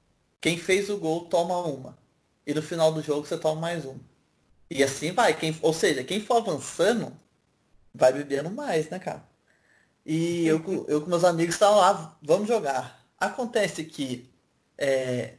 Quem 0.42 0.58
fez 0.58 0.90
o 0.90 0.98
gol 0.98 1.26
toma 1.26 1.56
uma. 1.62 1.96
E 2.46 2.52
no 2.52 2.60
final 2.60 2.92
do 2.92 3.00
jogo 3.00 3.26
você 3.26 3.38
toma 3.38 3.60
mais 3.60 3.84
uma. 3.84 4.00
E 4.68 4.82
assim 4.82 5.12
vai. 5.12 5.34
Quem, 5.38 5.56
ou 5.62 5.72
seja, 5.72 6.02
quem 6.02 6.20
for 6.20 6.38
avançando 6.38 7.16
vai 7.94 8.12
bebendo 8.12 8.50
mais, 8.50 8.90
né, 8.90 8.98
cara? 8.98 9.24
E 10.04 10.46
eu, 10.46 10.60
eu 10.88 11.00
com 11.00 11.08
meus 11.08 11.22
amigos 11.24 11.54
estavam 11.54 11.78
lá, 11.78 12.18
vamos 12.20 12.48
jogar. 12.48 13.06
Acontece 13.16 13.84
que 13.84 14.28
é, 14.76 15.34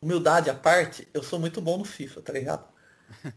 humildade 0.00 0.48
à 0.48 0.54
parte, 0.54 1.08
eu 1.12 1.24
sou 1.24 1.40
muito 1.40 1.60
bom 1.60 1.78
no 1.78 1.84
FIFA, 1.84 2.22
tá 2.22 2.32
ligado? 2.32 2.68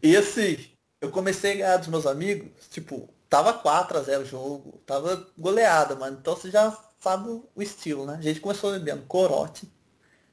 E 0.00 0.16
assim, 0.16 0.64
eu 1.00 1.10
comecei 1.10 1.52
a 1.52 1.56
ganhar 1.56 1.76
dos 1.78 1.88
meus 1.88 2.06
amigos, 2.06 2.68
tipo, 2.68 3.08
tava 3.28 3.52
4x0 3.62 4.20
o 4.22 4.24
jogo, 4.24 4.82
tava 4.86 5.28
goleada, 5.36 5.96
mano. 5.96 6.18
Então 6.20 6.36
você 6.36 6.52
já 6.52 6.70
sabe 7.00 7.28
o 7.28 7.62
estilo, 7.62 8.06
né? 8.06 8.16
A 8.18 8.22
gente 8.22 8.40
começou 8.40 8.72
bebendo 8.72 9.02
corote, 9.06 9.68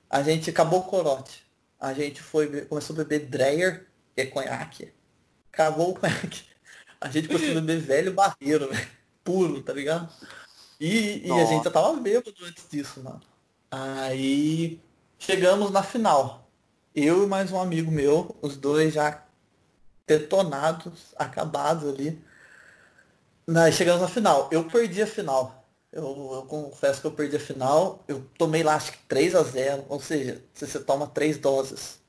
a 0.09 0.23
gente 0.23 0.49
acabou 0.49 0.79
o 0.79 0.83
corote, 0.83 1.45
a 1.79 1.93
gente 1.93 2.21
foi, 2.21 2.65
começou 2.65 2.93
a 2.95 2.97
beber 2.97 3.27
Dreyer, 3.27 3.87
que 4.15 4.21
é 4.21 4.25
conhaque, 4.25 4.93
acabou 5.51 5.91
o 5.91 5.99
conhaque, 5.99 6.45
a 6.99 7.09
gente 7.09 7.27
começou 7.27 7.51
a 7.51 7.61
beber 7.61 7.79
velho 7.81 8.13
barreiro, 8.13 8.71
né? 8.71 8.87
puro, 9.27 9.61
tá 9.61 9.73
ligado? 9.73 10.09
E, 10.79 11.27
e 11.27 11.31
a 11.31 11.43
gente 11.43 11.65
já 11.65 11.71
tava 11.71 11.93
bêbado 11.99 12.33
antes 12.45 12.65
disso, 12.69 13.03
mano. 13.03 13.21
Aí 13.69 14.79
chegamos 15.19 15.69
na 15.69 15.83
final. 15.83 16.49
Eu 16.95 17.25
e 17.25 17.27
mais 17.27 17.51
um 17.51 17.59
amigo 17.59 17.91
meu, 17.91 18.33
os 18.41 18.55
dois 18.55 18.93
já 18.93 19.21
detonados, 20.07 21.13
acabados 21.17 21.93
ali. 21.93 22.17
Nós 23.45 23.75
chegamos 23.75 24.01
na 24.01 24.07
final. 24.07 24.47
Eu 24.49 24.63
perdi 24.63 25.01
a 25.01 25.07
final. 25.07 25.56
Eu, 25.97 26.31
eu, 26.31 26.43
confesso 26.43 27.01
que 27.01 27.07
eu 27.07 27.11
perdi 27.11 27.37
a 27.37 27.39
final. 27.39 28.03
Eu 28.07 28.23
tomei 28.37 28.61
lá 28.61 28.75
acho 28.75 28.91
que 28.91 28.99
3 29.07 29.33
a 29.33 29.41
0 29.41 29.85
Ou 29.89 29.99
seja, 29.99 30.43
se 30.53 30.67
você 30.67 30.79
toma 30.79 31.07
3 31.07 31.39
doses 31.39 31.99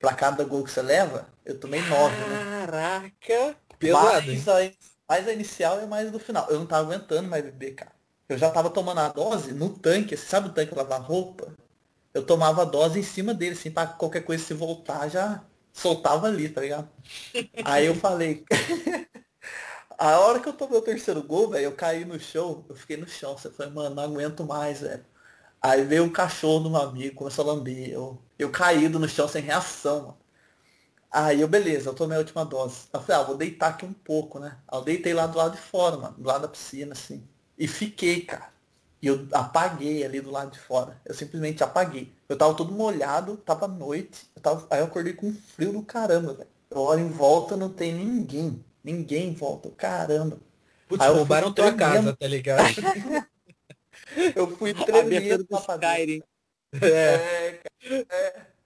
pra 0.00 0.12
cada 0.12 0.42
gol 0.42 0.64
que 0.64 0.72
você 0.72 0.82
leva, 0.82 1.28
eu 1.44 1.58
tomei 1.58 1.80
9, 1.80 2.16
né? 2.16 2.66
Caraca! 2.66 3.56
Pesado, 3.78 4.26
mais, 4.26 4.48
a, 4.48 4.72
mais 5.08 5.28
a 5.28 5.32
inicial 5.32 5.80
e 5.80 5.86
mais 5.86 6.10
do 6.10 6.18
final. 6.18 6.48
Eu 6.50 6.58
não 6.58 6.66
tava 6.66 6.92
aguentando 6.92 7.28
mais 7.28 7.44
beber, 7.44 7.76
cara. 7.76 7.92
Eu 8.28 8.36
já 8.36 8.50
tava 8.50 8.70
tomando 8.70 8.98
a 8.98 9.08
dose 9.08 9.52
no 9.52 9.70
tanque, 9.70 10.16
você 10.16 10.26
sabe 10.26 10.48
o 10.48 10.52
tanque 10.52 10.74
lavar 10.74 11.00
roupa? 11.00 11.54
Eu 12.12 12.24
tomava 12.24 12.62
a 12.62 12.64
dose 12.64 12.98
em 12.98 13.04
cima 13.04 13.32
dele, 13.32 13.52
assim, 13.52 13.70
pra 13.70 13.86
qualquer 13.86 14.24
coisa 14.24 14.44
se 14.44 14.52
voltar, 14.52 15.08
já 15.08 15.44
soltava 15.72 16.26
ali, 16.26 16.48
tá 16.48 16.60
ligado? 16.60 16.88
Aí 17.64 17.86
eu 17.86 17.94
falei. 17.94 18.44
a 19.98 20.20
hora 20.20 20.40
que 20.40 20.48
eu 20.48 20.52
tomei 20.52 20.78
o 20.78 20.82
terceiro 20.82 21.22
gol, 21.22 21.50
velho, 21.50 21.64
eu 21.64 21.72
caí 21.72 22.04
no 22.04 22.18
chão, 22.20 22.64
eu 22.68 22.76
fiquei 22.76 22.96
no 22.96 23.08
chão. 23.08 23.36
Você 23.36 23.50
foi, 23.50 23.68
mano, 23.68 23.94
não 23.96 24.02
aguento 24.04 24.44
mais, 24.44 24.80
velho. 24.80 25.04
Aí 25.60 25.84
veio 25.84 26.06
o 26.06 26.12
cachorro 26.12 26.60
do 26.64 26.70
meu 26.70 26.80
amigo, 26.80 27.16
começou 27.16 27.44
a 27.44 27.54
lamber. 27.54 27.90
Eu, 27.90 28.22
eu 28.38 28.50
caído 28.50 28.98
no 28.98 29.08
chão 29.08 29.26
sem 29.28 29.42
reação, 29.42 30.02
mano. 30.02 30.18
Aí 31.10 31.40
eu, 31.40 31.48
beleza, 31.48 31.90
eu 31.90 31.94
tomei 31.94 32.16
a 32.16 32.20
última 32.20 32.44
dose. 32.44 32.86
Eu 32.92 33.00
falei, 33.00 33.22
ah, 33.22 33.26
vou 33.26 33.36
deitar 33.36 33.70
aqui 33.70 33.84
um 33.84 33.92
pouco, 33.92 34.38
né? 34.38 34.58
Eu 34.72 34.82
deitei 34.82 35.14
lá 35.14 35.26
do 35.26 35.38
lado 35.38 35.56
de 35.56 35.60
fora, 35.60 35.96
mano, 35.96 36.14
do 36.18 36.26
lado 36.28 36.42
da 36.42 36.48
piscina, 36.48 36.92
assim. 36.92 37.26
E 37.58 37.66
fiquei, 37.66 38.22
cara. 38.22 38.52
E 39.00 39.06
eu 39.06 39.26
apaguei 39.32 40.04
ali 40.04 40.20
do 40.20 40.30
lado 40.30 40.52
de 40.52 40.58
fora. 40.58 41.00
Eu 41.04 41.14
simplesmente 41.14 41.62
apaguei. 41.64 42.12
Eu 42.28 42.36
tava 42.36 42.54
todo 42.54 42.72
molhado, 42.72 43.36
tava 43.38 43.66
noite. 43.68 44.28
Eu 44.36 44.42
tava... 44.42 44.66
Aí 44.70 44.80
eu 44.80 44.86
acordei 44.86 45.12
com 45.14 45.32
frio 45.32 45.72
do 45.72 45.82
caramba, 45.82 46.34
velho. 46.34 46.50
Eu 46.70 46.78
olho 46.80 47.00
em 47.00 47.10
volta, 47.10 47.56
não 47.56 47.70
tem 47.72 47.94
ninguém. 47.94 48.64
Ninguém 48.82 49.34
volta. 49.34 49.70
Caramba. 49.70 50.38
Putz, 50.86 51.04
aí 51.04 51.12
roubaram 51.12 51.52
tua 51.52 51.72
casa, 51.74 52.16
tá 52.16 52.26
ligado? 52.26 52.62
eu 54.34 54.56
fui 54.56 54.72
tremendo. 54.72 55.46
É, 56.80 56.86
é, 56.86 57.60
cara. 57.62 58.06
É. 58.10 58.58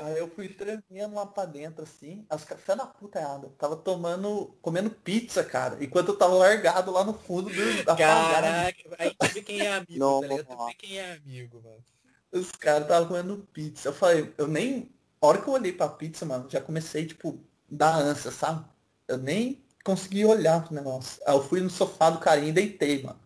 Aí 0.00 0.18
eu 0.18 0.28
fui 0.28 0.48
tremendo 0.48 1.14
lá 1.14 1.26
pra 1.26 1.44
dentro, 1.44 1.82
assim. 1.82 2.24
As 2.30 2.44
café 2.44 2.74
na 2.74 2.86
puta 2.86 3.18
errada. 3.18 3.50
Tava 3.58 3.76
tomando, 3.76 4.56
comendo 4.62 4.88
pizza, 4.88 5.44
cara. 5.44 5.76
Enquanto 5.84 6.08
eu 6.08 6.16
tava 6.16 6.34
largado 6.34 6.90
lá 6.90 7.04
no 7.04 7.12
fundo 7.12 7.50
do, 7.50 7.84
da 7.84 7.94
Caraca, 7.94 8.96
aí 8.98 9.14
tu 9.14 9.26
vê 9.26 9.42
quem 9.42 9.60
é 9.60 9.72
amigo, 9.72 9.98
não, 9.98 10.20
tá 10.20 10.26
ligado? 10.28 10.46
Tu 10.46 10.66
vê 10.66 10.74
quem 10.74 10.98
é 10.98 11.12
amigo, 11.12 11.60
mano. 11.62 11.84
Os 12.32 12.50
caras 12.52 12.82
estavam 12.82 13.08
comendo 13.08 13.48
pizza. 13.52 13.88
Eu 13.88 13.92
falei, 13.92 14.32
eu 14.38 14.48
nem. 14.48 14.90
A 15.20 15.26
hora 15.26 15.42
que 15.42 15.48
eu 15.48 15.54
olhei 15.54 15.72
pra 15.72 15.88
pizza, 15.88 16.24
mano, 16.24 16.48
já 16.48 16.60
comecei, 16.60 17.06
tipo, 17.06 17.38
dar 17.70 17.96
ânsia, 17.96 18.30
sabe? 18.30 18.64
Eu 19.08 19.18
nem 19.18 19.62
consegui 19.84 20.24
olhar 20.24 20.64
pro 20.64 20.74
negócio. 20.74 21.22
Aí 21.26 21.34
eu 21.34 21.42
fui 21.42 21.60
no 21.60 21.70
sofá 21.70 22.10
do 22.10 22.18
carinha 22.18 22.50
e 22.50 22.52
deitei, 22.52 23.02
mano. 23.02 23.20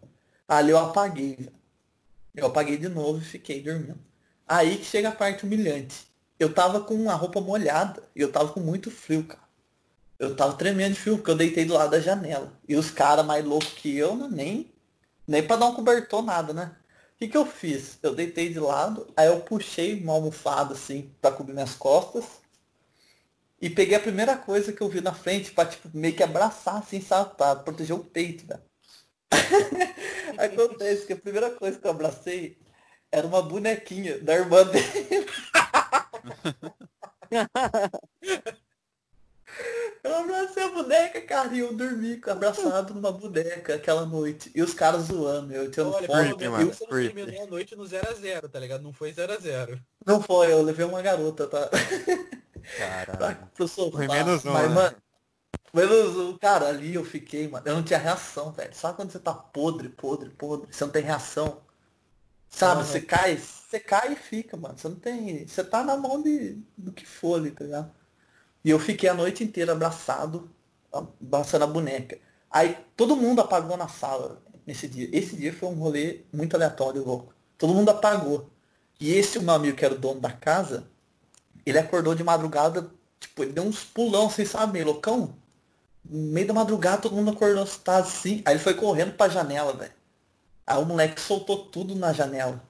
Ali 0.48 0.70
eu 0.70 0.78
apaguei, 0.78 1.48
Eu 2.34 2.46
apaguei 2.46 2.76
de 2.76 2.88
novo 2.88 3.18
e 3.18 3.24
fiquei 3.24 3.62
dormindo. 3.62 3.98
Aí 4.46 4.76
que 4.78 4.84
chega 4.84 5.08
a 5.08 5.12
parte 5.12 5.44
humilhante 5.44 6.10
eu 6.40 6.52
tava 6.52 6.80
com 6.80 7.10
a 7.10 7.14
roupa 7.14 7.38
molhada 7.38 8.02
e 8.16 8.22
eu 8.22 8.32
tava 8.32 8.50
com 8.50 8.60
muito 8.60 8.90
frio, 8.90 9.24
cara. 9.24 9.42
Eu 10.18 10.34
tava 10.34 10.54
tremendo 10.54 10.94
de 10.94 11.00
frio, 11.00 11.18
porque 11.18 11.30
eu 11.30 11.36
deitei 11.36 11.66
do 11.66 11.74
lado 11.74 11.90
da 11.90 12.00
janela. 12.00 12.50
E 12.66 12.76
os 12.76 12.90
caras 12.90 13.24
mais 13.26 13.44
loucos 13.44 13.68
que 13.74 13.94
eu, 13.94 14.16
né, 14.16 14.28
nem, 14.30 14.72
nem 15.28 15.46
pra 15.46 15.56
dar 15.56 15.66
um 15.66 15.74
cobertor, 15.74 16.22
nada, 16.22 16.54
né? 16.54 16.74
O 17.14 17.18
que, 17.18 17.28
que 17.28 17.36
eu 17.36 17.44
fiz? 17.44 17.98
Eu 18.02 18.14
deitei 18.14 18.48
de 18.48 18.58
lado, 18.58 19.06
aí 19.14 19.26
eu 19.26 19.40
puxei 19.40 20.02
uma 20.02 20.14
almofada 20.14 20.72
assim 20.72 21.10
pra 21.20 21.30
cobrir 21.30 21.52
minhas 21.52 21.74
costas. 21.74 22.24
E 23.60 23.68
peguei 23.68 23.94
a 23.94 24.00
primeira 24.00 24.36
coisa 24.36 24.72
que 24.72 24.80
eu 24.80 24.88
vi 24.88 25.02
na 25.02 25.12
frente 25.12 25.50
pra 25.50 25.66
tipo, 25.66 25.90
meio 25.92 26.16
que 26.16 26.22
abraçar, 26.22 26.78
assim, 26.78 27.00
sabe? 27.00 27.36
Pra 27.36 27.54
proteger 27.54 27.94
o 27.94 28.02
peito, 28.02 28.46
velho. 28.46 28.62
Acontece 30.38 31.06
que 31.06 31.12
a 31.12 31.16
primeira 31.16 31.50
coisa 31.50 31.78
que 31.78 31.86
eu 31.86 31.90
abracei 31.90 32.58
era 33.12 33.26
uma 33.26 33.42
bonequinha 33.42 34.18
da 34.20 34.34
irmã 34.34 34.64
dele. 34.64 35.26
eu 40.02 40.16
abracei 40.16 40.62
a 40.62 40.70
boneca, 40.70 41.20
cara, 41.20 41.54
e 41.54 41.58
eu 41.58 41.76
dormi 41.76 42.18
abraçado 42.26 42.94
numa 42.94 43.12
boneca 43.12 43.74
aquela 43.74 44.06
noite. 44.06 44.50
E 44.54 44.62
os 44.62 44.72
caras 44.72 45.02
zoando, 45.02 45.52
eu 45.52 45.70
tirando 45.70 45.92
Olha, 45.92 46.06
foto. 46.06 46.16
Olha, 46.16 46.50
mano, 46.50 46.72
você 46.72 46.86
terminou 46.86 47.42
a 47.42 47.46
noite 47.46 47.76
no 47.76 47.84
0x0, 47.84 48.48
tá 48.48 48.58
ligado? 48.58 48.82
Não 48.82 48.94
foi 48.94 49.12
0x0. 49.12 49.78
Não 50.06 50.22
foi, 50.22 50.50
eu 50.50 50.62
levei 50.62 50.86
uma 50.86 51.02
garota, 51.02 51.46
tá? 51.46 51.68
Caralho. 52.76 53.48
pro 53.54 53.68
sofá. 53.68 53.98
Foi 53.98 54.08
menos 54.08 54.44
um, 54.44 54.52
Mas, 54.52 54.68
né? 54.68 54.74
mano, 54.74 54.96
menos 55.72 56.16
um. 56.16 56.38
Cara, 56.38 56.68
ali 56.68 56.94
eu 56.94 57.04
fiquei, 57.04 57.48
mano. 57.48 57.66
Eu 57.66 57.74
não 57.74 57.82
tinha 57.82 57.98
reação, 57.98 58.52
velho. 58.52 58.74
Sabe 58.74 58.96
quando 58.96 59.10
você 59.10 59.18
tá 59.18 59.34
podre, 59.34 59.88
podre, 59.88 60.30
podre? 60.30 60.68
Você 60.70 60.84
não 60.84 60.92
tem 60.92 61.02
reação. 61.02 61.60
Sabe, 62.48 62.84
você 62.84 63.00
cai, 63.00 63.36
você 63.36 63.78
cai 63.78 64.12
e 64.12 64.16
fica, 64.16 64.56
mano. 64.56 64.76
Você 64.76 64.88
não 64.88 64.96
tem. 64.96 65.46
Você 65.46 65.62
tá 65.62 65.84
na 65.84 65.96
mão 65.96 66.20
de, 66.20 66.58
do 66.76 66.92
que 66.92 67.06
for 67.06 67.38
ali, 67.38 67.52
tá 67.52 67.64
ligado? 67.64 67.92
E 68.64 68.70
eu 68.70 68.78
fiquei 68.78 69.08
a 69.08 69.14
noite 69.14 69.44
inteira 69.44 69.72
abraçado, 69.72 70.50
abraçando 70.92 71.62
a 71.62 71.66
boneca. 71.66 72.18
Aí 72.50 72.76
todo 72.96 73.16
mundo 73.16 73.40
apagou 73.40 73.76
na 73.76 73.88
sala 73.88 74.42
nesse 74.66 74.88
dia. 74.88 75.08
Esse 75.12 75.36
dia 75.36 75.52
foi 75.52 75.68
um 75.68 75.74
rolê 75.74 76.22
muito 76.32 76.54
aleatório, 76.56 77.04
louco. 77.04 77.32
Todo 77.56 77.74
mundo 77.74 77.90
apagou. 77.90 78.50
E 78.98 79.12
esse 79.12 79.38
meu 79.38 79.54
amigo 79.54 79.76
que 79.76 79.84
era 79.84 79.94
o 79.94 79.98
dono 79.98 80.20
da 80.20 80.32
casa, 80.32 80.90
ele 81.64 81.78
acordou 81.78 82.14
de 82.14 82.24
madrugada, 82.24 82.90
tipo, 83.18 83.42
ele 83.42 83.52
deu 83.52 83.64
uns 83.64 83.84
pulão, 83.84 84.30
vocês 84.30 84.48
sabem, 84.50 84.72
meio 84.74 84.86
loucão. 84.86 85.34
No 86.04 86.32
meio 86.32 86.46
da 86.46 86.54
madrugada 86.54 87.02
todo 87.02 87.14
mundo 87.14 87.30
acordou 87.30 87.62
assustado 87.62 88.06
assim. 88.06 88.42
Aí 88.44 88.54
ele 88.54 88.62
foi 88.62 88.74
correndo 88.74 89.12
pra 89.12 89.28
janela, 89.28 89.72
velho. 89.72 89.92
Aí 90.66 90.78
o 90.80 90.86
moleque 90.86 91.20
soltou 91.20 91.66
tudo 91.66 91.94
na 91.94 92.12
janela. 92.12 92.62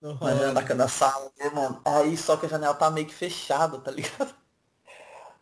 Uhum. 0.00 0.18
Na 0.20 0.34
janela 0.34 0.52
da, 0.54 0.74
da 0.74 0.88
sala, 0.88 1.30
mano. 1.54 1.80
Aí 1.84 2.16
só 2.16 2.36
que 2.36 2.46
a 2.46 2.48
janela 2.48 2.74
tá 2.74 2.90
meio 2.90 3.06
que 3.06 3.14
fechada, 3.14 3.78
tá 3.78 3.90
ligado? 3.90 4.34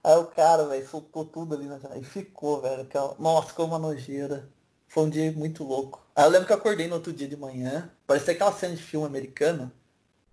Aí 0.02 0.16
o 0.16 0.24
cara, 0.24 0.66
velho, 0.66 0.88
soltou 0.88 1.24
tudo 1.24 1.54
ali 1.54 1.66
na 1.66 1.78
janela. 1.78 2.00
E 2.00 2.04
ficou, 2.04 2.60
velho. 2.60 2.82
Aquela... 2.82 3.14
Nossa, 3.18 3.48
ficou 3.48 3.66
uma 3.66 3.78
nojeira. 3.78 4.48
Foi 4.88 5.04
um 5.04 5.10
dia 5.10 5.30
muito 5.32 5.62
louco. 5.62 6.04
Aí 6.16 6.24
eu 6.24 6.30
lembro 6.30 6.46
que 6.46 6.52
eu 6.52 6.56
acordei 6.56 6.88
no 6.88 6.96
outro 6.96 7.12
dia 7.12 7.28
de 7.28 7.36
manhã. 7.36 7.90
Parecia 8.06 8.32
aquela 8.32 8.52
cena 8.52 8.74
de 8.74 8.82
filme 8.82 9.06
americano. 9.06 9.70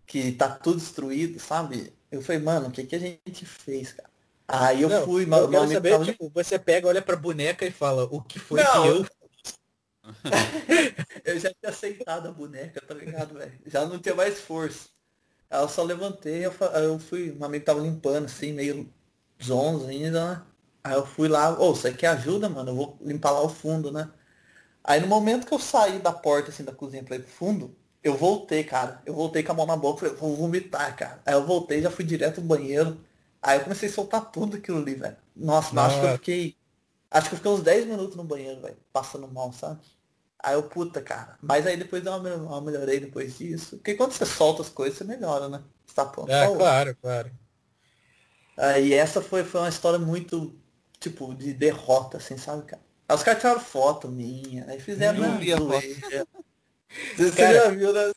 Que 0.05 0.31
tá 0.31 0.49
tudo 0.49 0.79
destruído, 0.79 1.39
sabe? 1.39 1.93
Eu 2.11 2.21
falei, 2.21 2.41
mano, 2.41 2.69
o 2.69 2.71
que, 2.71 2.85
que 2.85 2.95
a 2.95 2.99
gente 2.99 3.45
fez, 3.45 3.93
cara? 3.93 4.09
Aí 4.47 4.81
eu 4.81 4.89
não, 4.89 5.03
fui, 5.03 5.23
eu 5.23 5.27
meu, 5.27 5.47
meu 5.47 5.67
saber, 5.67 5.91
tava... 5.91 6.05
tipo, 6.05 6.29
você 6.33 6.57
pega, 6.57 6.87
olha 6.87 7.01
pra 7.01 7.17
boneca 7.17 7.65
e 7.65 7.71
fala, 7.71 8.05
o 8.05 8.21
que 8.21 8.39
foi 8.39 8.63
não, 8.63 8.83
que 8.83 8.87
eu 8.87 9.05
eu 11.25 11.39
já 11.39 11.49
tinha 11.49 11.69
aceitado 11.69 12.29
a 12.29 12.31
boneca, 12.31 12.81
tá 12.81 12.93
ligado, 12.93 13.37
velho? 13.37 13.59
Já 13.65 13.85
não 13.85 13.99
tinha 13.99 14.15
mais 14.15 14.39
força. 14.39 14.87
Aí 15.49 15.61
eu 15.61 15.67
só 15.67 15.83
levantei, 15.83 16.45
eu, 16.45 16.53
eu 16.75 16.99
fui, 16.99 17.35
um 17.37 17.43
amigo 17.43 17.65
tava 17.65 17.81
limpando 17.81 18.25
assim, 18.25 18.53
meio 18.53 18.89
zonzo 19.43 19.87
ainda, 19.87 20.35
né? 20.35 20.41
Aí 20.83 20.93
eu 20.93 21.05
fui 21.05 21.27
lá, 21.27 21.51
ô, 21.59 21.69
oh, 21.69 21.75
você 21.75 21.93
quer 21.93 22.07
ajuda, 22.07 22.47
mano? 22.47 22.71
Eu 22.71 22.75
vou 22.75 22.97
limpar 23.01 23.31
lá 23.31 23.41
o 23.41 23.49
fundo, 23.49 23.91
né? 23.91 24.09
Aí 24.83 25.01
no 25.01 25.07
momento 25.07 25.45
que 25.45 25.53
eu 25.53 25.59
saí 25.59 25.99
da 25.99 26.13
porta, 26.13 26.49
assim, 26.49 26.63
da 26.63 26.71
cozinha 26.71 27.03
pra 27.03 27.17
ir 27.17 27.23
pro 27.23 27.31
fundo, 27.31 27.75
eu 28.03 28.15
voltei, 28.15 28.63
cara. 28.63 29.01
Eu 29.05 29.13
voltei 29.13 29.43
com 29.43 29.51
a 29.51 29.55
mão 29.55 29.65
na 29.65 29.75
boca, 29.75 29.99
falei, 29.99 30.15
vou 30.15 30.35
vomitar, 30.35 30.95
cara. 30.95 31.21
Aí 31.25 31.33
eu 31.33 31.45
voltei, 31.45 31.81
já 31.81 31.91
fui 31.91 32.05
direto 32.05 32.41
no 32.41 32.47
banheiro. 32.47 32.97
Aí 33.41 33.57
eu 33.57 33.63
comecei 33.63 33.89
a 33.89 33.91
soltar 33.91 34.31
tudo 34.31 34.57
aquilo 34.57 34.79
ali, 34.79 34.95
velho. 34.95 35.17
Nossa, 35.35 35.73
Nossa. 35.73 35.87
acho 35.87 35.99
que 36.01 36.05
eu 36.05 36.13
fiquei. 36.13 36.57
Acho 37.09 37.29
que 37.29 37.35
eu 37.35 37.37
fiquei 37.37 37.51
uns 37.51 37.61
10 37.61 37.85
minutos 37.85 38.15
no 38.15 38.23
banheiro, 38.23 38.61
velho. 38.61 38.77
Passando 38.91 39.27
mal, 39.27 39.51
sabe? 39.53 39.79
Aí 40.39 40.53
eu, 40.53 40.63
puta, 40.63 41.01
cara. 41.01 41.37
Mas 41.41 41.65
aí 41.65 41.77
depois 41.77 42.05
eu 42.05 42.13
uma 42.13 42.61
melhorei 42.61 42.99
depois 42.99 43.37
disso. 43.37 43.77
Porque 43.77 43.95
quando 43.95 44.11
você 44.11 44.25
solta 44.25 44.61
as 44.61 44.69
coisas, 44.69 44.97
você 44.97 45.03
melhora, 45.03 45.49
né? 45.49 45.63
Você 45.85 45.95
tá 45.95 46.05
pronto. 46.05 46.31
É, 46.31 46.55
claro, 46.55 46.95
claro. 47.01 47.31
Aí 48.57 48.93
essa 48.93 49.21
foi, 49.21 49.43
foi 49.43 49.61
uma 49.61 49.69
história 49.69 49.99
muito, 49.99 50.55
tipo, 50.99 51.33
de 51.35 51.53
derrota, 51.53 52.17
assim, 52.17 52.37
sabe, 52.37 52.63
cara? 52.63 52.81
Aí 53.07 53.15
os 53.15 53.23
caras 53.23 53.39
tiraram 53.39 53.59
foto 53.59 54.07
minha, 54.09 54.65
aí 54.67 54.79
fizeram 54.79 55.19
Não 55.19 55.37
vi 55.39 55.53
a 55.53 55.57
foto. 55.57 56.27
Você 57.17 57.31
cara, 57.31 57.53
já 57.53 57.69
viu, 57.69 57.93
né? 57.93 58.11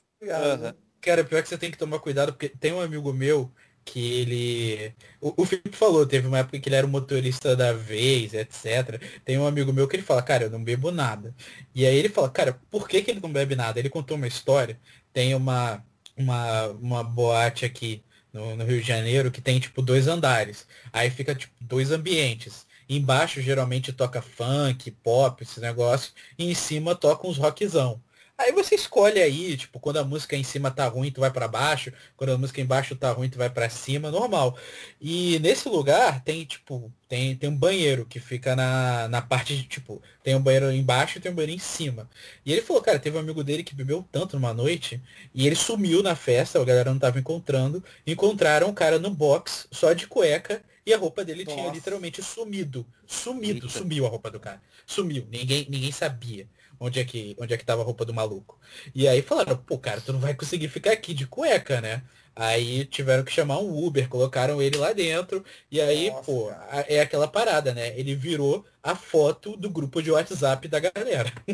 Cara, 1.00 1.24
pior 1.24 1.42
que 1.42 1.48
você 1.48 1.58
tem 1.58 1.70
que 1.70 1.78
tomar 1.78 1.98
cuidado, 1.98 2.32
porque 2.32 2.48
tem 2.48 2.72
um 2.72 2.80
amigo 2.80 3.12
meu 3.12 3.50
que 3.84 4.20
ele. 4.20 4.94
O, 5.20 5.42
o 5.42 5.46
Felipe 5.46 5.76
falou, 5.76 6.06
teve 6.06 6.26
uma 6.28 6.38
época 6.38 6.58
que 6.60 6.68
ele 6.68 6.76
era 6.76 6.86
o 6.86 6.90
motorista 6.90 7.56
da 7.56 7.72
vez, 7.72 8.34
etc. 8.34 9.00
Tem 9.24 9.38
um 9.38 9.46
amigo 9.46 9.72
meu 9.72 9.88
que 9.88 9.96
ele 9.96 10.02
fala, 10.02 10.22
cara, 10.22 10.44
eu 10.44 10.50
não 10.50 10.62
bebo 10.62 10.90
nada. 10.90 11.34
E 11.74 11.86
aí 11.86 11.96
ele 11.96 12.08
fala, 12.08 12.30
cara, 12.30 12.60
por 12.70 12.88
que, 12.88 13.02
que 13.02 13.10
ele 13.10 13.20
não 13.20 13.32
bebe 13.32 13.54
nada? 13.56 13.78
Ele 13.78 13.90
contou 13.90 14.16
uma 14.16 14.26
história. 14.28 14.78
Tem 15.12 15.34
uma, 15.34 15.84
uma, 16.16 16.68
uma 16.68 17.02
boate 17.04 17.64
aqui 17.64 18.04
no, 18.32 18.56
no 18.56 18.64
Rio 18.64 18.80
de 18.80 18.86
Janeiro 18.86 19.30
que 19.30 19.40
tem 19.40 19.58
tipo 19.60 19.82
dois 19.82 20.06
andares. 20.08 20.66
Aí 20.92 21.10
fica 21.10 21.34
tipo 21.34 21.54
dois 21.60 21.90
ambientes. 21.90 22.66
Embaixo 22.88 23.40
geralmente 23.40 23.92
toca 23.92 24.20
funk, 24.20 24.90
pop, 24.90 25.42
esse 25.42 25.60
negócio. 25.60 26.12
E 26.38 26.50
em 26.50 26.54
cima 26.54 26.94
toca 26.94 27.26
uns 27.26 27.38
rockzão. 27.38 28.02
Aí 28.40 28.52
você 28.52 28.74
escolhe 28.74 29.20
aí, 29.20 29.54
tipo, 29.54 29.78
quando 29.78 29.98
a 29.98 30.04
música 30.04 30.34
em 30.34 30.42
cima 30.42 30.70
tá 30.70 30.86
ruim, 30.88 31.10
tu 31.10 31.20
vai 31.20 31.30
para 31.30 31.46
baixo, 31.46 31.92
quando 32.16 32.30
a 32.30 32.38
música 32.38 32.58
embaixo 32.58 32.96
tá 32.96 33.12
ruim, 33.12 33.28
tu 33.28 33.36
vai 33.36 33.50
para 33.50 33.68
cima, 33.68 34.10
normal. 34.10 34.56
E 34.98 35.38
nesse 35.40 35.68
lugar 35.68 36.24
tem, 36.24 36.46
tipo, 36.46 36.90
tem, 37.06 37.36
tem 37.36 37.50
um 37.50 37.54
banheiro 37.56 38.06
que 38.06 38.18
fica 38.18 38.56
na, 38.56 39.08
na 39.08 39.20
parte 39.20 39.54
de, 39.54 39.64
tipo, 39.64 40.00
tem 40.22 40.34
um 40.34 40.40
banheiro 40.40 40.72
embaixo 40.72 41.18
e 41.18 41.20
tem 41.20 41.30
um 41.30 41.34
banheiro 41.34 41.54
em 41.54 41.58
cima. 41.58 42.08
E 42.42 42.50
ele 42.50 42.62
falou, 42.62 42.80
cara, 42.80 42.98
teve 42.98 43.14
um 43.14 43.20
amigo 43.20 43.44
dele 43.44 43.62
que 43.62 43.74
bebeu 43.74 44.02
tanto 44.10 44.36
numa 44.36 44.54
noite, 44.54 45.02
e 45.34 45.46
ele 45.46 45.54
sumiu 45.54 46.02
na 46.02 46.16
festa, 46.16 46.58
a 46.58 46.64
galera 46.64 46.90
não 46.90 46.98
tava 46.98 47.18
encontrando, 47.18 47.84
encontraram 48.06 48.70
o 48.70 48.72
cara 48.72 48.98
no 48.98 49.10
box, 49.10 49.68
só 49.70 49.92
de 49.92 50.06
cueca, 50.06 50.62
e 50.86 50.94
a 50.94 50.96
roupa 50.96 51.22
dele 51.26 51.44
Nossa. 51.44 51.58
tinha 51.58 51.70
literalmente 51.70 52.22
sumido. 52.22 52.86
Sumido, 53.06 53.66
Eita. 53.66 53.78
sumiu 53.78 54.06
a 54.06 54.08
roupa 54.08 54.30
do 54.30 54.40
cara. 54.40 54.62
Sumiu, 54.86 55.26
ninguém, 55.30 55.66
ninguém 55.68 55.92
sabia 55.92 56.48
onde 56.80 56.98
é 56.98 57.04
que 57.04 57.36
onde 57.38 57.54
é 57.54 57.56
que 57.56 57.64
tava 57.64 57.82
a 57.82 57.84
roupa 57.84 58.04
do 58.04 58.14
maluco. 58.14 58.58
E 58.94 59.06
aí 59.06 59.22
falaram, 59.22 59.56
pô, 59.56 59.78
cara, 59.78 60.00
tu 60.00 60.12
não 60.12 60.20
vai 60.20 60.34
conseguir 60.34 60.68
ficar 60.68 60.92
aqui 60.92 61.14
de 61.14 61.26
cueca, 61.26 61.80
né? 61.80 62.02
Aí 62.34 62.86
tiveram 62.86 63.22
que 63.22 63.32
chamar 63.32 63.58
um 63.58 63.84
Uber, 63.84 64.08
colocaram 64.08 64.62
ele 64.62 64.78
lá 64.78 64.92
dentro, 64.92 65.44
e 65.70 65.80
aí, 65.80 66.10
Nossa, 66.10 66.22
pô, 66.24 66.46
cara. 66.46 66.86
é 66.88 67.00
aquela 67.00 67.28
parada, 67.28 67.74
né? 67.74 67.98
Ele 67.98 68.14
virou 68.14 68.64
a 68.82 68.96
foto 68.96 69.56
do 69.56 69.68
grupo 69.68 70.02
de 70.02 70.10
WhatsApp 70.10 70.66
da 70.68 70.80
galera. 70.80 71.30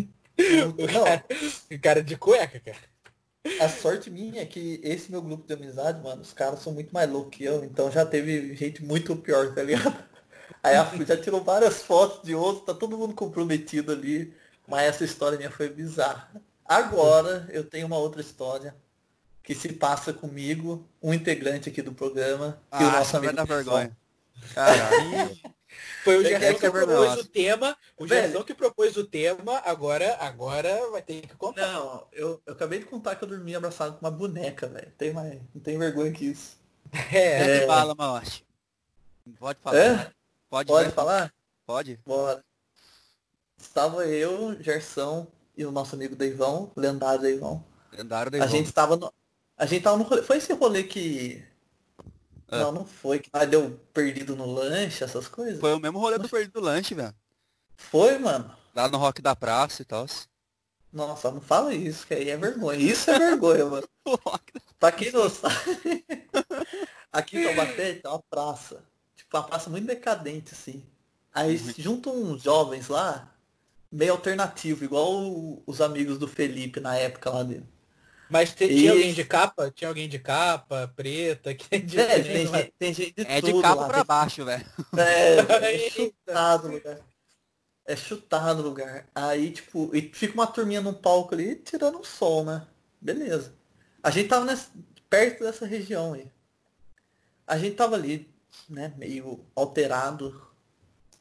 o, 0.78 0.86
cara, 0.86 1.24
cara 1.82 2.02
de 2.02 2.16
cueca, 2.16 2.60
cara. 2.60 2.96
A 3.60 3.68
sorte 3.68 4.10
minha 4.10 4.42
é 4.42 4.46
que 4.46 4.80
esse 4.82 5.10
meu 5.10 5.22
grupo 5.22 5.46
de 5.46 5.54
amizade, 5.54 6.02
mano, 6.02 6.20
os 6.20 6.32
caras 6.32 6.60
são 6.60 6.72
muito 6.72 6.92
mais 6.92 7.10
loucos 7.10 7.36
que 7.36 7.44
eu, 7.44 7.64
então 7.64 7.90
já 7.90 8.04
teve 8.04 8.54
gente 8.54 8.84
muito 8.84 9.16
pior, 9.16 9.54
tá 9.54 9.62
ligado? 9.62 9.96
Aí 10.62 10.74
a 10.74 10.84
já 11.04 11.16
tirou 11.16 11.42
várias 11.42 11.82
fotos 11.82 12.22
de 12.24 12.34
outros, 12.34 12.66
tá 12.66 12.74
todo 12.74 12.98
mundo 12.98 13.14
comprometido 13.14 13.92
ali. 13.92 14.34
Mas 14.66 14.82
essa 14.82 15.04
história 15.04 15.38
minha 15.38 15.50
foi 15.50 15.68
bizarra. 15.68 16.30
Agora 16.64 17.48
eu 17.50 17.64
tenho 17.64 17.86
uma 17.86 17.98
outra 17.98 18.20
história 18.20 18.74
que 19.42 19.54
se 19.54 19.72
passa 19.72 20.12
comigo, 20.12 20.86
um 21.00 21.14
integrante 21.14 21.68
aqui 21.68 21.80
do 21.80 21.92
programa, 21.92 22.60
ah, 22.70 22.82
e 22.82 22.86
o 22.86 22.90
nosso 22.90 23.16
amigo. 23.16 23.34
Vai 23.34 23.46
dar 23.46 23.54
vergonha. 23.54 23.96
Caralho. 24.52 25.38
Foi 26.02 26.16
o 26.16 26.22
Gerson 26.22 26.54
que, 26.54 26.60
que 26.60 26.70
propôs 26.70 27.18
o 27.18 27.24
tema. 27.24 27.76
O 27.96 28.06
Gerson 28.06 28.42
que 28.42 28.54
propôs 28.54 28.96
o 28.96 29.04
tema, 29.04 29.58
agora, 29.64 30.16
agora 30.20 30.90
vai 30.90 31.02
ter 31.02 31.22
que 31.22 31.36
contar. 31.36 31.66
Não, 31.66 32.06
eu, 32.12 32.40
eu 32.46 32.52
acabei 32.52 32.78
de 32.78 32.86
contar 32.86 33.16
que 33.16 33.24
eu 33.24 33.28
dormi 33.28 33.54
abraçado 33.54 33.94
com 33.94 34.04
uma 34.04 34.10
boneca, 34.10 34.66
velho. 34.66 34.92
Tem 34.96 35.12
mais, 35.12 35.40
não 35.54 35.60
tem 35.60 35.78
vergonha 35.78 36.12
que 36.12 36.26
isso. 36.26 36.56
É, 37.12 37.64
é... 37.64 37.66
fala, 37.66 37.94
Maloche. 37.94 38.44
Pode 39.38 39.58
falar. 39.60 39.76
É? 39.76 40.10
Pode, 40.48 40.68
Pode 40.68 40.90
falar? 40.92 41.32
Pode. 41.66 42.00
Bora. 42.06 42.44
Estava 43.66 44.06
eu, 44.06 44.56
Gerson 44.62 45.26
e 45.56 45.64
o 45.64 45.72
nosso 45.72 45.94
amigo 45.94 46.16
Deivão, 46.16 46.70
lendário 46.76 47.20
Deivão. 47.20 47.64
Lendário 47.92 48.30
Deivão. 48.30 48.48
A 48.48 48.50
gente 48.50 48.66
estava 48.66 48.96
no. 48.96 49.12
A 49.56 49.66
gente 49.66 49.82
tava 49.82 49.96
no 49.96 50.04
rolê. 50.04 50.22
Foi 50.22 50.36
esse 50.36 50.52
rolê 50.52 50.84
que. 50.84 51.44
Ah. 52.48 52.58
Não, 52.58 52.72
não 52.72 52.86
foi. 52.86 53.18
Que 53.18 53.30
deu 53.46 53.78
perdido 53.92 54.36
no 54.36 54.46
lanche, 54.46 55.04
essas 55.04 55.28
coisas. 55.28 55.60
Foi 55.60 55.74
o 55.74 55.80
mesmo 55.80 55.98
rolê 55.98 56.16
do 56.16 56.28
perdido 56.28 56.60
no 56.60 56.66
lanche, 56.66 56.94
velho. 56.94 57.14
Foi, 57.76 58.18
mano. 58.18 58.50
Lá 58.74 58.88
no 58.88 58.98
Rock 58.98 59.20
da 59.20 59.34
Praça 59.34 59.82
e 59.82 59.84
tal. 59.84 60.06
Nossa, 60.92 61.30
não 61.30 61.40
fala 61.40 61.74
isso, 61.74 62.06
que 62.06 62.14
aí 62.14 62.30
é 62.30 62.36
vergonha. 62.36 62.78
Isso 62.78 63.10
é 63.10 63.18
vergonha, 63.18 63.66
mano. 63.66 63.88
pra 64.78 64.92
quem 64.92 65.12
não 65.12 65.28
sabe, 65.28 66.04
aqui 67.12 67.38
em 67.38 67.44
Taubaté 67.44 67.94
tem 67.94 68.10
uma 68.10 68.22
praça. 68.30 68.82
Tipo, 69.14 69.36
uma 69.36 69.42
praça 69.42 69.68
muito 69.68 69.86
decadente, 69.86 70.54
assim. 70.54 70.82
Aí 71.34 71.58
uhum. 71.58 71.74
juntam 71.76 72.14
uns 72.14 72.42
jovens 72.42 72.88
lá, 72.88 73.30
meio 73.96 74.12
alternativo, 74.12 74.84
igual 74.84 75.62
os 75.66 75.80
amigos 75.80 76.18
do 76.18 76.28
Felipe 76.28 76.80
na 76.80 76.94
época 76.96 77.30
lá 77.30 77.42
dele. 77.42 77.66
Mas 78.28 78.52
te, 78.52 78.64
e... 78.64 78.68
tinha 78.68 78.92
alguém 78.92 79.14
de 79.14 79.24
capa? 79.24 79.70
Tinha 79.70 79.88
alguém 79.88 80.08
de 80.08 80.18
capa, 80.18 80.92
preta, 80.94 81.54
que 81.54 81.66
é 81.70 81.78
de, 81.78 81.98
é, 81.98 82.22
tem, 82.22 82.46
gente, 82.52 82.74
tem 82.78 82.94
gente 82.94 83.14
de 83.14 83.26
É 83.26 83.40
de 83.40 83.62
capa 83.62 83.82
lá, 83.82 83.88
pra 83.88 84.04
baixo, 84.04 84.44
velho. 84.44 84.66
É, 84.98 85.36
é 85.86 85.90
chutado 85.90 86.68
lugar. 86.68 86.98
É 87.86 87.96
chutado 87.96 88.62
no 88.62 88.68
lugar. 88.68 89.08
Aí, 89.14 89.52
tipo, 89.52 89.90
e 89.94 90.02
fica 90.12 90.34
uma 90.34 90.46
turminha 90.46 90.80
num 90.80 90.92
palco 90.92 91.34
ali 91.34 91.54
tirando 91.54 91.98
um 91.98 92.04
sol, 92.04 92.44
né? 92.44 92.66
Beleza. 93.00 93.54
A 94.02 94.10
gente 94.10 94.28
tava 94.28 94.44
nessa, 94.44 94.68
perto 95.08 95.44
dessa 95.44 95.64
região 95.64 96.12
aí. 96.12 96.28
A 97.46 97.56
gente 97.56 97.76
tava 97.76 97.94
ali, 97.94 98.28
né, 98.68 98.92
meio 98.96 99.40
alterado 99.54 100.42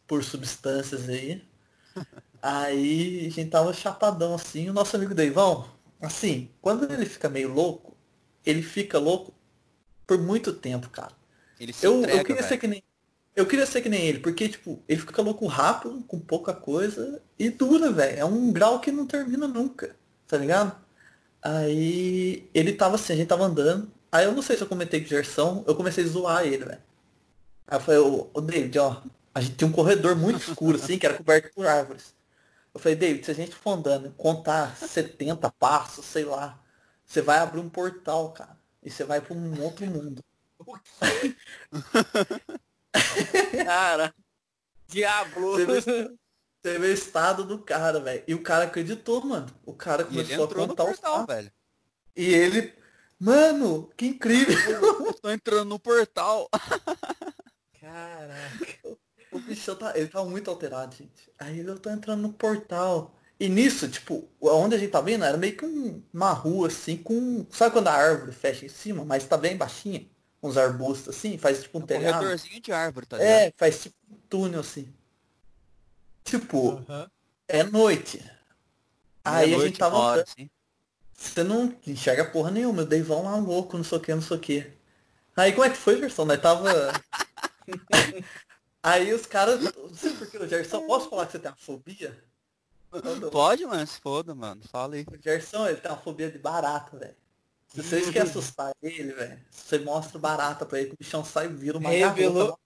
por 0.08 0.24
substâncias 0.24 1.08
aí. 1.08 1.48
Aí 2.48 3.26
a 3.26 3.30
gente 3.32 3.50
tava 3.50 3.74
chapadão 3.74 4.36
assim, 4.36 4.70
o 4.70 4.74
nosso 4.74 4.96
amigo 4.96 5.16
Deivão, 5.16 5.68
assim, 6.00 6.48
quando 6.62 6.84
ele 6.94 7.08
fica 7.08 7.28
meio 7.28 7.52
louco, 7.52 7.98
ele 8.46 8.62
fica 8.62 9.00
louco 9.00 9.34
por 10.06 10.20
muito 10.20 10.54
tempo, 10.54 10.88
cara. 10.92 11.12
Ele 11.60 11.74
se 11.74 11.84
eu, 11.88 11.98
entrega, 11.98 12.20
eu 12.20 12.24
queria 12.24 12.42
véio. 12.44 12.48
ser 12.48 12.58
que 12.60 12.68
nem 12.68 12.84
eu 13.36 13.48
queria 13.48 13.66
ser 13.66 13.82
que 13.82 13.90
nem 13.90 14.06
ele, 14.06 14.20
porque, 14.20 14.48
tipo, 14.48 14.80
ele 14.88 15.02
fica 15.02 15.24
louco 15.24 15.48
rápido, 15.48 16.04
com 16.08 16.20
pouca 16.20 16.54
coisa, 16.54 17.20
e 17.38 17.50
dura, 17.50 17.92
velho. 17.92 18.20
É 18.20 18.24
um 18.24 18.54
grau 18.54 18.80
que 18.80 18.92
não 18.92 19.08
termina 19.08 19.48
nunca, 19.48 19.96
tá 20.28 20.38
ligado? 20.38 20.78
Aí 21.42 22.48
ele 22.54 22.74
tava 22.74 22.94
assim, 22.94 23.14
a 23.14 23.16
gente 23.16 23.28
tava 23.28 23.46
andando. 23.46 23.92
Aí 24.12 24.26
eu 24.26 24.34
não 24.34 24.44
sei 24.44 24.56
se 24.56 24.62
eu 24.62 24.68
comentei 24.68 25.02
com 25.02 25.08
Gerson, 25.08 25.64
eu 25.66 25.74
comecei 25.74 26.04
a 26.04 26.08
zoar 26.08 26.46
ele, 26.46 26.64
velho. 26.64 26.82
Aí 27.68 27.78
eu 27.78 27.82
falei, 27.82 28.00
ô, 28.02 28.30
ô 28.32 28.40
David, 28.40 28.78
ó, 28.78 29.02
a 29.34 29.42
gente 29.42 29.56
tinha 29.56 29.68
um 29.68 29.74
corredor 29.74 30.16
muito 30.16 30.40
escuro, 30.40 30.78
assim, 30.78 31.00
que 31.00 31.08
era 31.08 31.18
coberto 31.18 31.52
por 31.56 31.66
árvores. 31.66 32.15
Eu 32.76 32.80
falei, 32.80 32.98
David, 32.98 33.24
se 33.24 33.32
a 33.32 33.34
gente 33.34 33.56
for 33.56 33.72
andando, 33.72 34.12
contar 34.18 34.76
70 34.76 35.50
passos, 35.52 36.04
sei 36.04 36.26
lá, 36.26 36.62
você 37.06 37.22
vai 37.22 37.40
abrir 37.40 37.62
um 37.62 37.70
portal, 37.70 38.34
cara. 38.34 38.60
E 38.84 38.92
você 38.92 39.06
vai 39.06 39.22
para 39.22 39.34
um 39.34 39.64
outro 39.64 39.88
mundo. 39.88 40.22
cara, 43.64 44.14
diabo. 44.90 45.54
Você 45.54 45.66
vê, 45.66 45.82
você 46.62 46.80
vê 46.80 46.88
o 46.88 46.94
estado 46.94 47.46
do 47.46 47.60
cara, 47.60 48.02
velho. 48.02 48.24
E 48.28 48.34
o 48.34 48.44
cara 48.44 48.66
acreditou, 48.66 49.24
mano. 49.24 49.48
O 49.66 49.74
cara 49.74 50.04
começou 50.04 50.44
a 50.44 50.54
contar 50.54 50.84
o 50.84 50.88
portal, 50.88 51.26
velho. 51.26 51.50
E 52.14 52.26
ele, 52.26 52.74
mano, 53.18 53.90
que 53.96 54.08
incrível. 54.08 54.58
Eu 55.08 55.14
tô 55.14 55.32
entrando 55.32 55.70
no 55.70 55.80
portal. 55.80 56.50
Caraca. 57.80 58.98
O 59.36 59.40
bichão 59.40 59.76
tá, 59.76 59.92
ele 59.98 60.08
tá 60.08 60.24
muito 60.24 60.50
alterado, 60.50 60.96
gente. 60.96 61.30
Aí 61.38 61.60
eu 61.60 61.78
tô 61.78 61.90
entrando 61.90 62.22
no 62.22 62.32
portal. 62.32 63.14
E 63.38 63.50
nisso, 63.50 63.90
tipo, 63.90 64.30
onde 64.40 64.76
a 64.76 64.78
gente 64.78 64.92
tá 64.92 65.02
vendo 65.02 65.26
era 65.26 65.36
meio 65.36 65.58
que 65.58 65.66
um, 65.66 66.02
uma 66.14 66.32
rua 66.32 66.70
assim 66.70 66.96
com. 66.96 67.46
Sabe 67.50 67.74
quando 67.74 67.90
a 67.90 67.94
árvore 67.94 68.32
fecha 68.32 68.66
em 68.66 68.70
cima, 68.70 69.04
mas 69.04 69.26
tá 69.26 69.36
bem 69.36 69.58
baixinha? 69.58 70.08
Uns 70.42 70.56
arbustos 70.56 71.18
assim, 71.18 71.38
faz 71.38 71.64
tipo 71.64 71.78
um, 71.78 71.82
um 71.82 71.86
telhado. 71.86 72.20
corredorzinho 72.20 72.62
de 72.62 72.72
árvore, 72.72 73.06
tá 73.08 73.18
ligado? 73.18 73.30
É, 73.30 73.54
faz 73.58 73.84
tipo 73.84 73.96
um 74.10 74.16
túnel 74.30 74.62
assim. 74.62 74.88
Tipo, 76.24 76.82
é 77.48 77.64
noite. 77.64 78.24
Aí 79.24 79.54
é 79.54 79.58
a 79.58 79.60
gente 79.60 79.78
tava. 79.78 79.98
Hora, 79.98 80.22
assim. 80.24 80.50
Você 81.14 81.44
não 81.44 81.76
enxerga 81.86 82.24
porra 82.24 82.52
nenhuma, 82.52 82.84
eu 82.84 82.86
dei 82.86 83.02
vão 83.02 83.24
lá 83.24 83.36
louco, 83.36 83.76
não 83.76 83.84
sei 83.84 83.98
o 83.98 84.02
que, 84.02 84.16
não 84.16 84.22
sei 84.22 84.38
o 84.38 84.40
que. 84.40 84.72
Aí 85.36 85.52
como 85.52 85.66
é 85.66 85.70
que 85.70 85.78
foi, 85.78 85.98
versão? 85.98 86.24
Nós 86.26 86.40
tava. 86.40 86.94
Aí 88.86 89.12
os 89.12 89.26
caras. 89.26 89.62
Não 89.62 89.96
sei 89.96 90.14
porquê, 90.14 90.38
o 90.38 90.48
Gerson, 90.48 90.86
posso 90.86 91.10
falar 91.10 91.26
que 91.26 91.32
você 91.32 91.40
tem 91.40 91.50
uma 91.50 91.58
fobia? 91.58 92.16
Pode, 93.32 93.66
mano, 93.66 93.88
se 93.88 94.00
foda, 94.00 94.36
mano. 94.36 94.62
Fala 94.72 94.94
aí. 94.94 95.06
O 95.12 95.18
Gerson, 95.20 95.68
ele 95.68 95.78
tem 95.78 95.92
uma 95.92 95.98
fobia 95.98 96.30
de 96.30 96.38
barata, 96.38 96.96
velho. 96.96 97.16
Se 97.68 97.82
vocês 97.82 98.10
querem 98.12 98.30
assustar 98.30 98.74
ele, 98.84 99.12
velho, 99.12 99.40
você 99.50 99.80
mostra 99.80 100.20
barata 100.20 100.68
pra 100.68 100.80
ele, 100.80 100.90
que 100.90 100.94
o 100.94 100.98
bichão 101.00 101.26
sai 101.26 101.48
e 101.48 101.50
vira 101.50 101.80
uma 101.80 101.90
Revelou. 101.90 102.60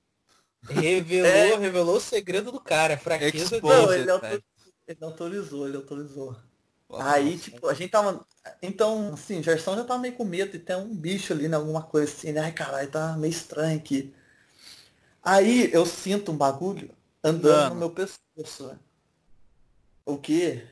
Revelou, 0.67 1.25
é. 1.25 1.55
revelou 1.55 1.95
o 1.95 2.01
segredo 2.01 2.51
do 2.51 2.59
cara, 2.59 2.95
a 2.95 2.97
fraqueza 2.97 3.55
Exposed, 3.55 3.63
Não, 3.63 3.93
ele, 3.93 4.11
autor... 4.11 4.43
ele 4.85 4.97
autorizou, 5.01 5.67
ele 5.67 5.77
autorizou. 5.77 6.35
Aí, 6.99 7.37
tipo, 7.37 7.65
a 7.67 7.73
gente 7.73 7.91
tava. 7.91 8.25
Então, 8.61 9.13
assim, 9.13 9.39
o 9.39 9.43
Gerson 9.43 9.77
já 9.77 9.85
tava 9.85 10.01
meio 10.01 10.15
com 10.15 10.25
medo 10.25 10.51
de 10.51 10.59
ter 10.59 10.75
um 10.75 10.93
bicho 10.93 11.31
ali, 11.31 11.47
né? 11.47 11.55
Alguma 11.55 11.81
coisa 11.81 12.11
assim, 12.11 12.33
né? 12.33 12.41
Ai, 12.41 12.51
caralho, 12.51 12.91
tá 12.91 13.15
meio 13.15 13.31
estranho 13.31 13.77
aqui. 13.77 14.13
Aí 15.23 15.69
eu 15.73 15.85
sinto 15.85 16.31
um 16.31 16.37
bagulho 16.37 16.91
andando 17.23 17.73
no 17.73 17.79
meu 17.79 17.89
pescoço. 17.89 18.77
O 20.05 20.17
quê? 20.17 20.65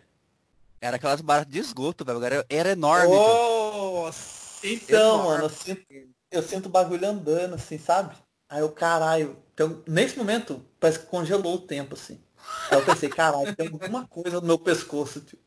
Era 0.80 0.98
aquelas 0.98 1.22
barras 1.22 1.48
de 1.48 1.60
esgoto, 1.60 2.06
velho. 2.06 2.24
Era, 2.24 2.46
era 2.50 2.72
enorme. 2.72 3.16
Nossa! 3.16 4.66
Então, 4.66 5.16
enorme. 5.16 5.28
mano, 5.28 5.44
eu 5.44 5.50
sinto, 5.50 5.86
eu 6.32 6.44
sinto 6.44 6.66
o 6.68 6.70
bagulho 6.70 7.08
andando, 7.08 7.56
assim, 7.56 7.78
sabe? 7.78 8.16
Aí 8.50 8.62
eu, 8.62 8.72
caralho, 8.72 9.38
então, 9.54 9.84
nesse 9.88 10.18
momento, 10.18 10.64
parece 10.80 11.00
que 11.00 11.06
congelou 11.08 11.56
o 11.56 11.62
tempo, 11.62 11.96
assim. 11.96 12.22
Aí 12.70 12.78
eu 12.78 12.86
pensei, 12.86 13.10
caralho, 13.10 13.56
tem 13.56 13.68
alguma 13.68 14.08
coisa 14.08 14.40
no 14.40 14.48
meu 14.48 14.60
pescoço, 14.60 15.20
tio. 15.22 15.40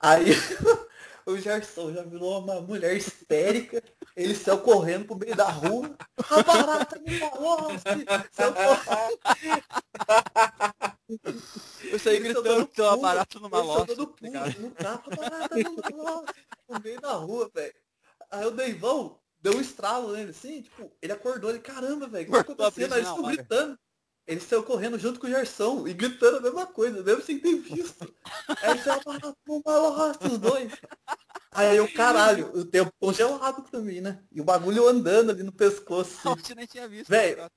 Aí 0.00 0.26
o 1.24 1.36
Gerson 1.38 1.92
já 1.92 2.02
virou 2.02 2.38
uma 2.40 2.60
mulher 2.60 2.96
histérica. 2.96 3.82
Ele 4.16 4.34
saiu 4.34 4.58
correndo 4.58 5.06
pro 5.06 5.16
meio 5.16 5.34
da 5.34 5.50
rua. 5.50 5.96
A 6.30 6.42
barata 6.42 7.00
me 7.00 7.18
falou, 7.18 7.70
saiu 8.30 8.54
correndo. 8.54 9.18
Eu 11.84 11.98
saí 11.98 12.20
gritando 12.20 12.66
que 12.68 12.80
uma 12.80 12.96
barata 12.96 13.40
numa 13.40 13.60
loja. 13.60 13.94
Carro, 14.76 15.02
a 15.10 15.16
barata 15.16 15.56
numa 15.56 16.02
loja. 16.02 16.34
No 16.68 16.80
meio 16.80 17.00
da 17.00 17.12
rua, 17.12 17.50
velho. 17.52 17.74
Aí 18.30 18.46
o 18.46 18.50
Deivão 18.50 19.18
deu 19.40 19.56
um 19.56 19.60
estralo 19.60 20.12
nele, 20.12 20.30
assim, 20.30 20.62
tipo, 20.62 20.90
ele 21.02 21.12
acordou, 21.12 21.50
ele, 21.50 21.58
caramba, 21.58 22.06
velho, 22.06 22.24
o 22.24 22.26
que 22.26 22.32
tá 22.32 22.40
acontecendo? 22.40 22.92
Aí 22.94 23.00
eles 23.00 23.08
estão 23.10 23.24
gritando. 23.24 23.78
Ele 24.26 24.40
saiu 24.40 24.62
correndo 24.62 24.98
junto 24.98 25.20
com 25.20 25.26
o 25.26 25.30
Gerson 25.30 25.86
e 25.86 25.92
gritando 25.92 26.38
a 26.38 26.40
mesma 26.40 26.66
coisa, 26.66 27.02
mesmo 27.02 27.22
sem 27.22 27.38
ter 27.38 27.56
visto. 27.56 28.10
Aí 28.62 28.78
saiu 28.78 29.02
uma 29.06 30.16
os 30.18 30.38
dois. 30.38 30.72
Aí 31.54 31.76
eu, 31.76 31.90
caralho, 31.92 32.50
o 32.52 32.64
tempo 32.64 32.92
congelado 32.98 33.62
também, 33.70 34.00
né? 34.00 34.20
E 34.32 34.40
o 34.40 34.44
bagulho 34.44 34.88
andando 34.88 35.30
ali 35.30 35.44
no 35.44 35.52
pescoço. 35.52 36.18
Assim. 36.28 36.42
Você 36.42 36.54
nem 36.54 36.66
tinha 36.66 36.88
visto. 36.88 37.08
Velho, 37.08 37.48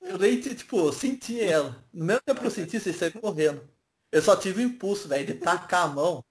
eu 0.00 0.18
nem, 0.18 0.40
tipo, 0.40 0.78
eu 0.78 0.92
senti 0.92 1.40
ela. 1.40 1.82
No 1.92 2.04
mesmo 2.04 2.22
tempo 2.26 2.40
que 2.40 2.46
eu 2.46 2.50
senti, 2.50 2.80
você 2.80 2.92
saiu 2.92 3.12
correndo. 3.12 3.66
Eu 4.10 4.20
só 4.20 4.34
tive 4.36 4.62
o 4.62 4.66
impulso, 4.66 5.06
velho, 5.06 5.24
de 5.24 5.34
tacar 5.34 5.84
a 5.84 5.86
mão. 5.86 6.24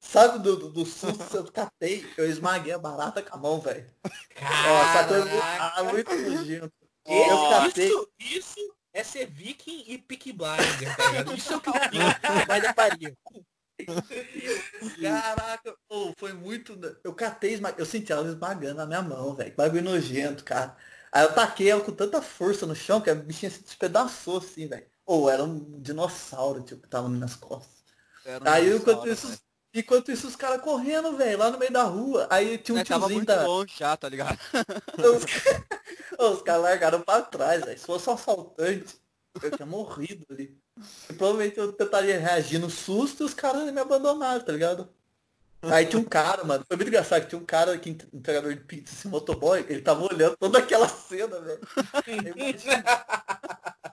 Sabe 0.00 0.38
do, 0.38 0.56
do, 0.56 0.68
do 0.70 0.86
susto 0.86 1.24
que 1.24 1.36
eu 1.36 1.44
catei? 1.52 2.06
Eu 2.16 2.28
esmaguei 2.28 2.72
a 2.72 2.78
barata 2.78 3.22
com 3.22 3.36
a 3.36 3.38
mão, 3.38 3.60
velho. 3.60 3.90
Nossa, 4.40 5.08
coisa 5.08 5.30
ah, 5.60 5.84
muito 5.84 6.14
nojento. 6.14 6.72
Eu 7.06 7.48
catei. 7.50 7.86
Isso, 7.86 8.08
isso 8.18 8.74
é 8.92 9.04
ser 9.04 9.26
viking 9.26 9.84
e 9.86 9.98
pick 9.98 10.32
blinder, 10.32 10.96
tá 10.96 11.10
ligado? 11.10 11.34
Isso 11.34 11.52
é 11.52 11.56
o 11.56 11.60
que 11.60 11.68
eu 11.68 11.74
mas 12.48 12.64
é 12.64 12.72
pariu. 12.72 13.16
Caraca, 15.00 15.74
oh, 15.88 16.12
foi 16.16 16.32
muito. 16.32 16.78
Eu 17.02 17.14
catei, 17.14 17.60
eu 17.76 17.86
senti 17.86 18.12
ela 18.12 18.26
esmagando 18.28 18.76
na 18.76 18.86
minha 18.86 19.02
mão, 19.02 19.34
velho. 19.34 19.54
Bagulho 19.56 19.82
nojento, 19.82 20.44
cara. 20.44 20.76
Aí 21.10 21.24
eu 21.24 21.32
taquei 21.32 21.70
ela 21.70 21.80
com 21.80 21.92
tanta 21.92 22.20
força 22.20 22.66
no 22.66 22.74
chão 22.74 23.00
que 23.00 23.10
a 23.10 23.14
bichinha 23.14 23.50
se 23.50 23.62
despedaçou 23.62 24.38
assim, 24.38 24.66
velho. 24.66 24.86
Ou 25.06 25.24
oh, 25.24 25.30
era 25.30 25.44
um 25.44 25.80
dinossauro, 25.80 26.62
tipo, 26.62 26.82
que 26.82 26.88
tava 26.88 27.08
nas 27.08 27.16
minhas 27.16 27.36
costas. 27.36 27.84
Um 28.26 28.48
Aí 28.48 28.74
enquanto 28.74 29.08
isso, 29.08 29.28
véio. 29.28 29.38
enquanto 29.74 30.10
isso 30.10 30.26
os 30.26 30.36
caras 30.36 30.62
correndo, 30.62 31.16
velho, 31.16 31.38
lá 31.38 31.50
no 31.50 31.58
meio 31.58 31.72
da 31.72 31.82
rua. 31.82 32.26
Aí 32.30 32.58
tinha 32.58 32.76
um 32.76 32.78
é, 32.78 32.84
tiozinho 32.84 33.00
tava 33.00 33.12
muito 33.12 33.26
da... 33.26 33.46
longe 33.46 33.74
já, 33.76 33.96
tá 33.96 34.08
ligado? 34.08 34.38
Os, 34.98 36.30
os 36.30 36.42
caras 36.42 36.62
largaram 36.62 37.02
pra 37.02 37.22
trás, 37.22 37.64
velho. 37.64 37.78
Se 37.78 37.84
fosse 37.84 38.08
um 38.08 38.14
assaltante, 38.14 38.98
eu 39.42 39.50
tinha 39.50 39.66
morrido 39.66 40.24
ali. 40.30 40.63
E 41.08 41.12
provavelmente 41.14 41.58
eu 41.58 41.72
tentaria 41.72 42.18
reagir 42.18 42.58
no 42.58 42.68
susto 42.68 43.22
e 43.22 43.26
os 43.26 43.34
caras 43.34 43.70
me 43.72 43.80
abandonaram, 43.80 44.44
tá 44.44 44.52
ligado? 44.52 44.88
Aí 45.62 45.86
tinha 45.86 46.00
um 46.00 46.04
cara, 46.04 46.44
mano, 46.44 46.64
foi 46.66 46.76
muito 46.76 46.88
engraçado 46.88 47.22
que 47.22 47.28
tinha 47.28 47.40
um 47.40 47.44
cara 47.44 47.72
aqui, 47.72 47.96
entregador 48.12 48.52
de 48.54 48.60
pizza, 48.60 48.94
esse 48.94 49.08
motoboy, 49.08 49.64
ele 49.68 49.80
tava 49.80 50.04
olhando 50.04 50.36
toda 50.36 50.58
aquela 50.58 50.88
cena, 50.88 51.40
velho. 51.40 51.60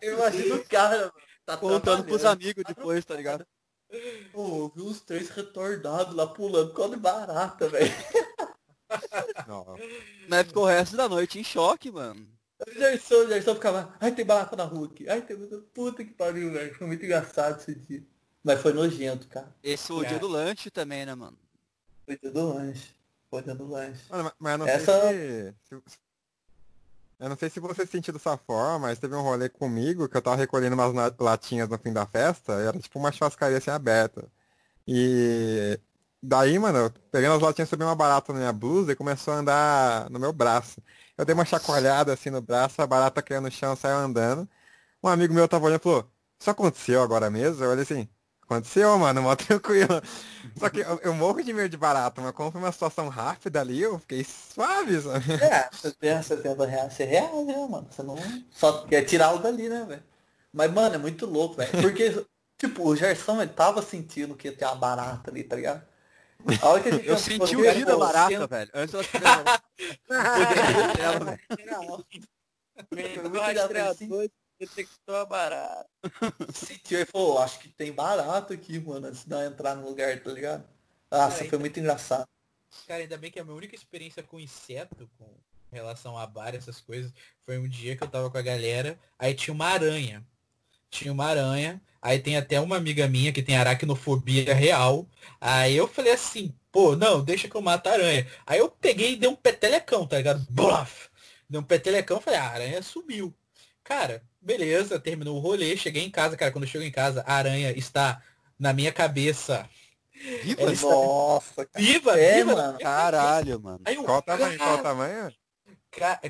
Eu 0.01 0.17
imagino, 0.17 0.55
o 0.55 0.65
cara, 0.65 0.97
mano. 0.97 1.13
Tá 1.45 1.57
Contando 1.57 2.03
pros 2.03 2.25
amigos 2.25 2.63
depois, 2.67 3.03
tá 3.03 3.15
ligado? 3.15 3.45
Pô, 4.31 4.65
eu 4.65 4.71
vi 4.75 4.81
os 4.81 5.01
três 5.01 5.29
retornados 5.29 6.15
lá 6.15 6.27
pulando, 6.27 6.73
quando 6.73 6.97
barata, 6.97 7.67
velho. 7.67 7.91
Mas 10.29 10.47
ficou 10.47 10.63
o 10.63 10.67
resto 10.67 10.95
da 10.95 11.09
noite 11.09 11.39
em 11.39 11.43
choque, 11.43 11.91
mano. 11.91 12.27
O 12.67 12.71
Gerson, 12.71 13.15
o 13.15 13.27
Gerson 13.27 13.55
ficava, 13.55 13.93
ai 13.99 14.11
tem 14.11 14.25
barata 14.25 14.55
na 14.55 14.63
rua 14.63 14.88
aqui, 14.88 15.09
ai 15.09 15.21
tem 15.21 15.38
puta 15.73 16.03
que 16.03 16.11
pariu, 16.11 16.51
velho. 16.51 16.73
Foi 16.75 16.88
muito 16.88 17.03
engraçado 17.03 17.59
esse 17.59 17.75
dia. 17.75 18.03
Mas 18.43 18.61
foi 18.61 18.73
nojento, 18.73 19.27
cara. 19.27 19.53
Esse 19.63 19.88
foi 19.88 19.97
o 19.97 20.07
dia 20.07 20.19
do 20.19 20.27
lanche 20.27 20.71
também, 20.71 21.05
né, 21.05 21.13
mano? 21.13 21.38
Foi 22.05 22.17
dia 22.17 22.31
do 22.31 22.53
lanche. 22.53 22.95
Foi 23.29 23.41
dia 23.41 23.55
do 23.55 23.67
lanche. 23.67 24.01
Mano, 24.09 24.31
mas 24.39 24.51
eu 24.51 24.57
não 24.57 24.67
Essa... 24.67 25.01
sei 25.01 25.53
se. 25.69 25.81
Eu 27.19 27.29
não 27.29 27.38
sei 27.38 27.51
se 27.51 27.59
você 27.59 27.85
se 27.85 27.91
sentiu 27.91 28.13
dessa 28.13 28.35
forma, 28.35 28.88
mas 28.88 28.97
teve 28.97 29.13
um 29.13 29.21
rolê 29.21 29.47
comigo 29.47 30.09
que 30.09 30.17
eu 30.17 30.21
tava 30.23 30.35
recolhendo 30.35 30.73
umas 30.73 31.15
latinhas 31.19 31.69
no 31.69 31.77
fim 31.77 31.93
da 31.93 32.03
festa, 32.03 32.53
era 32.53 32.79
tipo 32.79 32.97
uma 32.97 33.11
churrascaria 33.11 33.59
assim 33.59 33.69
aberta. 33.69 34.27
E 34.88 35.79
daí, 36.21 36.57
mano, 36.57 36.79
eu 36.79 36.91
pegando 37.11 37.35
as 37.35 37.41
latinhas, 37.43 37.69
subi 37.69 37.83
uma 37.83 37.95
barata 37.95 38.33
na 38.33 38.39
minha 38.39 38.51
blusa 38.51 38.91
e 38.91 38.95
começou 38.95 39.35
a 39.35 39.38
andar 39.38 40.09
no 40.09 40.19
meu 40.19 40.33
braço. 40.33 40.81
Eu 41.22 41.26
dei 41.26 41.35
uma 41.35 41.45
chacoalhada 41.45 42.11
assim 42.11 42.31
no 42.31 42.41
braço, 42.41 42.81
a 42.81 42.88
barata 42.88 43.22
caiu 43.22 43.41
no 43.41 43.52
chão, 43.52 43.76
saiu 43.76 43.98
andando. 43.98 44.49
Um 45.03 45.07
amigo 45.07 45.31
meu 45.35 45.48
tava 45.48 45.68
olhando 45.68 45.80
e 45.80 45.84
falou, 45.84 46.11
isso 46.39 46.49
aconteceu 46.49 46.99
agora 46.99 47.30
mesmo? 47.30 47.64
Eu 47.64 47.69
olhei 47.69 47.84
assim, 47.84 48.10
aconteceu, 48.41 48.98
mano, 48.98 49.22
mó 49.22 49.35
tranquilo. 49.38 50.02
Só 50.57 50.68
que 50.68 50.80
eu, 50.80 50.99
eu, 51.03 51.14
morro 51.14 51.43
de 51.43 51.53
medo 51.53 51.69
de 51.69 51.77
barata, 51.77 52.19
mas 52.22 52.31
como 52.31 52.52
foi 52.52 52.60
uma 52.60 52.72
situação 52.72 53.07
rápida 53.07 53.61
ali, 53.61 53.80
eu 53.80 53.99
fiquei 53.99 54.23
suave, 54.23 54.99
sabe? 54.99 55.34
É, 55.34 55.69
você 55.72 55.91
tem, 55.91 56.18
você 56.18 56.38
tenta 56.38 56.89
ser 56.89 57.06
real, 57.06 57.45
né, 57.45 57.68
mano? 57.69 57.88
Você 57.91 58.02
não 58.02 58.15
só 58.49 58.84
quer 58.88 59.03
tirá-lo 59.03 59.38
dali, 59.38 59.69
né, 59.69 59.85
velho? 59.88 60.03
Mas, 60.52 60.72
mano, 60.73 60.95
é 60.95 60.98
muito 60.98 61.27
louco, 61.27 61.53
velho. 61.53 61.84
Porque, 61.84 62.26
tipo, 62.57 62.84
o 62.84 62.95
Gerson, 62.95 63.39
ele 63.43 63.52
tava 63.52 63.84
sentindo 63.84 64.34
que 64.34 64.48
ia 64.48 64.57
ter 64.57 64.65
uma 64.65 64.73
barata 64.73 65.30
ali, 65.30 65.43
tá 65.43 65.56
ligado? 65.56 65.84
A 66.61 66.69
hora 66.69 66.81
que 66.81 66.89
a 66.89 66.91
gente 66.91 67.07
eu 67.07 67.18
senti 67.18 67.55
o 67.55 67.73
giro 67.73 67.85
da 67.85 67.97
barata, 67.97 68.47
velho. 68.47 68.72
Antes 68.73 68.95
ela 68.95 69.03
dela, 70.93 71.26
velho. 71.26 71.39
Muito 74.09 74.34
detectou 74.61 75.15
a 75.15 75.26
barata. 75.26 75.89
Sentiu 76.53 76.99
e 76.99 77.05
falou, 77.05 77.39
acho 77.39 77.59
que 77.59 77.68
tem 77.69 77.91
barato 77.91 78.53
aqui, 78.53 78.80
mano, 78.80 79.07
antes 79.07 79.26
de 79.26 79.45
entrar 79.45 79.76
no 79.76 79.88
lugar, 79.88 80.19
tá 80.22 80.31
ligado? 80.31 80.63
Nossa, 81.09 81.43
foi 81.45 81.57
muito 81.57 81.80
engraçado. 81.80 82.27
Cara, 82.88 83.01
ainda 83.01 83.18
bem 83.18 83.31
que 83.31 83.39
a 83.39 83.43
minha 83.43 83.55
única 83.55 83.76
experiência 83.76 84.22
com 84.22 84.39
inseto, 84.39 85.09
com 85.18 85.27
relação 85.72 86.18
a 86.18 86.27
bar, 86.27 86.55
essas 86.55 86.80
coisas, 86.80 87.11
foi 87.41 87.57
um 87.57 87.68
dia 87.68 87.97
que 87.97 88.03
eu 88.03 88.07
tava 88.07 88.30
com 88.30 88.38
a 88.38 88.41
galera, 88.41 88.99
aí 89.18 89.34
tinha 89.34 89.53
uma 89.53 89.68
aranha. 89.68 90.26
Tinha 90.89 91.11
uma 91.11 91.26
aranha, 91.26 91.81
aí 92.01 92.19
tem 92.19 92.37
até 92.37 92.59
uma 92.59 92.77
amiga 92.77 93.07
minha 93.07 93.31
que 93.31 93.43
tem 93.43 93.57
aracnofobia 93.57 94.53
real. 94.53 95.07
Aí 95.39 95.75
eu 95.75 95.87
falei 95.87 96.13
assim, 96.13 96.53
pô, 96.71 96.95
não, 96.95 97.23
deixa 97.23 97.47
que 97.47 97.55
eu 97.55 97.61
mato 97.61 97.87
a 97.87 97.93
aranha. 97.93 98.27
Aí 98.45 98.59
eu 98.59 98.69
peguei 98.69 99.13
e 99.13 99.15
dei 99.15 99.29
um 99.29 99.35
petelecão, 99.35 100.07
tá 100.07 100.17
ligado? 100.17 100.45
Bluff! 100.49 101.09
Dei 101.49 101.59
um 101.59 101.63
petelecão, 101.63 102.21
falei, 102.21 102.39
ah, 102.39 102.43
a 102.43 102.53
aranha 102.53 102.81
sumiu. 102.81 103.33
Cara, 103.83 104.23
beleza, 104.41 104.99
terminou 104.99 105.37
o 105.37 105.39
rolê, 105.39 105.75
cheguei 105.75 106.03
em 106.03 106.09
casa, 106.09 106.37
cara, 106.37 106.51
quando 106.51 106.63
eu 106.63 106.69
chego 106.69 106.83
em 106.83 106.91
casa, 106.91 107.23
a 107.27 107.33
aranha 107.33 107.71
está 107.71 108.21
na 108.57 108.73
minha 108.73 108.91
cabeça. 108.91 109.67
Viva? 110.43 110.61
Ela 110.61 110.71
Nossa, 110.71 111.65
cara. 111.65 111.85
Viva, 111.85 112.19
é, 112.19 112.35
viva. 112.35 112.55
Mano. 112.55 112.79
Caralho, 112.79 113.59
mano. 113.59 113.81
Aí, 113.83 113.95
qual 113.95 114.19
o 114.19 114.21
tamanho? 114.21 114.57
Qual 114.57 114.75
o 114.75 114.83
tamanho? 114.83 115.35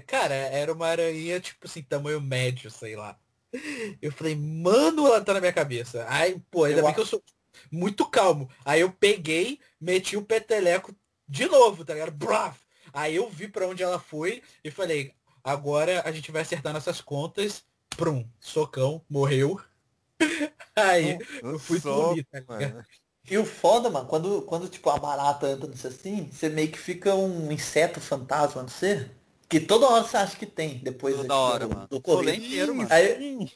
Cara, 0.08 0.34
era 0.34 0.74
uma 0.74 0.88
aranha, 0.88 1.40
tipo 1.40 1.68
assim, 1.68 1.84
tamanho 1.84 2.20
médio, 2.20 2.72
sei 2.72 2.96
lá. 2.96 3.18
Eu 4.02 4.12
falei, 4.12 4.36
mano, 4.36 5.08
ela 5.08 5.22
tá 5.22 5.34
na 5.34 5.40
minha 5.40 5.54
cabeça. 5.54 6.06
Aí, 6.08 6.40
pô, 6.50 6.64
ainda 6.64 6.82
eu 6.82 6.86
bem 6.86 6.94
que 6.94 7.00
eu 7.00 7.06
sou 7.06 7.22
muito 7.72 8.06
calmo. 8.06 8.50
Aí 8.64 8.82
eu 8.82 8.92
peguei, 8.92 9.60
meti 9.80 10.16
o 10.16 10.24
peteleco 10.24 10.96
de 11.28 11.46
novo, 11.48 11.84
tá 11.84 11.94
ligado? 11.94 12.12
Braf! 12.12 12.58
Aí 12.94 13.16
eu 13.16 13.30
vi 13.30 13.48
para 13.48 13.68
onde 13.68 13.84
ela 13.84 14.00
foi 14.00 14.42
e 14.64 14.72
falei, 14.72 15.14
Agora 15.44 16.04
a 16.06 16.12
gente 16.12 16.32
vai 16.32 16.44
acertar 16.44 16.74
nossas 16.74 17.02
contas. 17.02 17.64
Prum, 17.90 18.28
socão, 18.40 19.04
morreu. 19.10 19.60
Aí, 20.76 21.18
eu 21.42 21.60
fui 21.60 21.80
dormir, 21.80 22.26
tá 22.26 22.40
E 23.30 23.38
o 23.38 23.46
foda, 23.46 23.90
mano, 23.90 24.08
quando, 24.08 24.42
quando 24.44 24.70
tipo 24.70 24.90
a 24.90 24.98
barata 24.98 25.48
anda 25.48 25.68
no 25.68 25.74
assim, 25.74 26.30
você 26.32 26.48
meio 26.48 26.72
que 26.72 26.78
fica 26.78 27.16
um 27.16 27.52
inseto 27.52 28.00
fantasma, 28.00 28.62
não 28.62 28.70
sei? 28.70 29.10
Que 29.52 29.60
toda 29.60 29.86
hora 29.86 30.06
você 30.06 30.16
acha 30.16 30.38
que 30.38 30.46
tem, 30.46 30.78
depois 30.78 31.14
toda 31.14 31.36
hora, 31.36 31.68
do, 31.68 31.76
mano. 31.76 31.88
do 31.90 31.98
rolê. 31.98 32.38
inteiro, 32.38 32.74
mano. 32.74 32.88
Aí, 32.90 33.52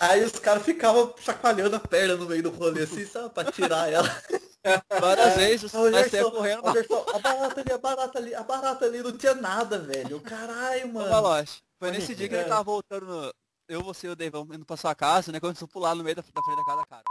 aí 0.00 0.24
os 0.24 0.32
caras 0.38 0.62
ficavam 0.62 1.14
chacoalhando 1.18 1.76
a 1.76 1.80
perna 1.80 2.16
no 2.16 2.24
meio 2.24 2.42
do 2.42 2.48
rolê, 2.48 2.84
assim, 2.84 3.04
sabe, 3.04 3.28
pra 3.34 3.52
tirar 3.52 3.92
ela. 3.92 4.08
Várias 4.98 5.36
vezes, 5.36 5.74
o 5.74 5.92
Gerson, 5.92 6.30
correndo. 6.30 6.66
O 6.66 6.72
Gerson, 6.72 7.04
a 7.12 7.18
barata 7.18 7.60
ali, 7.60 7.72
a 7.72 7.78
barata 7.78 8.18
ali, 8.18 8.34
a 8.34 8.42
barata 8.42 8.84
ali, 8.86 9.02
não 9.02 9.18
tinha 9.18 9.34
nada, 9.34 9.78
velho. 9.78 10.18
Caralho, 10.22 10.94
mano. 10.94 11.10
Maloche, 11.10 11.60
foi 11.78 11.90
nesse 11.90 12.14
dia 12.14 12.26
que 12.26 12.34
ele 12.34 12.48
tava 12.48 12.62
voltando, 12.62 13.04
no... 13.04 13.30
eu, 13.68 13.82
você 13.82 14.06
e 14.06 14.10
o 14.10 14.16
Deivão 14.16 14.48
indo 14.50 14.64
pra 14.64 14.78
sua 14.78 14.94
casa, 14.94 15.30
né? 15.30 15.38
Quando 15.38 15.58
você 15.58 15.66
pular 15.66 15.94
no 15.94 16.02
meio 16.02 16.16
da, 16.16 16.22
da 16.22 16.42
frente 16.42 16.56
da 16.56 16.64
casa, 16.64 16.86
cara. 16.86 17.04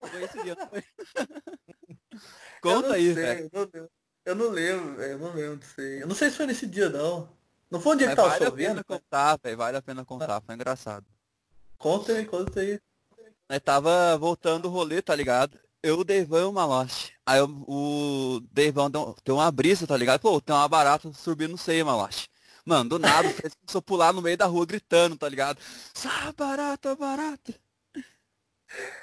Foi 0.00 0.24
esse 0.24 0.42
dia? 0.42 0.56
Conta 2.62 2.94
aí, 2.94 3.12
velho. 3.12 3.50
Eu 4.26 4.34
não 4.34 4.50
lembro. 4.50 5.00
Eu 5.00 5.18
não 5.18 5.32
lembro 5.32 5.56
disso 5.56 5.80
aí. 5.80 6.00
Eu 6.00 6.06
não 6.06 6.14
sei 6.14 6.28
se 6.28 6.36
foi 6.36 6.46
nesse 6.46 6.66
dia, 6.66 6.90
não. 6.90 7.28
Não 7.70 7.80
foi 7.80 7.94
um 7.94 7.96
dia 7.96 8.08
Mas 8.08 8.14
que 8.14 8.22
tava 8.22 8.28
vale 8.28 8.44
chovendo? 8.44 8.68
Vale 8.68 8.80
a 8.80 8.84
pena 8.84 9.00
contar, 9.00 9.38
velho. 9.42 9.56
Vale 9.56 9.76
a 9.78 9.82
pena 9.82 10.04
contar. 10.04 10.40
Foi 10.42 10.54
engraçado. 10.54 11.06
Conta 11.78 12.12
aí, 12.12 12.26
conta 12.26 12.60
aí. 12.60 12.78
Nós 13.48 13.60
tava 13.60 14.18
voltando 14.18 14.66
o 14.66 14.70
rolê, 14.70 15.00
tá 15.00 15.14
ligado? 15.14 15.58
eu, 15.86 16.00
o 16.00 16.04
Deivão 16.04 16.40
e 16.40 16.44
o 16.44 16.52
Maloche. 16.52 17.12
Aí 17.24 17.40
o, 17.40 17.46
o 17.68 18.40
Deivão 18.52 18.90
deu, 18.90 19.14
uma 19.28 19.50
brisa, 19.50 19.86
tá 19.86 19.96
ligado? 19.96 20.20
Pô, 20.20 20.40
tem 20.40 20.54
uma 20.54 20.68
barata 20.68 21.12
subindo 21.12 21.52
no 21.52 21.58
seio, 21.58 21.86
Maloche. 21.86 22.28
Mano, 22.64 22.90
do 22.90 22.98
nada, 22.98 23.28
fez 23.30 23.54
começou 23.54 23.78
a 23.78 23.82
pular 23.82 24.12
no 24.12 24.20
meio 24.20 24.36
da 24.36 24.46
rua 24.46 24.66
gritando, 24.66 25.16
tá 25.16 25.28
ligado? 25.28 25.58
Sai 25.94 26.32
barata, 26.32 26.96
barata. 26.96 27.54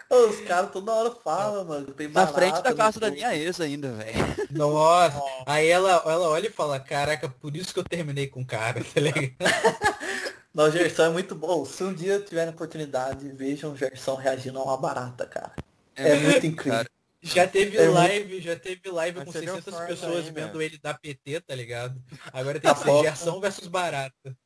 Os 0.09 0.41
caras 0.41 0.71
toda 0.71 0.91
hora 0.91 1.11
falam, 1.11 1.65
mano. 1.65 1.93
Tem 1.93 2.07
Na 2.07 2.27
frente 2.27 2.61
da 2.61 2.73
casa 2.73 2.99
da 2.99 3.09
minha 3.09 3.35
ex 3.35 3.59
ainda, 3.59 3.91
velho. 3.93 4.13
Nossa. 4.51 5.21
Aí 5.45 5.67
ela, 5.67 6.03
ela 6.05 6.29
olha 6.29 6.47
e 6.47 6.51
fala, 6.51 6.79
caraca, 6.79 7.27
por 7.27 7.55
isso 7.55 7.73
que 7.73 7.79
eu 7.79 7.83
terminei 7.83 8.27
com 8.27 8.41
o 8.41 8.45
cara, 8.45 8.83
tá 8.83 8.99
ligado? 8.99 9.33
Não, 10.53 10.65
o 10.65 10.71
Gerson 10.71 11.05
é 11.05 11.09
muito 11.09 11.33
bom. 11.33 11.65
Se 11.65 11.83
um 11.83 11.91
dia 11.91 12.19
tiver 12.19 12.47
a 12.47 12.51
oportunidade, 12.51 13.27
vejam 13.29 13.71
o 13.71 13.75
Gerson 13.75 14.13
reagindo 14.13 14.59
a 14.59 14.63
uma 14.63 14.77
barata, 14.77 15.25
cara. 15.25 15.53
É, 15.95 16.09
é 16.09 16.15
muito 16.19 16.45
incrível. 16.45 16.79
Cara. 16.79 16.89
Já 17.23 17.47
teve 17.47 17.77
é 17.77 17.87
live, 17.87 18.33
muito... 18.33 18.43
já 18.43 18.55
teve 18.55 18.91
live 18.91 19.17
Mas 19.17 19.25
com 19.25 19.31
600 19.31 19.75
pessoas 19.87 20.25
aí, 20.25 20.31
vendo 20.31 20.61
ele 20.61 20.77
dar 20.77 20.99
PT, 20.99 21.39
tá 21.41 21.55
ligado? 21.55 21.99
Agora 22.31 22.59
tem 22.59 22.69
tá 22.69 22.75
que 22.75 22.83
ser 22.83 23.01
Gerson 23.01 23.39
versus 23.39 23.67
Barata. 23.67 24.37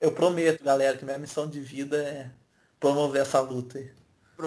Eu 0.00 0.10
prometo, 0.12 0.62
galera, 0.62 0.98
que 0.98 1.04
minha 1.04 1.16
missão 1.16 1.48
de 1.48 1.60
vida 1.60 1.96
é 1.96 2.30
promover 2.78 3.22
essa 3.22 3.40
luta 3.40 3.78
aí 3.78 3.90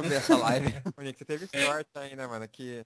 ver 0.02 0.16
essa 0.16 0.38
live. 0.38 0.68
você 0.96 1.26
teve 1.26 1.48
sorte 1.48 1.90
ainda, 1.96 2.28
mano, 2.28 2.48
que 2.48 2.86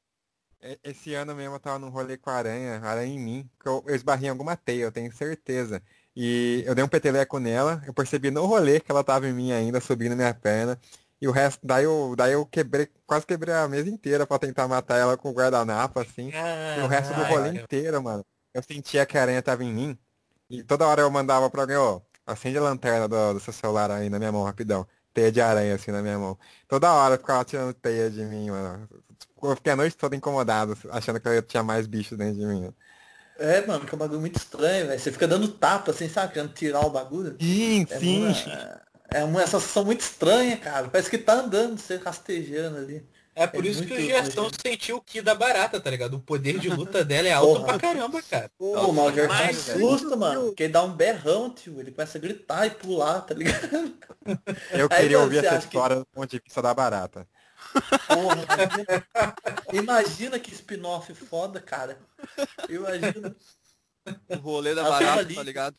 esse 0.84 1.14
ano 1.14 1.36
mesmo 1.36 1.56
eu 1.56 1.60
tava 1.60 1.77
num 1.77 1.90
rolê 1.90 2.18
com 2.18 2.30
a 2.30 2.34
aranha, 2.34 2.80
aranha 2.82 3.14
em 3.14 3.19
mim, 3.19 3.49
que 3.60 3.68
eu, 3.68 3.84
eu 3.86 3.95
esbarrei 3.95 4.27
em 4.27 4.32
alguma 4.32 4.56
teia, 4.56 4.84
eu 4.84 4.91
tenho 4.91 5.11
certeza. 5.11 5.82
E 6.15 6.64
eu 6.65 6.73
dei 6.73 6.84
um 6.84 6.88
peteleco 6.88 7.40
nela, 7.40 7.84
eu 7.86 7.94
percebi 7.94 8.32
no 8.32 8.45
rolê 8.45 8.80
que 8.80 8.91
ela 8.91 9.03
tava 9.03 9.27
em 9.27 9.34
mim 9.34 9.52
ainda, 9.52 9.80
subindo 9.80 10.15
minha 10.15 10.34
perna. 10.34 10.80
E 11.22 11.27
o 11.27 11.32
resto, 11.32 11.65
daí 11.65 11.84
eu, 11.84 12.15
daí 12.18 12.34
eu 12.34 12.45
quebrei, 12.45 12.90
quase 13.06 13.26
quebrei 13.26 13.53
a 13.53 13.68
mesa 13.68 13.90
inteira 13.90 14.26
pra 14.26 14.40
tentar 14.40 14.68
matar 14.68 14.98
ela 14.98 15.18
com 15.18 15.30
o 15.30 15.34
guardanapo, 15.34 15.99
assim. 15.99 16.32
Ah, 16.34 16.77
e 16.80 16.82
o 16.82 16.88
resto 16.88 17.14
do 17.14 17.23
rolê 17.23 17.49
ai, 17.49 17.57
inteiro, 17.57 18.02
mano. 18.02 18.26
Eu 18.53 18.64
sentia 18.64 19.06
que 19.06 19.18
a 19.18 19.22
aranha 19.22 19.41
tava 19.41 19.64
em 19.64 19.73
mim. 19.73 19.98
E 20.49 20.64
toda 20.64 20.88
hora 20.88 21.02
eu 21.02 21.11
mandava 21.11 21.49
pra 21.49 21.61
alguém, 21.61 21.77
ó, 21.77 22.02
acende 22.26 22.57
a 22.57 22.61
lanterna 22.61 23.07
do, 23.07 23.34
do 23.34 23.40
seu 23.40 23.53
celular 23.53 23.91
aí 23.91 24.10
na 24.10 24.19
minha 24.19 24.32
mão, 24.32 24.44
rapidão 24.44 24.88
teia 25.16 25.32
de 25.32 25.42
aranha 25.42 25.76
assim 25.76 25.92
na 25.92 26.02
minha 26.02 26.20
mão. 26.20 26.38
Toda 26.68 26.94
hora 26.94 27.16
eu 27.16 27.20
ficava 27.20 27.46
tirando 27.46 27.74
teia 27.74 28.12
de 28.12 28.24
mim, 28.26 28.52
mano. 28.52 28.88
Eu 29.42 29.56
fiquei 29.56 29.74
a 29.74 29.76
noite 29.76 29.96
toda 29.96 30.16
incomodado, 30.16 30.78
achando 30.92 31.20
que 31.20 31.28
eu 31.28 31.42
tinha 31.42 31.64
mais 31.64 31.88
bicho 31.88 32.18
dentro 32.18 32.40
de 32.40 32.46
mim. 32.46 32.74
É, 33.38 33.66
mano, 33.66 33.86
que 33.86 33.94
é 33.94 33.96
um 33.96 34.00
bagulho 34.00 34.20
muito 34.20 34.38
estranho, 34.38 34.88
velho. 34.88 35.00
Você 35.00 35.12
fica 35.12 35.28
dando 35.28 35.48
tapa, 35.48 35.92
assim, 35.92 36.10
sabe? 36.10 36.34
Querendo 36.34 36.54
tirar 36.54 36.82
o 36.82 36.90
bagulho. 36.90 37.38
Sim, 37.40 37.86
é 37.90 38.00
sim. 38.00 38.22
Uma, 38.22 38.82
é 39.10 39.24
uma 39.24 39.42
sensação 39.42 39.86
muito 39.86 40.02
estranha, 40.02 40.58
cara. 40.58 40.90
Parece 40.90 41.10
que 41.10 41.18
tá 41.18 41.34
andando, 41.34 41.78
você 41.78 41.98
rastejando 41.98 42.78
ali. 42.78 43.06
É 43.36 43.45
por 43.45 43.66
é 43.66 43.68
isso 43.68 43.86
que 43.86 43.94
o 43.94 43.99
Gerson 43.99 44.49
sentiu 44.66 44.95
o 44.95 45.02
que 45.02 45.22
da 45.22 45.36
barata, 45.36 45.82
tá 45.82 45.90
ligado? 45.90 46.14
O 46.16 46.22
poder 46.22 46.57
de 46.57 46.70
luta 46.70 47.03
dela 47.06 47.28
é 47.28 47.34
alto 47.34 47.60
Porra. 47.60 47.66
pra 47.66 47.80
caramba, 47.80 48.22
cara. 48.22 48.49
Pô, 48.57 48.94
mas 48.94 49.12
o 49.12 49.14
Gerson 49.14 49.74
assusta, 49.74 50.16
mano. 50.16 50.45
Porque 50.45 50.64
ele 50.64 50.74
dá 50.74 50.82
um 50.84 50.94
berrão, 50.94 51.49
tio. 51.49 51.82
Ele 51.82 51.91
começa 51.91 52.18
a 52.18 52.22
gritar 52.22 52.66
e 52.66 52.70
pular, 52.72 53.20
tá 53.22 53.34
ligado? 53.34 53.94
Eu 54.72 54.88
Aí, 54.90 55.02
queria 55.02 55.20
ouvir 55.20 55.44
essa 55.44 55.57
história 55.57 55.98
que... 55.98 56.02
do 56.02 56.06
ponto 56.06 56.32
de 56.32 56.41
vista 56.41 56.62
da 56.62 56.74
barata. 56.74 57.28
Porra, 58.07 59.36
imagina 59.74 60.40
que 60.40 60.53
spin-off 60.53 61.14
foda, 61.14 61.60
cara. 61.60 61.98
Imagina. 62.70 63.36
O 64.30 64.36
rolê 64.38 64.74
da 64.74 64.84
barata, 64.84 65.20
ali. 65.20 65.36
tá 65.36 65.44
ligado? 65.44 65.76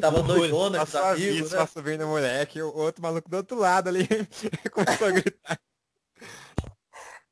Tava 0.00 0.22
doidona 0.22 0.78
com 0.78 0.84
os 0.84 0.94
amigos, 0.94 1.52
né? 1.52 1.66
subindo 1.66 2.06
moleque, 2.06 2.60
o 2.60 2.76
outro 2.76 3.00
maluco 3.00 3.30
do 3.30 3.36
outro 3.36 3.56
lado 3.56 3.88
ali 3.88 4.06
começou 4.72 5.06
a 5.06 5.10
gritar. 5.10 5.60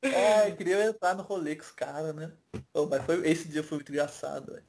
É, 0.03 0.51
queria 0.53 0.85
entrar 0.85 1.15
no 1.15 1.23
rolê 1.23 1.57
com 1.57 1.63
os 1.63 1.71
caras, 1.73 2.15
né? 2.15 2.33
Oh, 2.73 2.87
mas 2.87 3.05
foi, 3.05 3.27
esse 3.29 3.49
dia 3.49 3.63
foi 3.63 3.79
muito 3.79 3.91
engraçado, 3.93 4.53
velho. 4.53 4.65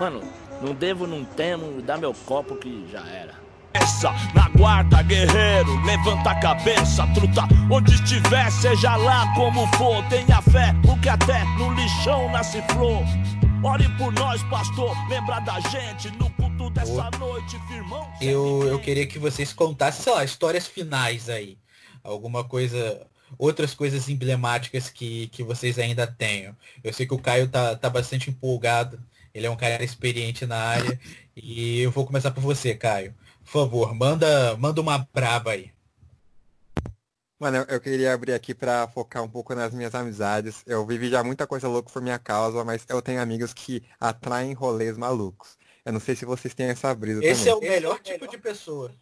Mano, 0.00 0.22
não 0.60 0.74
devo, 0.74 1.06
não 1.06 1.24
temo, 1.24 1.80
dá 1.80 1.96
meu 1.96 2.12
copo 2.12 2.56
que 2.56 2.86
já 2.90 3.06
era. 3.06 3.34
Essa, 3.72 4.12
na 4.34 4.48
guarda, 4.48 5.02
guerreiro, 5.02 5.80
levanta 5.84 6.30
a 6.30 6.40
cabeça, 6.40 7.06
truta, 7.14 7.42
onde 7.70 7.94
estiver, 7.94 8.50
seja 8.50 8.96
lá 8.96 9.32
como 9.34 9.66
for, 9.76 10.04
tenha 10.08 10.42
fé, 10.42 10.74
porque 10.84 11.08
até 11.08 11.44
no 11.56 11.72
lixão 11.72 12.30
nasce 12.30 12.60
flor. 12.72 13.02
Ore 13.62 13.88
por 13.96 14.12
nós, 14.12 14.42
pastor, 14.44 14.96
lembra 15.08 15.38
da 15.40 15.60
gente 15.60 16.10
no 16.18 16.28
culto 16.30 16.68
dessa 16.70 17.10
noite, 17.18 17.58
firmão. 17.68 18.06
Eu, 18.20 18.64
eu 18.66 18.78
queria 18.80 19.06
que 19.06 19.18
vocês 19.18 19.52
contassem, 19.52 20.02
sei 20.02 20.12
lá, 20.12 20.24
histórias 20.24 20.66
finais 20.66 21.28
aí. 21.28 21.56
Alguma 22.02 22.42
coisa, 22.42 23.06
outras 23.38 23.72
coisas 23.72 24.08
emblemáticas 24.08 24.88
que, 24.88 25.28
que 25.28 25.42
vocês 25.42 25.78
ainda 25.78 26.06
tenham. 26.06 26.56
Eu 26.82 26.92
sei 26.92 27.06
que 27.06 27.14
o 27.14 27.18
Caio 27.18 27.48
tá, 27.48 27.76
tá 27.76 27.88
bastante 27.88 28.30
empolgado 28.30 28.98
ele 29.34 29.46
é 29.46 29.50
um 29.50 29.56
cara 29.56 29.82
experiente 29.82 30.46
na 30.46 30.56
área. 30.56 31.00
e 31.36 31.80
eu 31.80 31.90
vou 31.90 32.06
começar 32.06 32.30
por 32.30 32.40
você, 32.42 32.74
Caio. 32.74 33.14
Por 33.44 33.50
favor, 33.50 33.94
manda, 33.94 34.56
manda 34.56 34.80
uma 34.80 34.98
braba 35.12 35.52
aí. 35.52 35.72
Mano, 37.38 37.64
eu 37.68 37.80
queria 37.80 38.12
abrir 38.12 38.34
aqui 38.34 38.54
para 38.54 38.86
focar 38.88 39.22
um 39.22 39.28
pouco 39.28 39.54
nas 39.54 39.72
minhas 39.72 39.94
amizades. 39.94 40.62
Eu 40.66 40.84
vivi 40.84 41.08
já 41.08 41.24
muita 41.24 41.46
coisa 41.46 41.66
louca 41.68 41.90
por 41.90 42.02
minha 42.02 42.18
causa, 42.18 42.62
mas 42.64 42.84
eu 42.86 43.00
tenho 43.00 43.20
amigos 43.20 43.54
que 43.54 43.82
atraem 43.98 44.52
rolês 44.52 44.98
malucos. 44.98 45.56
Eu 45.82 45.92
não 45.94 46.00
sei 46.00 46.14
se 46.14 46.26
vocês 46.26 46.52
têm 46.52 46.66
essa 46.66 46.94
brisa 46.94 47.24
Esse 47.24 47.46
também. 47.46 47.68
é 47.68 47.70
o 47.70 47.72
melhor 47.74 47.98
tipo 48.00 48.28
de 48.28 48.36
pessoa. 48.36 48.92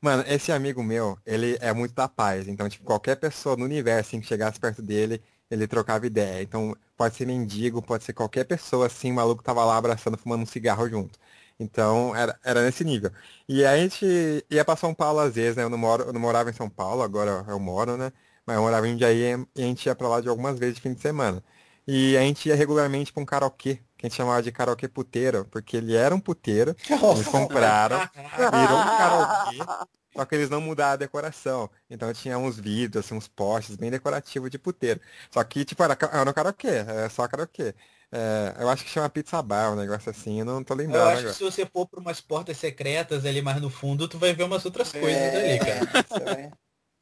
Mano, 0.00 0.24
esse 0.28 0.52
amigo 0.52 0.82
meu, 0.82 1.18
ele 1.26 1.58
é 1.60 1.72
muito 1.72 1.92
da 1.92 2.08
paz. 2.08 2.46
Então, 2.46 2.68
tipo, 2.68 2.84
qualquer 2.84 3.16
pessoa 3.16 3.56
no 3.56 3.64
universo 3.64 4.10
assim, 4.10 4.20
que 4.20 4.26
chegasse 4.26 4.58
perto 4.58 4.80
dele, 4.80 5.20
ele 5.50 5.66
trocava 5.66 6.06
ideia. 6.06 6.42
Então, 6.42 6.76
pode 6.96 7.16
ser 7.16 7.26
mendigo, 7.26 7.82
pode 7.82 8.04
ser 8.04 8.12
qualquer 8.12 8.44
pessoa 8.44 8.86
assim, 8.86 9.10
o 9.12 9.14
maluco 9.14 9.42
tava 9.42 9.64
lá 9.64 9.76
abraçando, 9.76 10.16
fumando 10.18 10.42
um 10.42 10.46
cigarro 10.46 10.88
junto. 10.88 11.18
Então, 11.58 12.14
era, 12.16 12.38
era 12.42 12.62
nesse 12.64 12.84
nível. 12.84 13.10
E 13.48 13.64
a 13.64 13.76
gente 13.76 14.04
ia 14.50 14.64
pra 14.64 14.76
São 14.76 14.94
Paulo 14.94 15.20
às 15.20 15.34
vezes, 15.34 15.56
né? 15.56 15.62
Eu 15.64 15.70
não, 15.70 15.78
moro, 15.78 16.04
eu 16.04 16.12
não 16.12 16.20
morava 16.20 16.50
em 16.50 16.52
São 16.52 16.70
Paulo, 16.70 17.02
agora 17.02 17.44
eu 17.48 17.58
moro, 17.60 17.96
né? 17.96 18.12
Mas 18.46 18.56
eu 18.56 18.62
morava 18.62 18.86
em 18.88 18.92
Jundiaí 18.92 19.46
e 19.54 19.62
a 19.62 19.66
gente 19.66 19.86
ia 19.86 19.94
pra 19.94 20.08
lá 20.08 20.20
de 20.20 20.28
algumas 20.28 20.58
vezes 20.58 20.76
de 20.76 20.80
fim 20.80 20.94
de 20.94 21.00
semana. 21.00 21.42
E 21.86 22.16
a 22.16 22.20
gente 22.20 22.48
ia 22.48 22.54
regularmente 22.54 23.12
pra 23.12 23.22
um 23.22 23.26
karaokê, 23.26 23.76
que 23.96 24.06
a 24.06 24.08
gente 24.08 24.16
chamava 24.16 24.42
de 24.42 24.52
karaokê 24.52 24.88
puteiro, 24.88 25.44
porque 25.50 25.76
ele 25.76 25.94
era 25.94 26.14
um 26.14 26.20
puteiro, 26.20 26.74
eles 27.10 27.28
compraram, 27.28 28.06
virou 28.50 28.80
um 28.84 28.90
karaokê, 28.90 29.68
só 30.14 30.24
que 30.24 30.34
eles 30.34 30.50
não 30.50 30.60
mudaram 30.60 30.94
a 30.94 30.96
decoração. 30.96 31.70
Então 31.88 32.12
tinha 32.12 32.38
uns 32.38 32.58
vidros, 32.58 33.04
assim, 33.04 33.14
uns 33.14 33.28
postes 33.28 33.76
bem 33.76 33.90
decorativos 33.90 34.50
de 34.50 34.58
puteiro. 34.58 35.00
Só 35.30 35.42
que, 35.44 35.64
tipo, 35.64 35.82
era, 35.82 35.96
era 36.12 36.24
no 36.24 36.34
karaokê, 36.34 36.68
era 36.68 37.08
só 37.08 37.26
karaokê. 37.28 37.74
É, 38.12 38.56
eu 38.58 38.68
acho 38.68 38.84
que 38.84 38.90
chama 38.90 39.08
pizza 39.08 39.40
bar, 39.40 39.72
um 39.72 39.76
negócio 39.76 40.10
assim, 40.10 40.40
eu 40.40 40.44
não 40.44 40.64
tô 40.64 40.74
lembrando. 40.74 41.02
Eu 41.02 41.08
acho 41.08 41.18
agora. 41.18 41.32
que 41.32 41.38
se 41.38 41.44
você 41.44 41.64
for 41.64 41.86
por 41.86 42.00
umas 42.00 42.20
portas 42.20 42.56
secretas 42.56 43.24
ali 43.24 43.40
mais 43.40 43.60
no 43.60 43.70
fundo, 43.70 44.08
tu 44.08 44.18
vai 44.18 44.34
ver 44.34 44.42
umas 44.42 44.64
outras 44.64 44.92
é, 44.94 45.00
coisas 45.00 45.34
ali, 45.34 45.58
cara. 45.58 46.52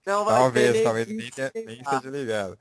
Não 0.06 0.24
vai 0.24 0.38
talvez, 0.38 0.82
talvez 0.82 1.06
nem, 1.06 1.30
nem 1.66 1.84
seja 1.84 2.10
ligado. 2.10 2.58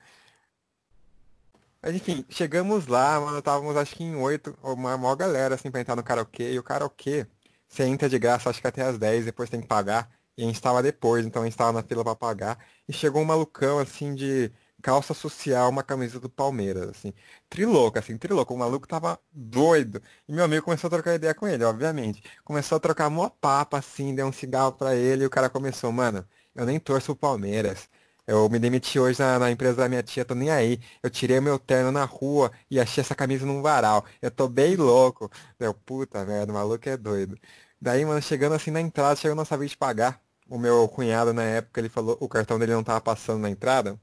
Mas 1.82 1.96
enfim, 1.96 2.26
chegamos 2.30 2.88
lá, 2.88 3.20
mano, 3.20 3.38
estávamos 3.38 3.78
acho 3.78 3.96
que 3.96 4.04
em 4.04 4.16
oito, 4.16 4.58
uma 4.62 4.98
maior 4.98 5.16
galera 5.16 5.56
assim 5.56 5.72
pra 5.72 5.80
entrar 5.80 5.96
no 5.96 6.04
karaokê, 6.04 6.52
e 6.52 6.60
o 6.60 6.64
karaokê, 6.64 7.28
você 7.68 7.84
entra 7.84 8.10
de 8.10 8.18
graça, 8.20 8.50
acho 8.50 8.60
que 8.60 8.68
até 8.68 8.82
as 8.82 8.98
10, 8.98 9.26
depois 9.26 9.50
tem 9.50 9.62
que 9.62 9.68
pagar. 9.68 10.10
E 10.38 10.44
a 10.44 10.46
gente 10.46 10.56
estava 10.56 10.84
depois, 10.84 11.26
então 11.26 11.42
a 11.42 11.46
gente 11.46 11.54
estava 11.54 11.72
na 11.74 11.84
fila 11.84 12.04
para 12.04 12.16
pagar. 12.16 12.64
E 12.88 12.94
chegou 12.94 13.22
um 13.22 13.26
malucão, 13.26 13.80
assim, 13.80 14.14
de 14.14 14.52
calça 14.82 15.14
social, 15.14 15.70
uma 15.70 15.84
camisa 15.84 16.20
do 16.20 16.30
Palmeiras, 16.30 16.90
assim. 16.90 17.14
Trilouco, 17.50 17.98
assim, 17.98 18.18
trilouco. 18.18 18.54
O 18.54 18.58
maluco 18.58 18.88
tava 18.88 19.20
doido. 19.32 20.02
E 20.28 20.34
meu 20.34 20.46
amigo 20.46 20.64
começou 20.64 20.88
a 20.88 20.92
trocar 20.92 21.16
ideia 21.16 21.34
com 21.34 21.48
ele, 21.48 21.64
obviamente. 21.64 22.22
Começou 22.44 22.76
a 22.78 22.80
trocar 22.80 23.10
mó 23.10 23.30
papo, 23.30 23.76
assim, 23.76 24.14
deu 24.16 24.28
um 24.28 24.32
cigarro 24.32 24.74
pra 24.74 24.96
ele. 24.96 25.24
E 25.24 25.28
o 25.28 25.30
cara 25.30 25.50
começou, 25.50 25.92
mano, 25.92 26.26
eu 26.56 26.66
nem 26.66 26.80
torço 26.80 27.12
o 27.14 27.16
Palmeiras. 27.16 27.90
Eu 28.28 28.50
me 28.50 28.60
demiti 28.60 29.00
hoje 29.00 29.20
na, 29.20 29.40
na, 29.40 29.50
empresa 29.52 29.78
da 29.78 29.90
minha 29.90 30.04
tia, 30.04 30.26
tô 30.26 30.36
nem 30.36 30.50
aí. 30.52 30.80
Eu 31.02 31.10
tirei 31.10 31.40
meu 31.40 31.58
terno 31.58 31.92
na 31.92 32.04
rua 32.04 32.52
e 32.70 32.80
achei 32.80 33.02
essa 33.02 33.16
camisa 33.16 33.46
num 33.46 33.62
varal. 33.62 34.06
Eu 34.22 34.30
tô 34.30 34.48
bem 34.48 34.76
louco. 34.76 35.32
Deu, 35.58 35.74
puta 35.74 36.26
merda, 36.26 36.52
o 36.52 36.56
maluco 36.56 36.88
é 36.90 36.98
doido. 36.98 37.38
Daí, 37.82 38.06
mano, 38.06 38.22
chegando 38.22 38.54
assim 38.54 38.72
na 38.72 38.82
entrada, 38.82 39.16
chegou 39.16 39.36
nossa 39.36 39.58
vez 39.58 39.72
de 39.72 39.78
pagar 39.78 40.27
o 40.50 40.58
meu 40.60 40.88
cunhado 40.90 41.34
na 41.34 41.44
época, 41.44 41.80
ele 41.82 41.90
falou, 41.90 42.18
o 42.20 42.28
cartão 42.30 42.60
dele 42.60 42.74
não 42.74 42.84
tava 42.84 43.02
passando 43.02 43.42
na 43.42 43.50
entrada. 43.50 44.00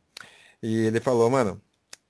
E 0.63 0.87
ele 0.87 1.01
falou, 1.01 1.31
mano, 1.31 1.61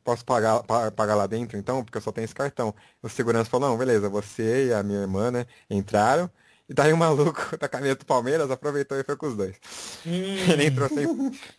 posso 0.05 0.25
pagar, 0.25 0.63
pagar 0.93 1.15
lá 1.17 1.27
dentro 1.27 1.59
então? 1.59 1.85
Porque 1.85 1.99
eu 1.99 2.03
só 2.03 2.13
tenho 2.13 2.25
esse 2.25 2.35
cartão. 2.35 2.75
O 3.03 3.09
segurança 3.09 3.51
falou, 3.51 3.71
não, 3.71 3.79
beleza, 3.79 4.09
você 4.09 4.69
e 4.69 4.75
a 4.75 4.83
minha 4.83 5.01
irmã, 5.01 5.31
né, 5.31 5.47
entraram. 5.71 6.31
E 6.69 6.73
daí 6.75 6.93
o 6.93 6.97
maluco 6.97 7.57
da 7.59 7.69
camisa 7.69 7.97
do 7.97 8.07
Palmeiras 8.07 8.51
aproveitou 8.51 8.99
e 8.99 9.05
foi 9.05 9.17
com 9.17 9.27
os 9.27 9.37
dois. 9.37 9.57
Hum. 10.07 10.51
Ele 10.51 10.67
entrou 10.67 10.89
sem. 10.89 11.07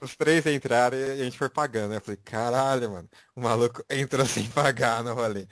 Os 0.01 0.15
três 0.15 0.45
entraram 0.47 0.97
e 0.97 1.11
a 1.21 1.23
gente 1.23 1.37
foi 1.37 1.49
pagando. 1.49 1.93
Eu 1.93 2.01
falei, 2.01 2.19
caralho, 2.23 2.91
mano. 2.91 3.09
O 3.35 3.41
maluco 3.41 3.83
entrou 3.89 4.25
sem 4.25 4.49
pagar 4.49 5.03
no 5.03 5.13
rolê. 5.13 5.47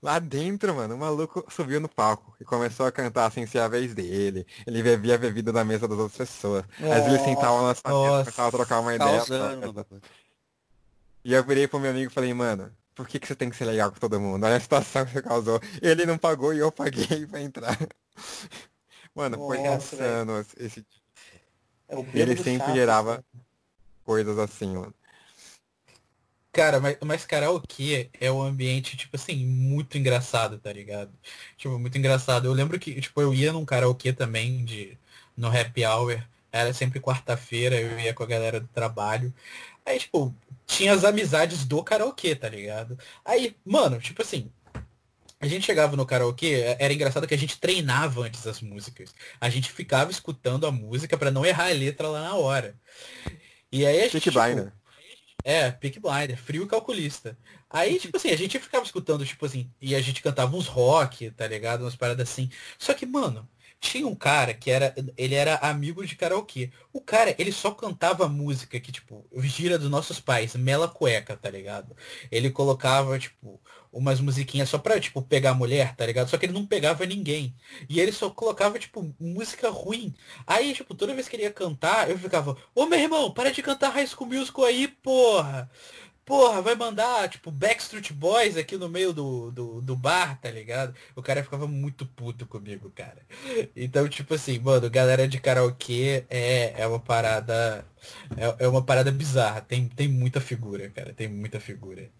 Lá 0.00 0.20
dentro, 0.20 0.74
mano, 0.74 0.94
o 0.94 0.98
maluco 0.98 1.44
subiu 1.50 1.80
no 1.80 1.88
palco 1.88 2.36
e 2.40 2.44
começou 2.44 2.86
a 2.86 2.92
cantar 2.92 3.26
assim 3.26 3.46
ser 3.46 3.58
a 3.58 3.68
vez 3.68 3.94
dele. 3.94 4.46
Ele 4.64 4.82
bebia 4.82 5.16
a 5.16 5.18
bebida 5.18 5.52
da 5.52 5.64
mesa 5.64 5.88
das 5.88 5.98
outras 5.98 6.16
pessoas. 6.16 6.64
Nossa, 6.78 6.94
Às 6.94 7.04
vezes 7.04 7.20
sentava 7.22 7.62
na 7.62 7.74
sua 7.74 7.90
começava 8.22 8.48
a 8.48 8.52
trocar 8.52 8.80
uma 8.80 8.94
ideia. 8.94 9.22
E 11.24 11.32
eu 11.32 11.44
virei 11.44 11.66
pro 11.66 11.80
meu 11.80 11.90
amigo 11.90 12.10
e 12.10 12.14
falei, 12.14 12.32
mano, 12.32 12.70
por 12.94 13.08
que, 13.08 13.18
que 13.18 13.26
você 13.26 13.34
tem 13.34 13.50
que 13.50 13.56
ser 13.56 13.64
legal 13.64 13.90
com 13.90 13.98
todo 13.98 14.20
mundo? 14.20 14.44
Olha 14.44 14.56
a 14.56 14.60
situação 14.60 15.04
que 15.04 15.12
você 15.12 15.22
causou. 15.22 15.60
Ele 15.82 16.06
não 16.06 16.16
pagou 16.16 16.54
e 16.54 16.58
eu 16.58 16.70
paguei 16.70 17.26
pra 17.26 17.40
entrar. 17.40 17.76
Mano, 19.14 19.36
Nossa, 19.36 19.48
foi 19.48 19.58
insano 19.58 20.46
esse. 20.58 20.86
É 21.88 21.96
ele 22.14 22.36
sempre 22.36 22.66
chato, 22.66 22.74
gerava 22.74 23.14
cara. 23.14 23.24
coisas 24.04 24.38
assim, 24.38 24.76
mano. 24.76 24.94
Cara, 26.52 26.80
mas, 26.80 26.96
mas 27.04 27.24
karaokê 27.24 28.10
é 28.20 28.32
um 28.32 28.42
ambiente, 28.42 28.96
tipo 28.96 29.16
assim, 29.16 29.46
muito 29.46 29.96
engraçado, 29.98 30.58
tá 30.58 30.72
ligado? 30.72 31.12
Tipo, 31.56 31.78
muito 31.78 31.96
engraçado. 31.98 32.46
Eu 32.46 32.52
lembro 32.52 32.78
que, 32.78 33.00
tipo, 33.00 33.20
eu 33.20 33.34
ia 33.34 33.52
num 33.52 33.64
karaokê 33.64 34.12
também, 34.12 34.64
de, 34.64 34.98
no 35.36 35.48
happy 35.48 35.84
hour. 35.84 36.22
Era 36.50 36.72
sempre 36.72 37.00
quarta-feira, 37.00 37.76
eu 37.80 37.98
ia 38.00 38.14
com 38.14 38.22
a 38.22 38.26
galera 38.26 38.60
do 38.60 38.66
trabalho. 38.68 39.32
Aí, 39.84 39.98
tipo, 39.98 40.34
tinha 40.66 40.92
as 40.92 41.04
amizades 41.04 41.64
do 41.64 41.82
karaokê, 41.82 42.34
tá 42.34 42.48
ligado? 42.48 42.98
Aí, 43.24 43.54
mano, 43.64 44.00
tipo 44.00 44.22
assim, 44.22 44.50
a 45.40 45.46
gente 45.46 45.64
chegava 45.66 45.96
no 45.96 46.04
karaokê, 46.06 46.54
é, 46.54 46.76
era 46.80 46.92
engraçado 46.92 47.26
que 47.26 47.34
a 47.34 47.38
gente 47.38 47.60
treinava 47.60 48.22
antes 48.22 48.46
as 48.46 48.60
músicas. 48.60 49.14
A 49.40 49.48
gente 49.48 49.70
ficava 49.70 50.10
escutando 50.10 50.66
a 50.66 50.72
música 50.72 51.16
para 51.16 51.30
não 51.30 51.46
errar 51.46 51.68
a 51.68 51.72
letra 51.72 52.08
lá 52.08 52.22
na 52.22 52.34
hora. 52.34 52.74
E 53.70 53.86
aí 53.86 54.00
a 54.00 54.08
gente. 54.08 54.20
Pick 54.20 54.32
Blinder. 54.32 54.72
É, 55.48 55.70
Pick 55.70 55.98
Blinder, 55.98 56.36
frio 56.36 56.64
e 56.64 56.66
calculista. 56.66 57.34
Aí, 57.70 57.98
tipo 57.98 58.18
assim, 58.18 58.28
a 58.28 58.36
gente 58.36 58.58
ficava 58.58 58.84
escutando, 58.84 59.24
tipo 59.24 59.46
assim, 59.46 59.72
e 59.80 59.94
a 59.94 60.00
gente 60.02 60.20
cantava 60.20 60.54
uns 60.54 60.66
rock, 60.66 61.30
tá 61.30 61.46
ligado? 61.48 61.80
Umas 61.80 61.96
paradas 61.96 62.28
assim. 62.30 62.50
Só 62.78 62.92
que, 62.92 63.06
mano, 63.06 63.48
tinha 63.80 64.06
um 64.06 64.14
cara 64.14 64.52
que 64.54 64.70
era. 64.70 64.94
Ele 65.16 65.34
era 65.34 65.56
amigo 65.56 66.04
de 66.04 66.16
karaokê. 66.16 66.70
O 66.92 67.00
cara, 67.00 67.34
ele 67.38 67.52
só 67.52 67.70
cantava 67.70 68.28
música 68.28 68.78
que, 68.80 68.90
tipo, 68.92 69.24
gira 69.38 69.78
dos 69.78 69.90
nossos 69.90 70.20
pais, 70.20 70.54
mela 70.56 70.88
cueca, 70.88 71.36
tá 71.36 71.50
ligado? 71.50 71.96
Ele 72.30 72.50
colocava, 72.50 73.18
tipo, 73.18 73.60
umas 73.92 74.20
musiquinhas 74.20 74.68
só 74.68 74.78
pra, 74.78 75.00
tipo, 75.00 75.22
pegar 75.22 75.50
a 75.50 75.54
mulher, 75.54 75.94
tá 75.96 76.04
ligado? 76.06 76.28
Só 76.28 76.36
que 76.36 76.46
ele 76.46 76.52
não 76.52 76.66
pegava 76.66 77.06
ninguém. 77.06 77.54
E 77.88 78.00
ele 78.00 78.12
só 78.12 78.30
colocava, 78.30 78.78
tipo, 78.78 79.14
música 79.18 79.70
ruim. 79.70 80.14
Aí, 80.46 80.74
tipo, 80.74 80.94
toda 80.94 81.14
vez 81.14 81.28
que 81.28 81.36
ele 81.36 81.44
ia 81.44 81.52
cantar, 81.52 82.10
eu 82.10 82.18
ficava, 82.18 82.56
ô 82.74 82.86
meu 82.86 82.98
irmão, 82.98 83.32
para 83.32 83.50
de 83.50 83.62
cantar 83.62 83.90
High 83.90 84.06
School 84.06 84.28
Musical 84.28 84.64
aí, 84.64 84.88
porra! 84.88 85.70
Porra, 86.28 86.60
vai 86.60 86.74
mandar, 86.74 87.26
tipo, 87.30 87.50
Backstreet 87.50 88.12
Boys 88.12 88.58
aqui 88.58 88.76
no 88.76 88.86
meio 88.86 89.14
do, 89.14 89.50
do, 89.50 89.80
do, 89.80 89.96
bar, 89.96 90.38
tá 90.38 90.50
ligado? 90.50 90.94
O 91.16 91.22
cara 91.22 91.42
ficava 91.42 91.66
muito 91.66 92.04
puto 92.04 92.46
comigo, 92.46 92.90
cara. 92.90 93.26
Então, 93.74 94.06
tipo 94.06 94.34
assim, 94.34 94.58
mano, 94.58 94.90
galera 94.90 95.26
de 95.26 95.40
karaokê 95.40 96.26
é, 96.28 96.82
é 96.82 96.86
uma 96.86 97.00
parada. 97.00 97.82
É, 98.36 98.64
é 98.64 98.68
uma 98.68 98.84
parada 98.84 99.10
bizarra. 99.10 99.62
Tem, 99.62 99.88
tem 99.88 100.06
muita 100.06 100.38
figura, 100.38 100.90
cara. 100.90 101.14
Tem 101.14 101.26
muita 101.26 101.58
figura. 101.58 102.10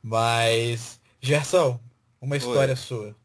Mas. 0.00 1.00
Gerson, 1.20 1.80
uma 2.20 2.36
história 2.36 2.74
Oi. 2.74 2.76
sua. 2.76 3.16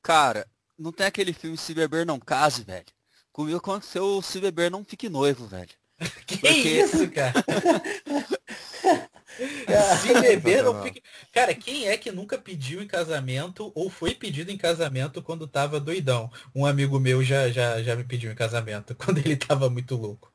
Cara, 0.00 0.46
não 0.78 0.92
tem 0.92 1.06
aquele 1.06 1.32
filme 1.32 1.58
Se 1.58 1.74
Beber 1.74 2.06
Não 2.06 2.20
Case, 2.20 2.62
velho. 2.62 2.86
Comigo 3.32 3.58
aconteceu 3.58 4.22
Se 4.22 4.40
Beber 4.40 4.70
Não 4.70 4.84
Fique 4.84 5.08
Noivo, 5.08 5.48
velho. 5.48 5.70
que 6.24 6.38
Porque... 6.38 6.52
isso, 6.52 7.10
cara? 7.10 7.34
Se 10.00 10.14
beber, 10.20 10.62
não 10.62 10.82
fique. 10.82 11.02
Cara, 11.32 11.54
quem 11.54 11.88
é 11.88 11.96
que 11.96 12.12
nunca 12.12 12.38
pediu 12.38 12.82
em 12.82 12.86
casamento 12.86 13.72
ou 13.74 13.90
foi 13.90 14.14
pedido 14.14 14.50
em 14.50 14.56
casamento 14.56 15.22
quando 15.22 15.46
tava 15.46 15.80
doidão? 15.80 16.30
Um 16.54 16.64
amigo 16.64 16.98
meu 17.00 17.22
já, 17.22 17.48
já, 17.50 17.82
já 17.82 17.96
me 17.96 18.04
pediu 18.04 18.30
em 18.30 18.34
casamento 18.34 18.94
quando 18.96 19.18
ele 19.18 19.36
tava 19.36 19.68
muito 19.68 19.96
louco. 19.96 20.32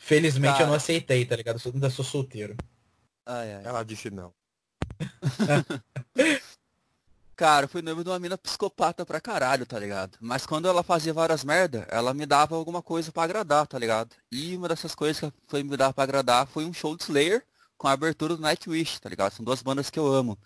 Felizmente 0.00 0.54
Cara. 0.54 0.64
eu 0.64 0.68
não 0.68 0.74
aceitei, 0.74 1.24
tá 1.24 1.36
ligado? 1.36 1.60
Eu 1.64 1.72
ainda 1.72 1.90
sou 1.90 2.04
solteiro. 2.04 2.56
Ai, 3.24 3.54
ai. 3.54 3.62
Ela 3.64 3.84
disse 3.84 4.10
não. 4.10 4.32
Cara, 7.36 7.64
eu 7.64 7.68
fui 7.68 7.80
noivo 7.80 8.04
de 8.04 8.10
uma 8.10 8.18
mina 8.18 8.36
psicopata 8.36 9.06
pra 9.06 9.20
caralho, 9.20 9.64
tá 9.64 9.78
ligado? 9.78 10.18
Mas 10.20 10.44
quando 10.44 10.68
ela 10.68 10.82
fazia 10.82 11.14
várias 11.14 11.42
merda, 11.42 11.86
ela 11.88 12.12
me 12.12 12.26
dava 12.26 12.54
alguma 12.54 12.82
coisa 12.82 13.10
pra 13.10 13.22
agradar, 13.22 13.66
tá 13.66 13.78
ligado? 13.78 14.14
E 14.30 14.54
uma 14.56 14.68
dessas 14.68 14.94
coisas 14.94 15.18
que 15.20 15.32
foi 15.48 15.62
me 15.62 15.74
dar 15.74 15.92
pra 15.94 16.04
agradar 16.04 16.46
foi 16.46 16.66
um 16.66 16.72
show 16.72 16.94
de 16.94 17.04
Slayer 17.04 17.42
com 17.80 17.88
a 17.88 17.92
abertura 17.92 18.36
do 18.36 18.42
Nightwish, 18.42 19.00
tá 19.00 19.08
ligado? 19.08 19.32
São 19.32 19.42
duas 19.42 19.62
bandas 19.62 19.88
que 19.88 19.98
eu 19.98 20.06
amo. 20.06 20.38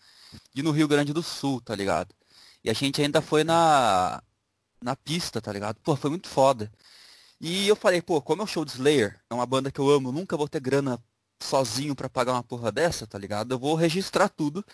E 0.54 0.62
no 0.62 0.70
Rio 0.70 0.86
Grande 0.86 1.12
do 1.12 1.20
Sul, 1.20 1.60
tá 1.60 1.74
ligado? 1.74 2.14
E 2.62 2.70
a 2.70 2.72
gente 2.72 3.02
ainda 3.02 3.20
foi 3.20 3.42
na 3.42 4.22
na 4.80 4.94
pista, 4.94 5.40
tá 5.40 5.52
ligado? 5.52 5.80
Pô, 5.80 5.96
foi 5.96 6.10
muito 6.10 6.28
foda. 6.28 6.70
E 7.40 7.66
eu 7.66 7.74
falei, 7.74 8.00
pô, 8.00 8.22
como 8.22 8.42
é 8.42 8.44
o 8.44 8.46
show 8.46 8.64
de 8.64 8.72
Slayer, 8.72 9.20
é 9.28 9.34
uma 9.34 9.46
banda 9.46 9.72
que 9.72 9.80
eu 9.80 9.90
amo, 9.90 10.12
nunca 10.12 10.36
vou 10.36 10.48
ter 10.48 10.60
grana 10.60 11.02
sozinho 11.42 11.96
para 11.96 12.08
pagar 12.08 12.34
uma 12.34 12.42
porra 12.44 12.70
dessa, 12.70 13.06
tá 13.06 13.18
ligado? 13.18 13.52
Eu 13.52 13.58
vou 13.58 13.74
registrar 13.74 14.28
tudo. 14.28 14.64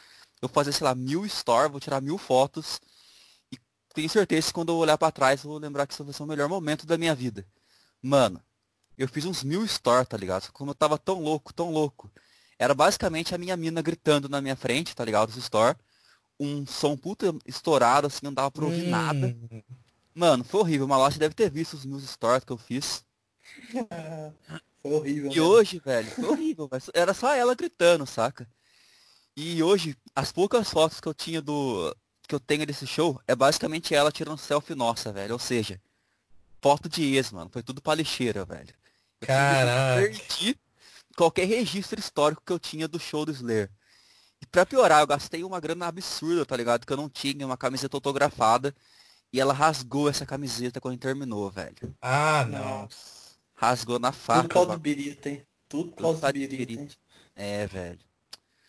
Eu 0.43 0.49
vou 0.49 0.55
fazer, 0.55 0.73
sei 0.73 0.85
lá, 0.85 0.95
mil 0.95 1.27
stories, 1.29 1.71
vou 1.71 1.81
tirar 1.81 2.03
mil 2.03 2.19
fotos. 2.19 2.79
E 3.53 3.59
tenho 3.95 4.11
certeza 4.11 4.49
que 4.49 4.53
quando 4.53 4.71
eu 4.73 4.77
olhar 4.77 4.99
para 4.99 5.13
trás, 5.13 5.45
eu 5.45 5.51
vou 5.51 5.59
lembrar 5.59 5.87
que 5.87 5.95
isso 5.95 6.05
vai 6.05 6.13
ser 6.13 6.23
o 6.23 6.27
melhor 6.27 6.49
momento 6.49 6.87
da 6.87 6.99
minha 6.99 7.15
vida. 7.15 7.47
Mano, 8.03 8.43
eu 8.99 9.09
fiz 9.09 9.25
uns 9.25 9.43
mil 9.43 9.67
stories, 9.67 10.09
tá 10.09 10.17
ligado? 10.19 10.53
Como 10.53 10.73
eu 10.73 10.75
tava 10.75 10.99
tão 10.99 11.23
louco, 11.23 11.55
tão 11.55 11.73
louco. 11.73 12.11
Era 12.61 12.75
basicamente 12.75 13.35
a 13.35 13.39
minha 13.39 13.57
mina 13.57 13.81
gritando 13.81 14.29
na 14.29 14.39
minha 14.39 14.55
frente, 14.55 14.95
tá 14.95 15.03
ligado? 15.03 15.31
Os 15.31 15.37
store. 15.39 15.79
Um 16.39 16.67
som 16.67 16.95
puta 16.95 17.35
estourado, 17.47 18.07
assim, 18.07 18.21
não 18.23 18.35
dava 18.35 18.51
pra 18.51 18.67
ouvir 18.67 18.85
hum. 18.85 18.91
nada. 18.91 19.35
Mano, 20.15 20.45
foi 20.45 20.61
horrível. 20.61 20.87
Malote 20.87 21.19
deve 21.19 21.35
ter 21.35 21.51
visto 21.51 21.73
os 21.73 21.87
meus 21.87 22.03
stories 22.07 22.45
que 22.45 22.53
eu 22.53 22.59
fiz. 22.59 23.03
foi 24.83 24.93
horrível. 24.93 25.33
E 25.33 25.37
né? 25.37 25.41
hoje, 25.41 25.79
velho, 25.79 26.11
foi 26.11 26.27
horrível. 26.27 26.69
Era 26.93 27.15
só 27.15 27.35
ela 27.35 27.55
gritando, 27.55 28.05
saca? 28.05 28.47
E 29.35 29.63
hoje, 29.63 29.97
as 30.15 30.31
poucas 30.31 30.69
fotos 30.69 31.01
que 31.01 31.09
eu 31.09 31.15
tinha 31.15 31.41
do. 31.41 31.97
que 32.29 32.35
eu 32.35 32.41
tenho 32.41 32.67
desse 32.67 32.87
show 32.87 33.19
é 33.27 33.35
basicamente 33.35 33.95
ela 33.95 34.13
tirando 34.13 34.37
selfie 34.37 34.75
nossa, 34.75 35.11
velho. 35.11 35.33
Ou 35.33 35.39
seja, 35.39 35.81
foto 36.61 36.91
de 36.91 37.17
ex, 37.17 37.33
mano. 37.33 37.49
Foi 37.51 37.63
tudo 37.63 37.81
pra 37.81 37.95
lixeira, 37.95 38.45
velho. 38.45 38.75
Caraca. 39.21 40.03
perdi 40.03 40.59
qualquer 41.21 41.45
registro 41.45 42.01
histórico 42.01 42.43
que 42.45 42.51
eu 42.51 42.59
tinha 42.59 42.89
do 42.89 42.99
show 42.99 43.27
do 43.27 43.33
Slayer. 43.33 43.71
E 44.41 44.47
pra 44.47 44.65
piorar, 44.65 45.03
eu 45.03 45.07
gastei 45.07 45.45
uma 45.45 45.61
grana 45.61 45.87
absurda, 45.87 46.47
tá 46.47 46.57
ligado? 46.57 46.87
Que 46.87 46.93
eu 46.95 46.97
não 46.97 47.11
tinha 47.11 47.45
uma 47.45 47.59
camiseta 47.59 47.95
autografada. 47.95 48.75
E 49.31 49.39
ela 49.39 49.53
rasgou 49.53 50.09
essa 50.09 50.25
camiseta 50.25 50.81
quando 50.81 50.99
terminou, 50.99 51.51
velho. 51.51 51.95
Ah, 52.01 52.47
não. 52.49 52.89
Rasgou 53.55 53.99
na 53.99 54.13
faca. 54.13 54.43
Tudo 54.45 54.55
causa 54.55 54.73
do 54.73 54.79
birita, 54.79 55.29
hein? 55.29 55.47
Tudo 55.69 55.93
causa 55.93 56.33
do 56.33 56.39
birita, 56.39 56.97
É, 57.37 57.67
velho. 57.67 57.99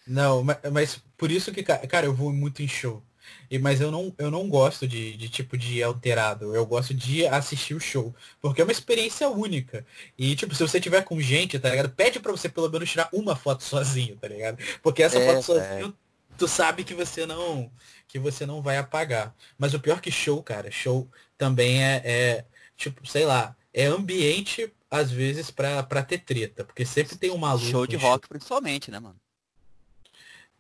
Não, 0.06 0.44
mas, 0.44 0.58
mas, 0.74 1.02
por 1.16 1.32
isso 1.32 1.54
que, 1.54 1.64
cara, 1.64 2.06
eu 2.06 2.14
vou 2.14 2.34
muito 2.34 2.62
em 2.62 2.68
show. 2.68 3.02
E, 3.50 3.60
mas 3.60 3.82
eu 3.82 3.92
não, 3.92 4.14
eu 4.18 4.32
não 4.32 4.48
gosto 4.48 4.88
de, 4.88 5.16
de 5.18 5.30
tipo 5.30 5.58
de 5.58 5.84
alterado. 5.84 6.56
Eu 6.56 6.66
gosto 6.66 6.94
de 6.94 7.28
assistir 7.28 7.74
o 7.74 7.80
show. 7.80 8.16
Porque 8.42 8.62
é 8.62 8.64
uma 8.64 8.72
experiência 8.72 9.30
única. 9.30 9.86
E, 10.18 10.36
tipo, 10.36 10.56
se 10.56 10.62
você 10.62 10.80
tiver 10.80 11.04
com 11.04 11.20
gente, 11.20 11.60
tá 11.60 11.70
ligado? 11.70 11.90
Pede 11.90 12.20
pra 12.20 12.32
você 12.32 12.48
pelo 12.48 12.70
menos 12.70 12.90
tirar 12.90 13.10
uma 13.12 13.36
foto 13.36 13.64
sozinho, 13.64 14.16
tá 14.16 14.28
ligado? 14.28 14.58
Porque 14.82 15.04
essa 15.04 15.20
é, 15.20 15.34
foto 15.34 15.44
sozinho, 15.44 15.90
é. 15.90 15.94
tu 16.38 16.48
sabe 16.48 16.84
que 16.84 16.94
você 16.94 17.26
não. 17.26 17.72
que 18.08 18.18
você 18.18 18.46
não 18.46 18.62
vai 18.62 18.78
apagar. 18.78 19.36
Mas 19.58 19.74
o 19.74 19.80
pior 19.80 20.00
que 20.00 20.12
show, 20.12 20.42
cara, 20.42 20.72
show 20.72 21.10
também 21.38 21.84
é, 21.84 22.02
é 22.06 22.46
tipo, 22.78 23.06
sei 23.06 23.26
lá, 23.26 23.56
é 23.74 23.86
ambiente, 23.86 24.72
às 24.90 25.12
vezes, 25.12 25.52
pra, 25.52 25.84
pra 25.84 26.04
ter 26.04 26.20
treta. 26.20 26.64
Porque 26.64 26.86
sempre 26.86 27.18
tem 27.18 27.32
um 27.32 27.38
maluco. 27.38 27.66
Show 27.66 27.88
de 27.88 27.96
rock, 27.96 28.26
show. 28.26 28.30
principalmente, 28.30 28.90
né, 28.92 29.00
mano? 29.00 29.20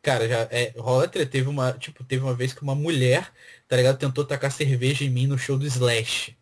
Cara, 0.02 0.28
já 0.28 0.48
é, 0.50 0.74
rola 0.78 1.08
teve 1.08 1.48
uma, 1.48 1.74
tipo, 1.74 2.04
teve 2.04 2.24
uma 2.24 2.34
vez 2.34 2.54
que 2.54 2.64
uma 2.64 2.74
mulher, 2.74 3.32
tá 3.68 3.76
ligado, 3.76 4.00
tentou 4.00 4.26
tacar 4.26 4.52
cerveja 4.52 5.04
em 5.06 5.10
mim 5.10 5.28
no 5.28 5.38
show 5.38 5.58
do 5.58 5.66
Slash. 5.66 6.36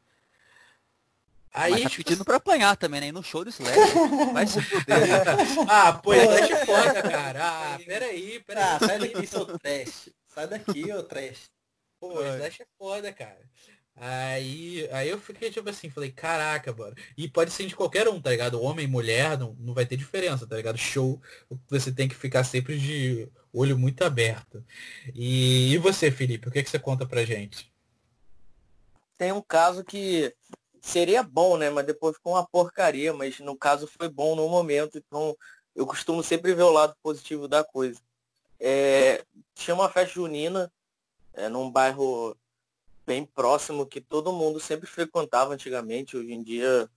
Aí, 1.52 1.72
Mas 1.72 1.84
tá 1.84 1.90
tipo... 1.90 2.03
pedindo 2.03 2.23
pra 2.23 2.38
apanhar 2.38 2.77
também, 2.77 3.02
né? 3.02 3.11
no 3.11 3.22
show 3.22 3.44
do 3.44 3.49
Slash. 3.49 3.77
Vai 4.31 4.48
se 4.48 4.61
fuder. 4.61 4.98
ah, 5.68 5.94
pô, 5.94 6.14
Slash 6.14 6.53
é 6.53 6.65
foda, 6.65 7.02
cara. 7.03 7.40
Ah, 7.44 7.80
peraí, 7.86 8.40
peraí. 8.45 8.64
Ah, 8.64 8.80
sai 8.80 8.99
daqui, 8.99 9.27
seu 9.27 9.45
trash. 9.45 10.10
Sai 10.27 10.48
daqui, 10.48 10.94
ô 10.94 11.03
trash. 11.03 11.49
Pô, 11.99 12.22
Slash 12.22 12.61
é 12.61 12.65
foda, 12.77 13.11
cara. 13.11 13.41
Aí, 14.01 14.88
aí 14.93 15.09
eu 15.09 15.19
fiquei 15.19 15.51
tipo 15.51 15.69
assim, 15.69 15.89
falei, 15.89 16.09
caraca, 16.09 16.71
mano. 16.71 16.95
E 17.17 17.27
pode 17.27 17.51
ser 17.51 17.65
de 17.65 17.76
qualquer 17.76 18.07
um, 18.07 18.21
tá 18.21 18.30
ligado? 18.30 18.61
Homem, 18.61 18.88
mulher, 18.88 19.38
não, 19.38 19.53
não 19.59 19.73
vai 19.73 19.85
ter 19.85 19.97
diferença, 19.97 20.47
tá 20.47 20.55
ligado? 20.55 20.77
Show, 20.77 21.21
você 21.67 21.91
tem 21.91 22.07
que 22.07 22.15
ficar 22.15 22.45
sempre 22.45 22.80
de 22.80 23.30
olho 23.53 23.77
muito 23.77 24.01
aberto. 24.05 24.63
E, 25.13 25.73
e 25.73 25.77
você, 25.77 26.09
Felipe, 26.09 26.47
o 26.47 26.51
que, 26.51 26.63
que 26.63 26.69
você 26.69 26.80
conta 26.80 27.05
pra 27.05 27.26
gente? 27.26 27.69
Tem 29.17 29.34
um 29.34 29.41
caso 29.41 29.84
que 29.84 30.34
seria 30.81 31.21
bom, 31.21 31.57
né? 31.57 31.69
Mas 31.69 31.85
depois 31.85 32.15
ficou 32.15 32.35
uma 32.35 32.47
porcaria, 32.47 33.13
mas 33.13 33.39
no 33.39 33.57
caso 33.57 33.85
foi 33.85 34.07
bom 34.07 34.34
no 34.34 34.47
momento, 34.47 34.97
então 34.97 35.35
eu 35.76 35.85
costumo 35.85 36.23
sempre 36.23 36.53
ver 36.53 36.63
o 36.63 36.71
lado 36.71 36.95
positivo 37.03 37.49
da 37.49 37.65
coisa. 37.65 37.99
É, 38.57 39.26
tinha 39.53 39.76
uma 39.76 39.89
festa 39.89 40.13
junina 40.13 40.71
é, 41.34 41.49
num 41.49 41.69
bairro 41.69 42.34
bem 43.10 43.26
próximo 43.26 43.88
que 43.88 43.99
todo 43.99 44.31
mundo 44.31 44.60
sempre 44.60 44.86
frequentava 44.86 45.52
antigamente. 45.52 46.15
Hoje 46.15 46.31
em 46.31 46.44
dia, 46.44 46.88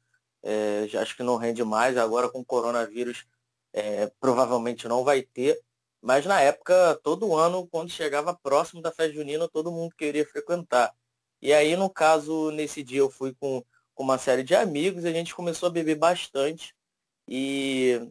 é, 0.43 0.87
já 0.87 1.01
acho 1.01 1.17
que 1.17 1.23
não 1.23 1.39
rende 1.39 1.65
mais. 1.65 1.97
Agora 1.97 2.29
com 2.29 2.41
o 2.41 2.45
coronavírus, 2.45 3.25
é, 3.73 4.13
provavelmente 4.21 4.87
não 4.87 5.03
vai 5.03 5.23
ter. 5.23 5.59
Mas 6.03 6.27
na 6.27 6.39
época, 6.39 7.01
todo 7.03 7.35
ano, 7.35 7.67
quando 7.67 7.89
chegava 7.89 8.35
próximo 8.35 8.83
da 8.83 8.93
festa 8.93 9.15
junina, 9.15 9.49
todo 9.49 9.73
mundo 9.73 9.95
queria 9.97 10.27
frequentar. 10.27 10.95
E 11.41 11.51
aí, 11.51 11.75
no 11.77 11.89
caso, 11.89 12.51
nesse 12.51 12.83
dia 12.83 12.99
eu 13.01 13.11
fui 13.11 13.35
com, 13.41 13.65
com 13.95 14.03
uma 14.03 14.19
série 14.19 14.43
de 14.43 14.55
amigos, 14.55 15.05
e 15.05 15.09
a 15.09 15.13
gente 15.13 15.35
começou 15.35 15.69
a 15.69 15.73
beber 15.73 15.97
bastante. 15.97 16.75
E 17.27 18.07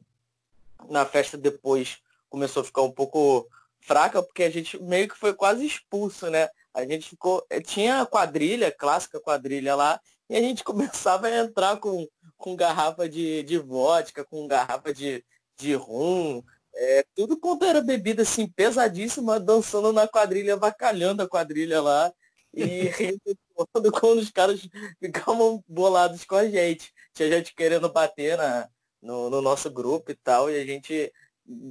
na 0.90 1.06
festa 1.06 1.38
depois 1.38 2.00
começou 2.30 2.62
a 2.62 2.66
ficar 2.66 2.82
um 2.82 2.92
pouco 2.92 3.48
fraca, 3.80 4.24
porque 4.24 4.42
a 4.42 4.50
gente 4.50 4.82
meio 4.82 5.08
que 5.08 5.16
foi 5.16 5.36
quase 5.36 5.64
expulso, 5.68 6.28
né? 6.32 6.50
A 6.74 6.86
gente 6.86 7.10
ficou. 7.10 7.46
Eh, 7.50 7.62
tinha 7.62 8.06
quadrilha, 8.06 8.72
clássica 8.72 9.20
quadrilha 9.20 9.76
lá, 9.76 10.00
e 10.30 10.36
a 10.36 10.42
gente 10.42 10.64
começava 10.66 11.28
a 11.28 11.38
entrar 11.38 11.78
com, 11.78 12.08
com 12.38 12.56
garrafa 12.56 13.08
de, 13.10 13.44
de 13.44 13.58
vodka, 13.58 14.26
com 14.26 14.48
garrafa 14.48 14.94
de, 14.94 15.24
de 15.58 15.74
rum, 15.76 16.44
é, 16.74 17.04
tudo 17.16 17.38
quanto 17.38 17.66
era 17.66 17.82
bebida 17.82 18.24
assim, 18.24 18.48
pesadíssima, 18.48 19.40
dançando 19.40 19.92
na 19.92 20.08
quadrilha, 20.08 20.56
vacalhando 20.56 21.22
a 21.22 21.28
quadrilha 21.28 21.82
lá 21.82 22.12
e 22.54 22.64
rindo 22.98 23.22
quando, 23.54 23.92
quando 23.92 24.20
os 24.20 24.32
caras 24.32 24.62
ficavam 25.00 25.64
bolados 25.68 26.24
com 26.26 26.36
a 26.36 26.48
gente. 26.50 26.94
Tinha 27.14 27.30
gente 27.30 27.54
querendo 27.54 27.92
bater 27.92 28.38
na, 28.38 28.70
no, 29.02 29.30
no 29.30 29.42
nosso 29.42 29.70
grupo 29.70 30.12
e 30.12 30.16
tal, 30.16 30.50
e 30.50 30.60
a 30.60 30.66
gente 30.66 31.12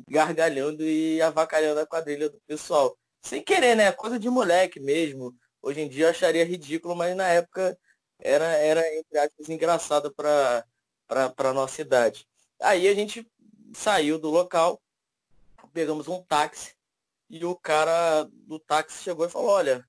gargalhando 0.08 0.82
e 0.84 1.22
avacalhando 1.22 1.80
a 1.80 1.86
quadrilha 1.86 2.28
do 2.28 2.40
pessoal 2.46 2.96
sem 3.22 3.42
querer, 3.42 3.76
né? 3.76 3.92
Coisa 3.92 4.18
de 4.18 4.28
moleque 4.28 4.80
mesmo. 4.80 5.34
Hoje 5.62 5.80
em 5.80 5.88
dia 5.88 6.06
eu 6.06 6.10
acharia 6.10 6.44
ridículo, 6.44 6.96
mas 6.96 7.14
na 7.14 7.28
época 7.28 7.78
era, 8.18 8.46
era 8.46 8.96
entre 8.96 9.18
aspas, 9.18 9.48
engraçado 9.48 10.12
para 10.14 10.64
a 11.08 11.52
nossa 11.52 11.80
idade. 11.80 12.26
Aí 12.60 12.88
a 12.88 12.94
gente 12.94 13.26
saiu 13.74 14.18
do 14.18 14.30
local, 14.30 14.80
pegamos 15.72 16.08
um 16.08 16.22
táxi 16.22 16.74
e 17.28 17.44
o 17.44 17.54
cara 17.54 18.24
do 18.32 18.58
táxi 18.58 19.02
chegou 19.02 19.26
e 19.26 19.30
falou, 19.30 19.50
olha, 19.50 19.86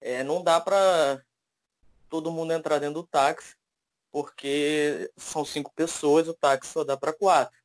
é, 0.00 0.22
não 0.22 0.42
dá 0.42 0.60
para 0.60 1.22
todo 2.08 2.30
mundo 2.30 2.52
entrar 2.52 2.78
dentro 2.78 3.02
do 3.02 3.06
táxi, 3.06 3.56
porque 4.12 5.10
são 5.16 5.44
cinco 5.44 5.72
pessoas, 5.74 6.28
o 6.28 6.34
táxi 6.34 6.72
só 6.72 6.84
dá 6.84 6.96
para 6.96 7.12
quatro. 7.12 7.58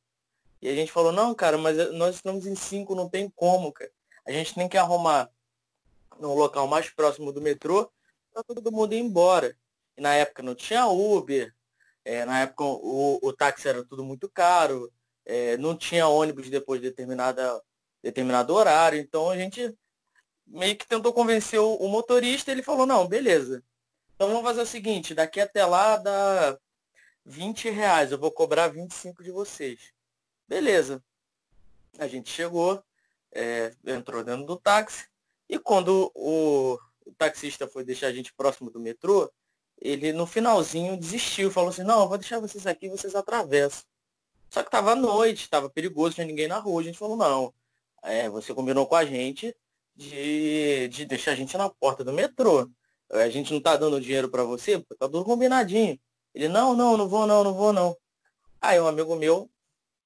E 0.60 0.68
a 0.68 0.74
gente 0.74 0.92
falou, 0.92 1.12
não, 1.12 1.34
cara, 1.34 1.58
mas 1.58 1.76
nós 1.92 2.16
estamos 2.16 2.46
em 2.46 2.54
cinco, 2.54 2.94
não 2.94 3.08
tem 3.08 3.30
como, 3.30 3.72
cara 3.72 3.90
a 4.24 4.32
gente 4.32 4.54
tem 4.54 4.68
que 4.68 4.76
arrumar 4.76 5.30
no 6.18 6.34
local 6.34 6.66
mais 6.66 6.88
próximo 6.90 7.32
do 7.32 7.40
metrô 7.40 7.90
para 8.32 8.42
todo 8.42 8.72
mundo 8.72 8.94
ir 8.94 8.98
embora. 8.98 9.56
E 9.96 10.00
na 10.00 10.14
época 10.14 10.42
não 10.42 10.54
tinha 10.54 10.86
Uber, 10.86 11.54
é, 12.04 12.24
na 12.24 12.40
época 12.40 12.64
o, 12.64 13.18
o 13.22 13.32
táxi 13.32 13.68
era 13.68 13.84
tudo 13.84 14.04
muito 14.04 14.28
caro, 14.28 14.90
é, 15.24 15.56
não 15.56 15.76
tinha 15.76 16.08
ônibus 16.08 16.48
depois 16.50 16.80
de 16.80 16.88
determinada, 16.88 17.62
determinado 18.02 18.54
horário, 18.54 18.98
então 18.98 19.30
a 19.30 19.36
gente 19.36 19.76
meio 20.46 20.76
que 20.76 20.86
tentou 20.86 21.12
convencer 21.12 21.60
o, 21.60 21.74
o 21.76 21.88
motorista, 21.88 22.50
ele 22.50 22.62
falou, 22.62 22.86
não, 22.86 23.06
beleza. 23.06 23.62
Então 24.14 24.28
vamos 24.28 24.42
fazer 24.44 24.62
o 24.62 24.66
seguinte, 24.66 25.14
daqui 25.14 25.40
até 25.40 25.64
lá 25.64 25.96
dá 25.96 26.58
20 27.24 27.70
reais, 27.70 28.12
eu 28.12 28.18
vou 28.18 28.30
cobrar 28.30 28.68
25 28.68 29.22
de 29.22 29.30
vocês. 29.30 29.92
Beleza. 30.48 31.02
A 31.98 32.06
gente 32.06 32.30
chegou, 32.30 32.82
é, 33.34 33.72
entrou 33.86 34.22
dentro 34.22 34.44
do 34.44 34.56
táxi 34.56 35.06
e 35.48 35.58
quando 35.58 36.10
o, 36.14 36.78
o, 37.06 37.12
taxista 37.18 37.66
foi 37.66 37.84
deixar 37.84 38.08
a 38.08 38.12
gente 38.12 38.32
próximo 38.34 38.70
do 38.70 38.80
metrô, 38.80 39.30
ele 39.78 40.12
no 40.12 40.26
finalzinho 40.26 40.96
desistiu, 40.96 41.50
falou 41.50 41.70
assim, 41.70 41.82
não, 41.82 42.08
vou 42.08 42.18
deixar 42.18 42.38
vocês 42.38 42.66
aqui, 42.66 42.88
vocês 42.88 43.14
atravessam. 43.14 43.84
Só 44.48 44.62
que 44.62 44.70
tava 44.70 44.92
à 44.92 44.96
noite, 44.96 45.48
tava 45.48 45.68
perigoso, 45.68 46.14
tinha 46.14 46.26
ninguém 46.26 46.48
na 46.48 46.58
rua, 46.58 46.80
a 46.80 46.84
gente 46.84 46.98
falou, 46.98 47.16
não, 47.16 47.52
é, 48.02 48.28
você 48.28 48.54
combinou 48.54 48.86
com 48.86 48.96
a 48.96 49.04
gente 49.04 49.54
de, 49.94 50.88
de 50.88 51.04
deixar 51.04 51.32
a 51.32 51.34
gente 51.34 51.56
na 51.56 51.68
porta 51.68 52.04
do 52.04 52.12
metrô. 52.12 52.68
A 53.10 53.28
gente 53.28 53.52
não 53.52 53.60
tá 53.60 53.76
dando 53.76 54.00
dinheiro 54.00 54.28
para 54.28 54.44
você, 54.44 54.80
tá 54.98 55.08
tudo 55.08 55.24
combinadinho. 55.24 55.98
Ele, 56.34 56.48
não, 56.48 56.74
não, 56.74 56.96
não 56.96 57.08
vou 57.08 57.26
não, 57.26 57.44
não 57.44 57.52
vou 57.52 57.72
não. 57.72 57.96
Aí 58.60 58.80
um 58.80 58.86
amigo 58.86 59.14
meu, 59.16 59.50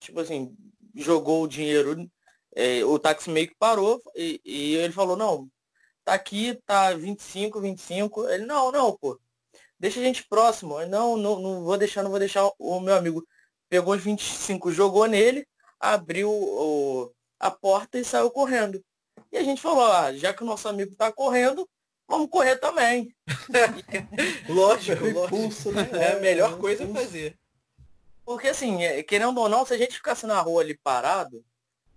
tipo 0.00 0.20
assim, 0.20 0.56
jogou 0.94 1.42
o 1.42 1.48
dinheiro 1.48 2.10
é, 2.56 2.82
o 2.84 2.98
táxi 2.98 3.28
meio 3.28 3.48
que 3.48 3.54
parou 3.54 4.02
e, 4.16 4.40
e, 4.42 4.74
ele 4.76 4.92
falou, 4.92 5.14
não, 5.14 5.46
tá 6.02 6.14
aqui, 6.14 6.58
tá 6.64 6.94
25, 6.94 7.60
25. 7.60 8.28
Ele, 8.30 8.46
não, 8.46 8.72
não, 8.72 8.96
pô, 8.96 9.20
deixa 9.78 10.00
a 10.00 10.02
gente 10.02 10.26
próximo. 10.26 10.80
Eu, 10.80 10.88
não, 10.88 11.16
não, 11.18 11.38
não 11.38 11.64
vou 11.64 11.76
deixar, 11.76 12.02
não 12.02 12.10
vou 12.10 12.18
deixar. 12.18 12.50
O 12.58 12.80
meu 12.80 12.94
amigo 12.94 13.22
pegou 13.68 13.94
os 13.94 14.02
25, 14.02 14.72
jogou 14.72 15.06
nele, 15.06 15.46
abriu 15.78 16.30
o, 16.30 17.12
a 17.38 17.50
porta 17.50 17.98
e 17.98 18.04
saiu 18.04 18.30
correndo. 18.30 18.82
E 19.30 19.36
a 19.36 19.42
gente 19.42 19.60
falou, 19.60 19.84
ah, 19.84 20.14
já 20.14 20.32
que 20.32 20.42
o 20.42 20.46
nosso 20.46 20.66
amigo 20.66 20.96
tá 20.96 21.12
correndo, 21.12 21.68
vamos 22.08 22.30
correr 22.30 22.56
também. 22.56 23.14
lógico, 24.48 25.04
lógico. 25.04 25.28
Pulso, 25.28 25.72
né? 25.72 25.90
É 25.92 26.12
a 26.12 26.20
melhor 26.20 26.54
é, 26.54 26.56
coisa 26.56 26.84
a 26.84 26.88
fazer. 26.88 27.38
Porque 28.24 28.48
assim, 28.48 28.82
é, 28.82 29.02
querendo 29.02 29.38
ou 29.38 29.48
não, 29.48 29.66
se 29.66 29.74
a 29.74 29.78
gente 29.78 29.96
ficasse 29.96 30.26
na 30.26 30.40
rua 30.40 30.62
ali 30.62 30.74
parado, 30.78 31.44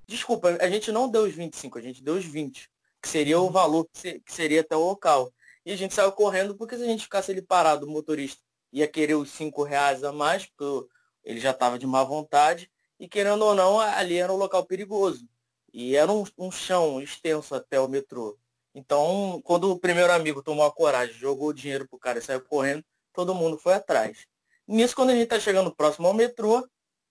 Desculpa, 0.10 0.57
a 0.60 0.68
gente 0.68 0.91
não 0.91 1.07
deu 1.07 1.22
os 1.26 1.36
25, 1.36 1.77
a 1.77 1.81
gente 1.81 2.02
deu 2.02 2.15
os 2.15 2.26
20, 2.26 2.68
que 2.99 3.07
seria 3.07 3.40
o 3.40 3.44
uhum. 3.44 3.52
valor 3.52 3.88
que, 3.94 4.19
seria 4.26 4.61
até 4.61 4.76
o 4.76 4.80
local. 4.80 5.31
E 5.64 5.72
a 5.72 5.76
gente 5.76 5.94
saiu 5.94 6.11
correndo 6.11 6.56
porque 6.56 6.76
se 6.76 6.81
a 6.81 6.88
gente 6.88 7.03
ficasse 7.03 7.30
ali 7.30 7.44
parado, 7.44 7.86
o 7.86 7.90
motorista 7.91 8.41
ia 8.73 8.88
querer 8.88 9.14
os 9.14 9.30
5 9.30 9.61
reais 9.61 10.03
a 10.03 10.11
mais, 10.11 10.48
porque 10.48 10.90
ele 11.23 11.40
já 11.40 11.52
estava 11.52 11.77
de 11.77 11.86
má 11.86 12.03
vontade. 12.03 12.72
E 12.99 13.07
querendo 13.07 13.45
ou 13.45 13.53
não, 13.53 13.80
ali 13.80 14.18
era 14.18 14.34
um 14.34 14.36
local 14.36 14.65
perigoso. 14.65 15.30
E 15.72 15.95
era 15.95 16.11
um, 16.11 16.23
um 16.40 16.49
chão 16.49 16.99
extenso 16.99 17.53
até 17.53 17.80
o 17.80 17.88
metrô. 17.88 18.36
Então, 18.73 19.40
quando 19.44 19.72
o 19.72 19.80
primeiro 19.80 20.11
amigo 20.11 20.41
tomou 20.41 20.65
a 20.65 20.72
coragem, 20.72 21.14
jogou 21.14 21.49
o 21.49 21.53
dinheiro 21.53 21.88
pro 21.88 21.99
cara 21.99 22.18
e 22.18 22.22
saiu 22.23 22.41
correndo, 22.41 22.84
todo 23.14 23.36
mundo 23.36 23.60
foi 23.60 23.76
atrás. 23.76 24.26
Nisso, 24.68 24.95
quando 24.95 25.11
a 25.11 25.14
gente 25.14 25.26
está 25.26 25.40
chegando 25.40 25.76
próximo 25.76 26.07
ao 26.07 26.15
metrô, 26.15 26.68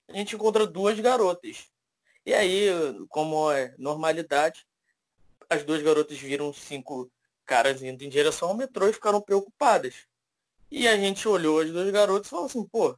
a 0.09 0.13
gente 0.13 0.35
encontra 0.35 0.67
duas 0.67 0.99
garotas. 0.99 1.71
E 2.29 2.35
aí, 2.35 2.69
como 3.09 3.51
é 3.51 3.75
normalidade, 3.79 4.67
as 5.49 5.65
duas 5.65 5.83
garotas 5.83 6.19
viram 6.19 6.53
cinco 6.53 7.11
caras 7.47 7.83
indo 7.83 8.05
em 8.05 8.09
direção 8.11 8.49
ao 8.49 8.55
metrô 8.55 8.87
e 8.87 8.93
ficaram 8.93 9.19
preocupadas. 9.19 10.07
E 10.71 10.87
a 10.87 10.95
gente 10.95 11.27
olhou 11.27 11.61
as 11.61 11.71
duas 11.71 11.91
garotas 11.91 12.27
e 12.27 12.31
falou 12.31 12.45
assim, 12.45 12.63
pô, 12.67 12.95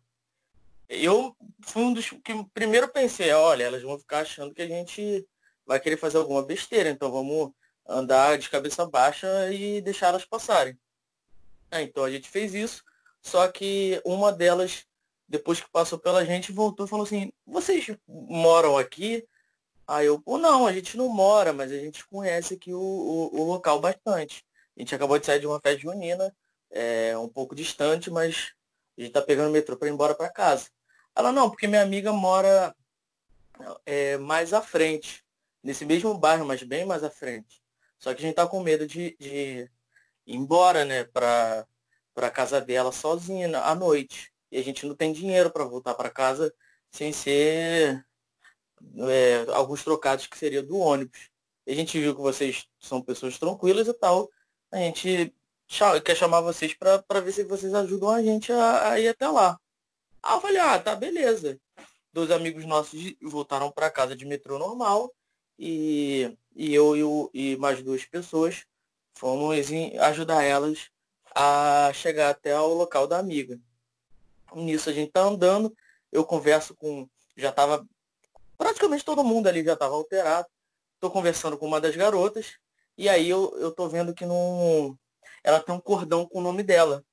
eu 0.88 1.36
fui 1.62 1.80
um 1.80 1.92
dos 1.92 2.10
que 2.10 2.44
primeiro 2.52 2.88
pensei, 2.88 3.30
olha, 3.30 3.62
elas 3.62 3.84
vão 3.84 3.96
ficar 3.96 4.22
achando 4.22 4.52
que 4.52 4.62
a 4.62 4.66
gente 4.66 5.24
vai 5.64 5.78
querer 5.78 5.96
fazer 5.96 6.18
alguma 6.18 6.42
besteira, 6.42 6.90
então 6.90 7.12
vamos 7.12 7.52
andar 7.86 8.36
de 8.36 8.50
cabeça 8.50 8.84
baixa 8.84 9.52
e 9.52 9.80
deixar 9.80 10.08
elas 10.08 10.24
passarem. 10.24 10.76
É, 11.70 11.80
então 11.82 12.02
a 12.02 12.10
gente 12.10 12.28
fez 12.28 12.52
isso, 12.52 12.82
só 13.22 13.46
que 13.46 14.02
uma 14.04 14.32
delas 14.32 14.89
depois 15.30 15.60
que 15.60 15.70
passou 15.70 15.96
pela 15.96 16.24
gente, 16.24 16.50
voltou 16.50 16.84
e 16.84 16.88
falou 16.88 17.06
assim, 17.06 17.32
vocês 17.46 17.86
moram 18.08 18.76
aqui? 18.76 19.24
Aí 19.86 20.06
eu, 20.06 20.20
pô, 20.20 20.36
não, 20.36 20.66
a 20.66 20.72
gente 20.72 20.96
não 20.96 21.08
mora, 21.08 21.52
mas 21.52 21.70
a 21.70 21.76
gente 21.76 22.04
conhece 22.08 22.54
aqui 22.54 22.74
o, 22.74 22.80
o, 22.80 23.40
o 23.40 23.44
local 23.44 23.80
bastante. 23.80 24.44
A 24.76 24.80
gente 24.80 24.92
acabou 24.92 25.20
de 25.20 25.26
sair 25.26 25.38
de 25.38 25.46
uma 25.46 25.60
festa 25.60 25.78
junina, 25.78 26.34
é, 26.68 27.16
um 27.16 27.28
pouco 27.28 27.54
distante, 27.54 28.10
mas 28.10 28.52
a 28.98 29.02
gente 29.02 29.12
tá 29.12 29.22
pegando 29.22 29.50
o 29.50 29.52
metrô 29.52 29.76
para 29.76 29.86
ir 29.86 29.92
embora 29.92 30.16
para 30.16 30.28
casa. 30.32 30.68
Ela, 31.14 31.30
não, 31.30 31.48
porque 31.48 31.68
minha 31.68 31.82
amiga 31.82 32.12
mora 32.12 32.74
é, 33.86 34.16
mais 34.18 34.52
à 34.52 34.60
frente, 34.60 35.24
nesse 35.62 35.84
mesmo 35.86 36.12
bairro, 36.18 36.44
mas 36.44 36.60
bem 36.64 36.84
mais 36.84 37.04
à 37.04 37.10
frente. 37.10 37.62
Só 38.00 38.12
que 38.12 38.20
a 38.20 38.26
gente 38.26 38.34
tá 38.34 38.48
com 38.48 38.60
medo 38.60 38.84
de, 38.84 39.16
de 39.20 39.70
ir 40.26 40.36
embora, 40.36 40.84
né, 40.84 41.04
pra, 41.04 41.64
pra 42.14 42.30
casa 42.30 42.60
dela 42.60 42.90
sozinha 42.90 43.60
à 43.60 43.76
noite 43.76 44.32
e 44.50 44.58
a 44.58 44.62
gente 44.62 44.86
não 44.86 44.94
tem 44.94 45.12
dinheiro 45.12 45.50
para 45.50 45.64
voltar 45.64 45.94
para 45.94 46.10
casa 46.10 46.52
sem 46.90 47.12
ser 47.12 48.04
é, 49.08 49.46
alguns 49.52 49.84
trocados 49.84 50.26
que 50.26 50.38
seria 50.38 50.62
do 50.62 50.78
ônibus. 50.78 51.30
E 51.66 51.72
a 51.72 51.74
gente 51.74 51.98
viu 52.00 52.14
que 52.14 52.20
vocês 52.20 52.66
são 52.78 53.02
pessoas 53.02 53.38
tranquilas 53.38 53.86
e 53.86 53.94
tal. 53.94 54.30
A 54.72 54.78
gente 54.78 55.34
quer 56.04 56.16
chamar 56.16 56.40
vocês 56.40 56.74
para 56.74 57.20
ver 57.20 57.32
se 57.32 57.44
vocês 57.44 57.72
ajudam 57.74 58.10
a 58.10 58.22
gente 58.22 58.52
a, 58.52 58.90
a 58.90 59.00
ir 59.00 59.08
até 59.08 59.28
lá. 59.28 59.58
Aí 60.22 60.34
eu 60.34 60.40
falei, 60.40 60.58
ah, 60.58 60.78
tá, 60.78 60.96
beleza. 60.96 61.60
Dois 62.12 62.30
amigos 62.30 62.64
nossos 62.66 63.14
voltaram 63.22 63.70
para 63.70 63.90
casa 63.90 64.16
de 64.16 64.26
metrô 64.26 64.58
normal 64.58 65.14
e, 65.58 66.36
e 66.56 66.74
eu 66.74 67.30
e 67.32 67.56
mais 67.56 67.82
duas 67.82 68.04
pessoas 68.04 68.64
fomos 69.14 69.68
ajudar 70.00 70.42
elas 70.42 70.90
a 71.34 71.92
chegar 71.94 72.30
até 72.30 72.58
o 72.58 72.74
local 72.74 73.06
da 73.06 73.18
amiga. 73.18 73.60
Nisso 74.54 74.90
a 74.90 74.92
gente 74.92 75.12
tá 75.12 75.22
andando, 75.22 75.74
eu 76.12 76.24
converso 76.24 76.74
com. 76.74 77.08
Já 77.36 77.52
tava. 77.52 77.86
Praticamente 78.56 79.04
todo 79.04 79.24
mundo 79.24 79.46
ali 79.46 79.64
já 79.64 79.76
tava 79.76 79.94
alterado. 79.94 80.46
Tô 80.98 81.10
conversando 81.10 81.56
com 81.56 81.66
uma 81.66 81.80
das 81.80 81.96
garotas. 81.96 82.58
E 82.96 83.08
aí 83.08 83.28
eu, 83.28 83.56
eu 83.58 83.72
tô 83.72 83.88
vendo 83.88 84.14
que 84.14 84.26
não. 84.26 84.98
Ela 85.42 85.60
tem 85.60 85.74
um 85.74 85.80
cordão 85.80 86.26
com 86.26 86.38
o 86.38 86.42
nome 86.42 86.62
dela. 86.62 87.04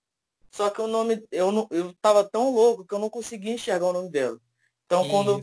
Só 0.52 0.70
que 0.70 0.82
o 0.82 0.88
nome. 0.88 1.26
Eu, 1.32 1.52
não, 1.52 1.68
eu 1.72 1.94
tava 2.02 2.24
tão 2.24 2.54
louco 2.54 2.86
que 2.86 2.94
eu 2.94 3.00
não 3.00 3.10
conseguia 3.10 3.54
enxergar 3.54 3.88
o 3.88 3.94
nome 3.94 4.10
dela. 4.10 4.40
Então 4.86 5.02
Isso. 5.02 5.12
quando 5.12 5.42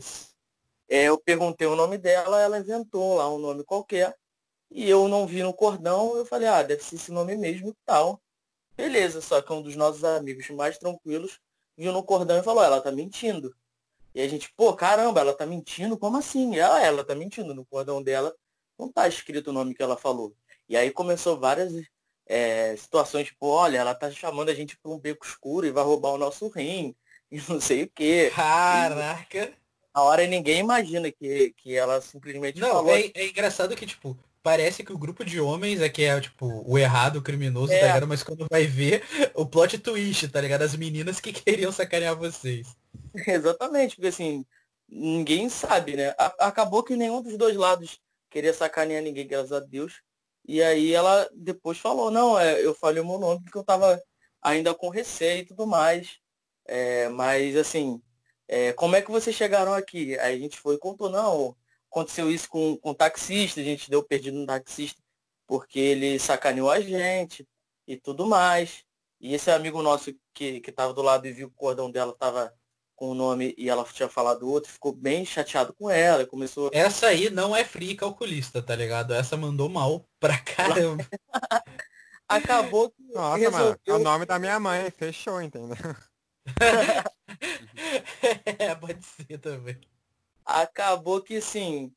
é, 0.89 1.05
eu 1.05 1.17
perguntei 1.17 1.67
o 1.67 1.75
nome 1.75 1.97
dela, 1.97 2.41
ela 2.41 2.59
inventou 2.59 3.15
lá 3.15 3.33
um 3.33 3.39
nome 3.39 3.63
qualquer. 3.63 4.15
E 4.69 4.89
eu 4.89 5.07
não 5.07 5.25
vi 5.25 5.41
no 5.41 5.53
cordão, 5.53 6.17
eu 6.17 6.25
falei, 6.25 6.47
ah, 6.47 6.61
deve 6.63 6.83
ser 6.83 6.95
esse 6.95 7.11
nome 7.11 7.35
mesmo 7.37 7.69
e 7.69 7.75
tal. 7.85 8.21
Beleza, 8.75 9.21
só 9.21 9.41
que 9.41 9.53
um 9.53 9.61
dos 9.61 9.75
nossos 9.75 10.03
amigos 10.03 10.49
mais 10.49 10.77
tranquilos 10.77 11.39
viu 11.77 11.91
no 11.91 12.03
cordão 12.03 12.37
e 12.37 12.43
falou, 12.43 12.63
ela 12.63 12.81
tá 12.81 12.91
mentindo. 12.91 13.55
E 14.13 14.21
a 14.21 14.27
gente, 14.27 14.51
pô, 14.55 14.73
caramba, 14.73 15.19
ela 15.19 15.33
tá 15.33 15.45
mentindo? 15.45 15.97
Como 15.97 16.17
assim? 16.17 16.55
Ela, 16.57 16.81
ela 16.81 17.03
tá 17.03 17.13
mentindo. 17.13 17.53
No 17.53 17.65
cordão 17.65 18.01
dela 18.01 18.33
não 18.79 18.91
tá 18.91 19.07
escrito 19.07 19.49
o 19.49 19.53
nome 19.53 19.75
que 19.75 19.83
ela 19.83 19.97
falou. 19.97 20.33
E 20.69 20.77
aí 20.77 20.89
começou 20.89 21.37
várias 21.37 21.73
é, 22.25 22.75
situações, 22.77 23.27
tipo, 23.27 23.47
olha, 23.47 23.77
ela 23.77 23.93
tá 23.93 24.09
chamando 24.09 24.49
a 24.49 24.53
gente 24.53 24.77
pra 24.77 24.91
um 24.91 24.99
beco 24.99 25.25
escuro 25.25 25.65
e 25.65 25.71
vai 25.71 25.83
roubar 25.83 26.11
o 26.11 26.17
nosso 26.17 26.47
rim. 26.47 26.95
E 27.31 27.41
não 27.49 27.59
sei 27.59 27.83
o 27.83 27.89
quê. 27.89 28.31
Caraca! 28.33 29.45
E, 29.45 29.53
na 29.93 30.03
hora 30.03 30.27
ninguém 30.27 30.59
imagina 30.59 31.11
que, 31.11 31.51
que 31.57 31.75
ela 31.75 31.99
simplesmente 31.99 32.59
não, 32.59 32.69
falou. 32.69 32.95
É, 32.95 33.11
é 33.15 33.27
engraçado 33.27 33.75
que, 33.75 33.85
tipo, 33.87 34.15
parece 34.45 34.83
que 34.83 34.93
o 34.93 34.97
grupo 34.97 35.25
de 35.25 35.41
homens 35.41 35.81
é 35.81 35.89
que 35.89 36.03
é, 36.03 36.21
tipo, 36.21 36.63
o 36.71 36.77
errado, 36.77 37.15
o 37.15 37.21
criminoso, 37.21 37.69
tá 37.69 37.73
é. 37.73 37.79
tá 37.79 37.85
ligado? 37.87 38.07
Mas 38.07 38.21
quando 38.21 38.45
vai 38.47 38.67
ver, 38.67 39.03
o 39.33 39.43
plot 39.43 39.79
twist, 39.79 40.27
tá 40.27 40.39
ligado? 40.39 40.61
As 40.61 40.75
meninas 40.75 41.19
que 41.19 41.33
queriam 41.33 41.71
sacanear 41.71 42.15
vocês. 42.15 42.67
Exatamente, 43.25 43.95
porque 43.95 44.09
assim, 44.09 44.45
ninguém 44.87 45.49
sabe, 45.49 45.95
né? 45.95 46.13
acabou 46.37 46.83
que 46.83 46.95
nenhum 46.95 47.23
dos 47.23 47.35
dois 47.39 47.55
lados 47.55 47.99
queria 48.29 48.53
sacanear 48.53 49.01
ninguém, 49.01 49.25
graças 49.25 49.51
a 49.51 49.59
Deus. 49.59 50.03
E 50.47 50.61
aí 50.61 50.93
ela 50.93 51.27
depois 51.33 51.79
falou, 51.79 52.11
não, 52.11 52.39
é, 52.39 52.63
eu 52.63 52.75
falei 52.75 53.01
o 53.01 53.07
meu 53.07 53.17
nome 53.17 53.41
porque 53.41 53.57
eu 53.57 53.63
tava 53.63 53.99
ainda 54.43 54.75
com 54.75 54.89
receio 54.89 55.41
e 55.41 55.45
tudo 55.45 55.65
mais. 55.65 56.19
É, 56.67 57.09
mas 57.09 57.57
assim, 57.57 57.99
é, 58.47 58.73
como 58.73 58.95
é 58.95 59.01
que 59.01 59.09
vocês 59.09 59.35
chegaram 59.35 59.73
aqui? 59.73 60.19
Aí 60.19 60.35
a 60.35 60.39
gente 60.39 60.59
foi 60.59 60.75
e 60.75 60.79
contou, 60.79 61.09
não, 61.09 61.55
Aconteceu 61.95 62.29
isso 62.29 62.49
com, 62.49 62.75
com 62.75 62.89
o 62.89 62.93
taxista, 62.93 63.61
a 63.61 63.63
gente 63.63 63.89
deu 63.89 64.03
perdido 64.03 64.37
no 64.37 64.45
taxista 64.45 65.01
porque 65.47 65.79
ele 65.79 66.19
sacaneou 66.19 66.69
a 66.69 66.81
gente 66.81 67.47
e 67.87 67.95
tudo 67.95 68.27
mais. 68.27 68.83
E 69.17 69.33
esse 69.33 69.49
amigo 69.49 69.81
nosso 69.81 70.13
que, 70.33 70.59
que 70.59 70.73
tava 70.73 70.93
do 70.93 71.01
lado 71.01 71.25
e 71.25 71.31
viu 71.31 71.47
que 71.47 71.55
o 71.55 71.57
cordão 71.57 71.89
dela 71.89 72.13
tava 72.13 72.53
com 72.97 73.11
o 73.11 73.13
nome 73.13 73.55
e 73.57 73.69
ela 73.69 73.85
tinha 73.85 74.09
falado 74.09 74.49
outro, 74.49 74.73
ficou 74.73 74.91
bem 74.91 75.25
chateado 75.25 75.73
com 75.73 75.89
ela 75.89 76.23
e 76.23 76.27
começou. 76.27 76.69
Essa 76.73 77.07
aí 77.07 77.29
não 77.29 77.55
é 77.55 77.63
free 77.63 77.95
calculista, 77.95 78.61
tá 78.61 78.75
ligado? 78.75 79.13
Essa 79.13 79.37
mandou 79.37 79.69
mal 79.69 80.05
pra 80.19 80.37
caramba. 80.37 81.07
Acabou 82.27 82.89
que. 82.89 83.03
Nossa, 83.13 83.37
resolveu... 83.37 83.67
mano, 83.67 83.79
é 83.87 83.93
o 83.93 83.99
nome 83.99 84.25
da 84.25 84.37
minha 84.37 84.59
mãe, 84.59 84.91
fechou, 84.91 85.41
entendeu? 85.41 85.77
é, 88.59 88.75
pode 88.75 89.01
ser 89.01 89.37
também 89.37 89.79
acabou 90.45 91.21
que, 91.21 91.37
assim, 91.37 91.91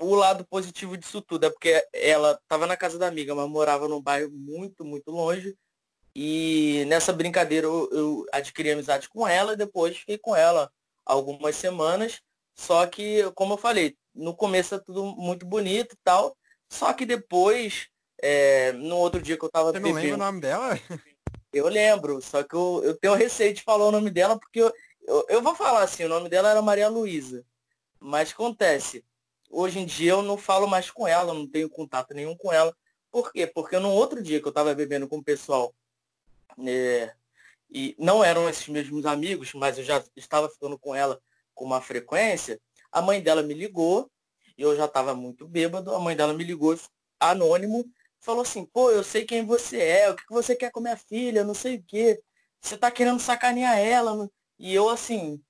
o 0.00 0.14
lado 0.14 0.44
positivo 0.46 0.96
disso 0.96 1.20
tudo 1.20 1.46
é 1.46 1.50
porque 1.50 1.86
ela 1.92 2.32
estava 2.42 2.66
na 2.66 2.76
casa 2.76 2.98
da 2.98 3.06
amiga, 3.06 3.34
mas 3.34 3.48
morava 3.48 3.86
num 3.86 4.00
bairro 4.00 4.30
muito, 4.32 4.84
muito 4.84 5.10
longe. 5.10 5.54
E 6.16 6.84
nessa 6.86 7.12
brincadeira 7.12 7.66
eu, 7.66 7.88
eu 7.92 8.26
adquiri 8.32 8.70
amizade 8.70 9.08
com 9.08 9.26
ela 9.26 9.52
e 9.52 9.56
depois 9.56 9.98
fiquei 9.98 10.16
com 10.16 10.34
ela 10.34 10.70
algumas 11.04 11.56
semanas. 11.56 12.20
Só 12.54 12.86
que, 12.86 13.30
como 13.34 13.54
eu 13.54 13.58
falei, 13.58 13.96
no 14.14 14.34
começo 14.34 14.74
é 14.76 14.78
tudo 14.78 15.04
muito 15.04 15.44
bonito 15.44 15.94
e 15.94 15.98
tal. 16.02 16.36
Só 16.70 16.92
que 16.92 17.04
depois, 17.04 17.88
é, 18.22 18.72
no 18.72 18.96
outro 18.96 19.20
dia 19.20 19.36
que 19.36 19.44
eu 19.44 19.50
tava 19.50 19.72
Você 19.72 19.80
não 19.80 19.92
lembra 19.92 20.14
o 20.14 20.18
nome 20.18 20.40
dela? 20.40 20.80
Eu 21.52 21.68
lembro, 21.68 22.20
só 22.20 22.42
que 22.42 22.54
eu, 22.54 22.80
eu 22.84 22.96
tenho 22.98 23.14
receio 23.14 23.54
de 23.54 23.62
falar 23.62 23.86
o 23.86 23.92
nome 23.92 24.10
dela, 24.10 24.36
porque 24.36 24.60
eu, 24.60 24.72
eu, 25.06 25.24
eu 25.28 25.42
vou 25.42 25.54
falar 25.54 25.82
assim, 25.82 26.04
o 26.04 26.08
nome 26.08 26.28
dela 26.28 26.50
era 26.50 26.60
Maria 26.60 26.88
Luísa. 26.88 27.44
Mas 28.06 28.32
acontece, 28.32 29.02
hoje 29.48 29.78
em 29.78 29.86
dia 29.86 30.10
eu 30.10 30.20
não 30.20 30.36
falo 30.36 30.66
mais 30.66 30.90
com 30.90 31.08
ela, 31.08 31.32
não 31.32 31.48
tenho 31.48 31.70
contato 31.70 32.12
nenhum 32.12 32.36
com 32.36 32.52
ela. 32.52 32.76
Por 33.10 33.32
quê? 33.32 33.46
Porque 33.46 33.78
no 33.78 33.90
outro 33.90 34.22
dia 34.22 34.40
que 34.40 34.46
eu 34.46 34.50
estava 34.50 34.74
bebendo 34.74 35.08
com 35.08 35.16
o 35.16 35.24
pessoal, 35.24 35.74
é, 36.66 37.14
e 37.70 37.96
não 37.98 38.22
eram 38.22 38.46
esses 38.46 38.68
mesmos 38.68 39.06
amigos, 39.06 39.54
mas 39.54 39.78
eu 39.78 39.84
já 39.84 40.04
estava 40.14 40.50
ficando 40.50 40.78
com 40.78 40.94
ela 40.94 41.18
com 41.54 41.64
uma 41.64 41.80
frequência, 41.80 42.60
a 42.92 43.00
mãe 43.00 43.22
dela 43.22 43.42
me 43.42 43.54
ligou, 43.54 44.10
e 44.58 44.60
eu 44.60 44.76
já 44.76 44.84
estava 44.84 45.14
muito 45.14 45.48
bêbado, 45.48 45.94
a 45.94 45.98
mãe 45.98 46.14
dela 46.14 46.34
me 46.34 46.44
ligou 46.44 46.78
anônimo, 47.18 47.90
falou 48.20 48.42
assim, 48.42 48.66
pô, 48.66 48.90
eu 48.90 49.02
sei 49.02 49.24
quem 49.24 49.46
você 49.46 49.78
é, 49.78 50.10
o 50.10 50.14
que 50.14 50.24
você 50.28 50.54
quer 50.54 50.70
com 50.70 50.80
minha 50.80 50.96
filha, 50.98 51.42
não 51.42 51.54
sei 51.54 51.76
o 51.76 51.82
quê, 51.82 52.20
você 52.60 52.76
tá 52.76 52.90
querendo 52.90 53.18
sacanear 53.18 53.78
ela. 53.78 54.28
E 54.58 54.74
eu 54.74 54.90
assim, 54.90 55.42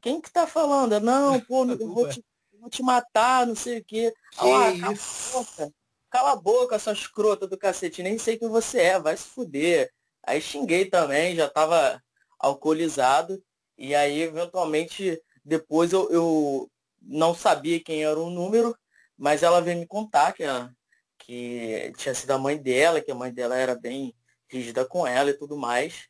quem 0.00 0.20
que 0.20 0.30
tá 0.30 0.46
falando? 0.46 0.98
Não, 1.00 1.40
pô, 1.40 1.64
eu 1.70 1.88
vou 1.92 2.08
te, 2.08 2.24
vou 2.58 2.70
te 2.70 2.82
matar, 2.82 3.46
não 3.46 3.54
sei 3.54 3.78
o 3.78 3.84
quê. 3.84 4.12
Que 4.32 4.38
ah, 4.38 4.72
cala? 4.80 4.92
A 4.92 5.32
boca, 5.32 5.74
cala 6.10 6.32
a 6.32 6.36
boca, 6.36 6.78
sua 6.78 6.92
escrota 6.92 7.46
do 7.46 7.58
cacete, 7.58 8.02
nem 8.02 8.18
sei 8.18 8.36
quem 8.36 8.48
você 8.48 8.80
é, 8.80 8.98
vai 8.98 9.16
se 9.16 9.24
fuder. 9.24 9.90
Aí 10.22 10.40
xinguei 10.40 10.84
também, 10.84 11.34
já 11.34 11.48
tava 11.48 12.02
alcoolizado. 12.38 13.42
E 13.78 13.94
aí, 13.94 14.20
eventualmente, 14.20 15.20
depois 15.44 15.92
eu, 15.92 16.10
eu 16.10 16.70
não 17.00 17.34
sabia 17.34 17.82
quem 17.82 18.04
era 18.04 18.20
o 18.20 18.28
número, 18.28 18.76
mas 19.16 19.42
ela 19.42 19.60
veio 19.60 19.78
me 19.78 19.86
contar 19.86 20.32
que, 20.32 20.42
ela, 20.42 20.70
que 21.18 21.92
tinha 21.96 22.14
sido 22.14 22.30
a 22.32 22.38
mãe 22.38 22.58
dela, 22.58 23.00
que 23.00 23.10
a 23.10 23.14
mãe 23.14 23.32
dela 23.32 23.56
era 23.56 23.74
bem 23.74 24.14
rígida 24.48 24.84
com 24.84 25.06
ela 25.06 25.30
e 25.30 25.34
tudo 25.34 25.56
mais. 25.56 26.09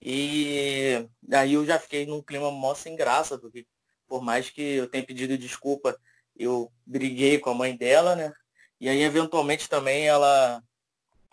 E 0.00 1.08
aí 1.32 1.54
eu 1.54 1.64
já 1.64 1.78
fiquei 1.78 2.06
num 2.06 2.22
clima 2.22 2.50
mó 2.50 2.74
sem 2.74 2.94
graça, 2.96 3.38
porque 3.38 3.66
por 4.06 4.22
mais 4.22 4.50
que 4.50 4.60
eu 4.60 4.88
tenha 4.88 5.04
pedido 5.04 5.38
desculpa, 5.38 5.98
eu 6.36 6.70
briguei 6.84 7.38
com 7.38 7.50
a 7.50 7.54
mãe 7.54 7.76
dela, 7.76 8.14
né? 8.14 8.32
E 8.80 8.88
aí 8.88 9.02
eventualmente 9.02 9.68
também 9.68 10.06
ela 10.06 10.62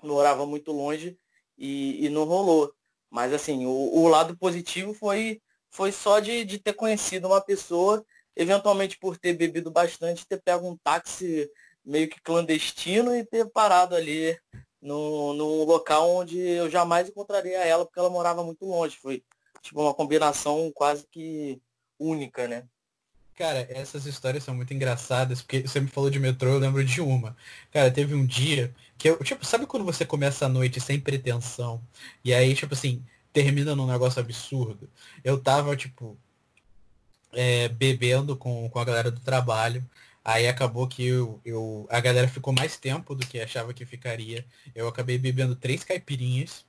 morava 0.01 0.45
muito 0.45 0.71
longe 0.71 1.17
e, 1.57 2.05
e 2.05 2.09
não 2.09 2.23
rolou. 2.23 2.73
Mas 3.09 3.33
assim, 3.33 3.65
o, 3.65 3.69
o, 3.69 4.07
lado 4.07 4.37
positivo 4.37 4.93
foi, 4.93 5.41
foi 5.69 5.91
só 5.91 6.19
de, 6.19 6.45
de 6.45 6.57
ter 6.57 6.73
conhecido 6.73 7.27
uma 7.27 7.41
pessoa, 7.41 8.05
eventualmente 8.35 8.97
por 8.97 9.17
ter 9.17 9.33
bebido 9.33 9.69
bastante, 9.69 10.25
ter 10.25 10.41
pego 10.41 10.69
um 10.69 10.77
táxi 10.77 11.49
meio 11.83 12.07
que 12.07 12.21
clandestino 12.21 13.15
e 13.15 13.25
ter 13.25 13.49
parado 13.49 13.95
ali 13.95 14.37
num 14.81 15.63
local 15.63 16.09
onde 16.09 16.39
eu 16.39 16.69
jamais 16.69 17.07
encontraria 17.07 17.59
ela, 17.59 17.85
porque 17.85 17.99
ela 17.99 18.09
morava 18.09 18.43
muito 18.43 18.65
longe. 18.65 18.97
Foi 18.97 19.23
tipo 19.61 19.81
uma 19.81 19.93
combinação 19.93 20.71
quase 20.73 21.05
que 21.11 21.61
única, 21.99 22.47
né? 22.47 22.65
Cara, 23.35 23.65
essas 23.71 24.05
histórias 24.05 24.43
são 24.43 24.53
muito 24.53 24.73
engraçadas, 24.73 25.41
porque 25.41 25.61
você 25.61 25.79
me 25.79 25.87
falou 25.87 26.09
de 26.09 26.19
metrô, 26.19 26.49
eu 26.49 26.59
lembro 26.59 26.83
de 26.83 27.01
uma. 27.01 27.35
Cara, 27.71 27.89
teve 27.89 28.13
um 28.13 28.25
dia 28.25 28.73
que 28.97 29.09
eu, 29.09 29.17
tipo, 29.23 29.45
sabe 29.45 29.65
quando 29.65 29.85
você 29.85 30.05
começa 30.05 30.45
a 30.45 30.49
noite 30.49 30.79
sem 30.79 30.99
pretensão, 30.99 31.81
e 32.23 32.33
aí, 32.33 32.53
tipo 32.53 32.73
assim, 32.73 33.03
termina 33.33 33.75
num 33.75 33.87
negócio 33.87 34.19
absurdo? 34.19 34.87
Eu 35.23 35.41
tava, 35.41 35.75
tipo, 35.75 36.17
é, 37.33 37.69
bebendo 37.69 38.35
com, 38.35 38.69
com 38.69 38.79
a 38.79 38.85
galera 38.85 39.09
do 39.09 39.19
trabalho, 39.19 39.83
Aí 40.23 40.47
acabou 40.47 40.87
que 40.87 41.05
eu, 41.05 41.41
eu, 41.45 41.87
a 41.89 41.99
galera 41.99 42.27
ficou 42.27 42.53
mais 42.53 42.77
tempo 42.77 43.15
do 43.15 43.25
que 43.25 43.39
achava 43.39 43.73
que 43.73 43.85
ficaria. 43.85 44.45
Eu 44.75 44.87
acabei 44.87 45.17
bebendo 45.17 45.55
três 45.55 45.83
caipirinhas. 45.83 46.65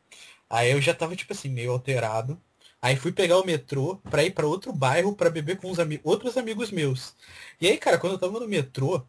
Aí 0.48 0.70
eu 0.72 0.80
já 0.80 0.94
tava, 0.94 1.16
tipo 1.16 1.32
assim, 1.32 1.48
meio 1.48 1.72
alterado. 1.72 2.40
Aí 2.80 2.96
fui 2.96 3.12
pegar 3.12 3.38
o 3.38 3.46
metrô 3.46 3.96
pra 4.10 4.24
ir 4.24 4.32
para 4.32 4.46
outro 4.46 4.72
bairro 4.72 5.14
para 5.14 5.30
beber 5.30 5.58
com 5.58 5.70
os 5.70 5.78
ami 5.78 6.00
outros 6.02 6.36
amigos 6.36 6.70
meus. 6.70 7.14
E 7.60 7.68
aí, 7.68 7.78
cara, 7.78 7.98
quando 7.98 8.14
eu 8.14 8.18
tava 8.18 8.40
no 8.40 8.48
metrô, 8.48 9.06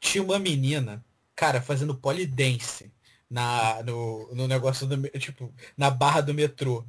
tinha 0.00 0.22
uma 0.24 0.38
menina, 0.38 1.04
cara, 1.36 1.62
fazendo 1.62 1.94
polidense 1.94 2.92
na, 3.30 3.82
no, 3.84 4.34
no 4.34 4.48
negócio 4.48 4.86
do, 4.86 5.08
tipo, 5.18 5.52
na 5.76 5.90
barra 5.90 6.20
do 6.20 6.34
metrô. 6.34 6.84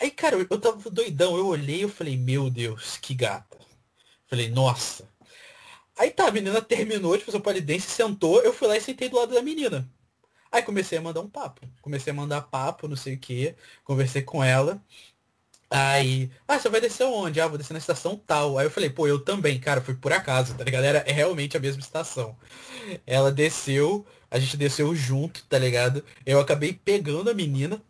Aí, 0.00 0.10
cara, 0.10 0.36
eu, 0.36 0.46
eu 0.50 0.60
tava 0.60 0.90
doidão, 0.90 1.36
eu 1.36 1.46
olhei 1.46 1.84
e 1.84 1.88
falei, 1.88 2.16
meu 2.16 2.50
Deus, 2.50 2.96
que 2.98 3.14
gata. 3.14 3.58
Falei, 4.26 4.48
nossa, 4.48 5.08
Aí 5.98 6.10
tá, 6.10 6.28
a 6.28 6.30
menina 6.30 6.60
terminou 6.60 7.16
de 7.16 7.24
fazer 7.24 7.38
o 7.38 7.40
polidense, 7.40 7.88
sentou, 7.88 8.42
eu 8.42 8.52
fui 8.52 8.66
lá 8.68 8.76
e 8.76 8.80
sentei 8.80 9.08
do 9.08 9.16
lado 9.16 9.34
da 9.34 9.42
menina. 9.42 9.88
Aí 10.50 10.62
comecei 10.62 10.98
a 10.98 11.02
mandar 11.02 11.20
um 11.20 11.28
papo. 11.28 11.62
Comecei 11.82 12.12
a 12.12 12.14
mandar 12.14 12.42
papo, 12.42 12.86
não 12.88 12.96
sei 12.96 13.14
o 13.14 13.18
que. 13.18 13.54
Conversei 13.84 14.22
com 14.22 14.42
ela. 14.42 14.80
Aí, 15.70 16.30
ah, 16.46 16.58
você 16.58 16.68
vai 16.68 16.80
descer 16.80 17.04
onde? 17.04 17.40
Ah, 17.40 17.48
vou 17.48 17.58
descer 17.58 17.72
na 17.72 17.80
estação 17.80 18.16
tal. 18.16 18.56
Aí 18.58 18.66
eu 18.66 18.70
falei, 18.70 18.88
pô, 18.88 19.08
eu 19.08 19.18
também, 19.18 19.58
cara, 19.58 19.80
fui 19.80 19.94
por 19.94 20.12
acaso, 20.12 20.54
tá 20.54 20.62
ligado? 20.62 20.84
Era 20.84 21.02
realmente 21.06 21.56
a 21.56 21.60
mesma 21.60 21.80
estação. 21.80 22.36
Ela 23.06 23.32
desceu, 23.32 24.06
a 24.30 24.38
gente 24.38 24.56
desceu 24.56 24.94
junto, 24.94 25.44
tá 25.46 25.58
ligado? 25.58 26.04
Eu 26.24 26.38
acabei 26.38 26.72
pegando 26.72 27.30
a 27.30 27.34
menina. 27.34 27.82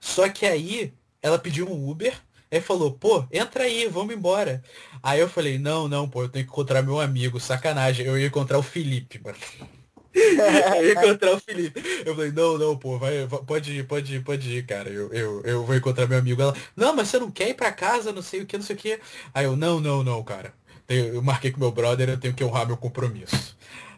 Só 0.00 0.28
que 0.28 0.44
aí 0.44 0.92
ela 1.22 1.38
pediu 1.38 1.66
um 1.66 1.88
Uber. 1.88 2.14
Aí 2.52 2.60
falou, 2.60 2.92
pô, 2.92 3.24
entra 3.32 3.64
aí, 3.64 3.88
vamos 3.88 4.14
embora. 4.14 4.62
Aí 5.02 5.18
eu 5.20 5.28
falei, 5.28 5.58
não, 5.58 5.88
não, 5.88 6.06
pô, 6.06 6.24
eu 6.24 6.28
tenho 6.28 6.44
que 6.44 6.52
encontrar 6.52 6.82
meu 6.82 7.00
amigo, 7.00 7.40
sacanagem. 7.40 8.04
Eu 8.04 8.18
ia 8.18 8.26
encontrar 8.26 8.58
o 8.58 8.62
Felipe, 8.62 9.18
mano. 9.24 9.38
eu 10.14 10.86
ia 10.86 10.92
encontrar 10.92 11.32
o 11.32 11.40
Felipe. 11.40 11.82
Eu 12.04 12.14
falei, 12.14 12.30
não, 12.30 12.58
não, 12.58 12.76
pô, 12.76 12.98
vai, 12.98 13.26
pode 13.46 13.72
ir, 13.72 13.86
pode 13.86 14.16
ir, 14.16 14.22
pode 14.22 14.50
ir, 14.54 14.66
cara. 14.66 14.90
Eu, 14.90 15.10
eu, 15.14 15.42
eu 15.44 15.64
vou 15.64 15.74
encontrar 15.74 16.06
meu 16.06 16.18
amigo. 16.18 16.42
Ela, 16.42 16.54
não, 16.76 16.94
mas 16.94 17.08
você 17.08 17.18
não 17.18 17.30
quer 17.30 17.48
ir 17.48 17.54
pra 17.54 17.72
casa, 17.72 18.12
não 18.12 18.20
sei 18.20 18.42
o 18.42 18.46
que, 18.46 18.58
não 18.58 18.64
sei 18.64 18.76
o 18.76 18.78
que. 18.78 19.00
Aí 19.32 19.46
eu, 19.46 19.56
não, 19.56 19.80
não, 19.80 20.04
não, 20.04 20.22
cara. 20.22 20.52
Eu 20.86 21.22
marquei 21.22 21.50
com 21.50 21.58
meu 21.58 21.72
brother, 21.72 22.10
eu 22.10 22.20
tenho 22.20 22.34
que 22.34 22.44
honrar 22.44 22.66
meu 22.66 22.76
compromisso. 22.76 23.56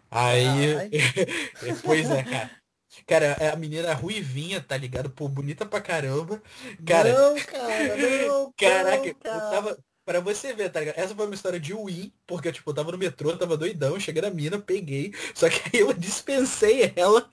Aí. 0.08 0.92
pois 1.82 2.08
é, 2.08 2.22
cara. 2.22 2.63
Cara, 3.06 3.36
a 3.52 3.56
menina 3.56 3.92
ruivinha, 3.94 4.60
tá 4.60 4.76
ligado? 4.76 5.10
Pô, 5.10 5.28
bonita 5.28 5.66
pra 5.66 5.80
caramba. 5.80 6.42
Cara, 6.86 7.12
não, 7.12 7.36
cara, 7.40 7.96
não. 7.96 8.52
Caraca, 8.56 9.14
cara. 9.14 9.36
eu 9.36 9.50
tava. 9.50 9.78
Pra 10.04 10.20
você 10.20 10.52
ver, 10.52 10.68
tá 10.70 10.80
ligado? 10.80 10.98
Essa 10.98 11.14
foi 11.14 11.24
uma 11.24 11.34
história 11.34 11.58
de 11.58 11.72
win, 11.72 12.12
porque 12.26 12.52
tipo, 12.52 12.68
eu 12.70 12.74
tava 12.74 12.92
no 12.92 12.98
metrô, 12.98 13.34
tava 13.38 13.56
doidão, 13.56 13.98
cheguei 13.98 14.20
na 14.20 14.28
mina, 14.28 14.58
peguei. 14.58 15.14
Só 15.34 15.48
que 15.48 15.56
aí 15.74 15.80
eu 15.80 15.92
dispensei 15.94 16.92
ela 16.94 17.26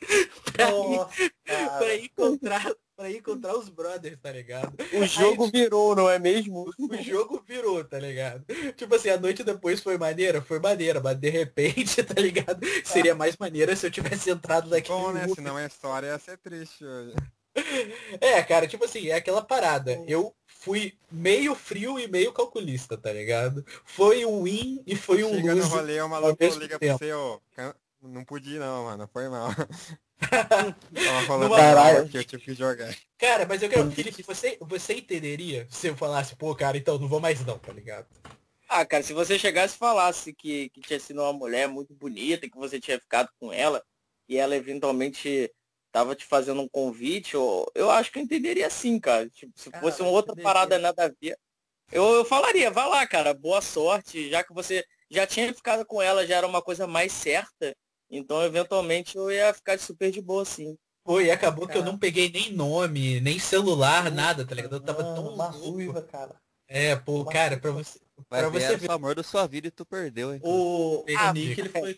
pra, 0.54 0.72
Nossa, 0.72 1.22
ir, 1.22 1.32
pra 1.46 1.96
encontrar. 1.98 2.74
Pra 3.02 3.10
encontrar 3.10 3.58
os 3.58 3.68
brothers, 3.68 4.16
tá 4.22 4.32
ligado? 4.32 4.76
O 4.94 5.04
jogo 5.08 5.50
virou, 5.50 5.96
não 5.96 6.08
é 6.08 6.20
mesmo? 6.20 6.72
O 6.78 6.98
jogo 7.02 7.44
virou, 7.48 7.84
tá 7.84 7.98
ligado? 7.98 8.46
Tipo 8.76 8.94
assim, 8.94 9.10
a 9.10 9.20
noite 9.20 9.44
depois 9.44 9.80
foi 9.80 9.98
maneira, 9.98 10.40
foi 10.40 10.60
maneira, 10.60 11.02
mas 11.02 11.18
de 11.18 11.28
repente, 11.28 12.04
tá 12.06 12.22
ligado? 12.22 12.60
Seria 12.86 13.16
mais 13.16 13.36
maneira 13.38 13.76
se 13.76 13.88
eu 13.88 13.90
tivesse 13.90 14.30
entrado 14.30 14.70
naquele 14.70 15.00
Bom, 15.00 15.12
né? 15.12 15.28
Senão 15.30 15.58
a 15.58 15.66
história 15.66 16.06
ia 16.10 16.20
ser 16.20 16.38
triste 16.38 16.86
hoje. 16.86 17.16
É, 18.22 18.42
cara, 18.44 18.68
tipo 18.68 18.86
assim, 18.86 19.10
é 19.10 19.16
aquela 19.16 19.42
parada. 19.42 20.00
Eu 20.08 20.34
fui 20.46 20.94
meio 21.12 21.56
frio 21.56 22.00
e 22.00 22.08
meio 22.08 22.32
calculista, 22.32 22.96
tá 22.96 23.12
ligado? 23.12 23.66
Foi 23.84 24.26
um 24.26 24.44
win 24.44 24.84
e 24.86 24.96
foi 24.96 25.24
um 25.24 25.34
Chega 25.34 25.56
no 25.56 25.62
lose. 25.62 25.70
rolê, 25.70 26.02
o 26.02 26.08
maluco 26.08 26.44
liga 26.60 26.78
pra 26.78 26.80
tempo. 26.80 27.00
você, 27.00 27.12
ó. 27.12 27.40
Não 28.02 28.24
podia 28.24 28.60
não, 28.60 28.86
mano. 28.86 29.10
Foi 29.12 29.28
mal. 29.28 29.50
Tava 30.30 31.26
falando 31.28 31.56
caralho 31.56 32.08
que 32.10 32.18
eu 32.18 32.24
tive 32.24 32.44
que 32.44 32.54
jogar. 32.54 32.96
Cara, 33.18 33.46
mas 33.46 33.62
eu 33.62 33.70
quero, 33.70 33.92
Felipe, 33.92 34.24
você, 34.24 34.58
você 34.62 34.96
entenderia 34.96 35.68
se 35.70 35.88
eu 35.88 35.96
falasse, 35.96 36.36
pô, 36.36 36.56
cara, 36.56 36.78
então 36.78 36.98
não 36.98 37.08
vou 37.08 37.20
mais 37.20 37.44
não, 37.46 37.58
tá 37.58 37.72
ligado? 37.72 38.08
Ah, 38.68 38.86
cara, 38.86 39.04
se 39.04 39.14
você 39.14 39.38
chegasse 39.38 39.76
e 39.76 39.80
falasse 39.80 40.34
que, 40.34 40.70
que 40.70 40.82
tinha 40.82 41.00
sido 41.00 41.22
uma 41.22 41.34
mulher 41.34 41.68
muito 41.68 41.94
bonita, 41.94 42.50
que 42.50 42.58
você 42.58 42.80
tinha 42.80 43.00
ficado 43.00 43.30
com 43.40 43.52
ela, 43.52 43.84
e 44.30 44.38
ela 44.38 44.56
eventualmente 44.56 45.52
tava 45.92 46.16
te 46.16 46.26
fazendo 46.26 46.62
um 46.62 46.70
convite, 46.70 47.34
eu, 47.34 47.70
eu 47.76 47.92
acho 47.92 48.12
que 48.12 48.20
eu 48.20 48.24
entenderia 48.24 48.70
sim, 48.70 48.98
cara. 48.98 49.30
Tipo, 49.30 49.52
se 49.56 49.70
Cara, 49.70 49.84
fosse 49.84 50.02
uma 50.02 50.10
outra 50.10 50.32
entenderia. 50.32 50.54
parada 50.54 50.80
nada 50.80 51.06
a 51.06 51.10
ver. 51.10 51.38
Eu, 51.92 52.04
eu 52.14 52.24
falaria, 52.26 52.72
vai 52.72 52.88
lá, 52.88 53.06
cara, 53.06 53.34
boa 53.34 53.62
sorte, 53.62 54.30
já 54.30 54.42
que 54.42 54.54
você 54.54 54.86
já 55.10 55.28
tinha 55.28 55.54
ficado 55.54 55.86
com 55.86 56.02
ela, 56.02 56.26
já 56.26 56.38
era 56.38 56.48
uma 56.48 56.62
coisa 56.62 56.88
mais 56.88 57.12
certa, 57.12 57.76
então 58.18 58.44
eventualmente 58.44 59.18
eu 59.18 59.32
ia 59.32 59.54
ficar 59.54 59.80
super 59.80 60.12
de 60.12 60.22
boa, 60.22 60.44
sim. 60.46 60.78
Pô, 61.04 61.20
e 61.20 61.32
acabou 61.32 61.66
que 61.68 61.74
eu 61.78 61.82
Cara. 61.82 61.92
não 61.92 61.98
peguei 61.98 62.30
nem 62.32 62.54
nome, 62.54 63.20
nem 63.22 63.40
celular, 63.40 64.12
nada, 64.12 64.46
tá 64.46 64.54
ligado? 64.54 64.76
Eu 64.76 64.80
tava 64.82 65.04
Mano, 65.04 65.16
tão 65.16 65.34
uma 65.34 65.50
ruiva, 65.50 66.02
cara. 66.04 66.36
É, 66.68 66.96
pô, 66.96 67.22
Uma 67.24 67.32
cara, 67.32 67.58
pra 67.58 67.72
você, 67.72 68.00
pra 68.30 68.50
ver, 68.50 68.62
você 68.62 68.66
era 68.66 68.78
ver. 68.78 68.90
o 68.90 68.94
amor 68.94 69.16
da 69.16 69.24
sua 69.24 69.48
vida 69.48 69.68
e 69.68 69.72
tu 69.72 69.86
perdeu, 69.86 70.34
hein? 70.34 70.40
O, 70.44 71.04
Ah, 71.18 71.32
o 71.32 71.34
Nick, 71.34 71.60
ele 71.60 71.70
foi, 71.70 71.98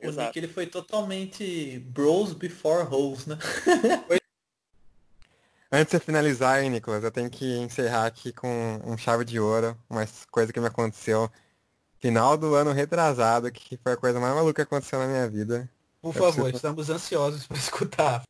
o 0.00 0.06
Exato. 0.08 0.26
Nick, 0.28 0.38
ele 0.38 0.48
foi 0.48 0.66
totalmente 0.66 1.78
bros 1.80 2.32
before 2.32 2.86
hoes, 2.88 3.26
né? 3.26 3.36
Antes 5.72 5.86
de 5.92 5.98
você 5.98 6.00
finalizar, 6.00 6.62
hein, 6.62 6.70
Nicolas, 6.70 7.04
eu 7.04 7.12
tenho 7.12 7.30
que 7.30 7.58
encerrar 7.58 8.06
aqui 8.06 8.32
com 8.32 8.80
um 8.84 8.96
chave 8.96 9.24
de 9.24 9.38
ouro, 9.38 9.78
uma 9.88 10.04
coisa 10.30 10.52
que 10.52 10.58
me 10.58 10.66
aconteceu 10.66 11.30
final 12.00 12.36
do 12.36 12.54
ano 12.54 12.72
retrasado, 12.72 13.50
que 13.52 13.76
foi 13.76 13.92
a 13.92 13.96
coisa 13.96 14.18
mais 14.20 14.34
maluca 14.34 14.54
que 14.64 14.74
aconteceu 14.74 14.98
na 14.98 15.06
minha 15.06 15.28
vida. 15.28 15.68
Por 16.00 16.08
Eu 16.08 16.12
favor, 16.14 16.32
preciso- 16.50 16.56
estamos 16.56 16.90
ansiosos 16.90 17.46
pra 17.46 17.56
escutar. 17.58 18.22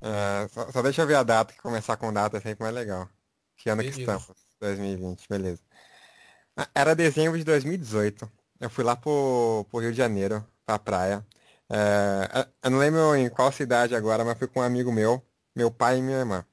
É, 0.00 0.48
só, 0.48 0.70
só 0.70 0.82
deixa 0.82 1.02
eu 1.02 1.06
ver 1.06 1.14
a 1.16 1.22
data, 1.22 1.52
que 1.52 1.60
começar 1.60 1.96
com 1.96 2.12
data 2.12 2.36
é 2.36 2.40
sempre 2.40 2.62
mais 2.64 2.74
legal. 2.74 3.08
Que 3.56 3.70
ano 3.70 3.82
que 3.82 3.90
Beleza. 3.90 4.12
estamos? 4.12 4.38
2020, 4.60 5.26
beleza. 5.28 5.60
Ah, 6.56 6.68
Era 6.74 6.94
dezembro 6.94 7.36
de 7.38 7.44
2018. 7.44 8.30
Eu 8.60 8.70
fui 8.70 8.84
lá 8.84 8.94
pro, 8.96 9.66
pro 9.70 9.80
Rio 9.80 9.90
de 9.90 9.96
Janeiro, 9.98 10.44
pra 10.64 10.78
praia. 10.78 11.24
É, 11.68 12.46
eu 12.62 12.70
não 12.70 12.78
lembro 12.78 13.14
em 13.16 13.28
qual 13.28 13.50
cidade 13.52 13.94
agora, 13.94 14.24
mas 14.24 14.38
fui 14.38 14.46
com 14.46 14.60
um 14.60 14.62
amigo 14.62 14.92
meu, 14.92 15.20
meu 15.54 15.70
pai 15.70 15.98
e 15.98 16.02
minha 16.02 16.18
irmã. 16.18 16.44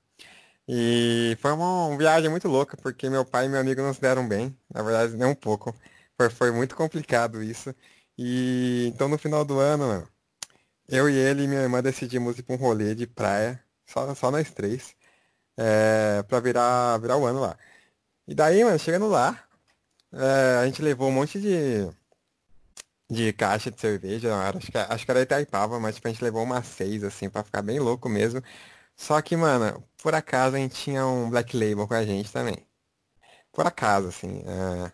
E 0.67 1.37
foi 1.41 1.51
uma, 1.51 1.87
uma 1.87 1.97
viagem 1.97 2.29
muito 2.29 2.47
louca, 2.47 2.75
porque 2.77 3.09
meu 3.09 3.23
pai 3.25 3.45
e 3.45 3.49
meu 3.49 3.59
amigo 3.59 3.81
não 3.81 3.93
se 3.93 4.01
deram 4.01 4.27
bem. 4.27 4.57
Na 4.73 4.81
verdade, 4.81 5.15
nem 5.15 5.27
um 5.27 5.35
pouco. 5.35 5.75
Foi, 6.17 6.29
foi 6.29 6.51
muito 6.51 6.75
complicado 6.75 7.41
isso. 7.43 7.73
E 8.17 8.87
então 8.93 9.07
no 9.07 9.17
final 9.17 9.43
do 9.43 9.59
ano, 9.59 10.07
eu 10.89 11.09
e 11.09 11.15
ele 11.15 11.43
e 11.45 11.47
minha 11.49 11.61
irmã 11.61 11.81
decidimos 11.83 12.39
ir 12.39 12.43
pra 12.43 12.55
um 12.55 12.59
rolê 12.59 12.95
de 12.95 13.07
praia, 13.07 13.63
só, 13.87 14.13
só 14.15 14.31
nós 14.31 14.51
três, 14.51 14.95
é, 15.57 16.23
virar, 16.43 16.97
virar 16.99 17.17
o 17.17 17.25
ano 17.25 17.41
lá. 17.41 17.57
E 18.27 18.35
daí, 18.35 18.63
mano, 18.65 18.79
chegando 18.79 19.07
lá, 19.09 19.43
é, 20.13 20.59
a 20.61 20.65
gente 20.67 20.81
levou 20.83 21.09
um 21.09 21.13
monte 21.13 21.39
de, 21.41 21.87
de 23.09 23.31
caixa 23.33 23.69
de 23.71 23.79
cerveja, 23.79 24.29
era- 24.29 24.57
acho 24.57 24.71
que, 24.71 24.77
acho 24.77 25.05
que 25.05 25.11
era 25.11 25.21
Itaipava, 25.21 25.79
mas 25.79 25.95
tipo, 25.95 26.07
a 26.07 26.11
gente 26.11 26.23
levou 26.23 26.43
umas 26.43 26.65
seis, 26.67 27.03
assim, 27.03 27.29
pra 27.29 27.43
ficar 27.43 27.61
bem 27.61 27.79
louco 27.79 28.09
mesmo. 28.09 28.41
Só 28.97 29.21
que, 29.21 29.35
mano, 29.37 29.83
por 30.03 30.15
acaso 30.15 30.55
a 30.55 30.59
gente 30.59 30.75
tinha 30.75 31.05
um 31.07 31.29
Black 31.29 31.57
Label 31.57 31.87
com 31.87 31.93
a 31.95 32.05
gente 32.05 32.31
também. 32.31 32.57
Por 33.53 33.67
acaso, 33.67 34.09
assim. 34.09 34.43
é. 34.47 34.91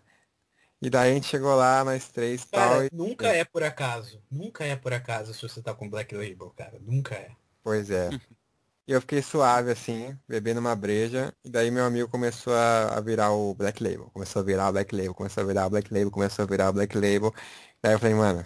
E 0.82 0.88
daí 0.88 1.10
a 1.10 1.14
gente 1.14 1.26
chegou 1.26 1.54
lá, 1.54 1.84
nós 1.84 2.08
três 2.08 2.42
e 2.42 2.48
tal, 2.48 2.70
Cara, 2.70 2.86
e... 2.86 2.90
nunca 2.92 3.28
é 3.28 3.44
por 3.44 3.62
acaso. 3.62 4.22
Nunca 4.30 4.64
é 4.64 4.76
por 4.76 4.92
acaso 4.92 5.34
se 5.34 5.42
você 5.42 5.62
tá 5.62 5.74
com 5.74 5.88
Black 5.88 6.14
Label, 6.14 6.50
cara. 6.56 6.78
Nunca 6.80 7.14
é. 7.14 7.32
Pois 7.62 7.90
é. 7.90 8.10
E 8.86 8.92
eu 8.92 9.00
fiquei 9.00 9.22
suave 9.22 9.70
assim, 9.70 10.18
bebendo 10.26 10.58
uma 10.58 10.74
breja, 10.74 11.32
e 11.44 11.48
daí 11.48 11.70
meu 11.70 11.84
amigo 11.84 12.08
começou 12.08 12.52
a, 12.52 12.96
a 12.98 13.00
virar 13.00 13.30
o 13.30 13.54
Black 13.54 13.80
Label. 13.82 14.10
Começou 14.10 14.42
a 14.42 14.44
virar 14.44 14.68
o 14.68 14.72
Black 14.72 14.96
Label, 14.96 15.14
começou 15.14 15.44
a 15.44 15.46
virar 15.46 15.66
o 15.66 15.70
Black 15.70 15.94
Label, 15.94 16.10
começou 16.10 16.42
a 16.44 16.46
virar 16.48 16.70
o 16.70 16.72
Black 16.72 16.96
Label. 16.96 17.32
Daí 17.80 17.92
eu 17.94 17.98
falei, 18.00 18.14
mano, 18.16 18.44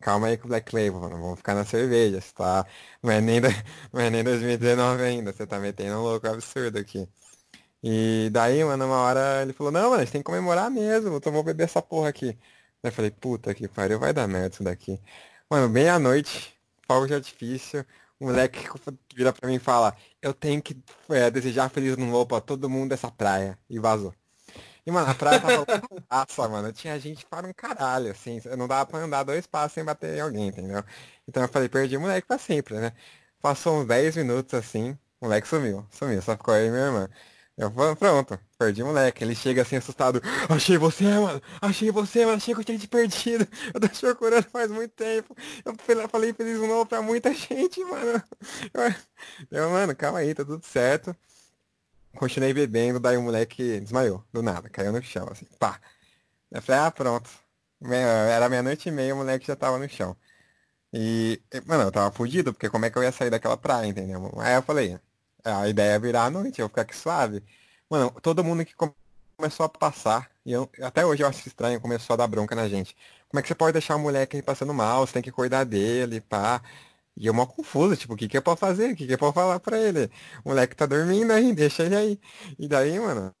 calma 0.00 0.28
aí 0.28 0.38
com 0.38 0.46
o 0.46 0.48
Black 0.48 0.74
Label, 0.74 1.00
mano, 1.00 1.20
vamos 1.20 1.38
ficar 1.38 1.54
na 1.54 1.64
cerveja, 1.64 2.20
você 2.20 2.32
tá. 2.34 2.66
Não 3.02 3.10
é 3.12 3.20
nem, 3.20 3.40
da- 3.40 3.48
não 3.92 4.00
é 4.00 4.10
nem 4.10 4.22
2019 4.24 5.02
ainda, 5.02 5.32
você 5.32 5.46
tá 5.46 5.58
metendo 5.58 5.96
um 5.98 6.02
louco 6.02 6.28
absurdo 6.28 6.78
aqui. 6.78 7.08
E 7.82 8.28
daí, 8.32 8.62
mano, 8.64 8.84
uma 8.86 8.98
hora 8.98 9.42
ele 9.42 9.52
falou, 9.52 9.72
não, 9.72 9.90
mano, 9.90 9.96
a 9.96 10.04
gente 10.04 10.12
tem 10.12 10.20
que 10.20 10.26
comemorar 10.26 10.70
mesmo, 10.70 11.16
então 11.16 11.32
vou 11.32 11.42
beber 11.42 11.64
essa 11.64 11.80
porra 11.82 12.08
aqui. 12.10 12.38
Daí 12.82 12.90
eu 12.90 12.92
falei, 12.92 13.10
puta 13.10 13.54
que 13.54 13.68
pariu, 13.68 13.98
vai 13.98 14.12
dar 14.12 14.28
merda 14.28 14.54
isso 14.54 14.62
daqui. 14.64 15.00
Mano, 15.50 15.68
meia-noite, 15.68 16.54
fogo 16.86 17.06
de 17.06 17.14
artifício, 17.14 17.84
o 18.18 18.26
moleque 18.26 18.58
vira 19.16 19.32
pra 19.32 19.48
mim 19.48 19.54
e 19.56 19.58
fala, 19.58 19.96
eu 20.20 20.34
tenho 20.34 20.62
que 20.62 20.76
é, 21.10 21.30
desejar 21.30 21.70
feliz 21.70 21.94
ano 21.94 22.06
novo 22.06 22.26
pra 22.26 22.40
todo 22.40 22.68
mundo 22.68 22.90
dessa 22.90 23.10
praia. 23.10 23.58
E 23.68 23.78
vazou. 23.78 24.14
E, 24.86 24.90
mano, 24.90 25.10
a 25.10 25.14
praia 25.14 25.40
tava 25.40 25.58
lotaça, 25.90 26.48
mano. 26.48 26.72
Tinha 26.72 26.98
gente 26.98 27.24
para 27.26 27.46
um 27.46 27.52
caralho, 27.52 28.10
assim. 28.10 28.40
Não 28.56 28.66
dava 28.68 28.86
pra 28.86 28.98
andar 29.00 29.22
dois 29.24 29.46
passos 29.46 29.72
sem 29.74 29.84
bater 29.84 30.16
em 30.18 30.20
alguém, 30.20 30.48
entendeu? 30.48 30.82
Então 31.28 31.42
eu 31.42 31.48
falei, 31.48 31.68
perdi 31.68 31.96
o 31.96 32.00
moleque 32.00 32.26
pra 32.26 32.38
sempre, 32.38 32.78
né? 32.78 32.92
Passou 33.40 33.80
uns 33.80 33.86
10 33.86 34.16
minutos 34.16 34.54
assim, 34.54 34.92
o 35.20 35.24
moleque 35.26 35.48
sumiu. 35.48 35.86
Sumiu, 35.90 36.20
só 36.22 36.36
ficou 36.36 36.54
aí 36.54 36.68
minha 36.70 36.82
irmã. 36.86 37.08
Eu 37.60 37.70
falei, 37.70 37.94
pronto, 37.94 38.40
perdi 38.58 38.82
o 38.82 38.86
moleque. 38.86 39.22
Ele 39.22 39.34
chega 39.34 39.60
assim 39.60 39.76
assustado. 39.76 40.20
Achei 40.48 40.78
você, 40.78 41.04
mano. 41.04 41.42
Achei 41.60 41.90
você, 41.90 42.24
mano. 42.24 42.38
Achei 42.38 42.54
que 42.54 42.60
eu 42.60 42.64
tinha 42.64 42.78
te 42.78 42.88
perdido. 42.88 43.46
Eu 43.74 43.80
tô 43.80 43.88
procurando 44.00 44.44
faz 44.50 44.70
muito 44.70 44.92
tempo. 44.94 45.36
Eu 45.64 45.74
falei- 46.08 46.32
feliz 46.32 46.58
novo 46.58 46.86
pra 46.86 47.02
muita 47.02 47.32
gente, 47.34 47.84
mano. 47.84 48.22
Eu, 48.72 48.94
eu, 49.64 49.70
mano, 49.70 49.94
calma 49.94 50.20
aí, 50.20 50.34
tá 50.34 50.42
tudo 50.44 50.64
certo. 50.64 51.14
Continuei 52.16 52.52
bebendo, 52.54 52.98
daí 52.98 53.16
o 53.16 53.22
moleque 53.22 53.80
desmaiou, 53.80 54.24
do 54.32 54.42
nada, 54.42 54.68
caiu 54.68 54.90
no 54.92 55.02
chão, 55.02 55.28
assim, 55.30 55.46
pá. 55.58 55.80
Eu 56.50 56.62
falei, 56.62 56.80
ah, 56.82 56.90
pronto. 56.90 57.30
Era 58.30 58.48
meia-noite 58.48 58.88
e 58.88 58.92
meia, 58.92 59.14
o 59.14 59.18
moleque 59.18 59.46
já 59.46 59.56
tava 59.56 59.78
no 59.78 59.88
chão. 59.88 60.16
E, 60.92 61.40
mano, 61.66 61.84
eu 61.84 61.92
tava 61.92 62.12
fudido, 62.14 62.52
porque 62.52 62.68
como 62.70 62.84
é 62.86 62.90
que 62.90 62.98
eu 62.98 63.02
ia 63.02 63.12
sair 63.12 63.30
daquela 63.30 63.56
praia, 63.56 63.86
entendeu? 63.88 64.32
Aí 64.38 64.54
eu 64.56 64.62
falei, 64.62 64.98
a 65.44 65.68
ideia 65.68 65.94
é 65.94 65.98
virar 65.98 66.24
a 66.26 66.30
noite, 66.30 66.60
eu 66.60 66.68
ficar 66.68 66.82
aqui 66.82 66.96
suave. 66.96 67.42
Mano, 67.88 68.10
todo 68.22 68.44
mundo 68.44 68.64
que 68.64 68.74
come- 68.74 68.94
começou 69.36 69.64
a 69.66 69.68
passar, 69.68 70.30
e 70.44 70.52
eu, 70.52 70.70
até 70.82 71.04
hoje 71.04 71.22
eu 71.22 71.28
acho 71.28 71.46
estranho, 71.48 71.80
começou 71.80 72.14
a 72.14 72.16
dar 72.18 72.26
bronca 72.26 72.54
na 72.54 72.68
gente. 72.68 72.96
Como 73.28 73.38
é 73.40 73.42
que 73.42 73.48
você 73.48 73.54
pode 73.54 73.72
deixar 73.72 73.96
o 73.96 73.98
moleque 73.98 74.36
aí 74.36 74.42
passando 74.42 74.74
mal? 74.74 75.06
Você 75.06 75.14
tem 75.14 75.22
que 75.22 75.32
cuidar 75.32 75.64
dele, 75.64 76.20
pá. 76.20 76.62
E 77.16 77.26
eu 77.26 77.34
mó 77.34 77.46
confuso, 77.46 77.96
tipo, 77.96 78.14
o 78.14 78.16
que 78.16 78.28
que 78.28 78.36
é 78.36 78.40
pra 78.40 78.56
fazer? 78.56 78.92
O 78.92 78.96
que 78.96 79.06
que 79.06 79.12
é 79.14 79.16
pra 79.16 79.32
falar 79.32 79.60
pra 79.60 79.78
ele? 79.78 80.10
O 80.44 80.50
moleque 80.50 80.74
tá 80.76 80.86
dormindo 80.86 81.32
aí, 81.32 81.52
deixa 81.54 81.84
ele 81.84 81.96
aí. 81.96 82.20
E 82.58 82.68
daí, 82.68 82.98
mano, 83.00 83.34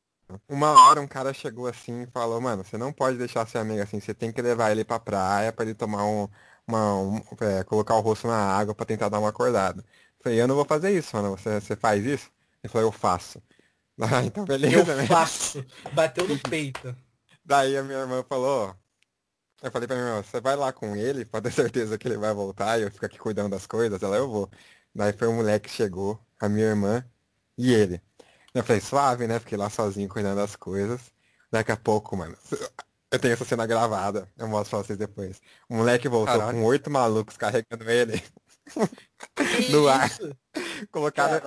uma 0.48 0.72
hora 0.88 1.00
um 1.00 1.06
cara 1.08 1.32
chegou 1.32 1.66
assim 1.66 2.02
e 2.02 2.06
falou, 2.08 2.40
mano, 2.40 2.64
você 2.64 2.76
não 2.78 2.92
pode 2.92 3.16
deixar 3.18 3.46
seu 3.48 3.60
amigo 3.60 3.82
assim, 3.82 4.00
você 4.00 4.14
tem 4.14 4.32
que 4.32 4.40
levar 4.42 4.70
ele 4.70 4.84
pra 4.84 4.98
praia 5.00 5.52
pra 5.52 5.64
ele 5.64 5.74
tomar 5.74 6.04
um, 6.04 6.28
uma, 6.66 6.94
um, 7.00 7.18
é, 7.40 7.64
colocar 7.64 7.94
o 7.96 8.00
rosto 8.00 8.26
na 8.28 8.36
água 8.36 8.74
pra 8.74 8.86
tentar 8.86 9.08
dar 9.08 9.18
uma 9.18 9.28
acordada. 9.30 9.84
Eu 10.20 10.24
falei, 10.24 10.40
eu 10.42 10.46
não 10.48 10.54
vou 10.54 10.64
fazer 10.66 10.96
isso, 10.96 11.16
mano, 11.16 11.30
você, 11.36 11.60
você 11.60 11.74
faz 11.74 12.04
isso? 12.04 12.30
Ele 12.62 12.70
falou, 12.70 12.88
eu 12.88 12.92
faço. 12.92 13.42
Ah, 14.02 14.24
então 14.24 14.46
beleza, 14.46 14.92
Eu 14.92 14.96
né? 14.96 15.06
faço. 15.06 15.62
Bateu 15.92 16.26
no 16.26 16.38
peito. 16.38 16.96
Daí 17.44 17.76
a 17.76 17.82
minha 17.82 17.98
irmã 17.98 18.24
falou, 18.26 18.74
eu 19.62 19.70
falei 19.70 19.86
pra 19.86 19.94
minha 19.94 20.08
irmã, 20.08 20.22
você 20.22 20.40
vai 20.40 20.56
lá 20.56 20.72
com 20.72 20.96
ele 20.96 21.26
pra 21.26 21.42
ter 21.42 21.52
certeza 21.52 21.98
que 21.98 22.08
ele 22.08 22.16
vai 22.16 22.32
voltar 22.32 22.78
e 22.78 22.82
eu 22.84 22.90
fico 22.90 23.04
aqui 23.04 23.18
cuidando 23.18 23.50
das 23.50 23.66
coisas? 23.66 24.02
Ela, 24.02 24.16
eu 24.16 24.26
vou. 24.26 24.50
Daí 24.94 25.12
foi 25.12 25.28
o 25.28 25.34
moleque 25.34 25.68
que 25.68 25.74
chegou, 25.74 26.18
a 26.38 26.48
minha 26.48 26.64
irmã 26.68 27.04
e 27.58 27.74
ele. 27.74 28.00
Eu 28.54 28.64
falei, 28.64 28.80
suave, 28.80 29.26
né? 29.26 29.38
Fiquei 29.38 29.58
lá 29.58 29.68
sozinho 29.68 30.08
cuidando 30.08 30.36
das 30.36 30.56
coisas. 30.56 31.12
Daqui 31.52 31.70
a 31.70 31.76
pouco, 31.76 32.16
mano, 32.16 32.34
eu 33.10 33.18
tenho 33.18 33.34
essa 33.34 33.44
cena 33.44 33.66
gravada. 33.66 34.26
Eu 34.38 34.48
mostro 34.48 34.78
pra 34.78 34.86
vocês 34.86 34.98
depois. 34.98 35.42
O 35.68 35.76
moleque 35.76 36.08
voltou 36.08 36.38
Caralho. 36.38 36.56
com 36.56 36.64
oito 36.64 36.90
malucos 36.90 37.36
carregando 37.36 37.90
ele. 37.90 38.22
No 39.70 39.88
ar. 39.88 40.10
Colocaram. 40.90 41.40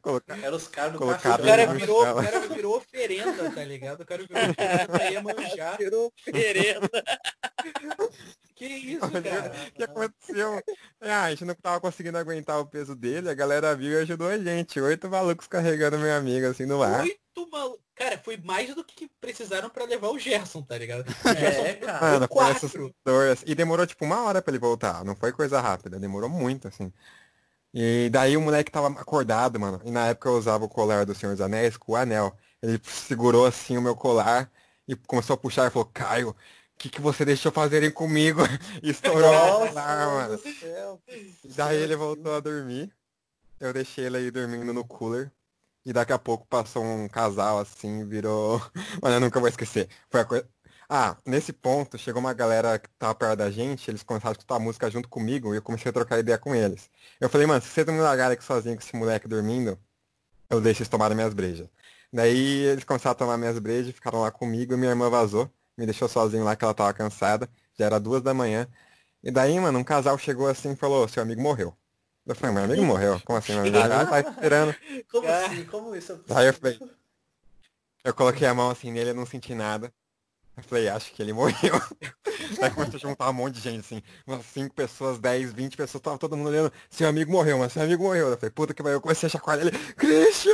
colocaram. 0.00 0.42
Era 0.44 0.56
os 0.56 0.68
caras 0.68 0.92
do 0.92 0.98
colocaram 0.98 1.44
O 1.44 1.46
cara, 1.46 1.66
virou, 1.74 2.02
o 2.02 2.22
cara 2.22 2.40
virou 2.48 2.76
oferenda, 2.76 3.50
tá 3.50 3.64
ligado? 3.64 4.00
O 4.00 4.06
cara 4.06 4.24
virou 4.26 4.42
oferenda 4.42 5.10
ia 5.10 5.22
manjar. 5.22 5.78
Virou 5.82 6.06
oferenda. 6.06 6.90
que 8.62 8.66
isso, 8.94 9.10
cara? 9.10 9.52
O 9.68 9.72
que 9.72 9.82
aconteceu? 9.82 10.62
Ah, 11.00 11.24
a 11.24 11.30
gente 11.30 11.44
não 11.44 11.54
tava 11.54 11.80
conseguindo 11.80 12.18
aguentar 12.18 12.60
o 12.60 12.66
peso 12.66 12.94
dele, 12.94 13.28
a 13.28 13.34
galera 13.34 13.74
viu 13.74 13.92
e 13.92 14.02
ajudou 14.02 14.28
a 14.28 14.38
gente. 14.38 14.80
Oito 14.80 15.08
malucos 15.08 15.46
carregando 15.46 15.98
meu 15.98 16.14
amigo 16.14 16.46
assim 16.46 16.66
no 16.66 16.82
ar. 16.82 17.00
Oito 17.00 17.48
malucos. 17.50 17.82
Cara, 17.94 18.18
foi 18.18 18.36
mais 18.38 18.74
do 18.74 18.84
que 18.84 19.08
precisaram 19.20 19.68
para 19.68 19.84
levar 19.84 20.08
o 20.08 20.18
Gerson, 20.18 20.62
tá 20.62 20.76
ligado? 20.78 21.04
É, 21.26 21.74
cara. 21.74 22.00
Mano, 22.00 22.28
assustador. 22.40 23.30
Assim, 23.32 23.44
e 23.46 23.54
demorou 23.54 23.86
tipo 23.86 24.04
uma 24.04 24.22
hora 24.22 24.40
para 24.40 24.52
ele 24.52 24.58
voltar. 24.58 25.04
Não 25.04 25.14
foi 25.14 25.30
coisa 25.32 25.60
rápida, 25.60 26.00
demorou 26.00 26.28
muito, 26.28 26.68
assim. 26.68 26.92
E 27.74 28.08
daí 28.10 28.36
o 28.36 28.40
moleque 28.40 28.70
tava 28.70 28.88
acordado, 28.88 29.58
mano. 29.58 29.80
E 29.84 29.90
na 29.90 30.08
época 30.08 30.28
eu 30.28 30.34
usava 30.34 30.64
o 30.64 30.68
colar 30.68 31.06
do 31.06 31.14
Senhor 31.14 31.32
dos 31.32 31.40
Anéis 31.40 31.76
com 31.76 31.92
o 31.92 31.96
anel. 31.96 32.36
Ele 32.62 32.80
segurou 32.84 33.46
assim 33.46 33.76
o 33.76 33.82
meu 33.82 33.94
colar 33.96 34.50
e 34.86 34.96
começou 34.96 35.34
a 35.34 35.36
puxar 35.36 35.66
e 35.68 35.70
falou, 35.70 35.88
Caio, 35.92 36.30
o 36.30 36.36
que, 36.78 36.88
que 36.88 37.00
você 37.00 37.24
deixou 37.24 37.52
fazerem 37.52 37.90
comigo? 37.90 38.40
E 38.82 38.90
estourou 38.90 39.64
o 39.64 39.68
colar, 39.68 40.06
mano. 40.08 40.38
Céu, 40.38 41.00
daí 41.54 41.76
ele 41.80 41.96
voltou 41.96 42.34
a 42.34 42.40
dormir. 42.40 42.92
Eu 43.60 43.72
deixei 43.72 44.06
ele 44.06 44.16
aí 44.16 44.30
dormindo 44.30 44.72
no 44.72 44.84
cooler. 44.84 45.30
E 45.84 45.92
daqui 45.92 46.12
a 46.12 46.18
pouco 46.18 46.46
passou 46.46 46.84
um 46.84 47.08
casal 47.08 47.58
assim, 47.58 48.06
virou. 48.08 48.60
Mano, 49.02 49.16
eu 49.16 49.20
nunca 49.20 49.40
vou 49.40 49.48
esquecer. 49.48 49.88
Foi 50.10 50.20
a 50.20 50.24
coisa. 50.24 50.48
Ah, 50.88 51.16
nesse 51.26 51.52
ponto, 51.52 51.96
chegou 51.98 52.20
uma 52.20 52.34
galera 52.34 52.78
que 52.78 52.88
tava 52.98 53.14
perto 53.14 53.38
da 53.38 53.50
gente, 53.50 53.90
eles 53.90 54.02
começaram 54.02 54.30
a 54.30 54.32
escutar 54.32 54.56
a 54.56 54.58
música 54.58 54.90
junto 54.90 55.08
comigo 55.08 55.54
e 55.54 55.56
eu 55.56 55.62
comecei 55.62 55.88
a 55.88 55.92
trocar 55.92 56.18
ideia 56.18 56.38
com 56.38 56.54
eles. 56.54 56.90
Eu 57.20 57.28
falei, 57.28 57.46
mano, 57.46 57.62
se 57.62 57.68
vocês 57.68 57.86
não 57.86 57.94
me 57.94 58.00
largarem 58.00 58.34
aqui 58.34 58.44
sozinho 58.44 58.76
com 58.76 58.82
esse 58.82 58.94
moleque 58.94 59.26
dormindo, 59.26 59.78
eu 60.50 60.60
deixo 60.60 60.82
eles 60.82 60.88
tomarem 60.88 61.16
minhas 61.16 61.32
brejas. 61.34 61.68
Daí 62.12 62.64
eles 62.64 62.84
começaram 62.84 63.12
a 63.12 63.14
tomar 63.14 63.38
minhas 63.38 63.58
brejas, 63.58 63.94
ficaram 63.94 64.20
lá 64.20 64.30
comigo, 64.30 64.76
minha 64.76 64.90
irmã 64.90 65.08
vazou, 65.08 65.50
me 65.76 65.86
deixou 65.86 66.08
sozinho 66.08 66.44
lá 66.44 66.54
que 66.56 66.64
ela 66.64 66.74
tava 66.74 66.92
cansada, 66.92 67.48
já 67.78 67.86
era 67.86 67.98
duas 67.98 68.22
da 68.22 68.34
manhã. 68.34 68.66
E 69.22 69.30
daí, 69.30 69.58
mano, 69.58 69.78
um 69.78 69.84
casal 69.84 70.18
chegou 70.18 70.48
assim 70.48 70.72
e 70.72 70.76
falou, 70.76 71.06
seu 71.08 71.22
amigo 71.22 71.40
morreu. 71.40 71.76
Eu 72.26 72.34
falei, 72.34 72.54
meu 72.54 72.64
amigo 72.64 72.84
morreu? 72.84 73.20
Como 73.24 73.38
assim, 73.38 73.52
meu 73.52 73.62
amigo? 73.62 73.76
Ah, 73.78 74.06
tá 74.06 74.20
esperando. 74.30 74.74
Como 75.10 75.28
assim? 75.28 75.64
Como 75.64 75.96
isso? 75.96 76.20
Aí 76.30 76.46
eu 76.46 76.54
falei, 76.54 76.78
eu 78.04 78.14
coloquei 78.14 78.46
a 78.46 78.54
mão 78.54 78.70
assim 78.70 78.90
nele, 78.90 79.10
eu 79.10 79.14
não 79.14 79.26
senti 79.26 79.54
nada. 79.54 79.92
Eu 80.56 80.62
falei, 80.62 80.88
acho 80.88 81.12
que 81.12 81.22
ele 81.22 81.32
morreu. 81.32 81.80
Aí 82.60 82.70
começou 82.70 82.96
a 82.96 82.98
juntar 82.98 83.30
um 83.30 83.32
monte 83.32 83.54
de 83.54 83.60
gente, 83.60 83.80
assim, 83.80 84.02
umas 84.26 84.44
5 84.46 84.74
pessoas, 84.74 85.18
10, 85.18 85.52
20 85.52 85.76
pessoas, 85.76 86.02
tava 86.02 86.18
todo 86.18 86.36
mundo 86.36 86.50
olhando, 86.50 86.72
seu 86.90 87.08
amigo 87.08 87.32
morreu, 87.32 87.58
mas 87.58 87.72
seu 87.72 87.82
amigo 87.82 88.04
morreu. 88.04 88.28
Eu 88.28 88.36
falei, 88.36 88.50
puta 88.50 88.74
que 88.74 88.82
vai, 88.82 88.92
eu 88.92 89.00
comecei 89.00 89.26
a 89.26 89.30
chacoalhar 89.30 89.66
ele, 89.66 89.78
Christian! 89.94 90.52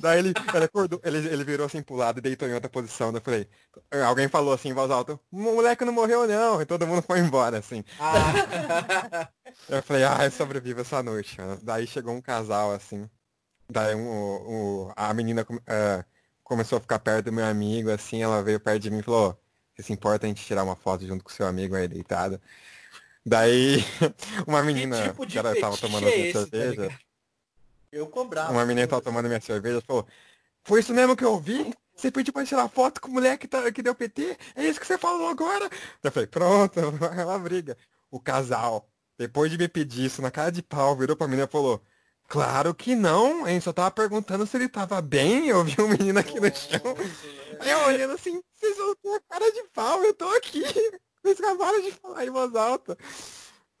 Daí 0.00 0.18
ele, 0.18 0.34
ele 0.54 0.64
acordou, 0.64 1.00
ele, 1.02 1.18
ele 1.28 1.44
virou 1.44 1.66
assim 1.66 1.82
pro 1.82 1.96
lado 1.96 2.18
e 2.18 2.20
deitou 2.20 2.46
em 2.46 2.52
outra 2.52 2.68
posição. 2.68 3.10
Eu 3.10 3.20
falei, 3.20 3.48
alguém 4.06 4.28
falou 4.28 4.52
assim 4.52 4.68
em 4.68 4.74
voz 4.74 4.90
alta, 4.90 5.18
o 5.32 5.40
moleque 5.40 5.84
não 5.84 5.92
morreu 5.92 6.26
não, 6.26 6.60
e 6.60 6.66
todo 6.66 6.86
mundo 6.86 7.02
foi 7.02 7.20
embora, 7.20 7.58
assim. 7.58 7.82
Ah. 7.98 9.28
Eu 9.68 9.82
falei, 9.82 10.04
ah, 10.04 10.24
eu 10.24 10.30
sobrevivo 10.30 10.82
essa 10.82 11.02
noite, 11.02 11.40
mano. 11.40 11.58
Daí 11.62 11.86
chegou 11.86 12.14
um 12.14 12.20
casal, 12.20 12.72
assim, 12.72 13.08
daí 13.70 13.94
um, 13.94 14.08
um 14.08 14.92
a 14.94 15.14
menina... 15.14 15.42
Uh, 15.42 16.15
começou 16.46 16.78
a 16.78 16.80
ficar 16.80 17.00
perto 17.00 17.24
do 17.26 17.32
meu 17.32 17.44
amigo, 17.44 17.90
assim, 17.90 18.22
ela 18.22 18.40
veio 18.40 18.60
perto 18.60 18.80
de 18.80 18.90
mim 18.90 19.00
e 19.00 19.02
falou, 19.02 19.36
você 19.74 19.82
se 19.82 19.92
importa 19.92 20.26
a 20.26 20.28
gente 20.28 20.44
tirar 20.44 20.62
uma 20.62 20.76
foto 20.76 21.04
junto 21.04 21.24
com 21.24 21.30
seu 21.30 21.44
amigo 21.44 21.74
aí 21.74 21.88
deitado? 21.88 22.40
Daí, 23.24 23.78
uma 24.46 24.62
menina, 24.62 24.96
que, 24.96 25.08
tipo 25.08 25.26
que 25.26 25.36
ela 25.36 25.56
tava 25.56 25.76
tomando 25.76 26.06
é 26.08 26.16
esse, 26.16 26.32
tá 26.34 26.46
cerveja. 26.46 26.88
Tá 26.88 26.98
eu 27.90 28.06
cobrava. 28.06 28.52
Uma 28.52 28.64
menina 28.64 28.86
tava 28.86 29.02
tomando 29.02 29.26
minha 29.26 29.40
cerveja 29.40 29.82
falou, 29.84 30.06
foi 30.62 30.78
isso 30.78 30.94
mesmo 30.94 31.16
que 31.16 31.24
eu 31.24 31.36
vi? 31.40 31.74
Você 31.96 32.12
pediu 32.12 32.32
pra 32.32 32.44
tirar 32.44 32.68
foto 32.68 33.00
com 33.00 33.08
o 33.08 33.14
moleque 33.14 33.38
que, 33.38 33.48
tá, 33.48 33.72
que 33.72 33.82
deu 33.82 33.94
PT? 33.94 34.38
É 34.54 34.64
isso 34.68 34.78
que 34.78 34.86
você 34.86 34.96
falou 34.96 35.28
agora? 35.28 35.68
Eu 36.00 36.12
falei, 36.12 36.28
pronto, 36.28 36.78
ela 37.18 37.38
briga. 37.40 37.76
O 38.08 38.20
casal, 38.20 38.88
depois 39.18 39.50
de 39.50 39.58
me 39.58 39.66
pedir 39.66 40.04
isso 40.04 40.22
na 40.22 40.30
cara 40.30 40.52
de 40.52 40.62
pau, 40.62 40.94
virou 40.94 41.16
pra 41.16 41.26
mim 41.26 41.38
e 41.38 41.46
falou, 41.48 41.82
Claro 42.28 42.74
que 42.74 42.94
não, 42.94 43.46
gente 43.46 43.62
só 43.62 43.72
tava 43.72 43.90
perguntando 43.90 44.46
se 44.46 44.56
ele 44.56 44.68
tava 44.68 45.00
bem, 45.00 45.48
eu 45.48 45.62
vi 45.64 45.80
um 45.80 45.88
menino 45.88 46.18
aqui 46.18 46.40
no 46.40 46.54
chão. 46.54 46.96
Aí 47.60 47.70
eu 47.70 47.86
olhando 47.86 48.14
assim, 48.14 48.42
vocês 48.54 48.76
vão 48.76 48.94
ter 48.96 49.14
a 49.14 49.20
cara 49.20 49.52
de 49.52 49.62
pau, 49.72 50.02
eu 50.04 50.14
tô 50.14 50.28
aqui. 50.30 50.62
Vocês 51.22 51.40
acabaram 51.40 51.82
de 51.82 51.90
falar 51.90 52.24
em 52.24 52.30
voz 52.30 52.54
alta. 52.54 52.96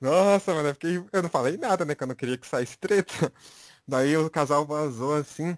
Nossa, 0.00 0.52
mano, 0.52 0.68
eu, 0.68 0.74
fiquei... 0.74 1.04
eu 1.12 1.22
não 1.22 1.30
falei 1.30 1.56
nada, 1.56 1.84
né? 1.84 1.94
Que 1.94 2.02
eu 2.02 2.08
não 2.08 2.14
queria 2.16 2.36
que 2.36 2.46
saísse 2.46 2.76
treta. 2.76 3.32
Daí 3.86 4.16
o 4.16 4.28
casal 4.28 4.66
vazou 4.66 5.14
assim. 5.14 5.56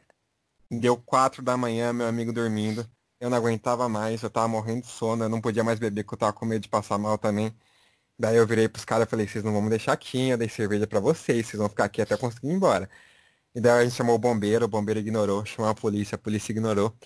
Deu 0.70 0.98
quatro 0.98 1.42
da 1.42 1.56
manhã, 1.56 1.92
meu 1.92 2.06
amigo 2.06 2.30
dormindo. 2.30 2.86
Eu 3.20 3.30
não 3.30 3.38
aguentava 3.38 3.88
mais, 3.88 4.22
eu 4.22 4.30
tava 4.30 4.48
morrendo 4.48 4.82
de 4.82 4.88
sono, 4.88 5.24
eu 5.24 5.28
não 5.28 5.40
podia 5.40 5.64
mais 5.64 5.78
beber, 5.78 6.04
porque 6.04 6.14
eu 6.14 6.18
tava 6.18 6.32
com 6.34 6.46
medo 6.46 6.62
de 6.62 6.68
passar 6.68 6.98
mal 6.98 7.16
também. 7.18 7.56
Daí 8.18 8.36
eu 8.36 8.46
virei 8.46 8.68
pros 8.68 8.84
caras 8.84 9.06
e 9.06 9.10
falei, 9.10 9.28
vocês 9.28 9.44
não 9.44 9.52
vão 9.52 9.62
me 9.62 9.70
deixar 9.70 9.92
aqui, 9.92 10.30
eu 10.30 10.38
dei 10.38 10.48
cerveja 10.48 10.86
pra 10.88 10.98
vocês, 10.98 11.46
vocês 11.46 11.58
vão 11.58 11.68
ficar 11.68 11.84
aqui 11.84 12.02
até 12.02 12.16
conseguir 12.16 12.48
ir 12.48 12.52
embora. 12.52 12.90
E 13.54 13.60
daí 13.60 13.82
a 13.82 13.84
gente 13.84 13.96
chamou 13.96 14.16
o 14.16 14.18
bombeiro, 14.18 14.64
o 14.66 14.68
bombeiro 14.68 15.00
ignorou, 15.00 15.44
chamou 15.46 15.70
a 15.70 15.74
polícia, 15.74 16.16
a 16.16 16.18
polícia 16.18 16.52
ignorou. 16.52 16.96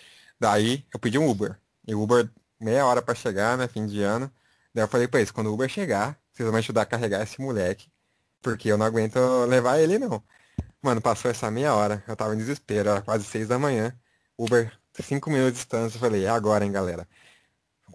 Daí 0.41 0.87
eu 0.93 1.01
pedi 1.01 1.19
um 1.19 1.29
Uber. 1.29 1.59
E 1.87 1.95
o 1.95 2.03
Uber, 2.03 2.31
meia 2.61 2.87
hora 2.87 3.03
pra 3.03 3.15
chegar, 3.15 3.59
né, 3.59 3.69
fim 3.69 3.87
de 3.87 4.03
ano. 4.03 4.33
Daí 4.75 4.85
eu 4.85 4.89
falei 4.89 5.09
pra 5.09 5.21
eles, 5.21 5.31
quando 5.31 5.49
o 5.49 5.55
Uber 5.55 5.69
chegar, 5.69 6.19
vocês 6.33 6.45
vão 6.47 6.53
me 6.55 6.59
ajudar 6.61 6.83
a 6.83 6.87
carregar 6.87 7.23
esse 7.23 7.41
moleque. 7.41 7.91
Porque 8.43 8.69
eu 8.71 8.79
não 8.79 8.87
aguento 8.87 9.19
levar 9.47 9.81
ele, 9.81 9.99
não. 9.99 10.23
Mano, 10.83 11.01
passou 11.01 11.31
essa 11.31 11.51
meia 11.51 11.75
hora, 11.75 12.05
eu 12.09 12.17
tava 12.17 12.35
em 12.35 12.39
desespero, 12.39 12.91
era 12.91 13.03
quase 13.03 13.25
seis 13.25 13.49
da 13.49 13.59
manhã. 13.59 13.95
Uber, 14.39 14.73
cinco 15.03 15.31
minutos 15.31 15.55
de 15.55 15.59
distância, 15.61 15.97
eu 15.97 16.01
falei, 16.01 16.25
é 16.25 16.29
agora, 16.31 16.65
hein, 16.65 16.73
galera. 16.73 17.09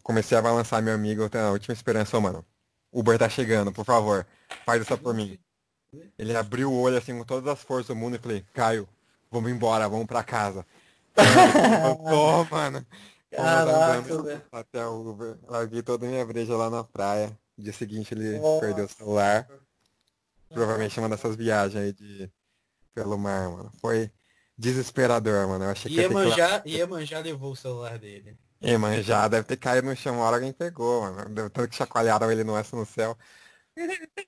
Comecei 0.04 0.38
a 0.38 0.42
balançar 0.42 0.82
meu 0.82 0.94
amigo, 0.94 1.24
a 1.24 1.52
última 1.52 1.74
esperança, 1.74 2.20
mano 2.20 2.46
Uber 2.98 3.20
tá 3.20 3.30
chegando, 3.30 3.72
por 3.72 3.86
favor, 3.86 4.26
faz 4.66 4.82
essa 4.82 4.98
por 4.98 5.14
mim. 5.14 5.38
Ele 6.18 6.36
abriu 6.36 6.72
o 6.72 6.82
olho 6.82 6.98
assim 6.98 7.16
com 7.16 7.24
todas 7.24 7.48
as 7.48 7.62
forças 7.62 7.88
do 7.88 7.96
mundo 7.96 8.16
e 8.16 8.20
falei, 8.20 8.44
Caio, 8.54 8.90
vamos 9.30 9.52
embora, 9.52 9.88
vamos 9.88 10.08
pra 10.08 10.24
casa. 10.24 10.66
Tô, 11.16 12.44
mano. 12.46 12.84
Caraca, 13.32 14.46
até 14.52 14.86
o 14.88 15.12
Uber. 15.12 15.38
Larguei 15.48 15.84
toda 15.84 16.08
a 16.08 16.10
minha 16.10 16.26
breja 16.26 16.56
lá 16.56 16.72
na 16.72 16.84
praia. 16.84 17.38
Dia 17.56 17.72
seguinte 17.72 18.16
ele 18.16 18.40
Nossa. 18.40 18.62
perdeu 18.62 18.86
o 18.86 18.90
celular. 18.90 19.48
Provavelmente 20.50 21.00
uma 21.00 21.10
dessas 21.10 21.36
viagens 21.36 21.84
aí 21.84 21.94
de 21.94 22.32
pelo 22.96 23.18
mar, 23.18 23.50
mano. 23.50 23.72
Foi 23.80 24.12
desesperador, 24.58 25.48
mano. 25.48 25.66
Eu 25.66 25.70
achei 25.70 25.92
que 25.92 26.02
Iemanjá, 26.02 26.62
que... 26.62 26.70
Iemanjá 26.70 27.20
levou 27.20 27.52
o 27.52 27.56
celular 27.56 28.00
dele. 28.00 28.36
E, 28.62 28.78
mano, 28.78 29.02
já 29.04 29.28
deve 29.28 29.48
ter 29.48 29.58
caído 29.58 29.88
no 29.88 29.96
chão, 29.96 30.16
uma 30.16 30.26
hora 30.26 30.38
alguém 30.38 30.52
pegou, 30.52 31.02
mano. 31.02 31.30
Deve 31.30 31.50
ter 31.50 31.70
que 31.70 31.76
chacoalharam 31.76 32.32
ele 32.32 32.44
no 32.44 32.58
S 32.58 32.76
no 32.76 32.86
céu. 32.86 33.18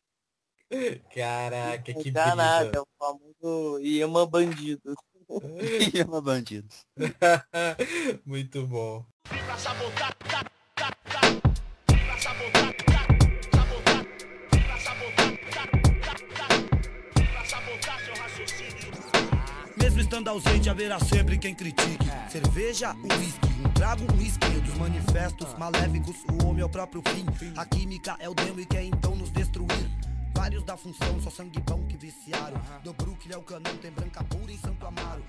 Caraca, 1.15 1.93
que 1.93 2.11
Caraca, 2.11 2.77
é 2.77 2.79
o 2.79 2.87
famoso 2.97 3.79
Iema 3.79 4.25
Bandidos. 4.27 4.95
Iema 5.95 6.21
Bandidos. 6.21 6.85
Muito 8.23 8.67
bom. 8.67 9.03
Mesmo 19.99 20.11
estando 20.13 20.29
ausente, 20.29 20.69
haverá 20.69 20.97
sempre 20.97 21.37
quem 21.37 21.53
critique. 21.53 22.05
Cerveja, 22.29 22.95
whisky, 23.03 23.49
um 23.65 23.69
trago, 23.73 24.01
um 24.13 24.21
espinho 24.21 24.61
dos 24.61 24.75
manifestos 24.75 25.53
maléficos. 25.57 26.15
O 26.31 26.47
homem 26.47 26.61
é 26.61 26.65
o 26.65 26.69
próprio 26.69 27.03
fim. 27.09 27.25
A 27.57 27.65
química 27.65 28.15
é 28.17 28.29
o 28.29 28.33
demo 28.33 28.61
e 28.61 28.65
quer 28.65 28.85
então 28.85 29.13
nos 29.13 29.29
destruir. 29.29 29.98
Vários 30.39 30.63
da 30.63 30.77
função, 30.77 31.21
só 31.21 31.29
sangue 31.29 31.59
bom 31.59 31.85
que 31.85 31.97
viciaram. 31.97 32.61
Do 32.81 32.93
Brooklyn 32.93 33.35
ao 33.35 33.41
canão, 33.41 33.75
tem 33.75 33.91
branca 33.91 34.23
pura 34.23 34.49
em 34.49 34.57
Santo 34.57 34.85
Amaro. 34.85 35.21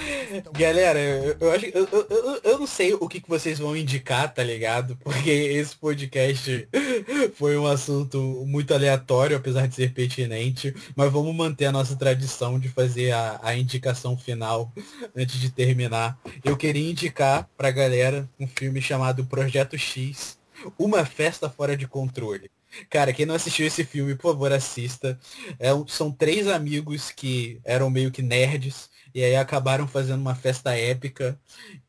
Galera, 0.58 0.98
eu, 0.98 1.36
eu 1.38 1.52
acho 1.52 1.66
eu, 1.66 1.86
eu, 1.92 2.40
eu 2.42 2.58
não 2.58 2.66
sei 2.66 2.94
o 2.94 3.06
que, 3.06 3.20
que 3.20 3.28
vocês 3.28 3.58
vão 3.58 3.76
indicar, 3.76 4.32
tá 4.32 4.42
ligado? 4.42 4.96
Porque 5.04 5.28
esse 5.28 5.76
podcast 5.76 6.66
foi 7.36 7.58
um 7.58 7.66
assunto 7.66 8.18
muito 8.46 8.72
aleatório, 8.72 9.36
apesar 9.36 9.68
de 9.68 9.74
ser 9.74 9.92
pertinente. 9.92 10.74
Mas 10.96 11.12
vamos 11.12 11.34
manter 11.34 11.66
a 11.66 11.72
nossa 11.72 11.94
tradição 11.94 12.58
de 12.58 12.70
fazer 12.70 13.12
a, 13.12 13.40
a 13.42 13.54
indicação 13.54 14.16
final 14.16 14.72
antes 15.14 15.38
de 15.38 15.50
terminar. 15.50 16.18
Eu 16.42 16.56
queria 16.56 16.90
indicar 16.90 17.46
pra 17.54 17.70
galera 17.70 18.26
um 18.40 18.46
filme 18.46 18.80
chamado 18.80 19.26
Projeto 19.26 19.76
X, 19.76 20.38
Uma 20.78 21.04
Festa 21.04 21.50
Fora 21.50 21.76
de 21.76 21.86
Controle. 21.86 22.53
Cara, 22.90 23.12
quem 23.12 23.26
não 23.26 23.34
assistiu 23.34 23.66
esse 23.66 23.84
filme, 23.84 24.14
por 24.14 24.32
favor, 24.32 24.52
assista. 24.52 25.18
É, 25.58 25.70
são 25.88 26.10
três 26.10 26.46
amigos 26.48 27.10
que 27.10 27.60
eram 27.64 27.90
meio 27.90 28.10
que 28.10 28.22
nerds 28.22 28.90
e 29.14 29.22
aí 29.22 29.36
acabaram 29.36 29.86
fazendo 29.86 30.20
uma 30.20 30.34
festa 30.34 30.76
épica 30.76 31.38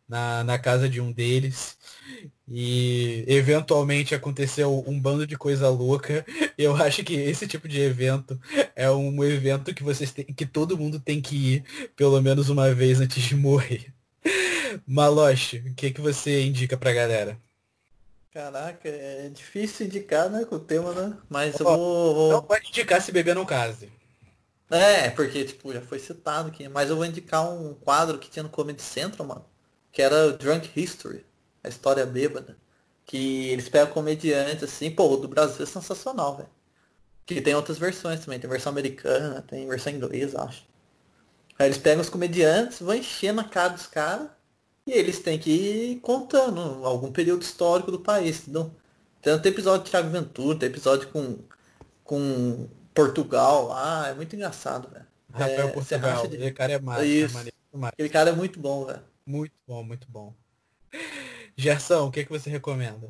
na, 0.08 0.44
na 0.44 0.60
casa 0.60 0.88
de 0.88 1.02
um 1.02 1.12
deles. 1.12 1.78
E 2.48 3.26
eventualmente 3.28 4.14
aconteceu 4.14 4.84
um 4.88 5.00
bando 5.00 5.26
de 5.26 5.38
coisa 5.38 5.70
louca. 5.70 6.26
Eu 6.58 6.76
acho 6.76 7.04
que 7.04 7.16
esse 7.16 7.48
tipo 7.48 7.68
de 7.68 7.80
evento 7.82 8.40
é 8.76 8.90
um 8.92 9.24
evento 9.24 9.74
que 9.74 9.84
vocês 9.84 10.12
que 10.12 10.46
todo 10.46 10.78
mundo 10.78 11.00
tem 11.00 11.22
que 11.22 11.36
ir 11.56 11.64
pelo 11.96 12.22
menos 12.22 12.50
uma 12.50 12.74
vez 12.74 13.02
antes 13.02 13.24
de 13.24 13.36
morrer. 13.36 13.94
Maloche, 14.88 15.64
o 15.68 15.74
que, 15.74 15.92
que 15.92 16.02
você 16.02 16.44
indica 16.46 16.78
pra 16.78 16.94
galera? 16.94 17.40
Caraca, 18.36 18.90
é 18.90 19.30
difícil 19.30 19.86
indicar, 19.86 20.30
né, 20.30 20.44
com 20.44 20.58
o 20.58 20.60
tema, 20.60 20.92
né? 20.92 21.18
Mas 21.30 21.56
oh, 21.56 21.64
eu 21.64 21.78
vou... 21.78 22.32
Não 22.34 22.42
pode 22.42 22.68
indicar 22.68 23.02
se 23.02 23.10
beber 23.10 23.34
não 23.34 23.46
case. 23.46 23.90
É, 24.70 25.10
porque, 25.10 25.46
tipo, 25.46 25.72
já 25.72 25.80
foi 25.80 26.00
citado 26.00 26.50
aqui. 26.50 26.68
Mas 26.68 26.90
eu 26.90 26.98
vou 26.98 27.06
indicar 27.06 27.50
um 27.50 27.74
quadro 27.74 28.20
que 28.20 28.30
tinha 28.30 28.44
no 28.44 28.50
Comedy 28.50 28.82
Central, 28.82 29.26
mano. 29.26 29.46
Que 29.90 30.02
era 30.02 30.34
Drunk 30.34 30.70
History. 30.76 31.26
A 31.64 31.70
história 31.70 32.06
bêbada. 32.06 32.58
Que 33.06 33.48
eles 33.52 33.70
pegam 33.70 33.94
comediantes, 33.94 34.64
assim. 34.66 34.92
Pô, 34.92 35.14
o 35.14 35.16
do 35.16 35.30
Brasil 35.30 35.64
é 35.64 35.66
sensacional, 35.66 36.36
velho. 36.36 36.50
Que 37.26 37.40
tem 37.40 37.56
outras 37.56 37.78
versões 37.78 38.20
também. 38.20 38.38
Tem 38.38 38.50
versão 38.50 38.70
americana, 38.70 39.44
tem 39.44 39.66
versão 39.66 39.94
inglesa, 39.94 40.42
acho. 40.42 40.68
Aí 41.58 41.68
eles 41.68 41.78
pegam 41.78 42.02
os 42.02 42.10
comediantes, 42.10 42.82
vão 42.82 42.96
enchendo 42.96 43.40
a 43.40 43.46
cara 43.46 43.70
dos 43.70 43.88
caras. 43.88 44.28
E 44.88 44.92
eles 44.92 45.20
têm 45.20 45.40
que 45.40 45.50
ir 45.50 46.00
contando 46.02 46.86
algum 46.86 47.12
período 47.12 47.42
histórico 47.42 47.92
do 47.92 48.00
país, 48.00 48.42
entendeu? 48.42 48.72
Então, 49.20 49.42
tem 49.42 49.52
episódio 49.52 49.84
de 49.84 49.90
Thiago 49.90 50.10
Ventura, 50.10 50.60
tem 50.60 50.70
episódio 50.70 51.08
com, 51.08 51.40
com 52.04 52.68
Portugal 52.94 53.68
lá, 53.68 54.10
é 54.10 54.14
muito 54.14 54.36
engraçado, 54.36 54.88
velho. 54.90 55.06
Rafael 55.32 55.68
é, 55.68 55.72
Portugal, 55.72 56.28
de... 56.28 56.36
aquele 56.36 56.52
cara 56.52 56.74
é 56.74 57.06
Isso. 57.06 57.38
É 57.40 57.52
aquele 57.88 58.10
cara 58.10 58.30
é 58.30 58.34
muito 58.34 58.60
bom, 58.60 58.86
velho. 58.86 59.02
Muito 59.26 59.54
bom, 59.68 59.84
muito 59.84 60.08
bom. 60.08 60.34
Gerson, 61.58 62.08
o 62.08 62.12
que, 62.12 62.20
é 62.20 62.24
que 62.24 62.30
você 62.30 62.50
recomenda? 62.50 63.10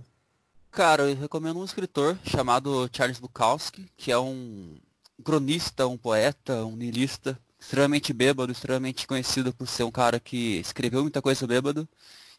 Cara, 0.71 1.03
eu 1.03 1.15
recomendo 1.15 1.59
um 1.59 1.65
escritor 1.65 2.17
chamado 2.25 2.89
Charles 2.91 3.19
Bukowski, 3.19 3.89
que 3.97 4.11
é 4.11 4.17
um 4.17 4.77
cronista, 5.23 5.87
um 5.87 5.97
poeta, 5.97 6.65
um 6.65 6.75
niilista, 6.75 7.37
extremamente 7.59 8.13
bêbado, 8.13 8.51
extremamente 8.51 9.07
conhecido 9.07 9.53
por 9.53 9.67
ser 9.67 9.83
um 9.83 9.91
cara 9.91 10.19
que 10.19 10.57
escreveu 10.59 11.01
muita 11.01 11.21
coisa 11.21 11.47
bêbado. 11.47 11.87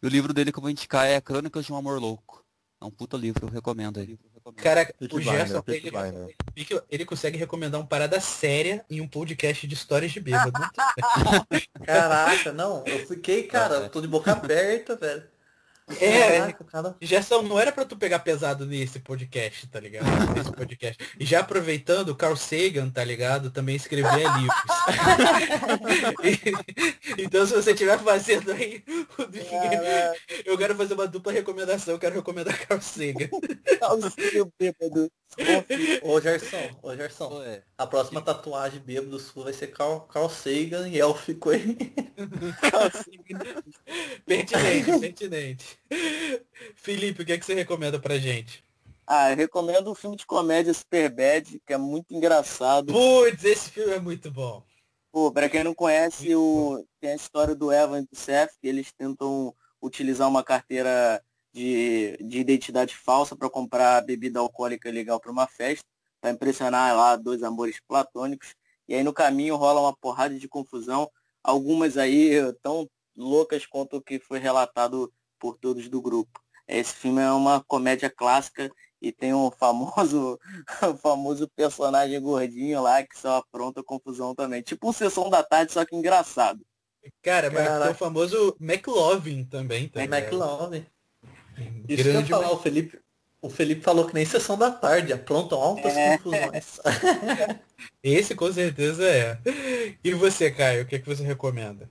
E 0.03 0.07
o 0.07 0.11
livro 0.11 0.33
dele 0.33 0.53
que 0.53 0.59
eu 0.59 0.63
vou 0.63 0.71
indicar 0.71 1.07
é 1.07 1.21
Crônicas 1.21 1.67
de 1.67 1.73
um 1.73 1.77
Amor 1.77 2.01
Louco. 2.01 2.45
É 2.81 2.85
um 2.85 2.91
puta 2.91 3.17
livro, 3.17 3.47
eu 3.47 3.51
recomendo 3.51 3.99
ele. 3.99 4.19
Cara, 4.57 4.95
o 5.11 5.21
Gerson, 5.21 5.63
ele, 5.67 5.91
ele, 6.55 6.83
ele, 6.89 7.05
consegue 7.05 7.37
recomendar 7.37 7.81
uma 7.81 7.87
parada 7.87 8.21
séria 8.21 8.85
em 8.89 9.01
um 9.01 9.09
podcast 9.09 9.67
de 9.67 9.75
histórias 9.75 10.13
de 10.13 10.21
bêbado. 10.21 10.53
Caraca, 11.85 12.53
não, 12.53 12.85
eu 12.87 13.07
fiquei, 13.07 13.45
cara, 13.45 13.75
eu 13.77 13.89
tô 13.89 14.01
de 14.01 14.07
boca 14.07 14.31
aberta, 14.33 14.95
velho. 14.95 15.25
É, 16.01 16.41
Caraca, 16.41 16.65
cara. 16.65 16.97
Gerson, 17.01 17.43
não 17.43 17.61
era 17.61 17.71
pra 17.71 17.85
tu 17.85 17.97
pegar 17.97 18.19
pesado 18.19 18.67
nesse 18.67 18.99
podcast, 18.99 19.69
tá 19.69 19.79
ligado? 19.79 20.05
Nesse 20.35 20.51
podcast. 20.51 20.99
E 21.19 21.25
já 21.25 21.39
aproveitando, 21.41 22.15
Carl 22.15 22.37
Sagan, 22.37 22.91
tá 22.91 23.05
ligado? 23.05 23.53
Também 23.53 23.77
escrevia 23.77 24.29
livros. 24.37 24.67
então 27.19 27.47
se 27.47 27.55
você 27.55 27.71
estiver 27.71 27.99
fazendo 28.01 28.51
aí 28.53 28.83
eu 30.45 30.59
quero 30.59 30.75
fazer 30.75 30.95
uma 30.95 31.07
dupla 31.07 31.31
recomendação, 31.33 31.95
eu 31.95 32.01
quero 32.01 32.17
recomendar 32.17 32.59
Carl 32.67 32.81
Sagan. 32.81 33.29
Carl 33.79 34.01
Sagan 34.03 34.51
bêbado. 34.59 35.09
Ô 36.03 36.21
Gerson, 36.21 36.79
ô 36.83 36.97
Gerson, 36.97 37.43
a 37.77 37.87
próxima 37.87 38.23
tatuagem 38.23 38.81
bêbado 38.81 39.19
sua 39.19 39.45
vai 39.45 39.53
ser 39.53 39.67
Carl, 39.69 40.01
Carl 40.01 40.31
Sagan 40.31 40.89
e. 40.89 40.99
Carl 42.71 42.91
Sagan. 42.91 43.63
Pertinente, 44.25 44.99
pertinente. 44.99 45.79
Felipe, 46.75 47.23
o 47.23 47.27
que, 47.27 47.33
é 47.33 47.39
que 47.39 47.45
você 47.45 47.55
recomenda 47.55 47.99
pra 47.99 48.19
gente? 48.19 48.65
Ah, 49.07 49.31
eu 49.31 49.37
recomendo 49.37 49.91
um 49.91 49.95
filme 49.95 50.17
de 50.17 50.27
comédia 50.27 50.73
Super 50.73 51.11
Bad, 51.11 51.61
que 51.65 51.73
é 51.73 51.77
muito 51.77 52.15
engraçado. 52.15 52.93
Putz, 52.93 53.45
esse 53.45 53.71
filme 53.71 53.93
é 53.93 54.01
muito 54.01 54.31
bom. 54.31 54.65
Pô, 55.13 55.31
pra 55.31 55.49
quem 55.49 55.63
não 55.63 55.75
conhece, 55.75 56.35
o... 56.35 56.85
tem 57.01 57.13
a 57.13 57.17
história 57.17 57.55
do 57.55 57.73
Evan 57.73 58.01
e 58.01 58.07
do 58.07 58.17
Seth, 58.17 58.51
que 58.61 58.67
eles 58.67 58.93
tentam 58.93 59.55
utilizar 59.81 60.29
uma 60.29 60.43
carteira 60.43 61.23
de, 61.57 62.19
de 62.21 62.39
identidade 62.39 62.95
falsa 62.95 63.35
para 63.35 63.49
comprar 63.49 64.03
bebida 64.03 64.39
alcoólica 64.39 64.91
legal 64.91 65.19
para 65.19 65.33
uma 65.33 65.47
festa, 65.47 65.83
para 66.21 66.31
impressionar 66.31 66.95
lá 66.95 67.17
dois 67.17 67.43
amores 67.43 67.81
platônicos. 67.89 68.55
E 68.87 68.95
aí 68.95 69.03
no 69.03 69.13
caminho 69.13 69.57
rola 69.57 69.81
uma 69.81 69.97
porrada 69.97 70.39
de 70.39 70.47
confusão, 70.47 71.11
algumas 71.43 71.97
aí 71.97 72.31
tão 72.63 72.87
loucas 73.17 73.65
quanto 73.65 73.97
o 73.97 74.03
que 74.03 74.19
foi 74.19 74.39
relatado 74.39 75.11
por 75.39 75.57
todos 75.57 75.89
do 75.89 76.03
grupo. 76.03 76.39
Esse 76.69 76.93
filme 76.93 77.23
é 77.23 77.31
uma 77.31 77.65
comédia 77.65 78.11
clássica 78.11 78.71
e 79.01 79.11
tem 79.11 79.33
um 79.33 79.51
famoso, 79.51 80.39
o 80.83 80.97
famoso 80.99 81.49
personagem 81.57 82.21
gordinho 82.21 82.83
lá 82.83 83.03
que 83.03 83.19
só 83.19 83.37
apronta 83.37 83.83
confusão 83.83 84.35
também. 84.35 84.61
Tipo 84.61 84.91
um 84.91 84.93
Sessão 84.93 85.31
da 85.31 85.43
Tarde, 85.43 85.73
só 85.73 85.87
que 85.87 85.97
engraçado. 85.97 86.61
Cara, 87.23 87.51
mas 87.51 87.83
tem 87.83 87.93
o 87.93 87.95
famoso 87.95 88.57
McLovin 88.61 89.45
também. 89.45 89.89
Tá 89.89 90.03
é 90.03 90.05
McLovin. 90.05 90.85
Isso 91.89 92.05
Grande 92.05 92.27
que 92.27 92.33
eu 92.33 92.39
falar, 92.39 92.53
o 92.53 92.59
Felipe, 92.59 92.99
o 93.41 93.51
Felipe 93.51 93.83
falou 93.83 94.07
que 94.07 94.15
nem 94.15 94.25
Sessão 94.25 94.59
da 94.59 94.71
Tarde, 94.71 95.13
aprontam 95.13 95.61
altas 95.61 95.97
é. 95.97 96.17
confusões. 96.17 96.81
Esse 98.03 98.35
com 98.35 98.53
certeza 98.53 99.05
é. 99.05 99.39
E 100.03 100.13
você, 100.15 100.51
Caio, 100.51 100.83
o 100.83 100.87
que, 100.87 100.97
é 100.97 100.99
que 100.99 101.07
você 101.07 101.23
recomenda? 101.23 101.91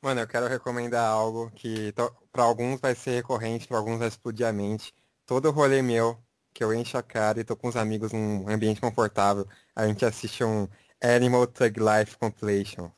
Mano, 0.00 0.20
eu 0.20 0.26
quero 0.26 0.48
recomendar 0.48 1.06
algo 1.06 1.50
que 1.54 1.92
para 2.32 2.42
alguns 2.42 2.80
vai 2.80 2.94
ser 2.94 3.12
recorrente, 3.12 3.68
para 3.68 3.76
alguns 3.76 3.98
vai 3.98 4.08
explodir 4.08 4.46
a 4.46 4.52
mente. 4.52 4.92
Todo 5.26 5.50
rolê 5.50 5.82
meu, 5.82 6.18
que 6.52 6.64
eu 6.64 6.74
encho 6.74 6.98
a 6.98 7.02
cara 7.02 7.40
e 7.40 7.44
tô 7.44 7.54
com 7.54 7.68
os 7.68 7.76
amigos 7.76 8.12
num 8.12 8.48
ambiente 8.48 8.80
confortável, 8.80 9.46
a 9.76 9.86
gente 9.86 10.04
assiste 10.04 10.42
um 10.42 10.66
Animal 11.00 11.46
Thug 11.46 11.78
Life 11.78 12.16
Compilation. 12.16 12.90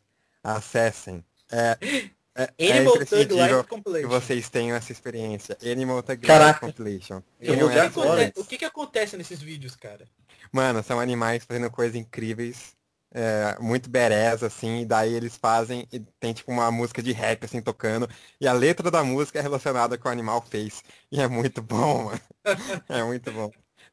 Acessem. 0.42 1.24
É, 1.50 1.76
é, 2.36 2.52
é 2.59 2.73
Animal 2.78 2.97
é 3.01 3.05
Thug 3.05 3.35
Life 3.35 3.69
Compilation. 3.69 4.09
que 4.09 4.15
vocês 4.15 4.48
tenham 4.48 4.77
essa 4.77 4.93
experiência. 4.93 5.56
Animal 5.62 6.02
Thug 6.02 6.27
Caraca. 6.27 6.66
Life 6.66 6.77
Compilation. 6.78 7.23
Eu 7.40 7.70
é 7.70 8.32
o 8.36 8.44
que, 8.44 8.59
que 8.59 8.65
acontece 8.65 9.16
nesses 9.16 9.40
vídeos, 9.40 9.77
cara? 9.77 10.05
Mano, 10.52 10.82
são 10.82 11.01
animais 11.01 11.44
fazendo 11.44 11.70
coisas 11.70 11.97
incríveis 11.97 12.74
é, 13.15 13.56
muito 13.61 13.89
bereza, 13.89 14.48
assim, 14.48 14.81
e 14.81 14.85
daí 14.85 15.15
eles 15.15 15.36
fazem, 15.36 15.86
e 15.93 16.01
tem 16.19 16.35
tipo 16.35 16.51
uma 16.51 16.69
música 16.70 17.01
de 17.01 17.12
rap, 17.12 17.44
assim, 17.44 17.62
tocando, 17.62 18.11
e 18.40 18.48
a 18.48 18.52
letra 18.52 18.90
da 18.90 19.05
música 19.05 19.39
é 19.39 19.43
relacionada 19.43 19.97
com 19.97 20.09
o 20.09 20.12
animal 20.12 20.43
fez. 20.43 20.82
E 21.12 21.20
é 21.20 21.28
muito 21.28 21.62
bom, 21.62 22.06
mano. 22.06 22.20
é 22.89 23.05
muito 23.05 23.31
bom. 23.31 23.51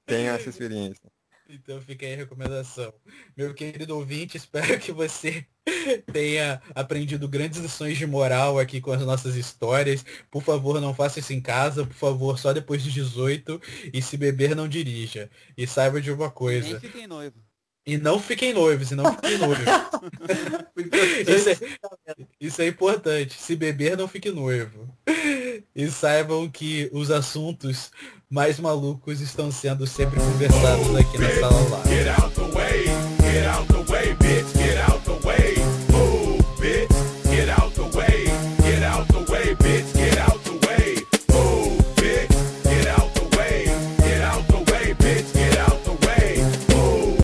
Tenha 0.08 0.32
essa 0.32 0.50
experiência. 0.50 1.04
Então 1.54 1.82
fica 1.82 2.06
aí 2.06 2.14
a 2.14 2.18
recomendação. 2.18 2.94
Meu 3.36 3.54
querido 3.54 3.96
ouvinte, 3.98 4.38
espero 4.38 4.80
que 4.80 4.92
você 4.92 5.46
tenha 6.12 6.62
aprendido 6.74 7.28
grandes 7.28 7.60
lições 7.60 7.98
de 7.98 8.08
moral 8.08 8.58
aqui 8.58 8.80
com 8.80 8.92
as 8.92 9.02
nossas 9.02 9.36
histórias. 9.36 10.06
Por 10.30 10.42
favor, 10.42 10.80
não 10.80 10.94
faça 10.94 11.20
isso 11.20 11.34
em 11.34 11.42
casa, 11.42 11.86
por 11.86 11.94
favor, 11.94 12.40
só 12.40 12.54
depois 12.54 12.82
de 12.82 12.92
18. 12.92 13.62
E 13.94 14.02
se 14.02 14.16
beber, 14.16 14.56
não 14.56 14.68
dirija. 14.68 15.30
E 15.58 15.68
saiba 15.68 16.02
de 16.02 16.12
uma 16.12 16.32
coisa. 16.32 16.70
Nem 16.70 16.80
fiquem 16.80 17.06
noivo. 17.06 17.51
E 17.86 17.98
não 17.98 18.20
fiquem 18.20 18.54
noivos, 18.54 18.92
e 18.92 18.96
não 18.96 19.12
fiquem 19.16 19.38
noivos. 19.40 19.66
isso, 21.28 21.50
é, 21.50 21.58
isso 22.40 22.62
é 22.62 22.68
importante. 22.68 23.34
Se 23.40 23.56
beber, 23.56 23.98
não 23.98 24.08
fique 24.08 24.30
noivo. 24.30 24.88
E 25.76 25.90
saibam 25.90 26.50
que 26.50 26.90
os 26.94 27.10
assuntos 27.10 27.92
mais 28.30 28.60
malucos 28.60 29.20
estão 29.20 29.52
sendo 29.52 29.88
sempre 29.88 30.20
conversados 30.20 30.96
aqui 30.96 31.18
na 31.18 31.30
sala 31.40 31.70
lá. 31.70 31.84